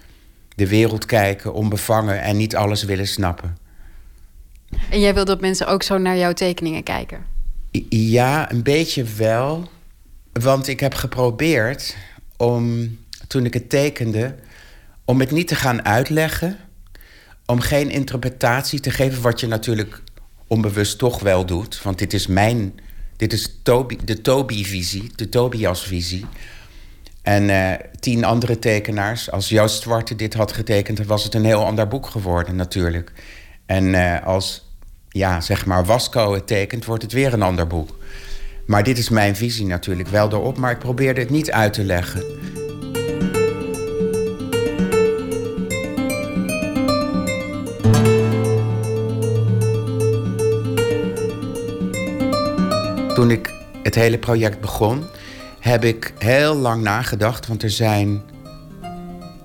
de 0.55 0.67
wereld 0.67 1.05
kijken, 1.05 1.53
onbevangen 1.53 2.21
en 2.21 2.37
niet 2.37 2.55
alles 2.55 2.83
willen 2.83 3.07
snappen. 3.07 3.57
En 4.89 4.99
jij 4.99 5.13
wil 5.13 5.25
dat 5.25 5.41
mensen 5.41 5.67
ook 5.67 5.83
zo 5.83 5.97
naar 5.97 6.17
jouw 6.17 6.33
tekeningen 6.33 6.83
kijken? 6.83 7.25
Ja, 7.89 8.51
een 8.51 8.63
beetje 8.63 9.03
wel. 9.03 9.69
Want 10.31 10.67
ik 10.67 10.79
heb 10.79 10.93
geprobeerd 10.93 11.95
om, 12.37 12.97
toen 13.27 13.45
ik 13.45 13.53
het 13.53 13.69
tekende, 13.69 14.35
om 15.05 15.19
het 15.19 15.31
niet 15.31 15.47
te 15.47 15.55
gaan 15.55 15.85
uitleggen. 15.85 16.57
Om 17.45 17.59
geen 17.59 17.89
interpretatie 17.89 18.79
te 18.79 18.91
geven, 18.91 19.21
wat 19.21 19.39
je 19.39 19.47
natuurlijk 19.47 20.01
onbewust 20.47 20.97
toch 20.97 21.19
wel 21.19 21.45
doet. 21.45 21.81
Want 21.81 21.99
dit 21.99 22.13
is 22.13 22.27
mijn, 22.27 22.79
dit 23.15 23.33
is 23.33 23.59
Toby, 23.63 23.97
de 24.05 24.21
Toby-visie, 24.21 25.11
de 25.15 25.29
Tobias-visie. 25.29 26.25
En 27.27 27.49
uh, 27.49 27.71
tien 27.99 28.23
andere 28.25 28.59
tekenaars, 28.59 29.31
als 29.31 29.49
Joost 29.49 29.81
Zwarte 29.81 30.15
dit 30.15 30.33
had 30.33 30.51
getekend, 30.51 31.05
was 31.05 31.23
het 31.23 31.33
een 31.33 31.45
heel 31.45 31.65
ander 31.65 31.87
boek 31.87 32.07
geworden 32.07 32.55
natuurlijk. 32.55 33.11
En 33.65 33.83
uh, 33.83 34.25
als 34.25 34.75
ja, 35.09 35.41
zeg 35.41 35.65
maar 35.65 35.85
Wasco 35.85 36.33
het 36.33 36.47
tekent, 36.47 36.85
wordt 36.85 37.03
het 37.03 37.11
weer 37.11 37.33
een 37.33 37.41
ander 37.41 37.67
boek. 37.67 37.97
Maar 38.65 38.83
dit 38.83 38.97
is 38.97 39.09
mijn 39.09 39.35
visie 39.35 39.65
natuurlijk 39.65 40.09
wel 40.09 40.31
erop, 40.31 40.57
maar 40.57 40.71
ik 40.71 40.79
probeerde 40.79 41.19
het 41.19 41.29
niet 41.29 41.51
uit 41.51 41.73
te 41.73 41.83
leggen. 41.83 42.23
Toen 53.13 53.31
ik 53.31 53.53
het 53.83 53.95
hele 53.95 54.17
project 54.17 54.61
begon, 54.61 55.03
heb 55.67 55.83
ik 55.83 56.13
heel 56.17 56.55
lang 56.55 56.83
nagedacht, 56.83 57.47
want 57.47 57.63
er 57.63 57.69
zijn 57.69 58.21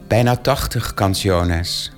bijna 0.09 0.37
80 0.37 0.95
canciones. 0.95 1.93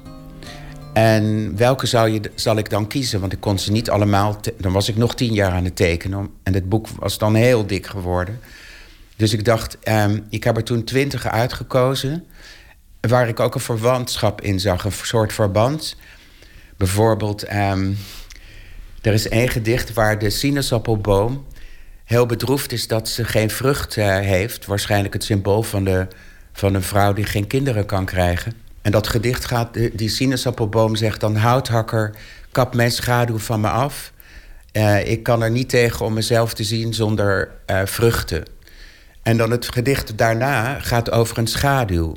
En 0.93 1.57
welke 1.57 1.87
zou 1.87 2.09
je, 2.09 2.21
zal 2.35 2.57
ik 2.57 2.71
dan 2.71 2.87
kiezen? 2.87 3.21
Want 3.21 3.33
ik 3.33 3.41
kon 3.41 3.59
ze 3.59 3.73
niet 3.73 3.91
allemaal. 3.91 4.37
Dan 4.59 4.73
was 4.73 4.89
ik 4.89 4.97
nog 4.97 5.15
tien 5.15 5.33
jaar 5.33 5.51
aan 5.53 5.65
het 5.65 5.77
tekenen. 5.77 6.31
En 6.43 6.55
het 6.55 6.69
boek 6.69 6.89
was 6.89 7.19
dan 7.19 7.35
heel 7.35 7.67
dik 7.67 7.87
geworden. 7.87 8.41
Dus 9.17 9.33
ik 9.33 9.45
dacht, 9.45 9.79
um, 9.89 10.27
ik 10.31 10.45
heb 10.45 10.57
er 10.57 10.65
toen 10.65 10.85
twintig 10.85 11.27
uitgekozen. 11.27 12.25
Waar 13.01 13.29
ik 13.29 13.41
ook 13.41 13.55
een 13.55 13.61
verwantschap 13.61 14.41
in 14.41 14.61
zag, 14.61 14.85
een 14.85 14.93
soort 14.93 15.33
verband. 15.33 15.97
Bijvoorbeeld, 16.77 17.53
um, 17.53 17.97
er 19.03 19.13
is 19.13 19.29
één 19.29 19.49
gedicht 19.49 19.93
waar 19.93 20.19
de 20.19 20.31
sinaasappelboom 20.31 21.45
heel 22.05 22.27
bedroefd 22.27 22.73
is 22.73 22.87
dat 22.87 23.09
ze 23.09 23.25
geen 23.25 23.51
vrucht 23.51 23.97
uh, 23.97 24.19
heeft. 24.19 24.67
Waarschijnlijk 24.67 25.15
het 25.15 25.25
symbool 25.25 25.63
van, 25.63 25.85
de, 25.85 26.07
van 26.53 26.75
een 26.75 26.83
vrouw 26.83 27.13
die 27.13 27.25
geen 27.25 27.47
kinderen 27.47 27.87
kan 27.87 28.05
krijgen. 28.05 28.53
En 28.83 28.91
dat 28.91 29.07
gedicht 29.07 29.45
gaat, 29.45 29.75
die 29.93 30.09
sinaasappelboom 30.09 30.97
zegt 30.97 31.21
dan... 31.21 31.37
houthakker, 31.37 32.15
kap 32.53 32.75
mijn 32.75 32.91
schaduw 32.93 33.39
van 33.39 33.61
me 33.61 33.69
af. 33.69 34.13
Uh, 34.73 35.07
ik 35.07 35.23
kan 35.23 35.43
er 35.43 35.51
niet 35.51 35.69
tegen 35.69 36.07
om 36.07 36.13
mezelf 36.13 36.55
te 36.55 36.65
zien 36.65 36.95
zonder 36.95 37.51
uh, 37.71 37.81
vruchten. 37.85 38.45
En 39.23 39.37
dan 39.37 39.51
het 39.51 39.73
gedicht 39.73 40.19
daarna 40.19 40.81
gaat 40.81 41.11
over 41.11 41.39
een 41.39 41.47
schaduw. 41.47 42.17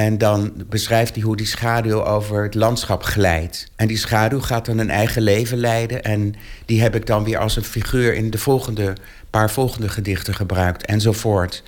En 0.00 0.18
dan 0.18 0.52
beschrijft 0.68 1.14
hij 1.14 1.22
hoe 1.22 1.36
die 1.36 1.46
schaduw 1.46 2.04
over 2.04 2.42
het 2.42 2.54
landschap 2.54 3.02
glijdt. 3.02 3.70
En 3.76 3.86
die 3.86 3.96
schaduw 3.96 4.40
gaat 4.40 4.66
dan 4.66 4.78
een 4.78 4.90
eigen 4.90 5.22
leven 5.22 5.58
leiden. 5.58 6.02
En 6.02 6.34
die 6.64 6.82
heb 6.82 6.94
ik 6.94 7.06
dan 7.06 7.24
weer 7.24 7.38
als 7.38 7.56
een 7.56 7.64
figuur 7.64 8.14
in 8.14 8.30
de 8.30 8.38
volgende 8.38 8.92
paar 9.30 9.50
volgende 9.50 9.88
gedichten 9.88 10.34
gebruikt. 10.34 10.86
Enzovoort. 10.86 11.62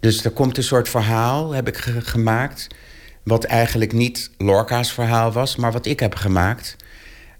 Dus 0.00 0.24
er 0.24 0.30
komt 0.30 0.56
een 0.56 0.62
soort 0.62 0.88
verhaal, 0.88 1.52
heb 1.52 1.68
ik 1.68 1.76
ge 1.76 2.00
gemaakt 2.00 2.66
wat 3.22 3.44
eigenlijk 3.44 3.92
niet 3.92 4.30
Lorca's 4.38 4.92
verhaal 4.92 5.32
was, 5.32 5.56
maar 5.56 5.72
wat 5.72 5.86
ik 5.86 6.00
heb 6.00 6.14
gemaakt. 6.14 6.76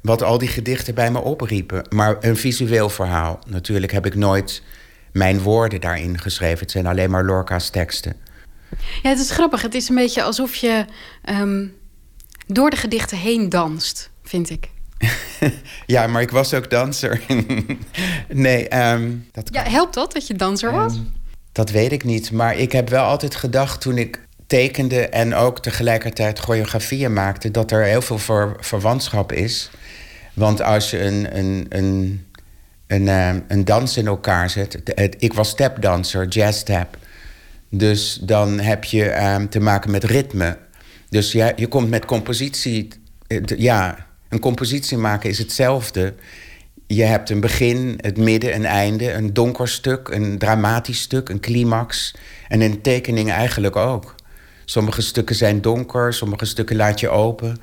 Wat 0.01 0.23
al 0.23 0.39
die 0.39 0.49
gedichten 0.49 0.95
bij 0.95 1.11
me 1.11 1.19
opriepen. 1.19 1.87
Maar 1.89 2.17
een 2.21 2.37
visueel 2.37 2.89
verhaal. 2.89 3.39
Natuurlijk 3.47 3.93
heb 3.93 4.07
ik 4.07 4.15
nooit 4.15 4.63
mijn 5.13 5.41
woorden 5.41 5.81
daarin 5.81 6.19
geschreven. 6.19 6.59
Het 6.59 6.71
zijn 6.71 6.87
alleen 6.87 7.11
maar 7.11 7.25
Lorca's 7.25 7.71
teksten. 7.71 8.17
Ja, 9.03 9.09
het 9.09 9.19
is 9.19 9.31
grappig. 9.31 9.63
Het 9.63 9.75
is 9.75 9.89
een 9.89 9.95
beetje 9.95 10.23
alsof 10.23 10.55
je 10.55 10.85
um, 11.31 11.75
door 12.47 12.71
de 12.71 12.77
gedichten 12.77 13.19
heen 13.19 13.49
danst, 13.49 14.11
vind 14.23 14.51
ik. 14.51 14.69
ja, 15.87 16.07
maar 16.07 16.23
ik 16.23 16.31
was 16.31 16.55
ook 16.55 16.71
danser. 16.71 17.21
nee, 18.29 18.79
um, 18.93 19.29
dat 19.33 19.49
Ja, 19.53 19.63
helpt 19.63 19.95
dat 19.95 20.13
dat 20.13 20.27
je 20.27 20.35
danser 20.35 20.73
was? 20.73 20.95
Um, 20.95 21.13
dat 21.53 21.71
weet 21.71 21.93
ik 21.93 22.05
niet. 22.05 22.33
Maar 22.33 22.57
ik 22.57 22.73
heb 22.73 22.89
wel 22.89 23.05
altijd 23.05 23.35
gedacht 23.35 23.81
toen 23.81 23.99
ik 23.99 24.21
tekende 24.47 25.09
en 25.09 25.35
ook 25.35 25.63
tegelijkertijd 25.63 26.39
choreografieën 26.39 27.13
maakte, 27.13 27.51
dat 27.51 27.71
er 27.71 27.85
heel 27.85 28.03
veel 28.03 28.19
ver, 28.19 28.57
verwantschap 28.61 29.33
is. 29.33 29.71
Want 30.35 30.63
als 30.63 30.91
je 30.91 31.03
een, 31.03 31.39
een, 31.39 31.67
een, 31.69 32.27
een, 32.87 33.45
een 33.49 33.65
dans 33.65 33.97
in 33.97 34.07
elkaar 34.07 34.51
zet. 34.51 34.79
Ik 35.19 35.33
was 35.33 35.49
stepdanser, 35.49 36.29
jazz 36.29 36.59
step. 36.59 36.97
Dus 37.71 38.19
dan 38.23 38.61
heb 38.61 38.85
je 38.85 39.05
uh, 39.05 39.37
te 39.37 39.61
maken 39.61 39.91
met 39.91 40.05
ritme. 40.05 40.59
Dus 41.09 41.33
ja, 41.33 41.53
je 41.57 41.67
komt 41.67 41.91
met 41.91 42.05
compositie. 42.05 42.89
Ja, 43.57 44.07
een 44.29 44.41
compositie 44.41 44.97
maken 44.97 45.31
is 45.31 45.39
hetzelfde. 45.39 46.15
Je 46.87 47.03
hebt 47.03 47.31
een 47.31 47.41
begin, 47.41 47.99
het 48.01 48.17
midden, 48.17 48.55
een 48.55 48.65
einde, 48.65 49.13
een 49.13 49.33
donker 49.33 49.69
stuk, 49.69 50.09
een 50.09 50.39
dramatisch 50.39 51.01
stuk, 51.01 51.29
een 51.29 51.41
climax. 51.41 52.15
En 52.49 52.63
in 52.63 52.81
tekeningen 52.81 53.35
eigenlijk 53.35 53.77
ook. 53.77 54.15
Sommige 54.65 55.03
stukken 55.03 55.37
zijn 55.37 55.61
donker, 55.61 56.13
sommige 56.13 56.45
stukken 56.45 56.77
laat 56.77 57.01
je 57.01 57.09
open. 57.09 57.57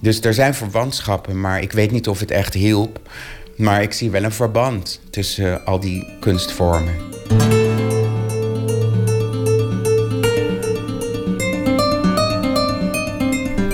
Dus 0.00 0.20
er 0.20 0.34
zijn 0.34 0.54
verwantschappen, 0.54 1.40
maar 1.40 1.62
ik 1.62 1.72
weet 1.72 1.90
niet 1.90 2.08
of 2.08 2.20
het 2.20 2.30
echt 2.30 2.54
hielp. 2.54 3.10
Maar 3.56 3.82
ik 3.82 3.92
zie 3.92 4.10
wel 4.10 4.22
een 4.22 4.32
verband 4.32 5.00
tussen 5.10 5.64
al 5.64 5.80
die 5.80 6.06
kunstvormen. 6.20 6.94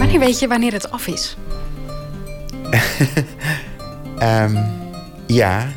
Wanneer 0.09 0.26
weet 0.26 0.39
je 0.39 0.48
wanneer 0.48 0.72
het 0.72 0.90
af 0.90 1.06
is? 1.06 1.36
Ehm, 4.18 4.56
ja. 5.26 5.68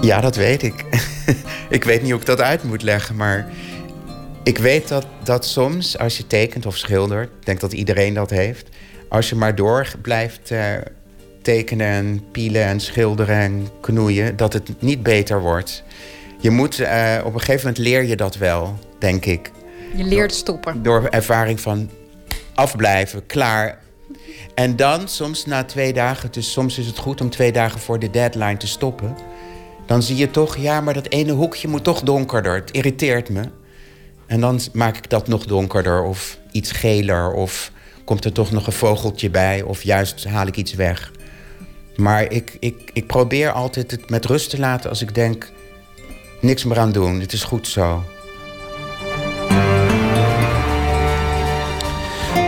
Ja, 0.00 0.20
dat 0.20 0.36
weet 0.36 0.62
ik. 0.62 0.84
ik 1.68 1.84
weet 1.84 2.02
niet 2.02 2.10
hoe 2.10 2.20
ik 2.20 2.26
dat 2.26 2.40
uit 2.40 2.62
moet 2.62 2.82
leggen, 2.82 3.16
maar 3.16 3.48
ik 4.42 4.58
weet 4.58 4.88
dat, 4.88 5.06
dat 5.22 5.46
soms 5.46 5.98
als 5.98 6.16
je 6.16 6.26
tekent 6.26 6.66
of 6.66 6.76
schildert, 6.76 7.28
ik 7.28 7.46
denk 7.46 7.60
dat 7.60 7.72
iedereen 7.72 8.14
dat 8.14 8.30
heeft, 8.30 8.68
als 9.08 9.28
je 9.28 9.36
maar 9.36 9.54
door 9.54 9.86
blijft 10.00 10.50
uh, 10.50 10.64
tekenen 11.42 11.86
en 11.86 12.24
pielen 12.30 12.64
en 12.64 12.80
schilderen 12.80 13.36
en 13.36 13.68
knoeien, 13.80 14.36
dat 14.36 14.52
het 14.52 14.70
niet 14.78 15.02
beter 15.02 15.40
wordt. 15.40 15.82
Je 16.38 16.50
moet, 16.50 16.78
uh, 16.78 17.18
op 17.24 17.34
een 17.34 17.40
gegeven 17.40 17.66
moment 17.66 17.78
leer 17.78 18.04
je 18.04 18.16
dat 18.16 18.36
wel, 18.36 18.78
denk 18.98 19.24
ik. 19.24 19.50
Je 19.94 20.04
leert 20.04 20.34
stoppen. 20.34 20.82
Door 20.82 21.06
ervaring 21.06 21.60
van 21.60 21.90
afblijven, 22.54 23.26
klaar. 23.26 23.80
En 24.54 24.76
dan 24.76 25.08
soms 25.08 25.46
na 25.46 25.64
twee 25.64 25.92
dagen, 25.92 26.32
dus 26.32 26.52
soms 26.52 26.78
is 26.78 26.86
het 26.86 26.98
goed 26.98 27.20
om 27.20 27.30
twee 27.30 27.52
dagen 27.52 27.80
voor 27.80 27.98
de 27.98 28.10
deadline 28.10 28.56
te 28.56 28.66
stoppen. 28.66 29.16
Dan 29.86 30.02
zie 30.02 30.16
je 30.16 30.30
toch, 30.30 30.56
ja, 30.56 30.80
maar 30.80 30.94
dat 30.94 31.08
ene 31.08 31.32
hoekje 31.32 31.68
moet 31.68 31.84
toch 31.84 32.00
donkerder. 32.00 32.54
Het 32.54 32.70
irriteert 32.70 33.28
me. 33.28 33.42
En 34.26 34.40
dan 34.40 34.60
maak 34.72 34.96
ik 34.96 35.10
dat 35.10 35.28
nog 35.28 35.44
donkerder 35.44 36.02
of 36.02 36.38
iets 36.50 36.72
geler. 36.72 37.32
Of 37.32 37.72
komt 38.04 38.24
er 38.24 38.32
toch 38.32 38.50
nog 38.50 38.66
een 38.66 38.72
vogeltje 38.72 39.30
bij. 39.30 39.62
Of 39.62 39.82
juist 39.82 40.24
haal 40.24 40.46
ik 40.46 40.56
iets 40.56 40.74
weg. 40.74 41.12
Maar 41.96 42.32
ik, 42.32 42.56
ik, 42.60 42.90
ik 42.92 43.06
probeer 43.06 43.52
altijd 43.52 43.90
het 43.90 44.10
met 44.10 44.24
rust 44.24 44.50
te 44.50 44.58
laten 44.58 44.90
als 44.90 45.02
ik 45.02 45.14
denk... 45.14 45.50
niks 46.40 46.64
meer 46.64 46.78
aan 46.78 46.92
doen, 46.92 47.20
het 47.20 47.32
is 47.32 47.42
goed 47.42 47.68
zo. 47.68 48.02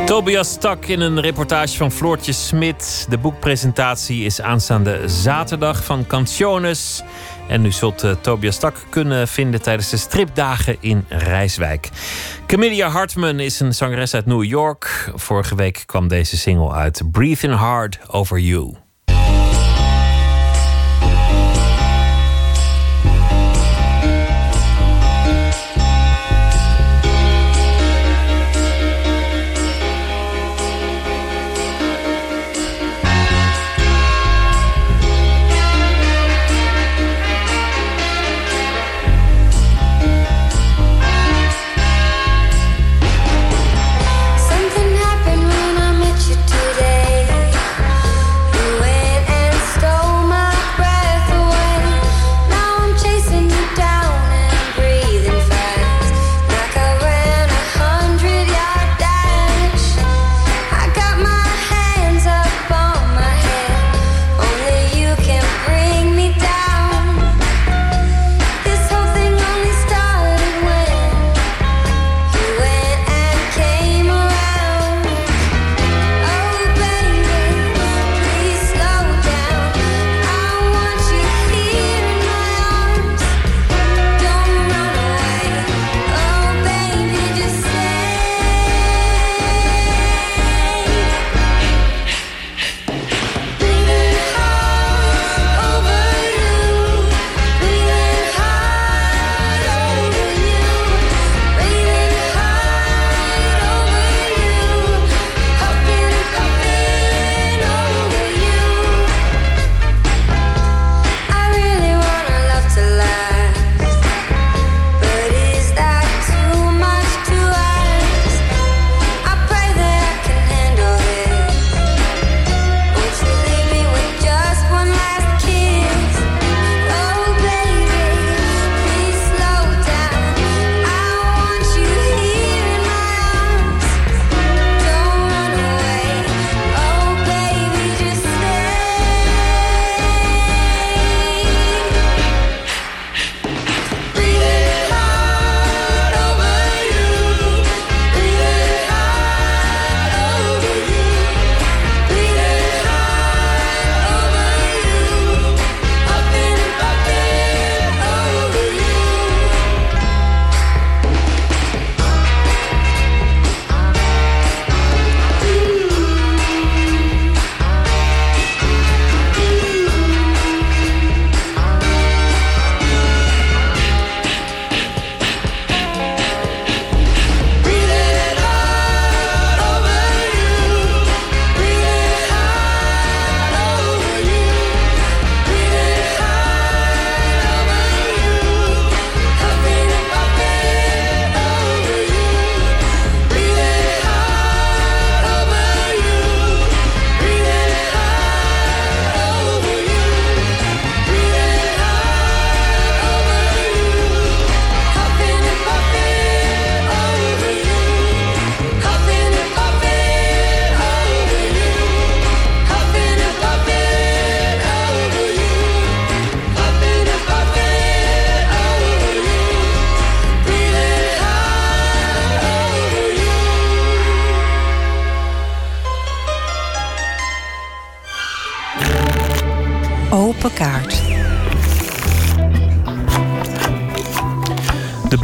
Tobias 0.05 0.51
stak 0.51 0.85
in 0.85 1.01
een 1.01 1.21
reportage 1.21 1.77
van 1.77 1.91
Floortje 1.91 2.33
Smit. 2.33 3.07
De 3.09 3.19
boekpresentatie 3.19 4.25
is 4.25 4.41
aanstaande 4.41 5.09
zaterdag 5.09 5.85
van 5.85 6.07
Canciones. 6.07 7.03
En 7.49 7.65
u 7.65 7.73
zult 7.73 8.05
uh, 8.05 8.11
Tobias 8.21 8.55
Stak 8.55 8.77
kunnen 8.91 9.29
vinden 9.29 9.63
tijdens 9.63 9.91
de 9.91 9.97
stripdagen 9.97 10.77
in 10.81 11.05
Rijswijk. 11.09 11.89
Camilla 12.47 12.89
Hartman 12.89 13.41
is 13.41 13.61
een 13.61 13.75
zangeres 13.75 14.15
uit 14.15 14.27
New 14.27 14.45
York. 14.45 15.13
Vorige 15.15 15.55
week 15.55 15.83
kwam 15.87 16.09
deze 16.09 16.37
single 16.37 16.73
uit. 16.73 17.03
Breathing 17.11 17.55
Hard 17.55 17.99
Over 18.09 18.39
You. 18.39 18.84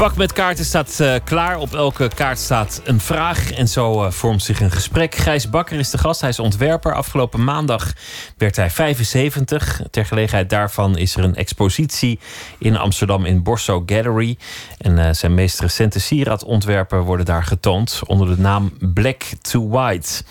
Bak 0.01 0.17
met 0.17 0.33
kaarten 0.33 0.65
staat 0.65 0.99
uh, 1.01 1.15
klaar. 1.25 1.59
Op 1.59 1.75
elke 1.75 2.11
kaart 2.15 2.39
staat 2.39 2.81
een 2.85 3.01
vraag. 3.01 3.53
En 3.53 3.69
zo 3.69 4.05
uh, 4.05 4.11
vormt 4.11 4.43
zich 4.43 4.61
een 4.61 4.71
gesprek. 4.71 5.15
Gijs 5.15 5.51
Bakker 5.51 5.79
is 5.79 5.91
de 5.91 5.99
gast. 5.99 6.21
Hij 6.21 6.31
is 6.31 6.39
ontwerper. 6.39 6.95
Afgelopen 6.95 7.45
maandag 7.45 7.93
werd 8.37 8.57
hij 8.57 8.71
75. 8.71 9.83
Ter 9.91 10.07
gelegenheid 10.07 10.51
daarvan 10.51 10.97
is 10.99 11.17
er 11.17 11.25
een 11.25 11.35
expositie 11.35 12.19
in 12.59 12.77
Amsterdam 12.77 13.25
in 13.25 13.43
Borso 13.43 13.83
Gallery. 13.87 14.37
En 14.79 14.99
uh, 14.99 15.09
zijn 15.13 15.35
meest 15.35 15.61
recente 15.61 16.01
sieradontwerpen 16.01 17.01
worden 17.01 17.27
daar 17.27 17.45
getoond. 17.45 18.01
Onder 18.07 18.29
de 18.29 18.43
naam 18.43 18.73
Black 18.95 19.23
to 19.41 19.69
White. 19.69 20.23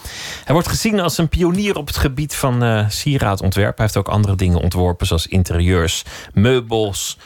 Hij 0.44 0.54
wordt 0.54 0.68
gezien 0.70 1.00
als 1.00 1.18
een 1.18 1.30
pionier 1.30 1.78
op 1.78 1.88
het 1.88 1.98
gebied 1.98 2.36
van 2.36 2.86
sieraadontwerp. 2.90 3.78
Hij 3.78 3.86
heeft 3.86 3.98
ook 3.98 4.08
andere 4.08 4.36
dingen 4.36 4.62
ontworpen, 4.62 5.08
zoals 5.08 5.28
interieurs, 5.28 6.04
meubels 6.34 7.18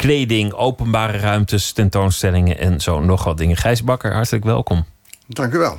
kleding, 0.00 0.52
openbare 0.52 1.18
ruimtes, 1.18 1.72
tentoonstellingen 1.72 2.58
en 2.58 2.80
zo 2.80 3.00
nog 3.00 3.24
wat 3.24 3.38
dingen. 3.38 3.56
Gijs 3.56 3.84
Bakker, 3.84 4.12
hartelijk 4.12 4.44
welkom. 4.44 4.84
Dank 5.26 5.52
u 5.52 5.58
wel. 5.58 5.78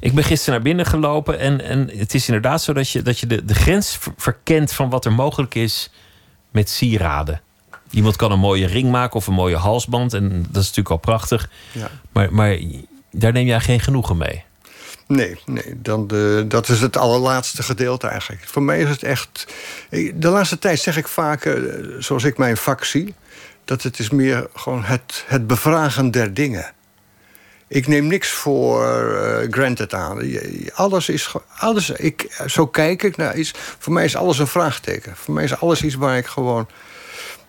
Ik 0.00 0.14
ben 0.14 0.24
gisteren 0.24 0.54
naar 0.54 0.62
binnen 0.62 0.86
gelopen 0.86 1.38
en, 1.38 1.64
en 1.64 1.90
het 1.96 2.14
is 2.14 2.26
inderdaad 2.26 2.62
zo 2.62 2.72
dat 2.72 2.90
je, 2.90 3.02
dat 3.02 3.18
je 3.18 3.26
de, 3.26 3.44
de 3.44 3.54
grens 3.54 3.98
verkent 4.16 4.72
van 4.72 4.90
wat 4.90 5.04
er 5.04 5.12
mogelijk 5.12 5.54
is 5.54 5.90
met 6.50 6.70
sieraden. 6.70 7.40
Iemand 7.90 8.16
kan 8.16 8.32
een 8.32 8.38
mooie 8.38 8.66
ring 8.66 8.90
maken 8.90 9.16
of 9.16 9.26
een 9.26 9.34
mooie 9.34 9.56
halsband 9.56 10.12
en 10.12 10.28
dat 10.28 10.62
is 10.62 10.68
natuurlijk 10.68 10.90
al 10.90 10.96
prachtig. 10.96 11.50
Ja. 11.72 11.90
Maar, 12.12 12.32
maar 12.32 12.58
daar 13.10 13.32
neem 13.32 13.46
jij 13.46 13.60
geen 13.60 13.80
genoegen 13.80 14.16
mee. 14.16 14.44
Nee, 15.06 15.38
nee 15.44 15.80
dan 15.82 16.06
de, 16.06 16.44
dat 16.48 16.68
is 16.68 16.80
het 16.80 16.96
allerlaatste 16.96 17.62
gedeelte 17.62 18.06
eigenlijk. 18.06 18.42
Voor 18.46 18.62
mij 18.62 18.80
is 18.80 18.88
het 18.88 19.02
echt. 19.02 19.46
De 20.14 20.28
laatste 20.28 20.58
tijd 20.58 20.78
zeg 20.78 20.96
ik 20.96 21.08
vaak, 21.08 21.44
eh, 21.44 21.54
zoals 21.98 22.24
ik 22.24 22.38
mijn 22.38 22.56
vak 22.56 22.84
zie 22.84 23.14
dat 23.64 23.82
het 23.82 23.98
is 23.98 24.10
meer 24.10 24.48
gewoon 24.54 24.84
het, 24.84 25.24
het 25.26 25.46
bevragen 25.46 26.10
der 26.10 26.34
dingen. 26.34 26.74
Ik 27.68 27.86
neem 27.86 28.06
niks 28.06 28.30
voor 28.30 28.86
granted 29.50 29.94
aan. 29.94 30.22
Alles 30.74 31.08
is. 31.08 31.34
Alles, 31.58 31.90
ik, 31.90 32.42
zo 32.46 32.66
kijk 32.66 33.02
ik 33.02 33.16
naar 33.16 33.36
iets. 33.36 33.52
Voor 33.78 33.92
mij 33.92 34.04
is 34.04 34.16
alles 34.16 34.38
een 34.38 34.46
vraagteken. 34.46 35.16
Voor 35.16 35.34
mij 35.34 35.44
is 35.44 35.60
alles 35.60 35.82
iets 35.82 35.94
waar 35.94 36.16
ik 36.16 36.26
gewoon 36.26 36.68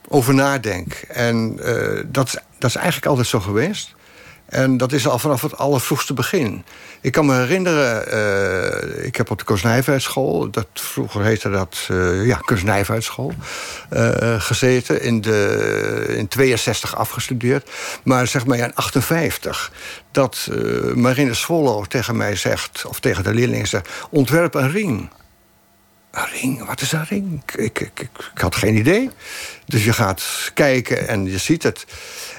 over 0.07 0.33
nadenk. 0.33 0.93
En 1.07 1.59
uh, 1.61 2.03
dat, 2.05 2.41
dat 2.57 2.69
is 2.69 2.75
eigenlijk 2.75 3.05
altijd 3.05 3.27
zo 3.27 3.39
geweest. 3.39 3.95
En 4.47 4.77
dat 4.77 4.91
is 4.91 5.07
al 5.07 5.19
vanaf 5.19 5.41
het 5.41 5.57
allervroegste 5.57 6.13
begin. 6.13 6.65
Ik 7.01 7.11
kan 7.11 7.25
me 7.25 7.33
herinneren, 7.33 8.13
uh, 8.13 9.05
ik 9.05 9.15
heb 9.15 9.31
op 9.31 9.37
de 9.37 9.43
Kunstnijverheidsschool... 9.43 10.49
dat 10.49 10.67
vroeger 10.73 11.23
heette 11.23 11.49
dat 11.49 11.87
uh, 11.91 12.25
ja, 12.25 12.37
Kunstnijverheidsschool... 12.37 13.33
Uh, 13.93 14.41
gezeten, 14.41 15.01
in, 15.01 15.21
de, 15.21 16.13
in 16.17 16.27
62 16.27 16.95
afgestudeerd. 16.95 17.69
Maar 18.03 18.27
zeg 18.27 18.45
maar 18.45 18.57
in 18.57 18.75
58, 18.75 19.71
dat 20.11 20.49
Marine 20.95 21.33
Swallow 21.33 21.85
tegen 21.85 22.17
mij 22.17 22.35
zegt... 22.35 22.85
of 22.85 22.99
tegen 22.99 23.23
de 23.23 23.33
leerlingen 23.33 23.67
zegt, 23.67 23.89
ontwerp 24.09 24.53
een 24.53 24.71
ring... 24.71 25.09
Een 26.11 26.27
ring? 26.41 26.65
Wat 26.65 26.81
is 26.81 26.91
een 26.91 27.05
ring? 27.05 27.41
Ik, 27.55 27.79
ik, 27.79 27.99
ik, 27.99 28.09
had 28.33 28.55
geen 28.55 28.75
idee. 28.75 29.09
Dus 29.65 29.83
je 29.83 29.93
gaat 29.93 30.51
kijken 30.53 31.07
en 31.07 31.25
je 31.25 31.37
ziet 31.37 31.63
het. 31.63 31.85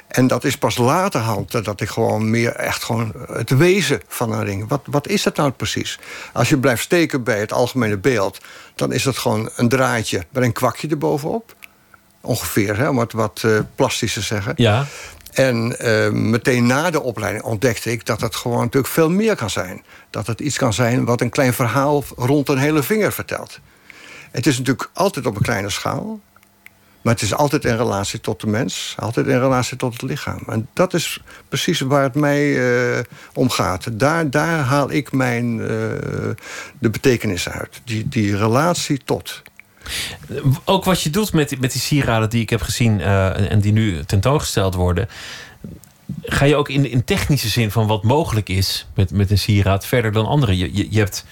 En 0.09 0.27
dat 0.27 0.45
is 0.45 0.59
pas 0.59 0.77
laterhand 0.77 1.65
dat 1.65 1.81
ik 1.81 1.89
gewoon 1.89 2.31
meer 2.31 2.53
echt 2.53 2.85
gewoon 2.85 3.15
het 3.33 3.51
wezen 3.51 4.03
van 4.09 4.33
een 4.33 4.45
ring. 4.45 4.69
Wat, 4.69 4.81
wat 4.85 5.09
is 5.09 5.23
dat 5.23 5.37
nou 5.37 5.51
precies? 5.51 5.99
Als 6.33 6.49
je 6.49 6.59
blijft 6.59 6.83
steken 6.83 7.23
bij 7.23 7.41
het 7.41 7.53
algemene 7.53 7.99
beeld, 7.99 8.39
dan 8.75 8.93
is 8.93 9.03
dat 9.03 9.19
gewoon 9.19 9.51
een 9.57 9.69
draadje 9.69 10.27
met 10.31 10.43
een 10.43 10.53
kwakje 10.53 10.89
erbovenop. 10.89 11.57
Ongeveer, 12.21 12.77
hè, 12.77 12.89
om 12.89 12.99
het 12.99 13.13
wat 13.13 13.43
uh, 13.47 13.59
plastisch 13.75 14.13
te 14.13 14.21
zeggen. 14.21 14.53
Ja. 14.57 14.87
En 15.33 15.77
uh, 15.81 16.11
meteen 16.11 16.67
na 16.67 16.91
de 16.91 17.03
opleiding 17.03 17.45
ontdekte 17.45 17.91
ik 17.91 18.07
dat 18.07 18.21
het 18.21 18.37
gewoon 18.37 18.59
natuurlijk 18.59 18.93
veel 18.93 19.11
meer 19.11 19.37
kan 19.37 19.51
zijn. 19.51 19.85
Dat 20.11 20.27
het 20.27 20.41
iets 20.41 20.57
kan 20.57 20.73
zijn 20.73 21.05
wat 21.05 21.21
een 21.21 21.31
klein 21.31 21.53
verhaal 21.55 22.05
rond 22.17 22.49
een 22.49 22.59
hele 22.59 22.83
vinger 22.83 23.13
vertelt. 23.13 23.61
Het 24.31 24.47
is 24.47 24.59
natuurlijk 24.59 24.91
altijd 24.93 25.27
op 25.27 25.37
een 25.37 25.43
kleine 25.43 25.71
schaal. 25.71 26.21
Maar 27.03 27.15
het 27.15 27.23
is 27.23 27.35
altijd 27.35 27.65
in 27.65 27.77
relatie 27.77 28.21
tot 28.21 28.41
de 28.41 28.47
mens, 28.47 28.95
altijd 28.99 29.27
in 29.27 29.39
relatie 29.39 29.77
tot 29.77 29.93
het 29.93 30.03
lichaam. 30.03 30.43
En 30.47 30.69
dat 30.73 30.95
is 30.95 31.21
precies 31.49 31.81
waar 31.81 32.03
het 32.03 32.15
mij 32.15 32.45
uh, 32.47 32.99
om 33.35 33.51
gaat. 33.51 33.99
Daar, 33.99 34.31
daar 34.31 34.59
haal 34.59 34.91
ik 34.91 35.13
mijn, 35.13 35.59
uh, 35.59 35.67
de 36.79 36.91
betekenis 36.91 37.49
uit. 37.49 37.81
Die, 37.85 38.09
die 38.09 38.37
relatie 38.37 39.01
tot. 39.05 39.43
Ook 40.65 40.85
wat 40.85 41.03
je 41.03 41.11
doet 41.11 41.33
met, 41.33 41.61
met 41.61 41.73
die 41.73 41.81
sieraden 41.81 42.31
die 42.31 42.43
ik 42.43 42.51
heb 42.51 42.63
gezien 42.63 42.99
uh, 42.99 43.51
en 43.51 43.61
die 43.61 43.73
nu 43.73 44.05
tentoongesteld 44.05 44.75
worden. 44.75 45.09
Ga 46.23 46.45
je 46.45 46.57
ook 46.57 46.69
in, 46.69 46.91
in 46.91 47.05
technische 47.05 47.49
zin 47.49 47.71
van 47.71 47.87
wat 47.87 48.03
mogelijk 48.03 48.49
is 48.49 48.87
met, 48.95 49.11
met 49.11 49.31
een 49.31 49.39
sieraad 49.39 49.87
verder 49.87 50.13
dan 50.13 50.27
andere? 50.27 50.57
Je, 50.57 50.77
je, 50.77 50.87
je 50.91 50.99
hebt 50.99 51.25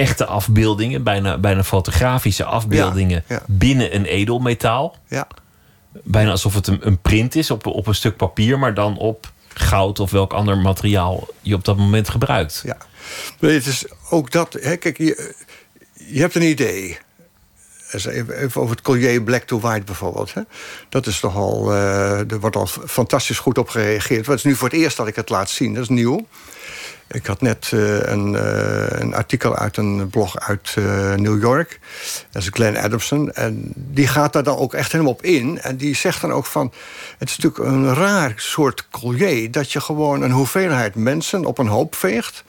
echte 0.00 0.26
afbeeldingen, 0.26 1.02
bijna, 1.02 1.38
bijna 1.38 1.64
fotografische 1.64 2.44
afbeeldingen 2.44 3.24
binnen 3.46 3.94
een 3.94 4.04
edelmetaal. 4.04 4.96
Ja. 5.08 5.26
Bijna 6.02 6.30
alsof 6.30 6.54
het 6.54 6.66
een, 6.66 6.86
een 6.86 6.98
print 6.98 7.34
is 7.34 7.50
op, 7.50 7.66
op 7.66 7.86
een 7.86 7.94
stuk 7.94 8.16
papier, 8.16 8.58
maar 8.58 8.74
dan 8.74 8.98
op 8.98 9.32
goud 9.54 10.00
of 10.00 10.10
welk 10.10 10.32
ander 10.32 10.58
materiaal 10.58 11.28
je 11.40 11.54
op 11.54 11.64
dat 11.64 11.76
moment 11.76 12.08
gebruikt. 12.08 12.62
Ja, 12.64 12.76
maar 13.40 13.50
het 13.50 13.66
is 13.66 13.84
ook 14.10 14.30
dat. 14.30 14.52
Hè, 14.60 14.76
kijk, 14.76 14.98
je, 14.98 15.34
je 15.92 16.20
hebt 16.20 16.34
een 16.34 16.42
idee. 16.42 16.98
Even 17.92 18.60
over 18.60 18.70
het 18.70 18.84
collier 18.84 19.22
Black 19.22 19.42
to 19.42 19.60
White 19.60 19.84
bijvoorbeeld. 19.84 20.34
Hè. 20.34 20.42
Dat 20.88 21.06
is 21.06 21.20
toch 21.20 21.36
al. 21.36 21.72
Uh, 21.72 22.30
er 22.30 22.40
wordt 22.40 22.56
al 22.56 22.66
fantastisch 22.66 23.38
goed 23.38 23.58
op 23.58 23.68
gereageerd. 23.68 24.26
Het 24.26 24.36
is 24.36 24.44
nu 24.44 24.54
voor 24.54 24.68
het 24.68 24.76
eerst 24.76 24.96
dat 24.96 25.06
ik 25.06 25.16
het 25.16 25.28
laat 25.28 25.50
zien. 25.50 25.74
Dat 25.74 25.82
is 25.82 25.88
nieuw. 25.88 26.26
Ik 27.12 27.26
had 27.26 27.40
net 27.40 27.70
uh, 27.74 28.00
een, 28.00 28.32
uh, 28.32 28.86
een, 28.88 29.14
artikel 29.14 29.56
uit 29.56 29.76
een 29.76 30.08
blog 30.08 30.38
uit 30.38 30.74
uh, 30.78 31.14
New 31.14 31.40
York. 31.40 31.80
Dat 32.30 32.42
is 32.42 32.48
Glenn 32.52 32.76
Adamson. 32.76 33.32
En 33.32 33.72
die 33.74 34.06
gaat 34.06 34.32
daar 34.32 34.42
dan 34.42 34.56
ook 34.56 34.74
echt 34.74 34.92
helemaal 34.92 35.12
op 35.12 35.22
in. 35.22 35.60
En 35.60 35.76
die 35.76 35.94
zegt 35.94 36.20
dan 36.20 36.32
ook 36.32 36.46
van... 36.46 36.72
Het 37.18 37.28
is 37.28 37.38
natuurlijk 37.38 37.72
een 37.72 37.94
raar 37.94 38.32
soort 38.36 38.88
collier... 38.90 39.50
dat 39.50 39.72
je 39.72 39.80
gewoon 39.80 40.22
een 40.22 40.30
hoeveelheid 40.30 40.94
mensen 40.94 41.44
op 41.44 41.58
een 41.58 41.66
hoop 41.66 41.94
veegt... 41.94 42.44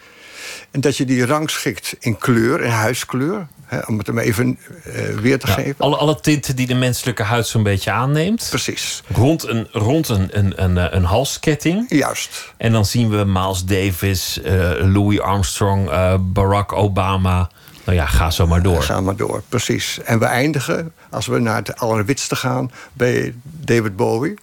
en 0.71 0.81
dat 0.81 0.97
je 0.97 1.05
die 1.05 1.25
rangschikt 1.25 1.95
in 1.99 2.17
kleur, 2.17 2.61
in 2.61 2.71
huiskleur 2.71 3.47
om 3.87 3.97
het 3.97 4.07
hem 4.07 4.17
even 4.17 4.59
uh, 4.87 5.19
weer 5.19 5.39
te 5.39 5.47
geven. 5.47 5.75
Alle, 5.77 5.95
alle 5.95 6.19
tinten 6.19 6.55
die 6.55 6.67
de 6.67 6.75
menselijke 6.75 7.23
huid 7.23 7.47
zo'n 7.47 7.63
beetje 7.63 7.91
aanneemt. 7.91 8.47
Precies. 8.49 9.03
Rond 9.13 9.47
een, 9.47 9.67
rond 9.71 10.09
een, 10.09 10.29
een, 10.31 10.63
een, 10.63 10.95
een 10.95 11.03
halsketting. 11.03 11.85
Juist. 11.89 12.53
En 12.57 12.71
dan 12.71 12.85
zien 12.85 13.09
we 13.09 13.23
Miles 13.25 13.65
Davis, 13.65 14.39
uh, 14.43 14.71
Louis 14.93 15.19
Armstrong, 15.19 15.89
uh, 15.89 16.15
Barack 16.19 16.71
Obama. 16.71 17.49
Nou 17.85 17.97
ja, 17.97 18.05
ga 18.05 18.31
zo 18.31 18.47
maar 18.47 18.61
door. 18.61 18.83
Ga 18.83 19.01
maar 19.01 19.15
door, 19.15 19.41
precies. 19.49 19.99
En 20.03 20.19
we 20.19 20.25
eindigen, 20.25 20.93
als 21.09 21.27
we 21.27 21.39
naar 21.39 21.55
het 21.55 21.79
allerwitste 21.79 22.35
gaan, 22.35 22.71
bij 22.93 23.33
David 23.43 23.95
Bowie. 23.95 24.33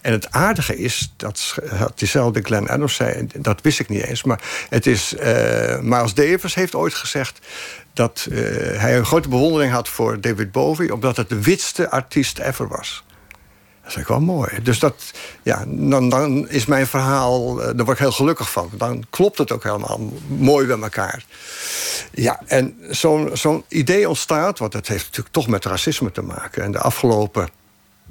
En 0.00 0.12
het 0.12 0.30
aardige 0.30 0.76
is, 0.76 1.12
dat 1.16 1.54
diezelfde 1.94 2.42
Glenn 2.42 2.68
Adams 2.68 2.94
zei, 2.94 3.26
dat 3.36 3.60
wist 3.62 3.80
ik 3.80 3.88
niet 3.88 4.02
eens, 4.02 4.22
maar 4.22 4.40
het 4.68 4.86
is, 4.86 5.14
uh, 5.14 5.78
Miles 5.80 6.14
Davis 6.14 6.54
heeft 6.54 6.74
ooit 6.74 6.94
gezegd 6.94 7.38
dat 7.92 8.26
uh, 8.30 8.38
hij 8.80 8.96
een 8.96 9.04
grote 9.04 9.28
bewondering 9.28 9.72
had 9.72 9.88
voor 9.88 10.20
David 10.20 10.52
Bowie, 10.52 10.94
omdat 10.94 11.16
het 11.16 11.28
de 11.28 11.42
witste 11.42 11.90
artiest 11.90 12.38
ever 12.38 12.68
was. 12.68 13.04
Dat 13.82 13.90
is 13.90 13.96
ik 13.96 14.06
wel 14.06 14.20
mooi. 14.20 14.62
Dus 14.62 14.78
dat, 14.78 15.12
ja, 15.42 15.64
dan, 15.66 16.08
dan 16.08 16.48
is 16.48 16.66
mijn 16.66 16.86
verhaal, 16.86 17.60
uh, 17.60 17.64
daar 17.64 17.84
word 17.84 17.90
ik 17.90 17.98
heel 17.98 18.12
gelukkig 18.12 18.50
van. 18.50 18.70
Dan 18.72 19.04
klopt 19.10 19.38
het 19.38 19.52
ook 19.52 19.62
helemaal 19.62 20.00
mooi 20.26 20.66
bij 20.66 20.78
elkaar. 20.78 21.24
Ja, 22.12 22.40
en 22.46 22.76
zo'n 22.90 23.30
zo'n 23.32 23.64
idee 23.68 24.08
ontstaat, 24.08 24.58
want 24.58 24.72
dat 24.72 24.86
heeft 24.86 25.04
natuurlijk 25.04 25.34
toch 25.34 25.48
met 25.48 25.64
racisme 25.64 26.12
te 26.12 26.22
maken. 26.22 26.62
En 26.62 26.72
de 26.72 26.78
afgelopen 26.78 27.48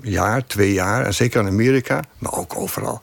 jaar, 0.01 0.45
twee 0.45 0.73
jaar, 0.73 1.05
en 1.05 1.13
zeker 1.13 1.41
in 1.41 1.47
Amerika, 1.47 1.99
maar 2.17 2.33
ook 2.33 2.55
overal. 2.55 2.99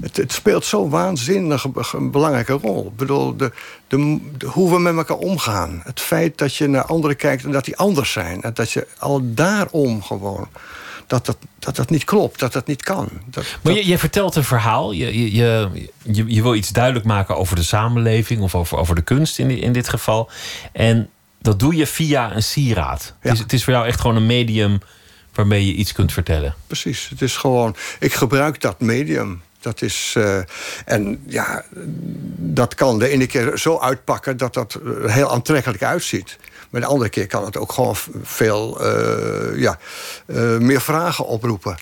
Het, 0.00 0.16
het 0.16 0.32
speelt 0.32 0.64
zo 0.64 0.88
waanzinnig 0.88 1.66
een 1.92 2.10
belangrijke 2.10 2.52
rol. 2.52 2.86
Ik 2.86 2.96
bedoel, 2.96 3.36
de, 3.36 3.52
de, 3.88 4.20
hoe 4.46 4.70
we 4.70 4.78
met 4.78 4.96
elkaar 4.96 5.16
omgaan. 5.16 5.80
Het 5.84 6.00
feit 6.00 6.38
dat 6.38 6.54
je 6.54 6.66
naar 6.66 6.84
anderen 6.84 7.16
kijkt 7.16 7.44
en 7.44 7.50
dat 7.50 7.64
die 7.64 7.76
anders 7.76 8.12
zijn. 8.12 8.42
En 8.42 8.54
dat 8.54 8.70
je 8.70 8.86
al 8.98 9.20
daarom 9.24 10.02
gewoon 10.02 10.48
dat 11.06 11.26
dat, 11.26 11.36
dat 11.58 11.76
dat 11.76 11.90
niet 11.90 12.04
klopt, 12.04 12.40
dat 12.40 12.52
dat 12.52 12.66
niet 12.66 12.82
kan. 12.82 13.08
Dat, 13.26 13.44
maar 13.62 13.72
je, 13.72 13.86
je, 13.86 13.98
vertelt 13.98 14.36
een 14.36 14.44
verhaal, 14.44 14.92
je, 14.92 15.18
je, 15.18 15.68
je, 16.02 16.24
je, 16.26 16.42
wil 16.42 16.54
iets 16.54 16.70
duidelijk 16.70 17.04
maken 17.04 17.36
over 17.36 17.56
de 17.56 17.62
samenleving 17.62 18.40
of 18.40 18.54
over, 18.54 18.78
over 18.78 18.94
de 18.94 19.02
kunst 19.02 19.38
in, 19.38 19.50
in 19.50 19.72
dit 19.72 19.88
geval. 19.88 20.30
En 20.72 21.08
dat 21.38 21.58
doe 21.58 21.76
je 21.76 21.86
via 21.86 22.34
een 22.34 22.42
sieraad. 22.42 23.14
Ja. 23.22 23.28
Het, 23.28 23.32
is, 23.32 23.38
het 23.38 23.52
is 23.52 23.64
voor 23.64 23.72
jou 23.72 23.86
echt 23.86 24.00
gewoon 24.00 24.16
een 24.16 24.26
medium 24.26 24.78
waarmee 25.34 25.66
je 25.66 25.72
iets 25.72 25.92
kunt 25.92 26.12
vertellen. 26.12 26.54
Precies. 26.66 27.08
Het 27.08 27.22
is 27.22 27.36
gewoon. 27.36 27.76
Ik 27.98 28.12
gebruik 28.12 28.60
dat 28.60 28.80
medium. 28.80 29.42
Dat 29.66 29.82
is, 29.82 30.14
eh, 30.16 30.38
en 30.84 31.22
ja, 31.26 31.64
dat 32.36 32.74
kan 32.74 32.98
de 32.98 33.08
ene 33.08 33.26
keer 33.26 33.58
zo 33.58 33.78
uitpakken 33.78 34.36
dat 34.36 34.54
dat 34.54 34.74
er 34.74 35.10
heel 35.10 35.30
aantrekkelijk 35.30 35.82
uitziet. 35.82 36.38
Maar 36.70 36.80
de 36.80 36.86
andere 36.86 37.10
keer 37.10 37.26
kan 37.26 37.44
het 37.44 37.56
ook 37.56 37.72
gewoon 37.72 37.96
veel 38.22 38.80
eh, 38.80 39.60
ja, 39.60 39.78
eh, 40.26 40.56
meer 40.56 40.80
vragen 40.80 41.26
oproepen. 41.26 41.76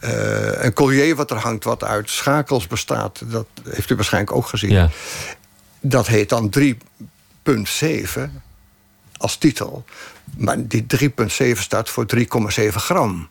Een 0.00 0.72
collier 0.72 1.16
wat 1.16 1.30
er 1.30 1.36
hangt, 1.36 1.64
wat 1.64 1.84
uit 1.84 2.10
schakels 2.10 2.66
bestaat, 2.66 3.22
dat 3.24 3.46
heeft 3.70 3.90
u 3.90 3.94
waarschijnlijk 3.94 4.36
ook 4.36 4.46
gezien. 4.46 4.70
Ja. 4.70 4.90
Dat 5.80 6.06
heet 6.06 6.28
dan 6.28 6.50
3,7 6.50 8.42
als 9.16 9.36
titel. 9.36 9.84
Maar 10.36 10.66
die 10.66 10.86
3,7 10.86 11.62
staat 11.62 11.90
voor 11.90 12.06
3,7 12.06 12.80
gram. 12.80 13.28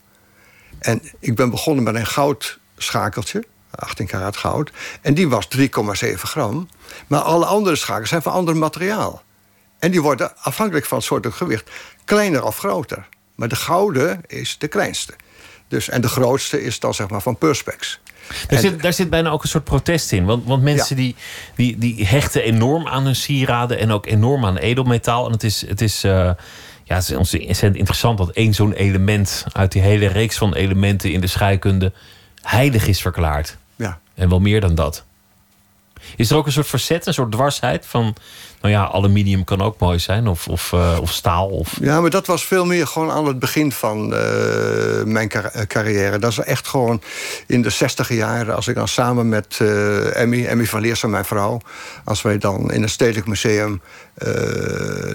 En 0.79 1.01
ik 1.19 1.35
ben 1.35 1.49
begonnen 1.49 1.83
met 1.83 1.95
een 1.95 2.05
goudschakeltje, 2.05 3.43
18 3.71 4.07
karaat 4.07 4.37
goud. 4.37 4.71
En 5.01 5.13
die 5.13 5.29
was 5.29 5.47
3,7 5.57 5.61
gram. 6.13 6.69
Maar 7.07 7.21
alle 7.21 7.45
andere 7.45 7.75
schakels 7.75 8.09
zijn 8.09 8.21
van 8.21 8.31
ander 8.31 8.57
materiaal. 8.57 9.23
En 9.79 9.91
die 9.91 10.01
worden 10.01 10.37
afhankelijk 10.37 10.85
van 10.85 10.97
het 10.97 11.07
soort 11.07 11.27
gewicht 11.33 11.69
kleiner 12.05 12.43
of 12.43 12.57
groter. 12.57 13.07
Maar 13.35 13.47
de 13.47 13.55
gouden 13.55 14.21
is 14.27 14.57
de 14.57 14.67
kleinste. 14.67 15.13
Dus, 15.67 15.89
en 15.89 16.01
de 16.01 16.07
grootste 16.07 16.63
is 16.63 16.79
dan 16.79 16.93
zeg 16.93 17.09
maar 17.09 17.21
van 17.21 17.37
Perspex. 17.37 17.99
Daar, 18.47 18.59
zit, 18.59 18.81
daar 18.81 18.93
zit 18.93 19.09
bijna 19.09 19.29
ook 19.29 19.43
een 19.43 19.49
soort 19.49 19.63
protest 19.63 20.11
in. 20.11 20.25
Want, 20.25 20.45
want 20.45 20.63
mensen 20.63 20.95
die, 20.95 21.15
die, 21.55 21.77
die 21.77 22.05
hechten 22.05 22.43
enorm 22.43 22.87
aan 22.87 23.03
hun 23.03 23.15
sieraden 23.15 23.79
en 23.79 23.91
ook 23.91 24.05
enorm 24.05 24.45
aan 24.45 24.57
edelmetaal. 24.57 25.25
En 25.25 25.31
het 25.31 25.43
is, 25.43 25.67
het 25.67 25.81
is, 25.81 26.05
uh, 26.05 26.11
ja, 26.83 26.95
het 26.95 27.09
is 27.09 27.15
ontzettend 27.15 27.75
interessant 27.75 28.17
dat 28.17 28.29
één 28.29 28.53
zo'n 28.53 28.73
element 28.73 29.45
uit 29.51 29.71
die 29.71 29.81
hele 29.81 30.07
reeks 30.07 30.37
van 30.37 30.53
elementen 30.53 31.11
in 31.11 31.21
de 31.21 31.27
scheikunde 31.27 31.93
heilig 32.41 32.87
is 32.87 33.01
verklaard. 33.01 33.57
Ja. 33.79 33.99
En 34.13 34.29
wel 34.29 34.39
meer 34.39 34.61
dan 34.61 34.75
dat. 34.75 35.03
Is 36.15 36.29
er 36.29 36.37
ook 36.37 36.45
een 36.45 36.51
soort 36.51 36.67
verzet, 36.67 37.05
een 37.05 37.13
soort 37.13 37.31
dwarsheid 37.31 37.85
van... 37.85 38.15
nou 38.61 38.73
ja, 38.73 38.87
aluminium 38.87 39.43
kan 39.43 39.61
ook 39.61 39.79
mooi 39.79 39.99
zijn, 39.99 40.27
of, 40.27 40.47
of, 40.47 40.71
uh, 40.71 40.97
of 41.01 41.11
staal? 41.11 41.47
Of... 41.47 41.77
Ja, 41.81 42.01
maar 42.01 42.09
dat 42.09 42.27
was 42.27 42.45
veel 42.45 42.65
meer 42.65 42.87
gewoon 42.87 43.11
aan 43.11 43.25
het 43.25 43.39
begin 43.39 43.71
van 43.71 44.13
uh, 44.13 45.03
mijn 45.03 45.31
carrière. 45.67 46.19
Dat 46.19 46.31
is 46.31 46.37
echt 46.37 46.67
gewoon 46.67 47.01
in 47.47 47.61
de 47.61 47.69
zestiger 47.69 48.15
jaren... 48.15 48.55
als 48.55 48.67
ik 48.67 48.75
dan 48.75 48.87
samen 48.87 49.29
met 49.29 49.59
uh, 49.61 50.21
Emmy, 50.21 50.45
Emmy 50.45 50.65
van 50.65 50.81
Leersum, 50.81 51.09
mijn 51.09 51.25
vrouw... 51.25 51.61
als 52.03 52.21
wij 52.21 52.37
dan 52.37 52.71
in 52.71 52.81
het 52.81 52.91
Stedelijk 52.91 53.27
Museum 53.27 53.81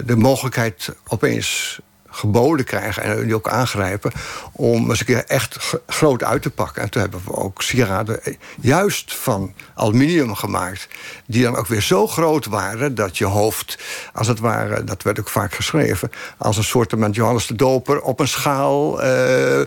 de 0.05 0.15
mogelijkheid 0.15 0.95
opeens 1.07 1.79
geboden 2.15 2.65
krijgen 2.65 3.03
en 3.03 3.23
die 3.23 3.35
ook 3.35 3.49
aangrijpen 3.49 4.11
om 4.51 4.89
eens 4.89 4.99
een 4.99 5.05
keer 5.05 5.25
echt 5.25 5.77
groot 5.87 6.23
uit 6.23 6.41
te 6.41 6.49
pakken. 6.49 6.81
En 6.81 6.89
toen 6.89 7.01
hebben 7.01 7.21
we 7.25 7.33
ook 7.33 7.61
sieraden 7.61 8.19
juist 8.61 9.15
van 9.15 9.53
aluminium 9.75 10.35
gemaakt, 10.35 10.87
die 11.25 11.43
dan 11.43 11.55
ook 11.55 11.67
weer 11.67 11.81
zo 11.81 12.07
groot 12.07 12.45
waren 12.45 12.95
dat 12.95 13.17
je 13.17 13.25
hoofd, 13.25 13.77
als 14.13 14.27
het 14.27 14.39
ware, 14.39 14.83
dat 14.83 15.03
werd 15.03 15.19
ook 15.19 15.29
vaak 15.29 15.53
geschreven, 15.53 16.11
als 16.37 16.57
een 16.57 16.63
soort 16.63 16.95
met 16.95 17.15
Johannes 17.15 17.47
de 17.47 17.55
Doper 17.55 18.01
op 18.01 18.19
een 18.19 18.27
schaal 18.27 19.03
uh, 19.03 19.61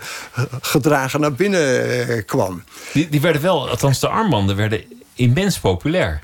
gedragen 0.61 1.20
naar 1.20 1.33
binnen 1.33 2.25
kwam. 2.25 2.62
Die, 2.93 3.09
die 3.09 3.20
werden 3.20 3.43
wel, 3.43 3.69
althans 3.69 4.01
de 4.01 4.09
armbanden 4.09 4.57
werden 4.57 4.85
immens 5.15 5.59
populair. 5.59 6.20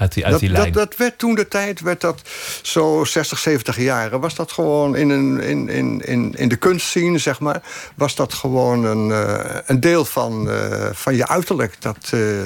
Uit 0.00 0.12
die, 0.12 0.24
uit 0.24 0.32
dat, 0.32 0.40
die 0.40 0.50
lijn. 0.50 0.72
dat, 0.72 0.88
dat 0.88 0.98
werd 0.98 1.18
toen 1.18 1.34
de 1.34 1.48
tijd, 1.48 1.80
werd 1.80 2.00
dat 2.00 2.20
zo 2.62 3.04
60, 3.04 3.38
70 3.38 3.78
jaren... 3.78 4.20
was 4.20 4.34
dat 4.34 4.52
gewoon 4.52 4.96
in, 4.96 5.10
een, 5.10 5.40
in, 5.40 5.68
in, 5.68 6.00
in, 6.06 6.34
in 6.36 6.48
de 6.48 6.56
kunstscene, 6.56 7.18
zeg 7.18 7.40
maar... 7.40 7.62
was 7.94 8.14
dat 8.14 8.34
gewoon 8.34 8.84
een, 8.84 9.08
uh, 9.08 9.58
een 9.66 9.80
deel 9.80 10.04
van, 10.04 10.48
uh, 10.48 10.86
van 10.92 11.14
je 11.14 11.28
uiterlijk. 11.28 11.76
Dat, 11.78 12.10
uh, 12.14 12.40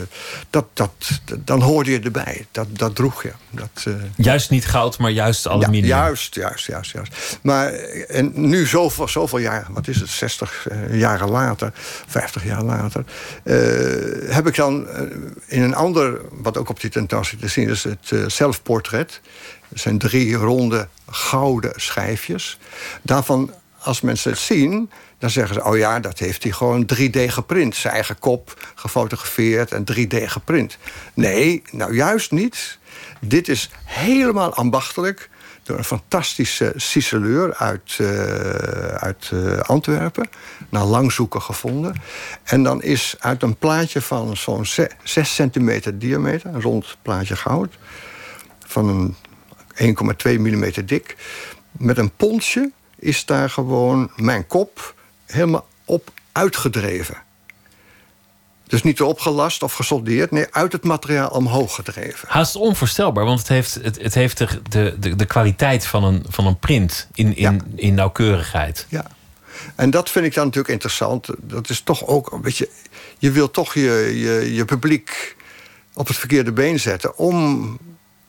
dat, 0.51 0.65
dat, 0.73 0.91
dan 1.39 1.61
hoorde 1.61 1.91
je 1.91 2.01
erbij. 2.01 2.47
Dat, 2.51 2.67
dat 2.71 2.95
droeg 2.95 3.23
je. 3.23 3.33
Dat, 3.51 3.87
juist 4.17 4.51
niet 4.51 4.67
goud, 4.67 4.99
maar 4.99 5.11
juist 5.11 5.49
aluminium. 5.49 5.87
Ja, 5.87 6.05
juist, 6.05 6.35
juist, 6.35 6.67
juist, 6.67 6.93
juist. 6.93 7.39
Maar 7.43 7.73
en 7.73 8.33
nu 8.35 8.67
zoveel, 8.67 9.09
zoveel 9.09 9.39
jaar, 9.39 9.67
wat 9.71 9.89
is 9.89 10.01
het, 10.01 10.09
60 10.09 10.67
jaren 10.91 11.31
later... 11.31 11.73
50 12.07 12.45
jaar 12.45 12.63
later... 12.63 13.05
heb 14.35 14.47
ik 14.47 14.55
dan 14.55 14.89
in 15.47 15.63
een 15.63 15.75
ander, 15.75 16.21
wat 16.31 16.57
ook 16.57 16.69
op 16.69 16.81
die 16.81 16.91
tentoonstelling 16.91 17.43
te 17.44 17.44
zien 17.49 17.69
is 17.69 17.85
het 17.85 18.11
uh, 18.11 18.29
zelfportret. 18.29 19.21
Er 19.73 19.79
zijn 19.79 19.99
drie 19.99 20.35
ronde 20.35 20.89
gouden 21.11 21.73
schijfjes. 21.77 22.59
Daarvan, 23.03 23.55
als 23.79 24.01
mensen 24.01 24.31
het 24.31 24.41
zien, 24.41 24.91
dan 25.19 25.31
zeggen 25.31 25.55
ze... 25.55 25.65
oh 25.65 25.77
ja, 25.77 26.01
dat 26.01 26.19
heeft 26.19 26.43
hij 26.43 26.53
gewoon 26.53 26.91
3D 26.95 27.21
geprint. 27.27 27.77
Zijn 27.77 27.95
eigen 27.95 28.19
kop 28.19 28.73
gefotografeerd 28.75 29.73
en 29.73 29.85
3D 29.93 30.23
geprint. 30.25 30.79
Nee, 31.15 31.63
nou 31.71 31.95
juist 31.95 32.31
niet. 32.31 32.79
Dit 33.21 33.49
is 33.49 33.71
helemaal 33.85 34.55
ambachtelijk 34.55 35.31
door 35.65 35.79
een 35.79 35.85
fantastische 35.85 36.73
ciseleur 36.77 37.55
uit, 37.55 37.99
uh, 38.01 38.09
uit 38.95 39.31
uh, 39.33 39.59
Antwerpen. 39.59 40.29
Na 40.69 40.85
lang 40.85 41.13
zoeken 41.13 41.43
gevonden. 41.43 41.95
En 42.43 42.63
dan 42.63 42.83
is 42.83 43.17
uit 43.19 43.43
een 43.43 43.57
plaatje 43.57 44.01
van 44.01 44.37
zo'n 44.37 44.67
6 45.03 45.35
centimeter 45.35 45.99
diameter... 45.99 46.55
een 46.55 46.63
rond 46.63 46.97
plaatje 47.03 47.37
goud... 47.37 47.79
van 48.67 48.89
een 48.89 49.97
1,2 50.27 50.41
mm 50.41 50.73
dik... 50.85 51.17
met 51.71 51.99
een 51.99 52.11
ponsje 52.17 52.71
is 52.99 53.25
daar 53.25 53.51
gewoon 53.51 54.11
mijn 54.17 54.47
kop 54.47 54.95
helemaal 55.27 55.67
op 55.85 56.11
uitgedreven. 56.33 57.24
Dus 58.67 58.83
niet 58.83 59.03
opgelast 59.03 59.63
of 59.63 59.75
gesoldeerd. 59.75 60.31
Nee, 60.31 60.47
uit 60.51 60.73
het 60.73 60.85
materiaal 60.85 61.29
omhoog 61.29 61.75
gedreven. 61.75 62.29
Haast 62.29 62.57
onvoorstelbaar, 62.57 63.25
want 63.25 63.39
het 63.39 63.49
heeft, 63.49 63.75
het, 63.75 64.03
het 64.03 64.15
heeft 64.15 64.39
de, 64.39 64.49
de, 64.69 64.97
de, 64.99 65.17
de 65.17 65.25
kwaliteit 65.25 65.87
van 65.87 66.05
een, 66.05 66.25
van 66.29 66.47
een 66.47 66.59
print 66.59 67.09
in, 67.15 67.27
in, 67.27 67.35
ja. 67.37 67.57
in 67.75 67.95
nauwkeurigheid. 67.95 68.87
Ja. 68.89 69.05
En 69.75 69.91
dat 69.91 70.11
vind 70.11 70.27
ik 70.27 70.35
dan 70.35 70.45
natuurlijk 70.45 70.73
interessant. 70.73 71.29
Dat 71.39 71.69
is 71.69 71.81
toch 71.81 72.07
ook 72.07 72.33
een 72.33 72.41
beetje. 72.41 72.69
Je 73.19 73.31
wil 73.31 73.51
toch 73.51 73.75
je, 73.75 74.13
je, 74.15 74.55
je 74.55 74.65
publiek 74.65 75.37
op 75.95 76.07
het 76.07 76.17
verkeerde 76.17 76.53
been 76.53 76.81
zetten 76.81 77.19
om, 77.19 77.79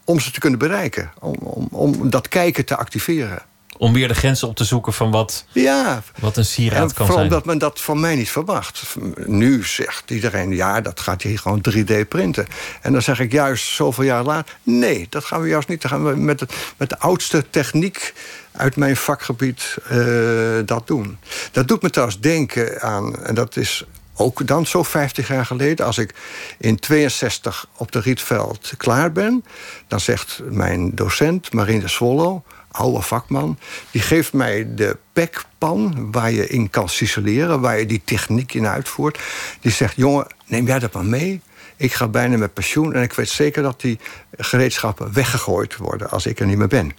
om 0.04 0.20
ze 0.20 0.32
te 0.32 0.40
kunnen 0.40 0.60
bereiken. 0.60 1.12
Om, 1.20 1.36
om, 1.36 1.68
om 1.72 2.10
dat 2.10 2.28
kijken 2.28 2.66
te 2.66 2.76
activeren. 2.76 3.42
Om 3.78 3.94
weer 3.94 4.08
de 4.08 4.14
grenzen 4.14 4.48
op 4.48 4.56
te 4.56 4.64
zoeken 4.64 4.94
van 4.94 5.12
wat, 5.12 5.46
ja. 5.52 6.04
wat 6.20 6.38
een 6.38 6.46
sieraad 6.46 6.94
kan 6.94 7.06
vooral 7.06 7.16
zijn. 7.16 7.24
omdat 7.24 7.46
men 7.46 7.58
dat 7.58 7.82
van 7.82 8.00
mij 8.00 8.16
niet 8.16 8.30
verwacht. 8.30 8.96
Nu 9.26 9.64
zegt 9.64 10.12
iedereen, 10.12 10.56
ja, 10.56 10.82
dat 10.82 11.00
gaat 11.00 11.24
hij 11.24 11.36
gewoon 11.36 11.66
3D 11.70 12.08
printen. 12.10 12.48
En 12.82 12.92
dan 12.92 13.02
zeg 13.02 13.20
ik 13.20 13.32
juist 13.32 13.66
zoveel 13.66 14.04
jaar 14.04 14.24
later... 14.24 14.58
nee, 14.64 15.08
dat 15.10 15.26
gaan 15.26 15.42
we 15.42 15.48
juist 15.48 15.68
niet. 15.68 15.82
Dan 15.82 15.92
gaan 15.92 16.06
we 16.06 16.16
met 16.16 16.40
de, 16.40 16.48
met 16.78 16.90
de 16.90 17.00
oudste 17.00 17.50
techniek 17.50 18.14
uit 18.52 18.76
mijn 18.76 18.98
vakgebied 18.98 19.78
uh, 19.92 20.60
dat 20.66 20.88
doen. 20.88 21.18
Dat 21.52 21.68
doet 21.68 21.82
me 21.82 21.90
trouwens 21.90 22.20
denken 22.20 22.82
aan... 22.82 23.24
en 23.24 23.36
dat 23.36 23.58
is 23.58 23.86
ook 24.16 24.48
dan 24.48 24.66
zo 24.66 24.84
50 24.84 25.28
jaar 25.28 25.46
geleden. 25.46 25.86
Als 25.86 25.98
ik 25.98 26.14
in 26.58 26.80
62 26.80 27.68
op 27.78 27.92
de 27.92 28.00
Rietveld 28.00 28.74
klaar 28.78 29.12
ben... 29.12 29.46
dan 29.88 30.00
zegt 30.00 30.42
mijn 30.44 30.96
docent, 30.96 31.54
Marine 31.54 31.88
Swallow 31.88 32.44
oude 32.76 33.02
vakman. 33.02 33.60
Die 33.92 34.02
geeft 34.02 34.34
mij 34.34 34.76
de 34.76 34.98
pekpan 35.14 36.12
waar 36.12 36.32
je 36.32 36.48
in 36.48 36.70
kan 36.70 36.90
ciseleren, 36.90 37.62
waar 37.62 37.80
je 37.80 37.86
die 37.86 38.02
techniek 38.06 38.54
in 38.54 38.68
uitvoert. 38.68 39.20
Die 39.62 39.72
zegt: 39.72 39.96
Jongen, 39.96 40.28
neem 40.46 40.66
jij 40.66 40.80
dat 40.80 40.94
maar 40.94 41.06
mee. 41.06 41.42
Ik 41.78 41.94
ga 41.94 42.08
bijna 42.08 42.38
met 42.38 42.54
pensioen 42.54 42.94
en 42.94 43.02
ik 43.02 43.14
weet 43.14 43.30
zeker 43.30 43.64
dat 43.64 43.82
die 43.82 44.00
gereedschappen 44.38 45.14
weggegooid 45.14 45.78
worden 45.78 46.10
als 46.10 46.26
ik 46.26 46.40
er 46.40 46.46
niet 46.46 46.58
meer 46.58 46.68
ben. 46.68 46.94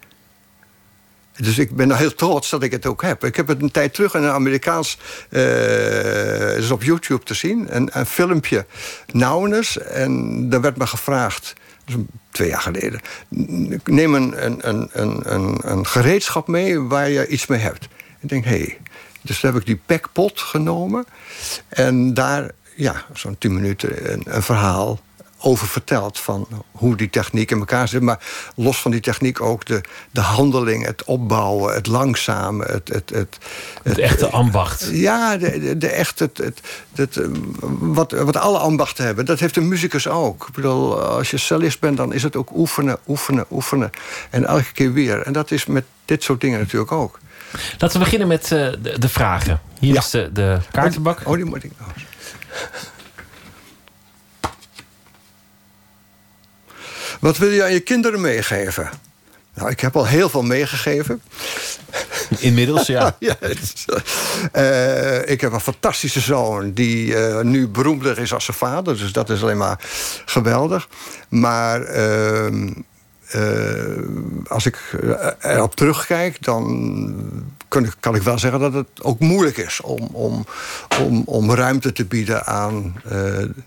Dus 1.36 1.58
ik 1.58 1.76
ben 1.76 1.96
heel 1.96 2.14
trots 2.14 2.50
dat 2.50 2.62
ik 2.62 2.70
het 2.72 2.86
ook 2.86 3.02
heb. 3.02 3.24
Ik 3.24 3.36
heb 3.36 3.46
het 3.46 3.62
een 3.62 3.70
tijd 3.70 3.94
terug 3.94 4.14
in 4.14 4.22
een 4.22 4.30
Amerikaans... 4.30 4.98
Het 5.28 6.62
is 6.62 6.70
op 6.70 6.82
YouTube 6.82 7.24
te 7.24 7.34
zien, 7.34 7.76
een, 7.76 7.88
een 7.92 8.06
filmpje 8.06 8.66
Nauwnes. 9.12 9.78
En 9.78 10.48
daar 10.50 10.60
werd 10.60 10.76
me 10.76 10.86
gevraagd 10.86 11.54
twee 12.30 12.48
jaar 12.48 12.60
geleden. 12.60 13.00
Neem 13.84 14.14
een, 14.14 14.44
een, 14.44 14.68
een, 14.68 15.20
een, 15.22 15.58
een 15.62 15.86
gereedschap 15.86 16.48
mee 16.48 16.80
waar 16.80 17.08
je 17.08 17.28
iets 17.28 17.46
mee 17.46 17.58
hebt. 17.58 17.88
Ik 18.20 18.28
denk, 18.28 18.44
hé. 18.44 18.50
Hey. 18.50 18.78
Dus 19.22 19.42
heb 19.42 19.56
ik 19.56 19.66
die 19.66 19.80
pekpot 19.86 20.40
genomen. 20.40 21.04
En 21.68 22.14
daar, 22.14 22.50
ja, 22.74 23.04
zo'n 23.12 23.38
tien 23.38 23.54
minuten 23.54 24.12
een 24.36 24.42
verhaal 24.42 25.00
over 25.38 25.66
verteld 25.66 26.18
van 26.18 26.48
hoe 26.70 26.96
die 26.96 27.10
techniek 27.10 27.50
in 27.50 27.58
elkaar 27.58 27.88
zit. 27.88 28.02
Maar 28.02 28.18
los 28.54 28.80
van 28.80 28.90
die 28.90 29.00
techniek 29.00 29.40
ook 29.40 29.64
de, 29.64 29.80
de 30.10 30.20
handeling, 30.20 30.86
het 30.86 31.04
opbouwen, 31.04 31.74
het 31.74 31.86
langzame, 31.86 32.64
het... 32.64 32.88
Het, 32.88 33.10
het, 33.10 33.38
het 33.82 33.98
echte 33.98 34.28
ambacht. 34.28 34.88
Ja, 34.92 35.36
de, 35.36 35.60
de, 35.60 35.78
de 35.78 35.88
echt, 35.88 36.18
het, 36.18 36.38
het, 36.38 36.60
het, 36.94 37.20
wat, 37.78 38.12
wat 38.12 38.36
alle 38.36 38.58
ambachten 38.58 39.04
hebben. 39.04 39.24
Dat 39.24 39.40
heeft 39.40 39.56
een 39.56 39.68
muzikus 39.68 40.08
ook. 40.08 40.46
Ik 40.48 40.54
bedoel, 40.54 41.00
als 41.02 41.30
je 41.30 41.36
cellist 41.36 41.80
bent, 41.80 41.96
dan 41.96 42.12
is 42.12 42.22
het 42.22 42.36
ook 42.36 42.56
oefenen, 42.56 42.98
oefenen, 43.06 43.44
oefenen. 43.50 43.90
En 44.30 44.46
elke 44.46 44.72
keer 44.72 44.92
weer. 44.92 45.22
En 45.22 45.32
dat 45.32 45.50
is 45.50 45.66
met 45.66 45.84
dit 46.04 46.22
soort 46.22 46.40
dingen 46.40 46.58
natuurlijk 46.58 46.92
ook. 46.92 47.18
Laten 47.78 47.98
we 47.98 48.04
beginnen 48.04 48.28
met 48.28 48.42
uh, 48.42 48.48
de, 48.48 48.98
de, 48.98 49.08
vragen. 49.08 49.60
Hier 49.78 49.96
is 49.96 50.10
de, 50.10 50.30
de 50.32 50.58
kaartenbak. 50.70 51.20
Oh, 51.24 51.34
die 51.34 51.44
moet 51.44 51.64
ik 51.64 51.72
nog. 51.78 51.88
Wat 57.20 57.36
wil 57.36 57.50
je 57.50 57.62
aan 57.62 57.72
je 57.72 57.80
kinderen 57.80 58.20
meegeven? 58.20 58.90
Nou, 59.54 59.70
ik 59.70 59.80
heb 59.80 59.96
al 59.96 60.06
heel 60.06 60.28
veel 60.28 60.42
meegegeven. 60.42 61.22
Inmiddels, 62.38 62.86
ja. 62.86 63.16
ja 63.18 63.36
uh, 64.52 65.28
ik 65.28 65.40
heb 65.40 65.52
een 65.52 65.60
fantastische 65.60 66.20
zoon 66.20 66.72
die 66.72 67.06
uh, 67.06 67.40
nu 67.40 67.68
beroemder 67.68 68.18
is 68.18 68.32
als 68.32 68.44
zijn 68.44 68.56
vader. 68.56 68.96
Dus 68.96 69.12
dat 69.12 69.30
is 69.30 69.42
alleen 69.42 69.56
maar 69.56 69.80
geweldig. 70.24 70.88
Maar 71.28 71.96
uh, 71.96 72.70
als 74.46 74.66
ik 74.66 74.94
erop 75.40 75.74
terugkijk, 75.74 76.42
dan 76.42 77.54
kan 77.98 78.14
ik, 78.14 78.22
wel 78.22 78.38
zeggen 78.38 78.60
dat 78.60 78.72
het 78.72 79.02
ook 79.02 79.18
moeilijk 79.18 79.56
is 79.56 79.80
om, 79.80 80.08
om, 80.12 80.46
om, 81.00 81.22
om 81.24 81.54
ruimte 81.54 81.92
te 81.92 82.04
bieden 82.04 82.46
aan 82.46 82.94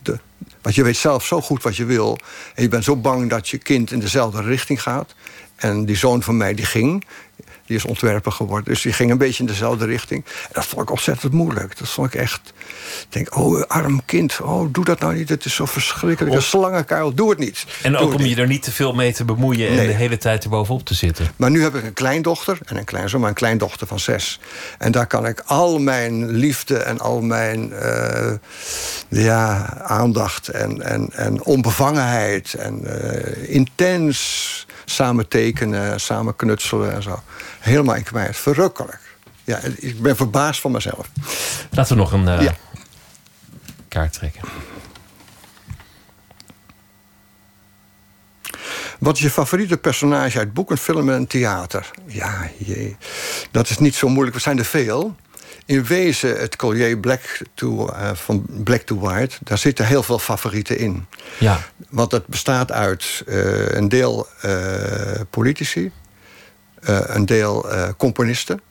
de. 0.02 0.19
Want 0.61 0.76
je 0.76 0.84
weet 0.84 0.98
zelf 0.98 1.26
zo 1.26 1.41
goed 1.41 1.64
wat 1.64 1.76
je 1.76 1.86
wil. 1.86 2.18
En 2.56 2.64
je 2.64 2.69
bent 2.69 2.84
zo 2.84 2.95
bang 2.95 3.30
dat 3.30 3.49
je 3.49 3.57
kind 3.57 3.91
in 3.91 3.99
dezelfde 3.99 4.41
richting 4.41 4.81
gaat. 4.81 5.15
En 5.60 5.86
die 5.86 5.95
zoon 5.95 6.23
van 6.23 6.38
mij 6.38 6.53
die 6.53 6.65
ging. 6.65 7.06
Die 7.65 7.77
is 7.77 7.86
ontwerper 7.86 8.31
geworden. 8.31 8.73
Dus 8.73 8.81
die 8.81 8.94
ging 8.94 9.11
een 9.11 9.18
beetje 9.18 9.44
in 9.44 9.49
dezelfde 9.49 9.86
richting. 9.86 10.26
En 10.26 10.49
dat 10.52 10.65
vond 10.65 10.81
ik 10.81 10.91
ontzettend 10.91 11.34
moeilijk. 11.34 11.77
Dat 11.77 11.90
vond 11.90 12.14
ik 12.14 12.19
echt... 12.19 12.53
Ik 12.99 13.06
denk, 13.10 13.38
oh, 13.38 13.61
arm 13.61 14.06
kind. 14.06 14.40
Oh, 14.41 14.73
doe 14.73 14.86
dat 14.86 14.99
nou 14.99 15.15
niet. 15.15 15.30
Het 15.30 15.45
is 15.45 15.56
zo 15.56 15.65
verschrikkelijk. 15.65 16.36
Een 16.36 16.41
slangenkuil, 16.41 17.14
doe 17.14 17.30
het 17.30 17.40
niet. 17.40 17.65
En 17.81 17.98
ook 17.98 18.14
om 18.14 18.22
je 18.22 18.36
er 18.36 18.48
niet 18.48 18.64
te 18.64 18.72
veel 18.72 18.94
mee 18.94 19.14
te 19.14 19.26
bemoeien... 19.26 19.69
en 19.69 19.88
de 19.88 19.94
hele 19.94 20.18
tijd 20.18 20.44
erbovenop 20.44 20.86
te 20.86 20.94
zitten. 20.94 21.27
Maar 21.36 21.49
nu 21.49 21.61
heb 21.61 21.76
ik 21.76 21.84
een 21.84 21.94
kleindochter 21.94 22.57
en 22.65 22.77
een 22.77 22.86
kleinzoon. 22.86 23.19
Maar 23.19 23.30
een 23.30 23.36
kleindochter 23.36 23.88
van 23.88 23.99
zes. 23.99 24.40
En 24.77 24.91
daar 24.91 25.07
kan 25.07 25.26
ik 25.26 25.44
al 25.45 25.80
mijn 25.80 26.30
liefde 26.30 26.77
en 26.77 26.99
al 26.99 27.22
mijn 27.22 27.72
uh, 27.72 28.31
ja, 29.07 29.73
aandacht... 29.84 30.48
en, 30.48 30.81
en, 30.81 31.10
en 31.11 31.44
onbevangenheid 31.44 32.53
en 32.53 32.81
uh, 32.84 33.53
intens 33.53 34.68
samen 34.89 35.27
tekenen, 35.27 35.99
samen 35.99 36.35
knutselen 36.35 36.93
en 36.93 37.03
zo. 37.03 37.21
Helemaal 37.59 37.95
in 37.95 38.03
kwijt. 38.03 38.37
Verrukkelijk. 38.37 38.99
Ja, 39.43 39.59
ik 39.75 40.01
ben 40.01 40.15
verbaasd 40.15 40.61
van 40.61 40.71
mezelf. 40.71 41.09
Laten 41.71 41.95
we 41.95 42.01
nog 42.01 42.11
een 42.11 42.25
uh, 42.25 42.41
ja. 42.41 42.55
kaart 43.87 44.13
trekken. 44.13 44.41
Wat 48.99 49.15
is 49.15 49.21
je 49.21 49.29
favoriete 49.29 49.77
personage 49.77 50.37
uit 50.37 50.53
boeken, 50.53 50.77
film 50.77 51.09
en 51.09 51.27
theater? 51.27 51.91
Ja, 52.05 52.49
jee. 52.57 52.97
Dat 53.51 53.69
is 53.69 53.77
niet 53.77 53.95
zo 53.95 54.07
moeilijk. 54.07 54.35
Er 54.35 54.41
zijn 54.41 54.57
er 54.57 54.65
veel. 54.65 55.15
In 55.69 55.83
wezen, 55.83 56.39
het 56.39 56.55
collier 56.55 56.97
Black 56.97 57.41
to, 57.53 57.89
uh, 57.89 58.11
van 58.13 58.45
Black 58.63 58.81
to 58.81 58.99
White... 58.99 59.37
daar 59.43 59.57
zitten 59.57 59.85
heel 59.85 60.03
veel 60.03 60.19
favorieten 60.19 60.77
in. 60.77 61.05
Ja. 61.39 61.59
Want 61.89 62.11
het 62.11 62.27
bestaat 62.27 62.71
uit 62.71 63.23
uh, 63.25 63.67
een 63.71 63.89
deel 63.89 64.27
uh, 64.45 64.51
politici... 65.29 65.91
een 66.81 67.25
deel 67.25 67.65
componisten... 67.97 68.61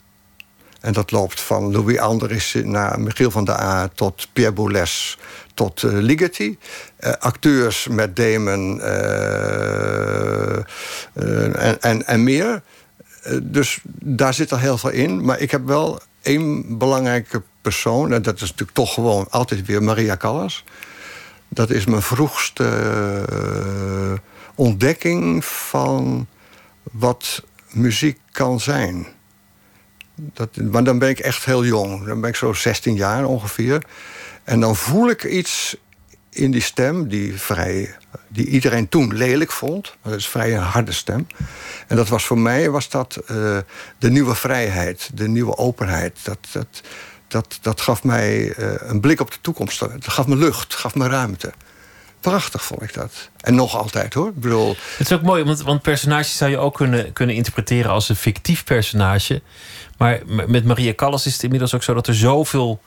En 0.81 0.93
dat 0.93 1.11
loopt 1.11 1.41
van 1.41 1.73
Louis 1.73 1.99
Andries 1.99 2.57
naar 2.63 3.01
Michiel 3.01 3.31
van 3.31 3.45
der 3.45 3.61
A... 3.61 3.89
tot 3.95 4.29
Pierre 4.33 4.55
Boulez, 4.55 5.17
tot 5.55 5.83
uh, 5.83 5.93
Ligeti. 5.93 6.59
Uh, 7.01 7.13
acteurs 7.19 7.87
met 7.89 8.17
Damon 8.17 8.79
uh, 8.79 10.57
en, 11.13 11.81
en, 11.81 12.07
en 12.07 12.23
meer. 12.23 12.63
dus 13.43 13.79
daar 13.93 14.35
zit 14.35 14.53
al 14.53 14.59
heel 14.59 14.79
veel 14.79 14.91
in. 14.91 15.25
Maar 15.25 15.41
ik 15.41 15.51
heb 15.51 15.67
wel 15.67 16.01
één 16.23 16.79
belangrijke 16.79 17.43
persoon... 17.61 18.13
en 18.13 18.23
dat 18.23 18.35
is 18.35 18.41
natuurlijk 18.41 18.73
toch 18.73 18.95
gewoon 18.95 19.27
altijd 19.31 19.67
weer 19.67 19.83
Maria 19.83 20.17
Callas. 20.17 20.65
Dat 21.49 21.71
is 21.71 21.85
mijn 21.85 22.03
vroegste 22.03 23.25
ontdekking 24.55 25.45
van 25.45 26.27
wat 26.83 27.45
muziek 27.71 28.19
kan 28.33 28.61
zijn... 28.61 29.07
Dat, 30.19 30.57
maar 30.57 30.85
dan 30.85 30.99
ben 30.99 31.09
ik 31.09 31.19
echt 31.19 31.45
heel 31.45 31.65
jong. 31.65 32.07
Dan 32.07 32.21
ben 32.21 32.31
ik 32.31 32.37
zo 32.37 32.53
16 32.53 32.95
jaar 32.95 33.25
ongeveer. 33.25 33.85
En 34.45 34.61
dan 34.61 34.77
voel 34.77 35.11
ik 35.11 35.25
iets 35.25 35.77
in 36.31 36.51
die 36.51 36.61
stem 36.61 37.09
die, 37.09 37.41
vrij, 37.41 37.95
die 38.29 38.47
iedereen 38.47 38.89
toen 38.89 39.15
lelijk 39.15 39.53
vond. 39.53 39.97
Dat 40.03 40.15
is 40.15 40.29
vrij 40.29 40.57
een 40.57 40.63
harde 40.63 40.93
stem. 40.93 41.27
En 41.87 41.97
dat 41.97 42.09
was 42.09 42.25
voor 42.25 42.39
mij 42.39 42.71
was 42.71 42.89
dat, 42.89 43.19
uh, 43.31 43.59
de 43.99 44.11
nieuwe 44.11 44.35
vrijheid, 44.35 45.11
de 45.15 45.29
nieuwe 45.29 45.57
openheid. 45.57 46.19
Dat, 46.23 46.39
dat, 46.53 46.83
dat, 47.29 47.59
dat 47.63 47.81
gaf 47.81 48.05
mij 48.05 48.59
uh, 48.59 48.73
een 48.79 49.01
blik 49.01 49.21
op 49.21 49.31
de 49.31 49.41
toekomst. 49.41 49.79
Dat 49.79 50.09
gaf 50.09 50.27
me 50.27 50.37
lucht, 50.37 50.75
gaf 50.75 50.95
me 50.95 51.09
ruimte. 51.09 51.53
Prachtig 52.21 52.65
vond 52.65 52.83
ik 52.83 52.95
dat. 52.95 53.31
En 53.41 53.55
nog 53.55 53.77
altijd 53.77 54.15
hoor. 54.15 54.29
Ik 54.29 54.41
bedoel... 54.41 54.77
Het 54.97 55.11
is 55.11 55.13
ook 55.13 55.23
mooi, 55.23 55.45
want, 55.45 55.63
want 55.63 55.83
personages 55.83 56.37
zou 56.37 56.51
je 56.51 56.59
ook 56.59 56.75
kunnen, 56.75 57.13
kunnen 57.13 57.37
interpreteren 57.37 57.91
als 57.91 58.09
een 58.09 58.17
fictief 58.17 58.65
personage. 58.65 59.43
Maar 59.99 60.21
met 60.27 60.65
Maria 60.65 60.95
Callas 60.95 61.27
is 61.27 61.33
het 61.33 61.43
inmiddels 61.43 61.75
ook 61.75 61.83
zo 61.83 61.95
dat 61.95 62.07
er 62.07 62.15
zoveel 62.15 62.81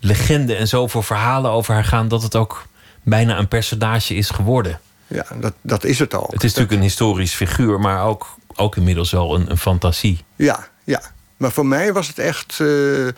legende 0.00 0.54
en 0.54 0.68
zoveel 0.68 1.02
verhalen 1.02 1.50
over 1.50 1.74
haar 1.74 1.84
gaan 1.84 2.08
dat 2.08 2.22
het 2.22 2.36
ook 2.36 2.66
bijna 3.06 3.38
een 3.38 3.48
personage 3.48 4.14
is 4.14 4.30
geworden. 4.30 4.80
Ja, 5.06 5.26
dat, 5.40 5.52
dat 5.60 5.84
is 5.84 5.98
het 5.98 6.14
al. 6.14 6.28
Het 6.30 6.44
is 6.44 6.54
natuurlijk 6.54 6.72
een 6.72 6.88
historisch 6.88 7.34
figuur, 7.34 7.80
maar 7.80 8.04
ook, 8.04 8.36
ook 8.54 8.76
inmiddels 8.76 9.10
wel 9.10 9.34
een, 9.34 9.50
een 9.50 9.58
fantasie. 9.58 10.24
Ja, 10.36 10.68
ja. 10.84 11.02
Maar 11.36 11.52
voor 11.52 11.66
mij 11.66 11.92
was 11.92 12.08
het 12.08 12.18
echt, 12.18 12.58
uh, 12.58 13.08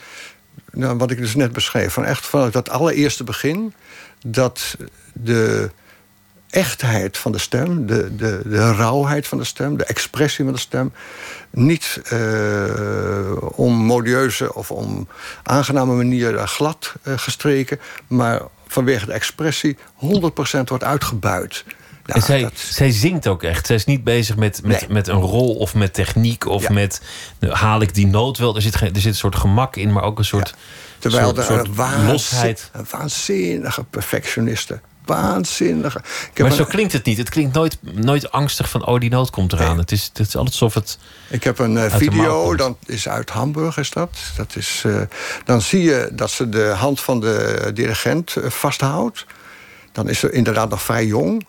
nou, 0.72 0.96
wat 0.98 1.10
ik 1.10 1.18
dus 1.18 1.34
net 1.34 1.52
beschreef, 1.52 1.92
van 1.92 2.04
echt 2.04 2.26
vanuit 2.26 2.52
dat 2.52 2.70
allereerste 2.70 3.24
begin, 3.24 3.74
dat 4.26 4.76
de 5.12 5.70
echtheid 6.50 7.18
van 7.18 7.32
de 7.32 7.38
stem, 7.38 7.86
de, 7.86 8.16
de, 8.16 8.40
de 8.44 8.72
rauwheid 8.72 9.26
van 9.26 9.38
de 9.38 9.44
stem, 9.44 9.76
de 9.76 9.84
expressie 9.84 10.44
van 10.44 10.54
de 10.54 10.60
stem, 10.60 10.92
niet 11.50 12.00
uh, 12.12 13.58
om 13.58 13.74
modieuze 13.74 14.54
of 14.54 14.70
om 14.70 15.08
aangename 15.42 15.94
manier 15.94 16.38
glad 16.38 16.94
uh, 17.02 17.18
gestreken, 17.18 17.80
maar 18.06 18.42
vanwege 18.68 19.06
de 19.06 19.12
expressie 19.12 19.76
100% 19.76 19.78
wordt 20.64 20.84
uitgebuit. 20.84 21.64
Ja, 22.04 22.14
en 22.14 22.22
zij, 22.22 22.40
dat... 22.40 22.58
zij 22.58 22.90
zingt 22.90 23.26
ook 23.26 23.42
echt. 23.42 23.66
Zij 23.66 23.76
is 23.76 23.84
niet 23.84 24.04
bezig 24.04 24.36
met, 24.36 24.60
met, 24.62 24.80
nee. 24.80 24.90
met 24.90 25.08
een 25.08 25.20
rol 25.20 25.54
of 25.54 25.74
met 25.74 25.94
techniek 25.94 26.46
of 26.46 26.62
ja. 26.62 26.72
met 26.72 27.02
haal 27.48 27.80
ik 27.80 27.94
die 27.94 28.06
noot 28.06 28.38
wel. 28.38 28.56
Er 28.56 28.62
zit, 28.62 28.74
er 28.80 28.90
zit 28.94 29.04
een 29.04 29.14
soort 29.14 29.36
gemak 29.36 29.76
in, 29.76 29.92
maar 29.92 30.02
ook 30.02 30.18
een 30.18 30.24
soort. 30.24 30.48
Ja. 30.48 30.54
Terwijl 30.98 31.24
soort, 31.24 31.38
er 31.38 31.44
soort 31.44 31.66
een 31.66 31.74
waanzin, 31.74 32.06
losheid. 32.06 32.70
Een 32.72 32.86
waanzinnige 32.90 33.84
perfectioniste 33.84 34.80
waanzinnige. 35.08 36.00
Ik 36.32 36.42
maar 36.42 36.52
zo 36.52 36.62
een, 36.62 36.68
klinkt 36.68 36.92
het 36.92 37.04
niet. 37.04 37.18
Het 37.18 37.28
klinkt 37.28 37.54
nooit, 37.54 37.78
nooit 37.80 38.30
angstig 38.30 38.70
van... 38.70 38.86
oh, 38.86 39.00
die 39.00 39.10
nood 39.10 39.30
komt 39.30 39.52
eraan. 39.52 39.70
Nee. 39.70 39.78
Het, 39.78 39.92
is, 39.92 40.04
het 40.04 40.18
is 40.18 40.36
altijd 40.36 40.46
alsof 40.46 40.74
het... 40.74 40.98
Ik 41.30 41.44
heb 41.44 41.58
een 41.58 41.74
uh, 41.74 41.94
video, 41.94 42.56
dat 42.56 42.76
is 42.86 43.08
uit 43.08 43.30
Hamburg 43.30 43.76
is 43.76 43.90
dat. 43.90 44.18
dat 44.36 44.56
is, 44.56 44.82
uh, 44.86 45.00
dan 45.44 45.60
zie 45.60 45.82
je 45.82 46.10
dat 46.12 46.30
ze 46.30 46.48
de 46.48 46.64
hand 46.64 47.00
van 47.00 47.20
de 47.20 47.70
dirigent 47.74 48.36
uh, 48.36 48.50
vasthoudt. 48.50 49.26
Dan 49.92 50.08
is 50.08 50.18
ze 50.18 50.30
inderdaad 50.30 50.68
nog 50.68 50.82
vrij 50.82 51.06
jong. 51.06 51.46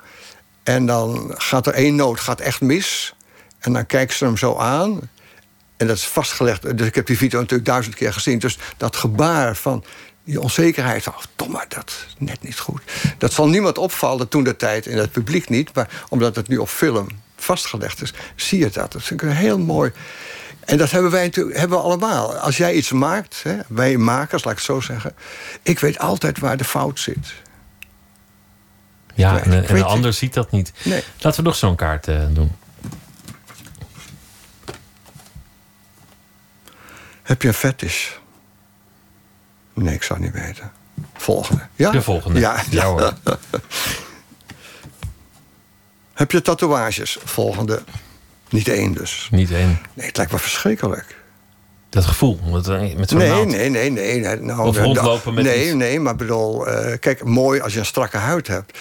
En 0.64 0.86
dan 0.86 1.34
gaat 1.38 1.68
er 1.68 1.74
één 1.74 1.96
noot 1.96 2.20
gaat 2.20 2.40
echt 2.40 2.62
mis. 2.62 3.14
En 3.60 3.74
dan 3.74 3.86
kijkt 3.86 4.14
ze 4.14 4.26
hem 4.26 4.38
zo 4.38 4.58
aan. 4.58 5.10
En 5.78 5.88
dat 5.88 5.96
is 5.96 6.06
vastgelegd. 6.06 6.78
Dus 6.78 6.88
ik 6.88 6.96
heb 6.96 7.06
die 7.06 7.18
video 7.18 7.40
natuurlijk 7.40 7.70
duizend 7.70 7.96
keer 7.96 8.14
gezien. 8.14 8.40
Dus 8.40 8.58
dat 8.78 8.96
gebaar 8.96 9.56
van 9.56 9.84
die 10.30 10.42
onzekerheid 10.42 11.04
van, 11.04 11.14
oh, 11.14 11.24
domme, 11.36 11.66
dat 11.68 12.06
is 12.08 12.16
net 12.18 12.42
niet 12.42 12.60
goed. 12.60 12.82
Dat 13.18 13.34
zal 13.34 13.48
niemand 13.48 13.78
opvallen 13.78 14.28
toen 14.28 14.44
de 14.44 14.56
tijd 14.56 14.86
in 14.86 14.98
het 14.98 15.12
publiek 15.12 15.50
niet, 15.50 15.74
maar 15.76 15.90
omdat 16.10 16.36
het 16.36 16.48
nu 16.48 16.58
op 16.58 16.70
film 16.70 17.08
vastgelegd 17.36 18.02
is, 18.02 18.14
zie 18.36 18.60
je 18.60 18.70
dat. 18.70 18.92
Dat 18.92 19.04
vind 19.04 19.22
ik 19.22 19.30
heel 19.30 19.60
mooi. 19.60 19.92
En 20.60 20.78
dat 20.78 20.92
hebben 20.92 21.12
wij 21.12 21.24
natuurlijk 21.24 21.58
hebben 21.58 21.78
we 21.78 21.84
allemaal. 21.84 22.36
Als 22.36 22.58
jij 22.58 22.74
iets 22.74 22.92
maakt, 22.92 23.44
hè, 23.44 23.58
wij 23.68 23.98
makers, 23.98 24.44
laat 24.44 24.52
ik 24.52 24.58
het 24.58 24.68
zo 24.68 24.80
zeggen, 24.80 25.16
ik 25.62 25.80
weet 25.80 26.00
altijd 26.00 26.40
waar 26.40 26.58
de 26.58 26.64
fout 26.64 27.00
zit. 27.00 27.34
Ja, 29.14 29.40
en, 29.40 29.52
en 29.52 29.76
een 29.76 29.84
ander 29.84 30.14
ziet 30.14 30.34
dat 30.34 30.52
niet. 30.52 30.72
Nee. 30.84 31.04
Laten 31.20 31.44
we 31.44 31.48
nog 31.48 31.58
zo'n 31.58 31.76
kaart 31.76 32.08
uh, 32.08 32.26
doen. 32.30 32.52
Heb 37.24 37.42
je 37.42 37.48
een 37.48 37.54
fetish? 37.54 38.10
Nee, 39.84 39.94
ik 39.94 40.04
zou 40.04 40.20
niet 40.20 40.32
weten. 40.32 40.72
Volgende. 41.14 41.62
Ja? 41.76 41.92
De 41.92 42.02
volgende. 42.02 42.40
Ja, 42.40 42.64
ja 42.70 42.86
hoor. 42.86 43.14
Heb 46.14 46.32
je 46.32 46.42
tatoeages? 46.42 47.18
Volgende. 47.24 47.82
Niet 48.50 48.68
één 48.68 48.94
dus. 48.94 49.28
Niet 49.32 49.52
één. 49.52 49.80
Nee, 49.94 50.08
het 50.08 50.18
lijkt 50.18 50.32
me 50.32 50.40
verschrikkelijk. 50.40 51.18
Dat 51.90 52.06
gevoel 52.06 52.40
met, 52.52 52.66
zo'n 52.66 52.78
nee, 53.18 53.30
naald. 53.30 53.48
nee, 53.48 53.70
nee, 53.70 53.90
nee, 53.92 54.20
nee. 54.20 54.36
Nou, 54.36 54.68
Of 54.68 54.78
rondlopen 54.78 55.34
met 55.34 55.44
Nee, 55.44 55.66
iets. 55.66 55.74
nee, 55.74 56.00
maar 56.00 56.16
bedoel... 56.16 56.68
Uh, 56.68 56.94
kijk, 57.00 57.24
mooi 57.24 57.60
als 57.62 57.74
je 57.74 57.80
een 57.80 57.86
strakke 57.86 58.18
huid 58.18 58.48
hebt. 58.48 58.78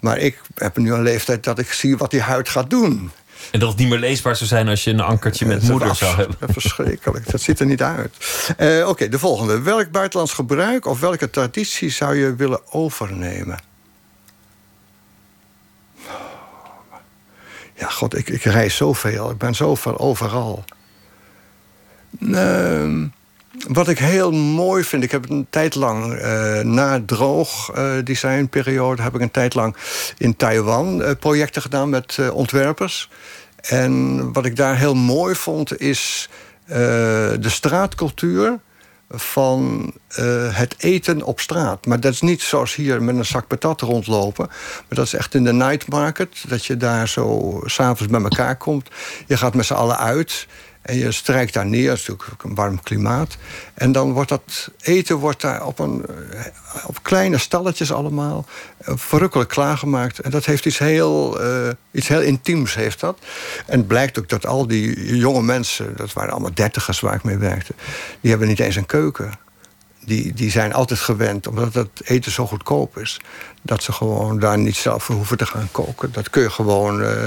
Maar 0.00 0.18
ik 0.18 0.40
heb 0.54 0.76
nu 0.76 0.92
een 0.92 1.02
leeftijd 1.02 1.44
dat 1.44 1.58
ik 1.58 1.72
zie 1.72 1.96
wat 1.96 2.10
die 2.10 2.20
huid 2.20 2.48
gaat 2.48 2.70
doen. 2.70 3.10
En 3.50 3.60
dat 3.60 3.68
het 3.68 3.78
niet 3.78 3.88
meer 3.88 3.98
leesbaar 3.98 4.36
zou 4.36 4.48
zijn 4.48 4.68
als 4.68 4.84
je 4.84 4.90
een 4.90 5.00
ankertje 5.00 5.46
met 5.46 5.62
moeder 5.62 5.94
zou 5.94 6.16
hebben. 6.16 6.36
Verschrikkelijk, 6.52 7.30
dat 7.30 7.40
ziet 7.40 7.60
er 7.60 7.66
niet 7.66 7.82
uit. 7.82 8.14
Uh, 8.58 8.78
Oké, 8.78 8.88
okay, 8.88 9.08
de 9.08 9.18
volgende. 9.18 9.60
Welk 9.60 9.90
buitenlands 9.90 10.32
gebruik 10.32 10.86
of 10.86 11.00
welke 11.00 11.30
traditie 11.30 11.90
zou 11.90 12.16
je 12.16 12.34
willen 12.34 12.60
overnemen? 12.72 13.58
Ja, 17.74 17.88
god, 17.88 18.16
ik, 18.16 18.28
ik 18.28 18.42
reis 18.42 18.76
zoveel. 18.76 19.30
Ik 19.30 19.38
ben 19.38 19.54
zoveel 19.54 19.98
overal. 19.98 20.64
Ehm, 22.32 23.06
wat 23.68 23.88
ik 23.88 23.98
heel 23.98 24.32
mooi 24.32 24.84
vind, 24.84 25.02
ik 25.02 25.10
heb 25.10 25.30
een 25.30 25.46
tijd 25.50 25.74
lang 25.74 26.14
uh, 26.14 26.60
na 26.60 27.02
droog 27.06 27.76
uh, 27.76 27.92
designperiode, 28.04 29.02
heb 29.02 29.14
ik 29.14 29.20
een 29.20 29.30
tijd 29.30 29.54
lang 29.54 29.76
in 30.18 30.36
Taiwan 30.36 31.00
uh, 31.00 31.10
projecten 31.20 31.62
gedaan 31.62 31.88
met 31.88 32.18
ontwerpers. 32.32 33.10
En 33.60 34.32
wat 34.32 34.44
ik 34.44 34.56
daar 34.56 34.76
heel 34.76 34.94
mooi 34.94 35.34
vond, 35.34 35.80
is 35.80 36.28
de 36.66 37.38
straatcultuur 37.40 38.58
van 39.10 39.92
het 40.52 40.74
eten 40.78 41.22
op 41.22 41.40
straat. 41.40 41.86
Maar 41.86 42.00
dat 42.00 42.12
is 42.12 42.20
niet 42.20 42.42
zoals 42.42 42.74
hier 42.74 43.02
met 43.02 43.16
een 43.16 43.24
zak 43.24 43.46
patat 43.46 43.80
rondlopen. 43.80 44.46
Maar 44.46 44.86
dat 44.88 45.06
is 45.06 45.14
echt 45.14 45.34
in 45.34 45.44
de 45.44 45.52
night 45.52 45.88
market. 45.88 46.44
Dat 46.48 46.66
je 46.66 46.76
daar 46.76 47.08
zo 47.08 47.60
s'avonds 47.64 48.12
bij 48.12 48.22
elkaar 48.22 48.56
komt. 48.56 48.88
Je 49.26 49.36
gaat 49.36 49.54
met 49.54 49.66
z'n 49.66 49.74
allen 49.74 49.98
uit. 49.98 50.46
En 50.82 50.96
je 50.96 51.12
strijkt 51.12 51.52
daar 51.52 51.66
neer, 51.66 51.90
het 51.90 51.98
is 51.98 52.06
natuurlijk 52.06 52.42
een 52.42 52.54
warm 52.54 52.82
klimaat. 52.82 53.36
En 53.74 53.92
dan 53.92 54.12
wordt 54.12 54.28
dat 54.28 54.70
eten 54.80 55.16
wordt 55.16 55.40
daar 55.40 55.66
op, 55.66 55.78
een, 55.78 56.06
eh, 56.06 56.44
op 56.86 57.02
kleine 57.02 57.38
stalletjes 57.38 57.92
allemaal 57.92 58.46
eh, 58.78 58.96
verrukkelijk 58.96 59.50
klaargemaakt. 59.50 60.18
En 60.18 60.30
dat 60.30 60.44
heeft 60.44 60.66
iets 60.66 60.78
heel, 60.78 61.44
uh, 61.44 61.68
iets 61.90 62.08
heel 62.08 62.20
intiems. 62.22 62.74
Heeft 62.74 63.00
dat. 63.00 63.18
En 63.66 63.78
het 63.78 63.86
blijkt 63.86 64.18
ook 64.18 64.28
dat 64.28 64.46
al 64.46 64.66
die 64.66 65.16
jonge 65.16 65.42
mensen, 65.42 65.96
dat 65.96 66.12
waren 66.12 66.32
allemaal 66.32 66.54
dertigers 66.54 67.00
waar 67.00 67.14
ik 67.14 67.22
mee 67.22 67.36
werkte, 67.36 67.74
die 68.20 68.30
hebben 68.30 68.48
niet 68.48 68.60
eens 68.60 68.76
een 68.76 68.86
keuken 68.86 69.32
die, 70.04 70.32
die 70.32 70.50
zijn 70.50 70.72
altijd 70.72 71.00
gewend, 71.00 71.46
omdat 71.46 71.74
het 71.74 72.00
eten 72.04 72.32
zo 72.32 72.46
goedkoop 72.46 72.98
is, 72.98 73.20
dat 73.62 73.82
ze 73.82 73.92
gewoon 73.92 74.38
daar 74.38 74.58
niet 74.58 74.76
zelf 74.76 75.04
voor 75.04 75.14
hoeven 75.14 75.36
te 75.36 75.46
gaan 75.46 75.68
koken. 75.72 76.12
Dat 76.12 76.30
kun 76.30 76.42
je 76.42 76.50
gewoon, 76.50 77.02
uh, 77.02 77.26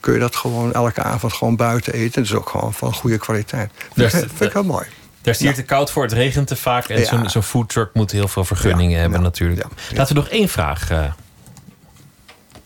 kun 0.00 0.12
je 0.12 0.18
dat 0.18 0.36
gewoon 0.36 0.72
elke 0.72 1.02
avond 1.02 1.32
gewoon 1.32 1.56
buiten 1.56 1.92
eten. 1.92 2.22
Dat 2.22 2.24
is 2.24 2.34
ook 2.34 2.48
gewoon 2.48 2.74
van 2.74 2.94
goede 2.94 3.18
kwaliteit. 3.18 3.70
Dat 3.94 4.10
vind, 4.10 4.40
ik 4.40 4.52
heel 4.52 4.64
mooi. 4.64 4.86
Daar 5.22 5.34
is 5.34 5.40
hier 5.40 5.54
te 5.54 5.62
koud 5.62 5.90
voor, 5.90 6.02
het 6.02 6.12
regent 6.12 6.46
te 6.46 6.56
vaak. 6.56 6.88
En 6.88 7.06
zo'n 7.06 7.30
zo'n 7.30 7.42
foodtruck 7.42 7.94
moet 7.94 8.10
heel 8.10 8.28
veel 8.28 8.44
vergunningen 8.44 9.00
hebben 9.00 9.22
natuurlijk. 9.22 9.66
Laten 9.94 10.14
we 10.14 10.20
nog 10.20 10.30
één 10.30 10.48
vraag 10.48 10.90
uh, 10.90 11.12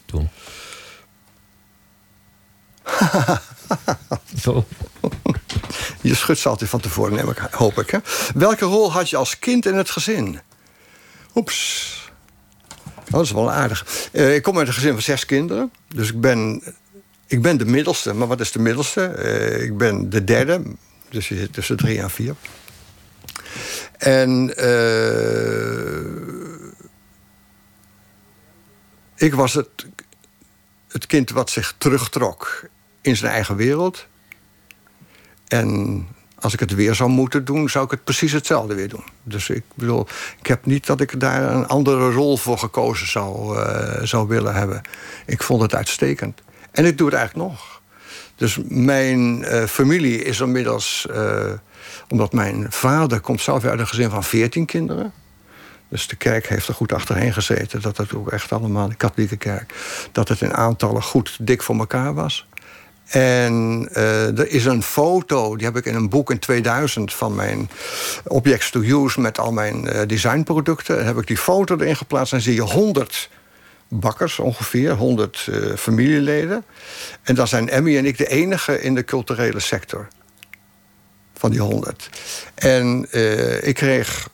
doen. 0.07 0.29
Je 6.01 6.15
schudt 6.15 6.47
altijd 6.47 6.71
van 6.71 6.81
tevoren, 6.81 7.15
neem 7.15 7.29
ik, 7.29 7.39
hoop 7.39 7.79
ik. 7.79 7.91
Hè? 7.91 7.99
Welke 8.35 8.65
rol 8.65 8.93
had 8.93 9.11
je 9.11 9.17
als 9.17 9.39
kind 9.39 9.67
in 9.67 9.75
het 9.75 9.91
gezin? 9.91 10.41
Oeps. 11.35 11.91
Oh, 12.87 13.19
dat 13.19 13.25
is 13.25 13.33
wel 13.33 13.51
aardig. 13.51 14.09
Uh, 14.13 14.35
ik 14.35 14.43
kom 14.43 14.59
uit 14.59 14.67
een 14.67 14.73
gezin 14.73 14.93
van 14.93 15.03
zes 15.03 15.25
kinderen. 15.25 15.73
Dus 15.89 16.09
ik 16.09 16.21
ben, 16.21 16.63
ik 17.27 17.43
ben 17.43 17.57
de 17.57 17.65
middelste. 17.65 18.15
Maar 18.15 18.27
wat 18.27 18.41
is 18.41 18.53
de 18.53 18.59
middelste? 18.59 19.15
Uh, 19.19 19.63
ik 19.63 19.77
ben 19.77 20.11
de 20.11 20.25
derde. 20.25 20.63
Dus 21.09 21.29
je 21.29 21.37
zit 21.37 21.53
tussen 21.53 21.77
drie 21.77 22.01
en 22.01 22.11
vier. 22.11 22.35
En 23.99 24.55
uh, 24.59 26.03
ik 29.17 29.35
was 29.35 29.55
het, 29.55 29.69
het 30.89 31.07
kind 31.07 31.31
wat 31.31 31.51
zich 31.51 31.75
terugtrok 31.79 32.65
in 33.01 33.17
zijn 33.17 33.33
eigen 33.33 33.57
wereld. 33.57 34.07
En 35.53 36.07
als 36.39 36.53
ik 36.53 36.61
het 36.61 36.75
weer 36.75 36.95
zou 36.95 37.11
moeten 37.11 37.45
doen, 37.45 37.69
zou 37.69 37.85
ik 37.85 37.91
het 37.91 38.05
precies 38.05 38.33
hetzelfde 38.33 38.75
weer 38.75 38.89
doen. 38.89 39.05
Dus 39.23 39.49
ik 39.49 39.63
bedoel, 39.75 40.07
ik 40.39 40.47
heb 40.47 40.67
niet 40.67 40.87
dat 40.87 41.01
ik 41.01 41.21
daar 41.21 41.55
een 41.55 41.67
andere 41.67 42.13
rol 42.13 42.37
voor 42.37 42.59
gekozen 42.59 43.09
zou, 43.09 43.59
uh, 43.59 44.03
zou 44.03 44.29
willen 44.29 44.55
hebben. 44.55 44.81
Ik 45.27 45.43
vond 45.43 45.63
het 45.63 45.75
uitstekend. 45.75 46.43
En 46.71 46.85
ik 46.85 46.99
doe 46.99 47.07
het 47.07 47.17
eigenlijk 47.17 47.49
nog. 47.49 47.81
Dus 48.37 48.59
mijn 48.69 49.41
uh, 49.41 49.65
familie 49.65 50.25
is 50.25 50.41
inmiddels, 50.41 51.07
uh, 51.11 51.53
omdat 52.09 52.33
mijn 52.33 52.67
vader 52.69 53.21
komt 53.21 53.41
zelf 53.41 53.65
uit 53.65 53.81
een 53.81 53.89
gezin 53.89 54.11
van 54.11 54.25
14 54.25 54.67
kinderen. 54.67 55.13
Dus 55.89 56.09
de 56.09 56.17
kerk 56.17 56.47
heeft 56.47 56.69
er 56.69 56.75
goed 56.75 56.93
achterheen 56.93 57.33
gezeten. 57.33 57.81
Dat 57.81 57.97
het 57.97 58.15
ook 58.15 58.31
echt 58.31 58.53
allemaal, 58.53 58.89
de 58.89 58.95
katholieke 58.95 59.37
kerk, 59.37 59.75
dat 60.13 60.29
het 60.29 60.41
in 60.41 60.55
aantallen 60.55 61.03
goed 61.03 61.37
dik 61.41 61.63
voor 61.63 61.79
elkaar 61.79 62.15
was. 62.15 62.47
En 63.13 63.89
uh, 63.93 64.39
er 64.39 64.51
is 64.51 64.65
een 64.65 64.83
foto, 64.83 65.57
die 65.57 65.67
heb 65.67 65.77
ik 65.77 65.85
in 65.85 65.95
een 65.95 66.09
boek 66.09 66.31
in 66.31 66.39
2000 66.39 67.15
van 67.15 67.35
mijn 67.35 67.71
Objects 68.27 68.71
to 68.71 68.81
Use 68.81 69.21
met 69.21 69.39
al 69.39 69.53
mijn 69.53 69.85
uh, 69.85 70.01
designproducten. 70.07 70.97
Daar 70.97 71.05
heb 71.05 71.19
ik 71.19 71.27
die 71.27 71.37
foto 71.37 71.77
erin 71.77 71.97
geplaatst 71.97 72.33
en 72.33 72.41
zie 72.41 72.55
je 72.55 72.61
100 72.61 73.29
bakkers 73.89 74.39
ongeveer, 74.39 74.93
100 74.93 75.47
uh, 75.49 75.71
eh, 75.71 75.77
familieleden. 75.77 76.65
En 77.23 77.35
dan 77.35 77.49
zijn 77.49 77.69
Emmy 77.69 77.97
en 77.97 78.07
ik 78.07 78.19
de 78.19 78.29
enige 78.29 78.81
in 78.81 78.95
de 78.95 79.05
culturele 79.05 79.61
sector 79.61 80.09
van 81.35 81.51
die 81.51 81.61
100. 81.61 82.09
En 82.55 83.07
ik 83.63 83.75
kreeg 83.75 84.29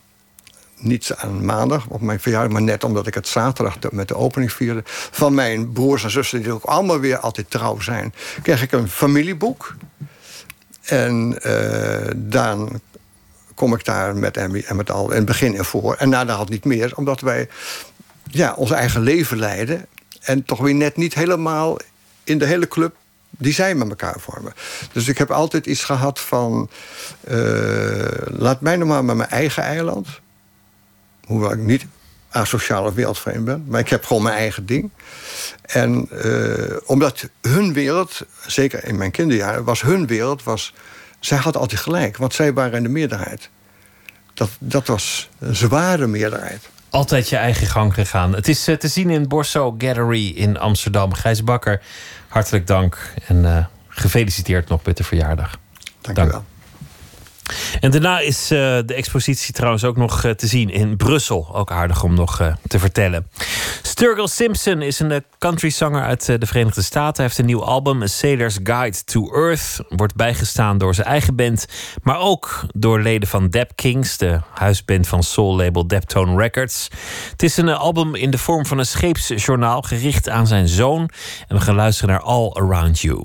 niet 0.78 1.14
aan 1.16 1.44
maandag 1.44 1.86
op 1.86 2.00
mijn 2.00 2.20
verjaardag, 2.20 2.52
maar 2.52 2.62
net 2.62 2.84
omdat 2.84 3.06
ik 3.06 3.14
het 3.14 3.28
zaterdag 3.28 3.76
met 3.90 4.08
de 4.08 4.16
opening 4.16 4.52
vierde. 4.52 4.82
Van 5.10 5.34
mijn 5.34 5.72
broers 5.72 6.04
en 6.04 6.10
zussen, 6.10 6.42
die 6.42 6.52
ook 6.52 6.64
allemaal 6.64 7.00
weer 7.00 7.18
altijd 7.18 7.50
trouw 7.50 7.80
zijn, 7.80 8.14
kreeg 8.42 8.62
ik 8.62 8.72
een 8.72 8.88
familieboek. 8.88 9.74
En 10.82 11.38
uh, 11.46 12.10
dan 12.16 12.80
kom 13.54 13.74
ik 13.74 13.84
daar 13.84 14.16
met 14.16 14.36
Emmy 14.36 14.64
en 14.66 14.76
met 14.76 14.90
al 14.90 15.10
in 15.10 15.16
het 15.16 15.24
begin 15.24 15.54
in 15.54 15.64
voor. 15.64 15.94
En 15.94 16.10
daarna 16.10 16.34
had 16.34 16.48
niet 16.48 16.64
meer, 16.64 16.92
omdat 16.96 17.20
wij 17.20 17.48
ja, 18.30 18.54
ons 18.54 18.70
eigen 18.70 19.00
leven 19.00 19.38
leiden. 19.38 19.86
En 20.20 20.44
toch 20.44 20.58
weer 20.58 20.74
net 20.74 20.96
niet 20.96 21.14
helemaal 21.14 21.76
in 22.24 22.38
de 22.38 22.46
hele 22.46 22.68
club 22.68 22.96
die 23.30 23.52
zij 23.52 23.74
met 23.74 23.88
elkaar 23.88 24.20
vormen. 24.20 24.52
Dus 24.92 25.08
ik 25.08 25.18
heb 25.18 25.30
altijd 25.30 25.66
iets 25.66 25.84
gehad 25.84 26.20
van... 26.20 26.70
Uh, 27.28 28.06
laat 28.24 28.60
mij 28.60 28.76
nou 28.76 28.88
maar 28.88 29.04
met 29.04 29.16
mijn 29.16 29.30
eigen 29.30 29.62
eiland 29.62 30.08
Hoewel 31.28 31.52
ik 31.52 31.58
niet 31.58 31.86
asociaal 32.30 32.84
of 32.84 32.94
wereldvreemd 32.94 33.44
ben. 33.44 33.64
Maar 33.66 33.80
ik 33.80 33.88
heb 33.88 34.04
gewoon 34.04 34.22
mijn 34.22 34.36
eigen 34.36 34.66
ding. 34.66 34.90
En 35.62 36.08
uh, 36.12 36.76
omdat 36.86 37.28
hun 37.40 37.72
wereld, 37.72 38.20
zeker 38.46 38.84
in 38.84 38.96
mijn 38.96 39.10
kinderjaren, 39.10 39.64
was 39.64 39.82
hun 39.82 40.06
wereld... 40.06 40.42
Was, 40.42 40.74
zij 41.20 41.38
had 41.38 41.56
altijd 41.56 41.80
gelijk, 41.80 42.16
want 42.16 42.34
zij 42.34 42.52
waren 42.52 42.76
in 42.76 42.82
de 42.82 42.88
meerderheid. 42.88 43.50
Dat, 44.34 44.50
dat 44.58 44.86
was 44.86 45.28
een 45.38 45.56
zware 45.56 46.06
meerderheid. 46.06 46.68
Altijd 46.90 47.28
je 47.28 47.36
eigen 47.36 47.66
gang 47.66 47.94
gegaan. 47.94 48.34
Het 48.34 48.48
is 48.48 48.68
uh, 48.68 48.76
te 48.76 48.88
zien 48.88 49.10
in 49.10 49.28
Borso 49.28 49.74
Gallery 49.78 50.28
in 50.28 50.58
Amsterdam. 50.58 51.12
Gijs 51.12 51.44
Bakker, 51.44 51.82
hartelijk 52.28 52.66
dank. 52.66 53.12
En 53.26 53.36
uh, 53.36 53.64
gefeliciteerd 53.88 54.68
nog 54.68 54.84
met 54.84 54.96
de 54.96 55.04
verjaardag. 55.04 55.58
Dank, 56.00 56.16
dank. 56.16 56.30
wel. 56.30 56.44
En 57.80 57.90
daarna 57.90 58.18
is 58.18 58.52
uh, 58.52 58.58
de 58.58 58.94
expositie 58.94 59.54
trouwens 59.54 59.84
ook 59.84 59.96
nog 59.96 60.24
uh, 60.24 60.30
te 60.30 60.46
zien 60.46 60.70
in 60.70 60.96
Brussel. 60.96 61.48
Ook 61.52 61.70
aardig 61.70 62.02
om 62.02 62.14
nog 62.14 62.40
uh, 62.40 62.54
te 62.66 62.78
vertellen. 62.78 63.26
Sturgill 63.82 64.26
Simpson 64.26 64.82
is 64.82 65.00
een 65.00 65.24
countryzanger 65.38 66.02
uit 66.02 66.26
de 66.26 66.46
Verenigde 66.46 66.82
Staten. 66.82 67.14
Hij 67.14 67.24
heeft 67.24 67.38
een 67.38 67.46
nieuw 67.46 67.64
album, 67.64 68.02
A 68.02 68.06
Sailor's 68.06 68.58
Guide 68.62 69.04
to 69.04 69.32
Earth. 69.32 69.80
Wordt 69.88 70.14
bijgestaan 70.14 70.78
door 70.78 70.94
zijn 70.94 71.06
eigen 71.06 71.36
band, 71.36 71.66
maar 72.02 72.18
ook 72.18 72.66
door 72.74 73.00
leden 73.00 73.28
van 73.28 73.50
Dap 73.50 73.70
Kings, 73.74 74.16
de 74.16 74.40
huisband 74.54 75.08
van 75.08 75.22
soul-label 75.22 75.86
Daptone 75.86 76.36
Records. 76.36 76.88
Het 77.30 77.42
is 77.42 77.56
een 77.56 77.68
album 77.68 78.14
in 78.14 78.30
de 78.30 78.38
vorm 78.38 78.66
van 78.66 78.78
een 78.78 78.86
scheepsjournaal 78.86 79.82
gericht 79.82 80.28
aan 80.28 80.46
zijn 80.46 80.68
zoon. 80.68 81.10
En 81.48 81.56
we 81.56 81.62
gaan 81.62 81.74
luisteren 81.74 82.10
naar 82.10 82.22
All 82.22 82.50
Around 82.52 83.00
You. 83.00 83.24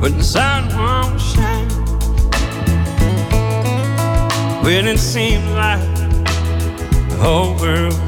When 0.00 0.16
the 0.16 0.22
sun 0.22 0.68
won't 0.76 1.20
shine. 1.20 1.68
When 4.62 4.86
it 4.86 4.98
seems 4.98 5.44
like 5.50 5.80
the 7.08 7.16
whole 7.20 7.56
world 7.58 7.98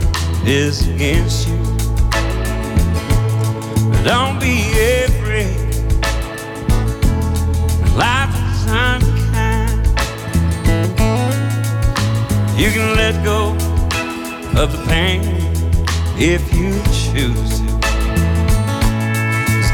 is 0.46 0.86
against 0.88 1.48
you. 1.48 1.58
Don't 4.04 4.38
be 4.38 4.56
afraid. 5.04 5.56
Life 7.96 8.34
is 8.50 8.64
unkind. 8.68 9.86
You 12.56 12.70
can 12.70 12.96
let 12.96 13.24
go 13.24 13.52
of 14.60 14.70
the 14.72 14.84
pain 14.86 15.22
if 16.16 16.42
you 16.54 16.72
choose 17.10 17.60
to. 17.60 17.80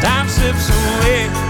Time 0.01 0.29
slips 0.29 0.71
away. 0.71 1.46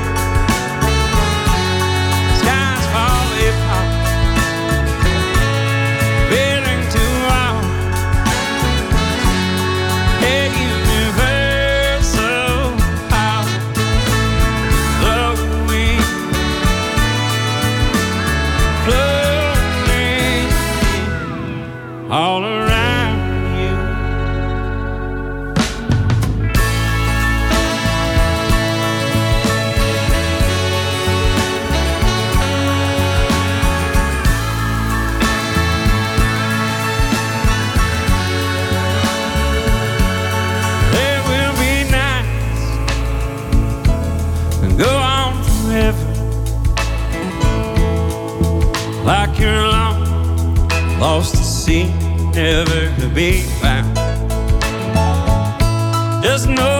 all 22.10 22.44
around 22.44 23.18
you. 23.58 23.76
There 40.92 41.22
will 41.26 41.54
be 41.58 41.90
nights 41.90 42.62
and 44.62 44.78
go 44.78 44.96
on 44.96 45.42
forever 45.42 46.06
like 49.04 49.38
you're 49.40 49.66
lost 51.00 51.34
at 51.34 51.44
sea 51.44 51.95
never 52.36 52.94
to 53.00 53.08
be 53.14 53.40
found. 53.62 53.96
Just 56.22 56.46
knowing 56.48 56.75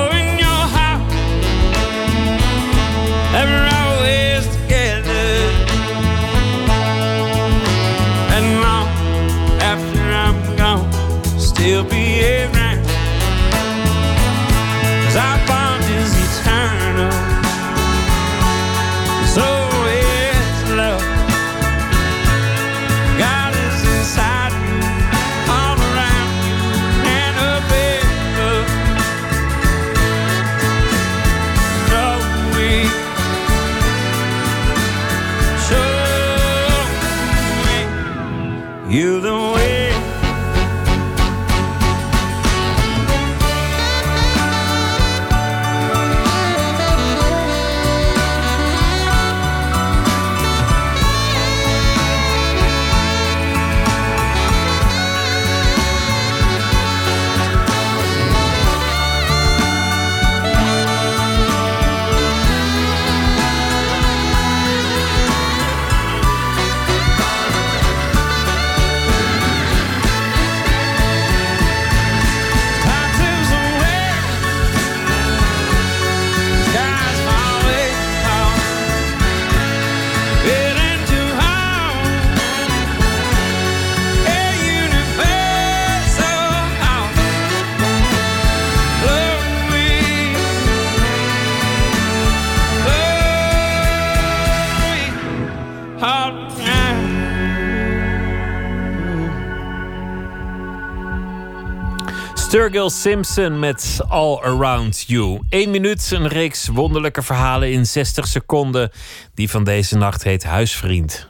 Sturgill 102.67 102.91
Simpson 102.91 103.59
met 103.59 103.99
All 104.09 104.41
Around 104.43 105.05
You. 105.07 105.41
Eén 105.51 105.71
minuut, 105.71 106.11
een 106.11 106.29
reeks 106.29 106.69
wonderlijke 106.69 107.23
verhalen 107.23 107.73
in 107.73 107.87
60 107.87 108.27
seconden. 108.27 108.91
Die 109.35 109.51
van 109.51 109.65
deze 109.65 109.97
nacht 109.97 110.23
heet 110.23 110.45
Huisvriend. 110.45 111.29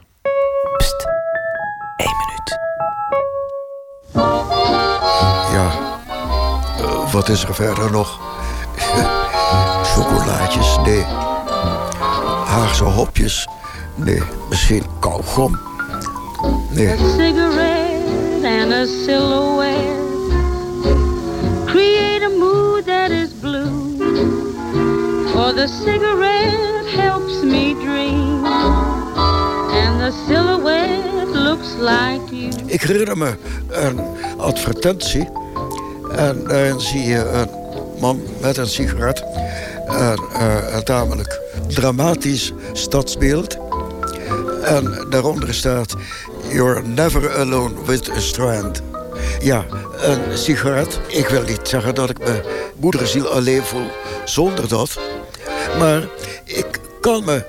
Pst, 0.77 1.07
één 1.95 2.15
minuut. 2.17 2.59
Ja, 5.51 5.71
eh, 6.77 7.13
wat 7.13 7.29
is 7.29 7.43
er 7.43 7.55
verder 7.55 7.91
nog? 7.91 8.19
Chocolaatjes? 9.93 10.77
Nee. 10.83 11.03
Haagse 12.45 12.83
hopjes? 12.83 13.47
Nee. 13.95 14.21
Misschien 14.49 14.83
kauwgom? 14.99 15.59
Nee. 16.69 16.89
A 16.89 16.97
cigarette 16.97 18.61
and 18.61 18.71
a 18.71 18.85
silhouette 18.85 20.06
the 25.57 25.67
cigarette 25.67 26.85
helps 26.85 27.43
me 27.43 27.73
dream, 27.73 28.45
and 28.45 29.99
the 29.99 30.11
silhouette 30.27 31.27
looks 31.27 31.75
like 31.79 32.35
you. 32.35 32.51
Ik 32.65 32.81
herinner 32.81 33.17
me 33.17 33.35
een 33.69 33.99
advertentie. 34.37 35.29
En 36.15 36.43
daarin 36.43 36.79
zie 36.79 37.03
je 37.03 37.29
een 37.29 37.49
man 37.99 38.21
met 38.41 38.57
een 38.57 38.67
sigaret. 38.67 39.23
En 39.87 40.19
eh, 40.33 40.75
een 40.75 40.83
tamelijk 40.83 41.39
dramatisch 41.67 42.53
stadsbeeld. 42.73 43.57
En 44.63 45.05
daaronder 45.09 45.53
staat... 45.53 45.95
You're 46.51 46.81
never 46.87 47.37
alone 47.37 47.73
with 47.85 48.09
a 48.09 48.19
strand. 48.19 48.81
Ja, 49.39 49.65
een 49.97 50.37
sigaret. 50.37 50.99
Ik 51.07 51.27
wil 51.27 51.43
niet 51.43 51.67
zeggen 51.67 51.95
dat 51.95 52.09
ik 52.09 52.19
me 52.19 52.41
moederziel 52.75 53.27
alleen 53.27 53.63
voel 53.63 53.87
zonder 54.25 54.67
dat. 54.67 54.99
Maar 55.77 56.03
ik 56.43 56.79
kan 57.01 57.23
me 57.25 57.45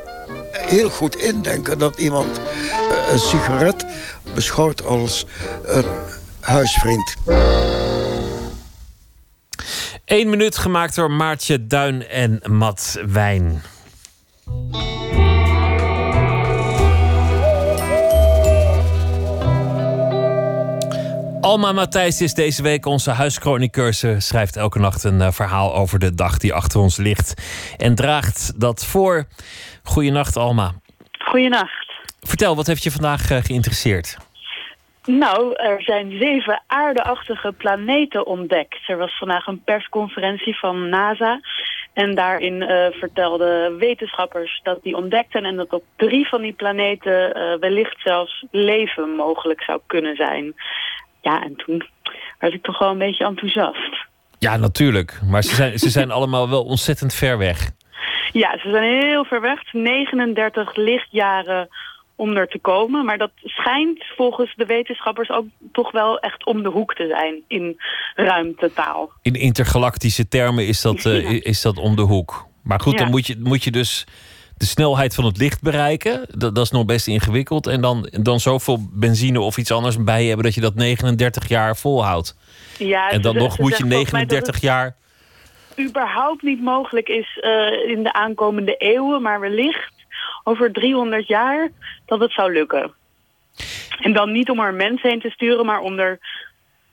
heel 0.52 0.90
goed 0.90 1.16
indenken 1.16 1.78
dat 1.78 1.98
iemand 1.98 2.38
eh, 2.38 3.12
een 3.12 3.18
sigaret 3.18 3.86
beschouwt 4.34 4.84
als 4.84 5.26
een 5.64 5.84
huisvriend. 6.40 7.14
Eén 10.04 10.30
minuut 10.30 10.58
gemaakt 10.58 10.94
door 10.94 11.10
Maartje 11.10 11.66
Duin 11.66 12.08
en 12.08 12.40
Matt 12.46 13.00
Wijn. 13.06 13.62
Alma 21.48 21.72
Matthijs 21.72 22.20
is 22.20 22.34
deze 22.34 22.62
week 22.62 22.86
onze 22.86 23.10
huischroniqueur. 23.10 23.92
Ze 23.92 24.20
schrijft 24.20 24.56
elke 24.56 24.78
nacht 24.78 25.04
een 25.04 25.20
eh, 25.20 25.30
verhaal 25.30 25.74
over 25.74 25.98
de 25.98 26.14
dag 26.14 26.38
die 26.38 26.52
achter 26.52 26.80
ons 26.80 26.96
ligt. 26.96 27.34
En 27.76 27.94
draagt 27.94 28.60
dat 28.60 28.86
voor. 28.86 29.24
Goedenacht, 29.82 30.36
Alma. 30.36 30.72
Goedenacht. 31.18 31.92
Vertel, 32.20 32.56
wat 32.56 32.66
heeft 32.66 32.82
je 32.82 32.90
vandaag 32.90 33.30
eh, 33.30 33.38
geïnteresseerd? 33.38 34.16
Nou, 35.04 35.54
er 35.54 35.82
zijn 35.82 36.18
zeven 36.18 36.62
aardeachtige 36.66 37.52
planeten 37.52 38.26
ontdekt. 38.26 38.88
Er 38.88 38.96
was 38.96 39.18
vandaag 39.18 39.46
een 39.46 39.62
persconferentie 39.64 40.58
van 40.58 40.88
NASA. 40.88 41.40
En 41.92 42.14
daarin 42.14 42.62
eh, 42.62 42.86
vertelden 42.90 43.78
wetenschappers 43.78 44.60
dat 44.62 44.82
die 44.82 44.96
ontdekten... 44.96 45.44
en 45.44 45.56
dat 45.56 45.72
op 45.72 45.84
drie 45.96 46.28
van 46.28 46.42
die 46.42 46.52
planeten 46.52 47.32
wellicht 47.60 48.00
zelfs 48.04 48.44
leven 48.50 49.10
mogelijk 49.10 49.62
zou 49.62 49.80
kunnen 49.86 50.16
zijn. 50.16 50.54
Ja, 51.22 51.42
en 51.42 51.56
toen 51.56 51.86
werd 52.38 52.54
ik 52.54 52.62
toch 52.62 52.78
wel 52.78 52.90
een 52.90 52.98
beetje 52.98 53.24
enthousiast. 53.24 54.06
Ja, 54.38 54.56
natuurlijk. 54.56 55.20
Maar 55.24 55.42
ze 55.42 55.54
zijn, 55.54 55.78
ze 55.78 55.90
zijn 55.90 56.10
allemaal 56.10 56.48
wel 56.50 56.64
ontzettend 56.64 57.14
ver 57.14 57.38
weg. 57.38 57.70
Ja, 58.32 58.58
ze 58.58 58.70
zijn 58.70 59.00
heel 59.00 59.24
ver 59.24 59.40
weg. 59.40 59.72
39 59.72 60.76
lichtjaren 60.76 61.68
om 62.16 62.36
er 62.36 62.48
te 62.48 62.58
komen. 62.58 63.04
Maar 63.04 63.18
dat 63.18 63.30
schijnt 63.44 64.04
volgens 64.16 64.54
de 64.56 64.64
wetenschappers 64.66 65.30
ook 65.30 65.46
toch 65.72 65.90
wel 65.92 66.18
echt 66.18 66.44
om 66.46 66.62
de 66.62 66.68
hoek 66.68 66.94
te 66.94 67.06
zijn 67.08 67.42
in 67.48 67.80
ruimtetaal. 68.14 69.12
In 69.22 69.34
intergalactische 69.34 70.28
termen 70.28 70.66
is 70.66 70.82
dat, 70.82 71.04
eh, 71.04 71.30
is 71.44 71.62
dat 71.62 71.76
om 71.78 71.96
de 71.96 72.02
hoek. 72.02 72.46
Maar 72.62 72.80
goed, 72.80 72.92
Ja. 72.92 72.98
dan 72.98 73.10
moet 73.10 73.26
je, 73.26 73.36
moet 73.38 73.64
je 73.64 73.70
dus 73.70 74.06
de 74.60 74.66
snelheid 74.66 75.14
van 75.14 75.24
het 75.24 75.36
licht 75.38 75.62
bereiken. 75.62 76.26
Dat, 76.30 76.54
dat 76.54 76.64
is 76.64 76.70
nog 76.70 76.84
best 76.84 77.06
ingewikkeld. 77.06 77.66
En 77.66 77.80
dan, 77.80 78.08
dan 78.10 78.40
zoveel 78.40 78.78
benzine 78.92 79.40
of 79.40 79.56
iets 79.56 79.70
anders 79.72 80.04
bij 80.04 80.24
hebben 80.24 80.44
dat 80.44 80.54
je 80.54 80.60
dat 80.60 80.74
39 80.74 81.48
jaar 81.48 81.76
volhoudt. 81.76 82.36
Ja, 82.78 83.10
en 83.10 83.20
dan 83.20 83.32
ze- 83.34 83.38
nog 83.38 83.52
ze 83.54 83.60
moet 83.60 83.70
je 83.70 83.76
zeggen 83.76 83.90
volgens 83.94 84.12
mij 84.12 84.26
dat 84.26 84.30
39 84.30 84.54
het 84.54 84.62
jaar. 84.62 84.96
überhaupt 85.88 86.42
niet 86.42 86.62
mogelijk 86.62 87.08
is 87.08 87.38
eh, 87.40 87.90
in 87.90 88.02
de 88.02 88.12
aankomende 88.12 88.74
eeuwen, 88.76 89.22
maar 89.22 89.40
wellicht 89.40 89.92
over 90.44 90.72
300 90.72 91.26
jaar 91.26 91.68
dat 92.06 92.20
het 92.20 92.32
zou 92.32 92.52
lukken. 92.52 92.92
En 94.00 94.12
dan 94.12 94.32
niet 94.32 94.50
om 94.50 94.60
er 94.60 94.74
mensen 94.74 95.10
heen 95.10 95.20
te 95.20 95.30
sturen, 95.30 95.66
maar 95.66 95.80
om 95.80 95.98
er... 95.98 96.18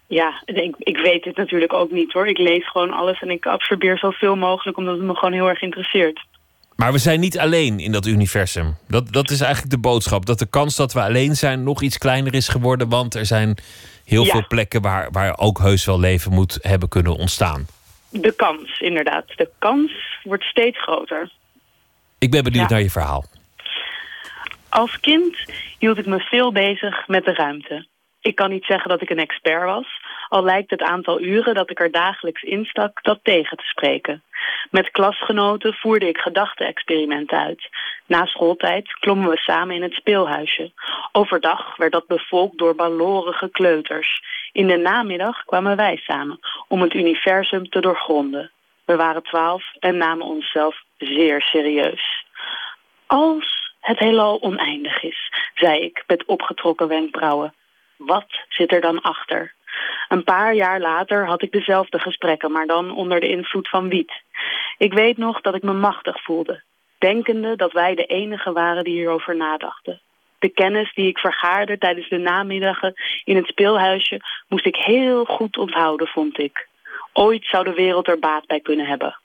Ja, 0.07 0.41
ik, 0.45 0.75
ik 0.77 0.97
weet 0.97 1.25
het 1.25 1.37
natuurlijk 1.37 1.73
ook 1.73 1.91
niet 1.91 2.13
hoor. 2.13 2.27
Ik 2.27 2.37
lees 2.37 2.67
gewoon 2.69 2.91
alles 2.93 3.21
en 3.21 3.29
ik 3.29 3.45
absorbeer 3.45 3.97
zoveel 3.97 4.35
mogelijk 4.35 4.77
omdat 4.77 4.95
het 4.97 5.05
me 5.05 5.15
gewoon 5.15 5.33
heel 5.33 5.49
erg 5.49 5.61
interesseert. 5.61 6.25
Maar 6.75 6.91
we 6.91 6.97
zijn 6.97 7.19
niet 7.19 7.39
alleen 7.39 7.79
in 7.79 7.91
dat 7.91 8.05
universum. 8.05 8.77
Dat, 8.87 9.11
dat 9.13 9.29
is 9.29 9.41
eigenlijk 9.41 9.71
de 9.73 9.79
boodschap. 9.79 10.25
Dat 10.25 10.39
de 10.39 10.45
kans 10.49 10.75
dat 10.75 10.93
we 10.93 11.01
alleen 11.01 11.35
zijn 11.35 11.63
nog 11.63 11.81
iets 11.81 11.97
kleiner 11.97 12.33
is 12.33 12.47
geworden. 12.47 12.89
Want 12.89 13.15
er 13.15 13.25
zijn 13.25 13.57
heel 14.05 14.23
Ja. 14.25 14.31
veel 14.31 14.47
plekken 14.47 14.81
waar, 14.81 15.11
waar 15.11 15.37
ook 15.37 15.59
heus 15.59 15.85
wel 15.85 15.99
leven 15.99 16.31
moet 16.33 16.57
hebben 16.61 16.89
kunnen 16.89 17.15
ontstaan. 17.15 17.65
De 18.09 18.31
kans, 18.35 18.79
inderdaad. 18.79 19.25
De 19.35 19.49
kans 19.59 19.91
wordt 20.23 20.43
steeds 20.43 20.81
groter. 20.81 21.31
Ik 22.19 22.31
ben 22.31 22.43
benieuwd 22.43 22.69
Ja. 22.69 22.75
naar 22.75 22.83
je 22.83 22.91
verhaal. 22.91 23.25
Als 24.69 24.99
kind 24.99 25.35
hield 25.79 25.97
ik 25.97 26.05
me 26.05 26.19
veel 26.19 26.51
bezig 26.51 27.07
met 27.07 27.25
de 27.25 27.33
ruimte. 27.33 27.87
Ik 28.21 28.35
kan 28.35 28.49
niet 28.49 28.65
zeggen 28.65 28.89
dat 28.89 29.01
ik 29.01 29.09
een 29.09 29.19
expert 29.19 29.63
was, 29.65 29.87
al 30.29 30.43
lijkt 30.43 30.69
het 30.69 30.81
aantal 30.81 31.21
uren 31.21 31.55
dat 31.55 31.69
ik 31.69 31.79
er 31.79 31.91
dagelijks 31.91 32.41
instak 32.41 33.03
dat 33.03 33.19
tegen 33.23 33.57
te 33.57 33.63
spreken. 33.63 34.23
Met 34.71 34.91
klasgenoten 34.91 35.73
voerde 35.73 36.07
ik 36.07 36.17
gedachte-experimenten 36.17 37.39
uit. 37.39 37.69
Na 38.05 38.25
schooltijd 38.25 38.93
klommen 38.93 39.29
we 39.29 39.37
samen 39.37 39.75
in 39.75 39.83
het 39.83 39.93
speelhuisje. 39.93 40.71
Overdag 41.11 41.75
werd 41.75 41.91
dat 41.91 42.07
bevolkt 42.07 42.57
door 42.57 42.75
balorige 42.75 43.49
kleuters. 43.49 44.21
In 44.51 44.67
de 44.67 44.77
namiddag 44.77 45.43
kwamen 45.43 45.75
wij 45.75 45.95
samen 45.95 46.39
om 46.67 46.81
het 46.81 46.93
universum 46.93 47.69
te 47.69 47.79
doorgronden. 47.79 48.51
We 48.85 48.95
waren 48.95 49.23
twaalf 49.23 49.63
en 49.79 49.97
namen 49.97 50.25
onszelf 50.25 50.83
zeer 50.97 51.41
serieus. 51.41 52.25
Als 53.05 53.73
het 53.79 53.99
heelal 53.99 54.41
oneindig 54.41 55.03
is, 55.03 55.31
zei 55.55 55.79
ik 55.79 56.03
met 56.07 56.25
opgetrokken 56.25 56.87
wenkbrauwen. 56.87 57.53
Wat 57.97 58.25
zit 58.49 58.71
er 58.71 58.81
dan 58.81 59.01
achter? 59.01 59.53
Een 60.07 60.23
paar 60.23 60.53
jaar 60.53 60.79
later 60.79 61.25
had 61.25 61.41
ik 61.41 61.51
dezelfde 61.51 61.99
gesprekken, 61.99 62.51
maar 62.51 62.67
dan 62.67 62.95
onder 62.95 63.19
de 63.19 63.29
invloed 63.29 63.69
van 63.69 63.89
wiet. 63.89 64.11
Ik 64.77 64.93
weet 64.93 65.17
nog 65.17 65.41
dat 65.41 65.55
ik 65.55 65.63
me 65.63 65.73
machtig 65.73 66.23
voelde, 66.23 66.63
denkende 66.97 67.55
dat 67.55 67.71
wij 67.71 67.95
de 67.95 68.05
enigen 68.05 68.53
waren 68.53 68.83
die 68.83 68.93
hierover 68.93 69.35
nadachten. 69.35 70.01
De 70.39 70.49
kennis 70.49 70.93
die 70.93 71.07
ik 71.07 71.17
vergaarde 71.17 71.77
tijdens 71.77 72.09
de 72.09 72.17
namiddagen 72.17 72.93
in 73.23 73.35
het 73.35 73.45
speelhuisje 73.45 74.21
moest 74.47 74.65
ik 74.65 74.75
heel 74.75 75.25
goed 75.25 75.57
onthouden, 75.57 76.07
vond 76.07 76.39
ik. 76.39 76.67
Ooit 77.13 77.45
zou 77.45 77.63
de 77.63 77.73
wereld 77.73 78.07
er 78.07 78.19
baat 78.19 78.45
bij 78.45 78.59
kunnen 78.59 78.85
hebben. 78.85 79.19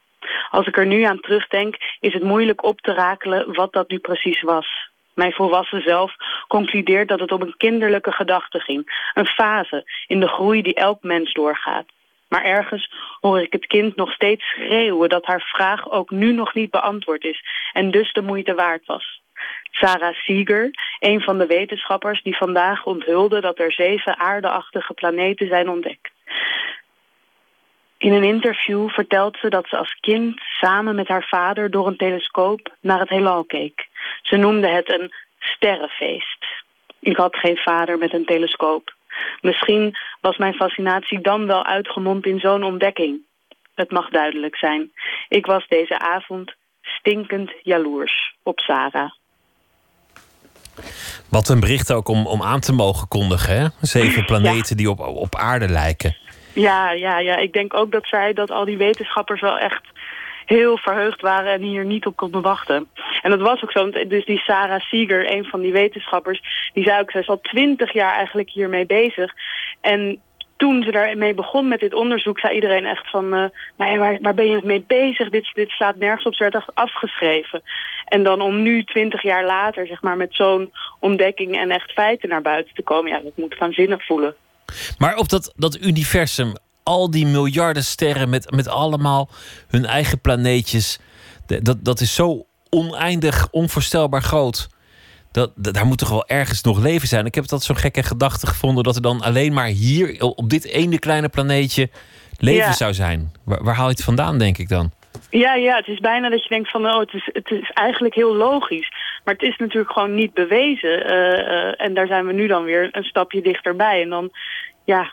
Als 0.51 0.66
ik 0.66 0.77
er 0.77 0.86
nu 0.86 1.02
aan 1.02 1.20
terugdenk, 1.20 1.77
is 2.01 2.12
het 2.12 2.22
moeilijk 2.22 2.64
op 2.64 2.81
te 2.81 2.93
rakelen 2.93 3.55
wat 3.55 3.72
dat 3.72 3.89
nu 3.89 3.98
precies 3.98 4.43
was. 4.43 4.89
Mijn 5.14 5.32
volwassen 5.32 5.82
zelf 5.82 6.14
concludeert 6.48 7.08
dat 7.08 7.20
het 7.20 7.32
om 7.32 7.42
een 7.42 7.56
kinderlijke 7.56 8.12
gedachte 8.12 8.60
ging. 8.60 9.10
Een 9.14 9.26
fase 9.26 9.84
in 10.06 10.20
de 10.20 10.28
groei 10.28 10.62
die 10.62 10.74
elk 10.74 11.02
mens 11.02 11.32
doorgaat. 11.32 11.86
Maar 12.28 12.44
ergens 12.44 12.92
hoor 13.20 13.40
ik 13.40 13.52
het 13.52 13.66
kind 13.66 13.96
nog 13.96 14.12
steeds 14.12 14.44
schreeuwen 14.44 15.08
dat 15.08 15.26
haar 15.26 15.40
vraag 15.40 15.90
ook 15.90 16.10
nu 16.10 16.32
nog 16.32 16.54
niet 16.54 16.70
beantwoord 16.70 17.24
is 17.24 17.42
en 17.72 17.90
dus 17.90 18.12
de 18.12 18.22
moeite 18.22 18.54
waard 18.54 18.86
was. 18.86 19.20
Sarah 19.70 20.14
Seeger, 20.14 20.70
een 20.98 21.20
van 21.20 21.38
de 21.38 21.46
wetenschappers 21.46 22.22
die 22.22 22.36
vandaag 22.36 22.84
onthulde 22.84 23.40
dat 23.40 23.58
er 23.58 23.72
zeven 23.72 24.18
aardeachtige 24.18 24.94
planeten 24.94 25.48
zijn 25.48 25.68
ontdekt. 25.68 26.10
In 28.01 28.12
een 28.12 28.24
interview 28.24 28.89
vertelt 28.89 29.36
ze 29.40 29.48
dat 29.48 29.68
ze 29.68 29.77
als 29.77 29.97
kind 30.01 30.40
samen 30.40 30.94
met 30.94 31.09
haar 31.09 31.27
vader 31.28 31.70
door 31.70 31.86
een 31.86 31.97
telescoop 31.97 32.77
naar 32.81 33.01
het 33.01 33.09
heelal 33.09 33.44
keek. 33.44 33.89
Ze 34.22 34.36
noemde 34.36 34.68
het 34.68 34.93
een 34.93 35.12
sterrenfeest. 35.39 36.44
Ik 36.98 37.16
had 37.16 37.36
geen 37.36 37.56
vader 37.56 37.98
met 37.98 38.14
een 38.14 38.24
telescoop. 38.24 38.94
Misschien 39.40 39.97
was 40.20 40.36
mijn 40.36 40.55
fascinatie 40.55 41.20
dan 41.20 41.47
wel 41.47 41.64
uitgemond 41.64 42.27
in 42.27 42.39
zo'n 42.39 42.62
ontdekking. 42.62 43.20
Het 43.74 43.90
mag 43.90 44.09
duidelijk 44.09 44.56
zijn. 44.56 44.93
Ik 45.28 45.47
was 45.47 45.68
deze 45.68 45.98
avond 45.98 46.55
stinkend 46.82 47.52
jaloers 47.62 48.35
op 48.43 48.59
Sarah. 48.60 49.10
Wat 51.28 51.48
een 51.48 51.60
bericht 51.60 51.93
ook 51.93 52.09
om, 52.09 52.27
om 52.27 52.43
aan 52.43 52.60
te 52.60 52.72
mogen 52.72 53.09
kondigen, 53.09 53.60
hè? 53.60 53.66
Zeven 53.81 54.24
planeten 54.24 54.77
die 54.77 54.90
op, 54.90 55.01
op 55.01 55.35
aarde 55.35 55.68
lijken. 55.68 56.16
Ja, 56.55 56.90
ja, 56.93 57.18
ja, 57.18 57.36
ik 57.36 57.52
denk 57.52 57.74
ook 57.74 57.93
dat 57.93 58.06
zij, 58.06 58.32
dat 58.32 58.51
al 58.51 58.64
die 58.64 58.77
wetenschappers 58.77 59.40
wel 59.40 59.59
echt 59.59 59.82
heel 60.44 60.77
verheugd 60.78 61.20
waren 61.20 61.52
en 61.52 61.62
hier 61.62 61.85
niet 61.85 62.06
op 62.06 62.16
konden 62.16 62.43
wachten. 62.43 62.89
En 63.22 63.31
dat 63.31 63.40
was 63.40 63.62
ook 63.62 63.72
zo, 63.72 63.90
dus 63.90 64.24
die 64.24 64.39
Sarah 64.39 64.81
Seeger, 64.81 65.32
een 65.32 65.44
van 65.44 65.60
die 65.60 65.72
wetenschappers, 65.72 66.70
die 66.72 66.85
zei 66.85 67.01
ook, 67.01 67.10
zij 67.10 67.20
is 67.20 67.28
al 67.28 67.40
twintig 67.40 67.93
jaar 67.93 68.14
eigenlijk 68.14 68.51
hiermee 68.51 68.86
bezig. 68.86 69.35
En 69.81 70.20
toen 70.56 70.82
ze 70.82 70.90
daarmee 70.90 71.35
begon 71.35 71.68
met 71.68 71.81
dit 71.81 71.94
onderzoek, 71.94 72.39
zei 72.39 72.55
iedereen 72.55 72.86
echt 72.86 73.10
van... 73.10 73.28
Nou 73.28 73.51
ja, 73.77 73.97
waar, 73.97 74.18
waar, 74.20 74.35
ben 74.35 74.47
je 74.47 74.60
mee 74.64 74.85
bezig? 74.86 75.31
Dit, 75.31 75.51
dit 75.55 75.70
staat 75.70 75.97
nergens 75.97 76.27
op. 76.27 76.35
Ze 76.35 76.43
werd 76.43 76.55
echt 76.55 76.74
afgeschreven. 76.74 77.62
En 78.05 78.22
dan 78.22 78.40
om 78.40 78.62
nu, 78.62 78.85
twintig 78.85 79.22
jaar 79.22 79.44
later, 79.44 79.86
zeg 79.86 80.02
maar, 80.02 80.16
met 80.16 80.35
zo'n 80.35 80.72
ontdekking 80.98 81.56
en 81.56 81.70
echt 81.70 81.93
feiten 81.93 82.28
naar 82.28 82.43
buiten 82.43 82.74
te 82.74 82.82
komen... 82.82 83.10
ja, 83.10 83.20
dat 83.20 83.36
moet 83.36 83.59
waanzinnig 83.59 84.06
voelen. 84.06 84.35
Maar 84.98 85.16
op 85.16 85.28
dat, 85.28 85.52
dat 85.56 85.80
universum, 85.80 86.52
al 86.82 87.10
die 87.10 87.26
miljarden 87.26 87.84
sterren 87.84 88.28
met, 88.28 88.51
met 88.51 88.68
allemaal 88.68 89.28
hun 89.68 89.86
eigen 89.86 90.20
planeetjes. 90.20 90.98
Dat, 91.47 91.84
dat 91.84 92.01
is 92.01 92.14
zo 92.14 92.47
oneindig, 92.70 93.48
onvoorstelbaar 93.51 94.22
groot. 94.22 94.68
Dat, 95.32 95.52
dat, 95.56 95.74
daar 95.74 95.86
moet 95.86 95.98
toch 95.98 96.09
wel 96.09 96.26
ergens 96.26 96.62
nog 96.62 96.78
leven 96.78 97.09
zijn. 97.09 97.26
Ik 97.26 97.34
heb 97.34 97.47
dat 97.47 97.62
zo'n 97.62 97.76
gekke 97.76 98.02
gedachte 98.02 98.47
gevonden 98.47 98.84
dat 98.84 98.97
er 98.97 99.02
dan 99.02 99.20
alleen 99.20 99.52
maar 99.52 99.66
hier 99.66 100.22
op 100.22 100.51
dit 100.51 100.64
ene 100.64 100.98
kleine 100.98 101.28
planeetje 101.28 101.90
leven 102.38 102.74
zou 102.74 102.94
zijn. 102.94 103.32
Waar, 103.44 103.64
waar 103.64 103.74
haal 103.74 103.88
je 103.88 103.94
het 103.94 104.05
vandaan, 104.05 104.38
denk 104.38 104.59
ik 104.59 104.68
dan? 104.68 104.92
Ja, 105.30 105.55
ja, 105.55 105.76
het 105.76 105.86
is 105.86 105.98
bijna 105.98 106.28
dat 106.28 106.42
je 106.42 106.48
denkt 106.48 106.70
van, 106.70 106.86
oh, 106.86 106.98
het 106.98 107.14
is, 107.14 107.28
het 107.32 107.51
is 107.51 107.70
eigenlijk 107.70 108.14
heel 108.14 108.36
logisch. 108.36 108.92
Maar 109.24 109.34
het 109.34 109.42
is 109.42 109.56
natuurlijk 109.56 109.92
gewoon 109.92 110.14
niet 110.14 110.34
bewezen. 110.34 111.12
Uh, 111.12 111.16
uh, 111.16 111.80
en 111.80 111.94
daar 111.94 112.06
zijn 112.06 112.26
we 112.26 112.32
nu 112.32 112.47
dan 112.47 112.64
weer 112.64 112.88
een 112.92 113.05
stapje 113.05 113.42
dichterbij. 113.42 114.02
En 114.02 114.09
dan, 114.09 114.30
ja, 114.84 115.12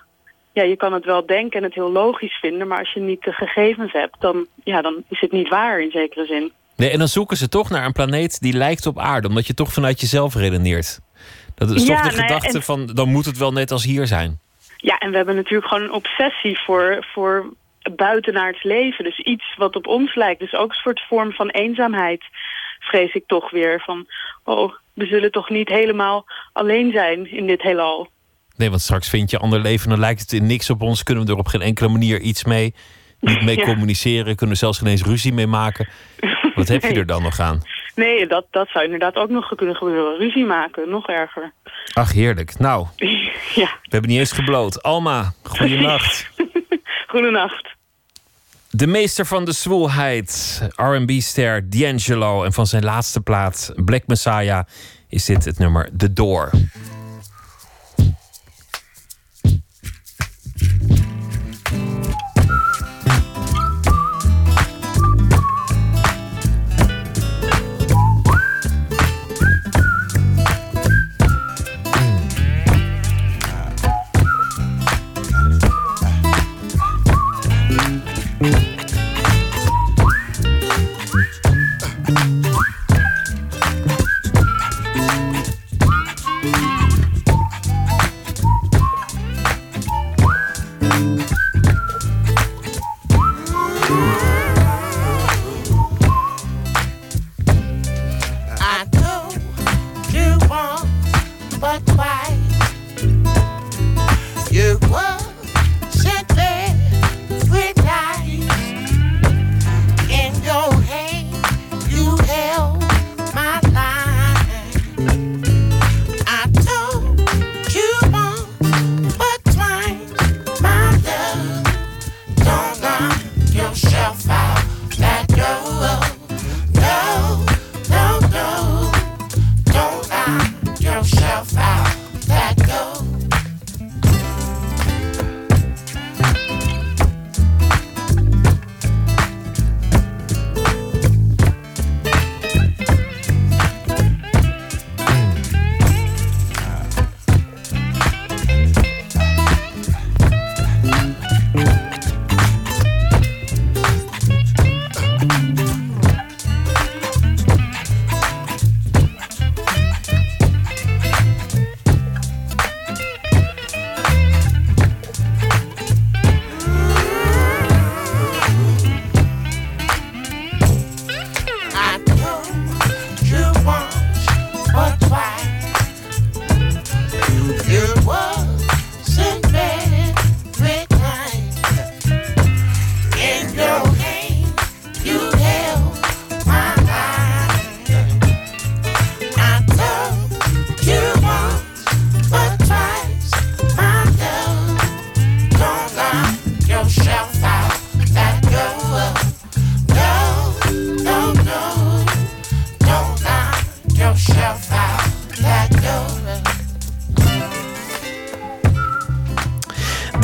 ja, 0.54 0.64
je 0.64 0.76
kan 0.76 0.94
het 0.94 1.06
wel 1.06 1.26
denken 1.26 1.58
en 1.58 1.64
het 1.64 1.74
heel 1.74 1.92
logisch 1.92 2.38
vinden. 2.42 2.68
Maar 2.68 2.80
als 2.80 2.94
je 2.94 3.00
niet 3.00 3.24
de 3.24 3.32
gegevens 3.32 3.92
hebt, 3.92 4.16
dan, 4.20 4.46
ja, 4.64 4.82
dan 4.82 5.04
is 5.10 5.20
het 5.20 5.32
niet 5.32 5.50
waar 5.50 5.82
in 5.82 5.92
zekere 5.92 6.26
zin. 6.26 6.52
Nee, 6.76 6.90
en 6.90 6.98
dan 6.98 7.08
zoeken 7.08 7.38
ze 7.38 7.50
toch 7.50 7.70
naar 7.70 7.86
een 7.86 7.92
planeet 7.92 8.42
die 8.42 8.54
lijkt 8.54 8.86
op 8.86 9.00
aarde. 9.00 9.28
Omdat 9.28 9.48
je 9.48 9.54
toch 9.54 9.74
vanuit 9.74 10.02
jezelf 10.02 10.36
redeneert. 10.36 11.00
Dat 11.56 11.70
is 11.70 11.86
toch 11.86 12.02
de 12.02 12.16
nou 12.16 12.22
gedachte 12.22 12.62
van, 12.62 12.86
dan 12.86 13.10
moet 13.10 13.26
het 13.26 13.38
wel 13.38 13.52
net 13.52 13.72
als 13.72 13.84
hier 13.84 14.08
zijn. 14.08 14.40
Ja, 14.78 14.98
en 14.98 15.10
we 15.10 15.18
hebben 15.18 15.36
natuurlijk 15.36 15.68
gewoon 15.68 15.84
een 15.84 15.92
obsessie 15.92 16.60
voor, 16.60 17.06
voor 17.14 17.54
buitenaards 17.96 18.64
leven. 18.64 19.04
Dus 19.04 19.20
iets 19.20 19.56
wat 19.58 19.76
op 19.76 19.88
ons 19.88 20.16
lijkt. 20.16 20.40
Dus 20.40 20.54
ook 20.54 20.70
een 20.70 20.76
soort 20.76 21.06
vorm 21.08 21.32
van 21.32 21.50
eenzaamheid, 21.50 22.24
vrees 22.88 23.14
ik 23.14 23.24
toch 23.28 23.52
weer. 23.52 23.82
Van, 23.86 24.08
oh, 24.44 24.74
we 24.94 25.06
zullen 25.06 25.32
toch 25.32 25.50
niet 25.50 25.70
helemaal 25.70 26.26
alleen 26.54 26.92
zijn 26.92 27.32
in 27.32 27.48
dit 27.48 27.62
heelal. 27.62 28.08
Nee, 28.56 28.70
want 28.70 28.82
straks 28.82 29.10
vind 29.10 29.32
je 29.32 29.38
ander 29.38 29.60
leven, 29.60 29.90
dan 29.90 30.00
lijkt 30.00 30.22
het 30.22 30.34
in 30.34 30.46
niks 30.46 30.70
op 30.70 30.82
ons. 30.82 31.04
Kunnen 31.04 31.26
we 31.26 31.32
er 31.32 31.38
op 31.38 31.48
geen 31.48 31.62
enkele 31.62 31.90
manier 31.90 32.20
iets 32.20 32.44
mee, 32.44 32.74
niet 33.20 33.42
mee 33.42 33.62
communiceren. 33.62 34.36
Kunnen 34.36 34.56
we 34.56 34.62
zelfs 34.62 34.78
geen 34.78 34.88
eens 34.88 35.04
ruzie 35.04 35.34
mee 35.34 35.48
maken. 35.48 35.88
Wat 36.56 36.68
heb 36.68 36.82
je 36.82 36.94
er 36.94 37.06
dan 37.06 37.22
nog 37.22 37.40
aan? 37.40 37.62
Nee, 37.96 38.28
dat, 38.28 38.46
dat 38.52 38.68
zou 38.70 38.86
inderdaad 38.86 39.16
ook 39.16 39.30
nog 39.30 39.56
kunnen 39.56 39.76
gebeuren. 39.76 40.18
Ruzie 40.18 40.46
maken, 40.46 40.90
nog 40.90 41.08
erger. 41.08 41.54
Ach, 41.94 42.14
heerlijk. 42.14 42.60
Nou, 42.60 42.88
ja. 43.62 43.70
we 43.82 43.90
hebben 43.90 44.10
niet 44.10 44.20
eens 44.20 44.32
gebloot. 44.32 44.84
Alma, 44.84 45.34
goeienacht. 45.44 46.30
goedenacht. 47.12 47.77
De 48.78 48.88
meester 48.88 49.26
van 49.26 49.46
de 49.46 49.52
zwoelheid, 49.52 50.62
R&B-ster 50.76 51.70
D'Angelo... 51.70 52.44
en 52.44 52.54
van 52.54 52.68
zijn 52.68 52.84
laatste 52.84 53.22
plaat, 53.22 53.72
Black 53.76 54.08
Messiah, 54.08 54.66
is 55.08 55.26
dit 55.26 55.46
het 55.46 55.58
nummer 55.58 55.90
The 55.98 56.14
Door. 56.14 56.52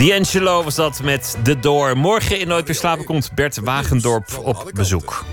D'Angelo 0.07 0.63
was 0.63 0.75
dat 0.75 1.03
met 1.03 1.38
De 1.43 1.59
Door. 1.59 1.97
Morgen 1.97 2.39
in 2.39 2.47
Nooit 2.47 2.65
meer 2.65 2.75
slapen 2.75 3.05
komt 3.05 3.31
Bert 3.35 3.57
Wagendorp 3.57 4.39
op 4.43 4.71
bezoek. 4.73 5.25